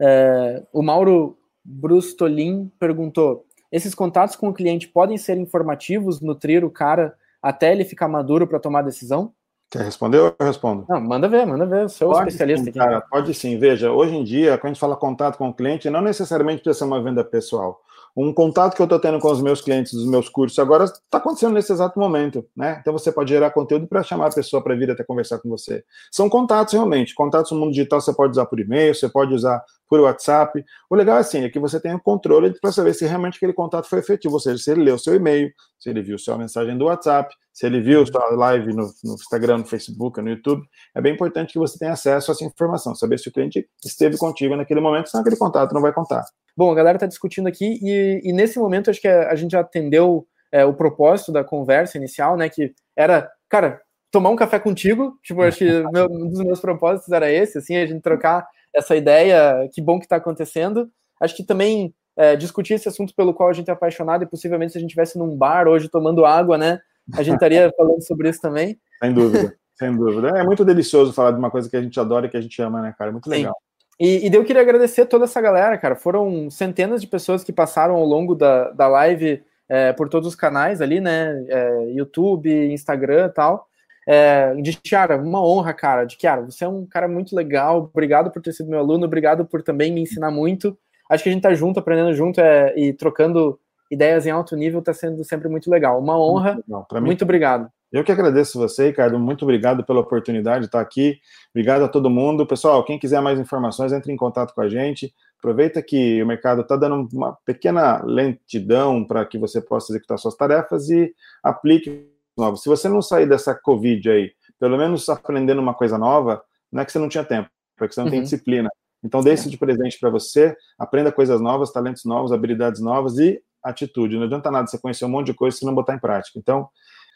É, 0.00 0.64
o 0.72 0.82
Mauro 0.82 1.38
Brustolin 1.64 2.70
perguntou: 2.78 3.46
esses 3.70 3.94
contatos 3.94 4.36
com 4.36 4.48
o 4.48 4.54
cliente 4.54 4.88
podem 4.88 5.16
ser 5.16 5.36
informativos, 5.38 6.20
nutrir 6.20 6.64
o 6.64 6.70
cara 6.70 7.16
até 7.42 7.72
ele 7.72 7.84
ficar 7.84 8.08
maduro 8.08 8.46
para 8.46 8.60
tomar 8.60 8.82
decisão? 8.82 9.34
Quer 9.72 9.84
responder 9.84 10.18
ou 10.18 10.36
eu 10.38 10.46
respondo? 10.46 10.84
Não, 10.86 11.00
manda 11.00 11.26
ver, 11.26 11.46
manda 11.46 11.64
ver. 11.64 11.88
Sou 11.88 12.10
pode 12.10 12.28
especialista 12.28 12.64
sim, 12.64 12.70
aqui. 12.70 12.78
Cara, 12.78 13.00
pode 13.00 13.32
sim. 13.32 13.58
Veja, 13.58 13.90
hoje 13.90 14.14
em 14.14 14.22
dia, 14.22 14.58
quando 14.58 14.66
a 14.66 14.74
gente 14.74 14.80
fala 14.80 14.94
contato 14.94 15.38
com 15.38 15.48
o 15.48 15.54
cliente, 15.54 15.88
não 15.88 16.02
necessariamente 16.02 16.62
precisa 16.62 16.80
ser 16.80 16.84
uma 16.84 17.02
venda 17.02 17.24
pessoal. 17.24 17.80
Um 18.14 18.34
contato 18.34 18.76
que 18.76 18.82
eu 18.82 18.84
estou 18.84 19.00
tendo 19.00 19.18
com 19.18 19.30
os 19.30 19.40
meus 19.40 19.62
clientes 19.62 19.94
dos 19.94 20.06
meus 20.06 20.28
cursos 20.28 20.58
agora 20.58 20.84
está 20.84 21.16
acontecendo 21.16 21.54
nesse 21.54 21.72
exato 21.72 21.98
momento, 21.98 22.44
né? 22.54 22.76
Então 22.82 22.92
você 22.92 23.10
pode 23.10 23.30
gerar 23.30 23.50
conteúdo 23.50 23.86
para 23.86 24.02
chamar 24.02 24.26
a 24.26 24.34
pessoa 24.34 24.62
para 24.62 24.74
vir 24.74 24.90
até 24.90 25.02
conversar 25.02 25.38
com 25.38 25.48
você. 25.48 25.82
São 26.10 26.28
contatos 26.28 26.74
realmente. 26.74 27.14
Contatos 27.14 27.50
no 27.52 27.58
mundo 27.58 27.70
digital 27.70 28.02
você 28.02 28.12
pode 28.12 28.32
usar 28.32 28.44
por 28.44 28.60
e-mail, 28.60 28.94
você 28.94 29.08
pode 29.08 29.32
usar 29.32 29.64
por 29.88 30.00
WhatsApp. 30.00 30.62
O 30.90 30.94
legal 30.94 31.16
é 31.16 31.20
assim, 31.20 31.44
é 31.44 31.48
que 31.48 31.58
você 31.58 31.80
tem 31.80 31.94
o 31.94 32.00
controle 32.00 32.52
para 32.60 32.70
saber 32.70 32.92
se 32.92 33.06
realmente 33.06 33.36
aquele 33.36 33.54
contato 33.54 33.88
foi 33.88 34.00
efetivo, 34.00 34.34
ou 34.34 34.40
seja, 34.40 34.62
se 34.62 34.70
ele 34.70 34.82
leu 34.82 34.98
seu 34.98 35.14
e-mail, 35.14 35.50
se 35.82 35.90
ele 35.90 36.00
viu 36.00 36.16
sua 36.16 36.38
mensagem 36.38 36.78
do 36.78 36.84
WhatsApp, 36.84 37.34
se 37.52 37.66
ele 37.66 37.80
viu 37.80 38.06
sua 38.06 38.24
live 38.36 38.72
no, 38.72 38.88
no, 39.02 39.14
Instagram, 39.14 39.58
no 39.58 39.64
Facebook, 39.64 40.20
no 40.20 40.30
YouTube, 40.30 40.64
é 40.94 41.00
bem 41.00 41.12
importante 41.12 41.52
que 41.52 41.58
você 41.58 41.76
tenha 41.76 41.90
acesso 41.90 42.30
a 42.30 42.34
essa 42.34 42.44
informação, 42.44 42.94
saber 42.94 43.18
se 43.18 43.28
o 43.28 43.32
cliente 43.32 43.68
esteve 43.84 44.16
contigo 44.16 44.54
naquele 44.54 44.80
momento, 44.80 45.10
senão 45.10 45.22
aquele 45.22 45.36
contato 45.36 45.74
não 45.74 45.82
vai 45.82 45.92
contar. 45.92 46.24
Bom, 46.56 46.70
a 46.70 46.74
galera 46.76 46.98
está 46.98 47.06
discutindo 47.08 47.48
aqui 47.48 47.80
e, 47.82 48.20
e, 48.22 48.32
nesse 48.32 48.60
momento 48.60 48.90
acho 48.90 49.00
que 49.00 49.08
a, 49.08 49.34
gente 49.34 49.50
já 49.50 49.60
atendeu 49.60 50.24
é, 50.52 50.64
o 50.64 50.72
propósito 50.72 51.32
da 51.32 51.42
conversa 51.42 51.98
inicial, 51.98 52.36
né? 52.36 52.48
Que 52.48 52.72
era, 52.96 53.28
cara, 53.48 53.80
tomar 54.12 54.30
um 54.30 54.36
café 54.36 54.60
contigo. 54.60 55.18
Tipo, 55.24 55.42
acho 55.42 55.58
que 55.58 55.64
meu, 55.92 56.06
um 56.08 56.28
dos 56.28 56.44
meus 56.44 56.60
propósitos 56.60 57.10
era 57.10 57.28
esse, 57.28 57.58
assim, 57.58 57.74
a 57.74 57.86
gente 57.86 58.02
trocar 58.02 58.46
essa 58.72 58.94
ideia. 58.94 59.68
Que 59.72 59.82
bom 59.82 59.98
que 59.98 60.04
está 60.04 60.16
acontecendo. 60.16 60.88
Acho 61.20 61.34
que 61.34 61.44
também 61.44 61.92
é, 62.22 62.36
discutir 62.36 62.74
esse 62.74 62.88
assunto 62.88 63.12
pelo 63.16 63.34
qual 63.34 63.48
a 63.48 63.52
gente 63.52 63.68
é 63.68 63.72
apaixonado 63.72 64.22
e 64.22 64.26
possivelmente 64.26 64.72
se 64.72 64.78
a 64.78 64.80
gente 64.80 64.90
estivesse 64.90 65.18
num 65.18 65.36
bar 65.36 65.66
hoje 65.66 65.88
tomando 65.88 66.24
água, 66.24 66.56
né? 66.56 66.80
A 67.14 67.22
gente 67.22 67.34
estaria 67.34 67.68
falando 67.76 68.00
sobre 68.02 68.28
isso 68.28 68.40
também. 68.40 68.78
Sem 69.02 69.12
dúvida, 69.12 69.54
sem 69.74 69.96
dúvida. 69.96 70.28
É 70.38 70.44
muito 70.44 70.64
delicioso 70.64 71.12
falar 71.12 71.32
de 71.32 71.38
uma 71.38 71.50
coisa 71.50 71.68
que 71.68 71.76
a 71.76 71.82
gente 71.82 71.98
adora 71.98 72.26
e 72.26 72.28
que 72.28 72.36
a 72.36 72.40
gente 72.40 72.62
ama, 72.62 72.80
né, 72.80 72.94
cara? 72.96 73.10
É 73.10 73.12
muito 73.12 73.28
legal. 73.28 73.52
Sim. 73.52 73.72
E, 74.04 74.28
e 74.28 74.32
eu 74.34 74.44
queria 74.44 74.62
agradecer 74.62 75.06
toda 75.06 75.24
essa 75.24 75.40
galera, 75.40 75.76
cara. 75.76 75.96
Foram 75.96 76.48
centenas 76.48 77.00
de 77.00 77.08
pessoas 77.08 77.42
que 77.42 77.52
passaram 77.52 77.94
ao 77.94 78.04
longo 78.04 78.36
da, 78.36 78.70
da 78.70 78.86
live 78.86 79.42
é, 79.68 79.92
por 79.92 80.08
todos 80.08 80.28
os 80.28 80.36
canais 80.36 80.80
ali, 80.80 81.00
né? 81.00 81.44
É, 81.48 81.90
YouTube, 81.90 82.72
Instagram 82.72 83.26
e 83.26 83.30
tal. 83.30 83.66
É, 84.06 84.54
de 84.54 84.74
Tiara, 84.74 85.16
uma 85.16 85.44
honra, 85.44 85.74
cara. 85.74 86.04
De 86.04 86.16
Tiara, 86.16 86.42
você 86.42 86.64
é 86.64 86.68
um 86.68 86.86
cara 86.86 87.08
muito 87.08 87.34
legal. 87.34 87.90
Obrigado 87.92 88.30
por 88.30 88.40
ter 88.40 88.52
sido 88.52 88.70
meu 88.70 88.78
aluno, 88.78 89.06
obrigado 89.06 89.44
por 89.44 89.60
também 89.60 89.92
me 89.92 90.00
ensinar 90.00 90.30
muito. 90.30 90.78
Acho 91.10 91.22
que 91.22 91.28
a 91.28 91.32
gente 91.32 91.42
tá 91.42 91.54
junto, 91.54 91.80
aprendendo 91.80 92.14
junto 92.14 92.40
é, 92.40 92.72
e 92.78 92.92
trocando 92.92 93.58
ideias 93.90 94.26
em 94.26 94.30
alto 94.30 94.56
nível, 94.56 94.80
tá 94.80 94.94
sendo 94.94 95.22
sempre 95.22 95.48
muito 95.48 95.70
legal. 95.70 96.00
Uma 96.00 96.18
honra. 96.18 96.58
Muito, 96.66 97.02
muito 97.02 97.22
obrigado. 97.24 97.68
Eu 97.92 98.02
que 98.02 98.10
agradeço 98.10 98.58
você, 98.58 98.86
Ricardo. 98.86 99.18
Muito 99.18 99.42
obrigado 99.42 99.84
pela 99.84 100.00
oportunidade 100.00 100.60
de 100.60 100.66
estar 100.66 100.80
aqui. 100.80 101.18
Obrigado 101.50 101.84
a 101.84 101.88
todo 101.88 102.08
mundo. 102.08 102.46
Pessoal, 102.46 102.82
quem 102.84 102.98
quiser 102.98 103.20
mais 103.20 103.38
informações, 103.38 103.92
entre 103.92 104.10
em 104.10 104.16
contato 104.16 104.54
com 104.54 104.62
a 104.62 104.68
gente. 104.68 105.12
Aproveita 105.38 105.82
que 105.82 106.22
o 106.22 106.26
mercado 106.26 106.62
está 106.62 106.74
dando 106.74 107.06
uma 107.12 107.36
pequena 107.44 108.02
lentidão 108.02 109.04
para 109.04 109.26
que 109.26 109.36
você 109.36 109.60
possa 109.60 109.92
executar 109.92 110.18
suas 110.18 110.34
tarefas 110.34 110.88
e 110.88 111.14
aplique 111.42 112.08
novos. 112.34 112.62
Se 112.62 112.68
você 112.68 112.88
não 112.88 113.02
sair 113.02 113.28
dessa 113.28 113.54
Covid 113.54 114.08
aí, 114.08 114.32
pelo 114.58 114.78
menos 114.78 115.06
aprendendo 115.10 115.60
uma 115.60 115.74
coisa 115.74 115.98
nova, 115.98 116.42
não 116.72 116.80
é 116.80 116.86
que 116.86 116.92
você 116.92 116.98
não 116.98 117.10
tinha 117.10 117.24
tempo, 117.24 117.50
é 117.78 117.88
que 117.88 117.94
você 117.94 118.00
não 118.00 118.06
uhum. 118.06 118.12
tem 118.12 118.22
disciplina. 118.22 118.70
Então, 119.04 119.20
dê 119.20 119.34
isso 119.34 119.50
de 119.50 119.56
presente 119.56 119.98
para 119.98 120.10
você, 120.10 120.56
aprenda 120.78 121.10
coisas 121.10 121.40
novas, 121.40 121.72
talentos 121.72 122.04
novos, 122.04 122.32
habilidades 122.32 122.80
novas 122.80 123.18
e 123.18 123.42
atitude. 123.62 124.16
Não 124.16 124.24
adianta 124.24 124.50
nada 124.50 124.66
você 124.66 124.78
conhecer 124.78 125.04
um 125.04 125.08
monte 125.08 125.26
de 125.26 125.34
coisa 125.34 125.56
se 125.56 125.64
não 125.64 125.74
botar 125.74 125.94
em 125.94 125.98
prática. 125.98 126.38
Então, 126.38 126.68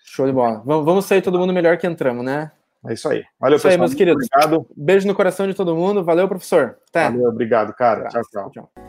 Show 0.06 0.26
de 0.26 0.32
bola. 0.32 0.62
Vamos 0.64 1.04
sair 1.04 1.20
todo 1.20 1.38
mundo 1.38 1.52
melhor 1.52 1.76
que 1.76 1.86
entramos, 1.86 2.24
né? 2.24 2.50
É 2.86 2.92
isso 2.92 3.08
aí. 3.08 3.24
Valeu, 3.40 3.56
isso 3.56 3.64
pessoal. 3.64 3.72
aí, 3.72 3.78
meus 3.78 3.94
queridos. 3.94 4.26
Obrigado. 4.32 4.66
Beijo 4.76 5.06
no 5.06 5.14
coração 5.14 5.46
de 5.46 5.54
todo 5.54 5.74
mundo. 5.74 6.04
Valeu, 6.04 6.28
professor. 6.28 6.78
Até. 6.88 7.10
Valeu, 7.10 7.28
obrigado, 7.28 7.74
cara. 7.74 8.08
Tchau, 8.08 8.22
tchau. 8.30 8.50
tchau. 8.50 8.85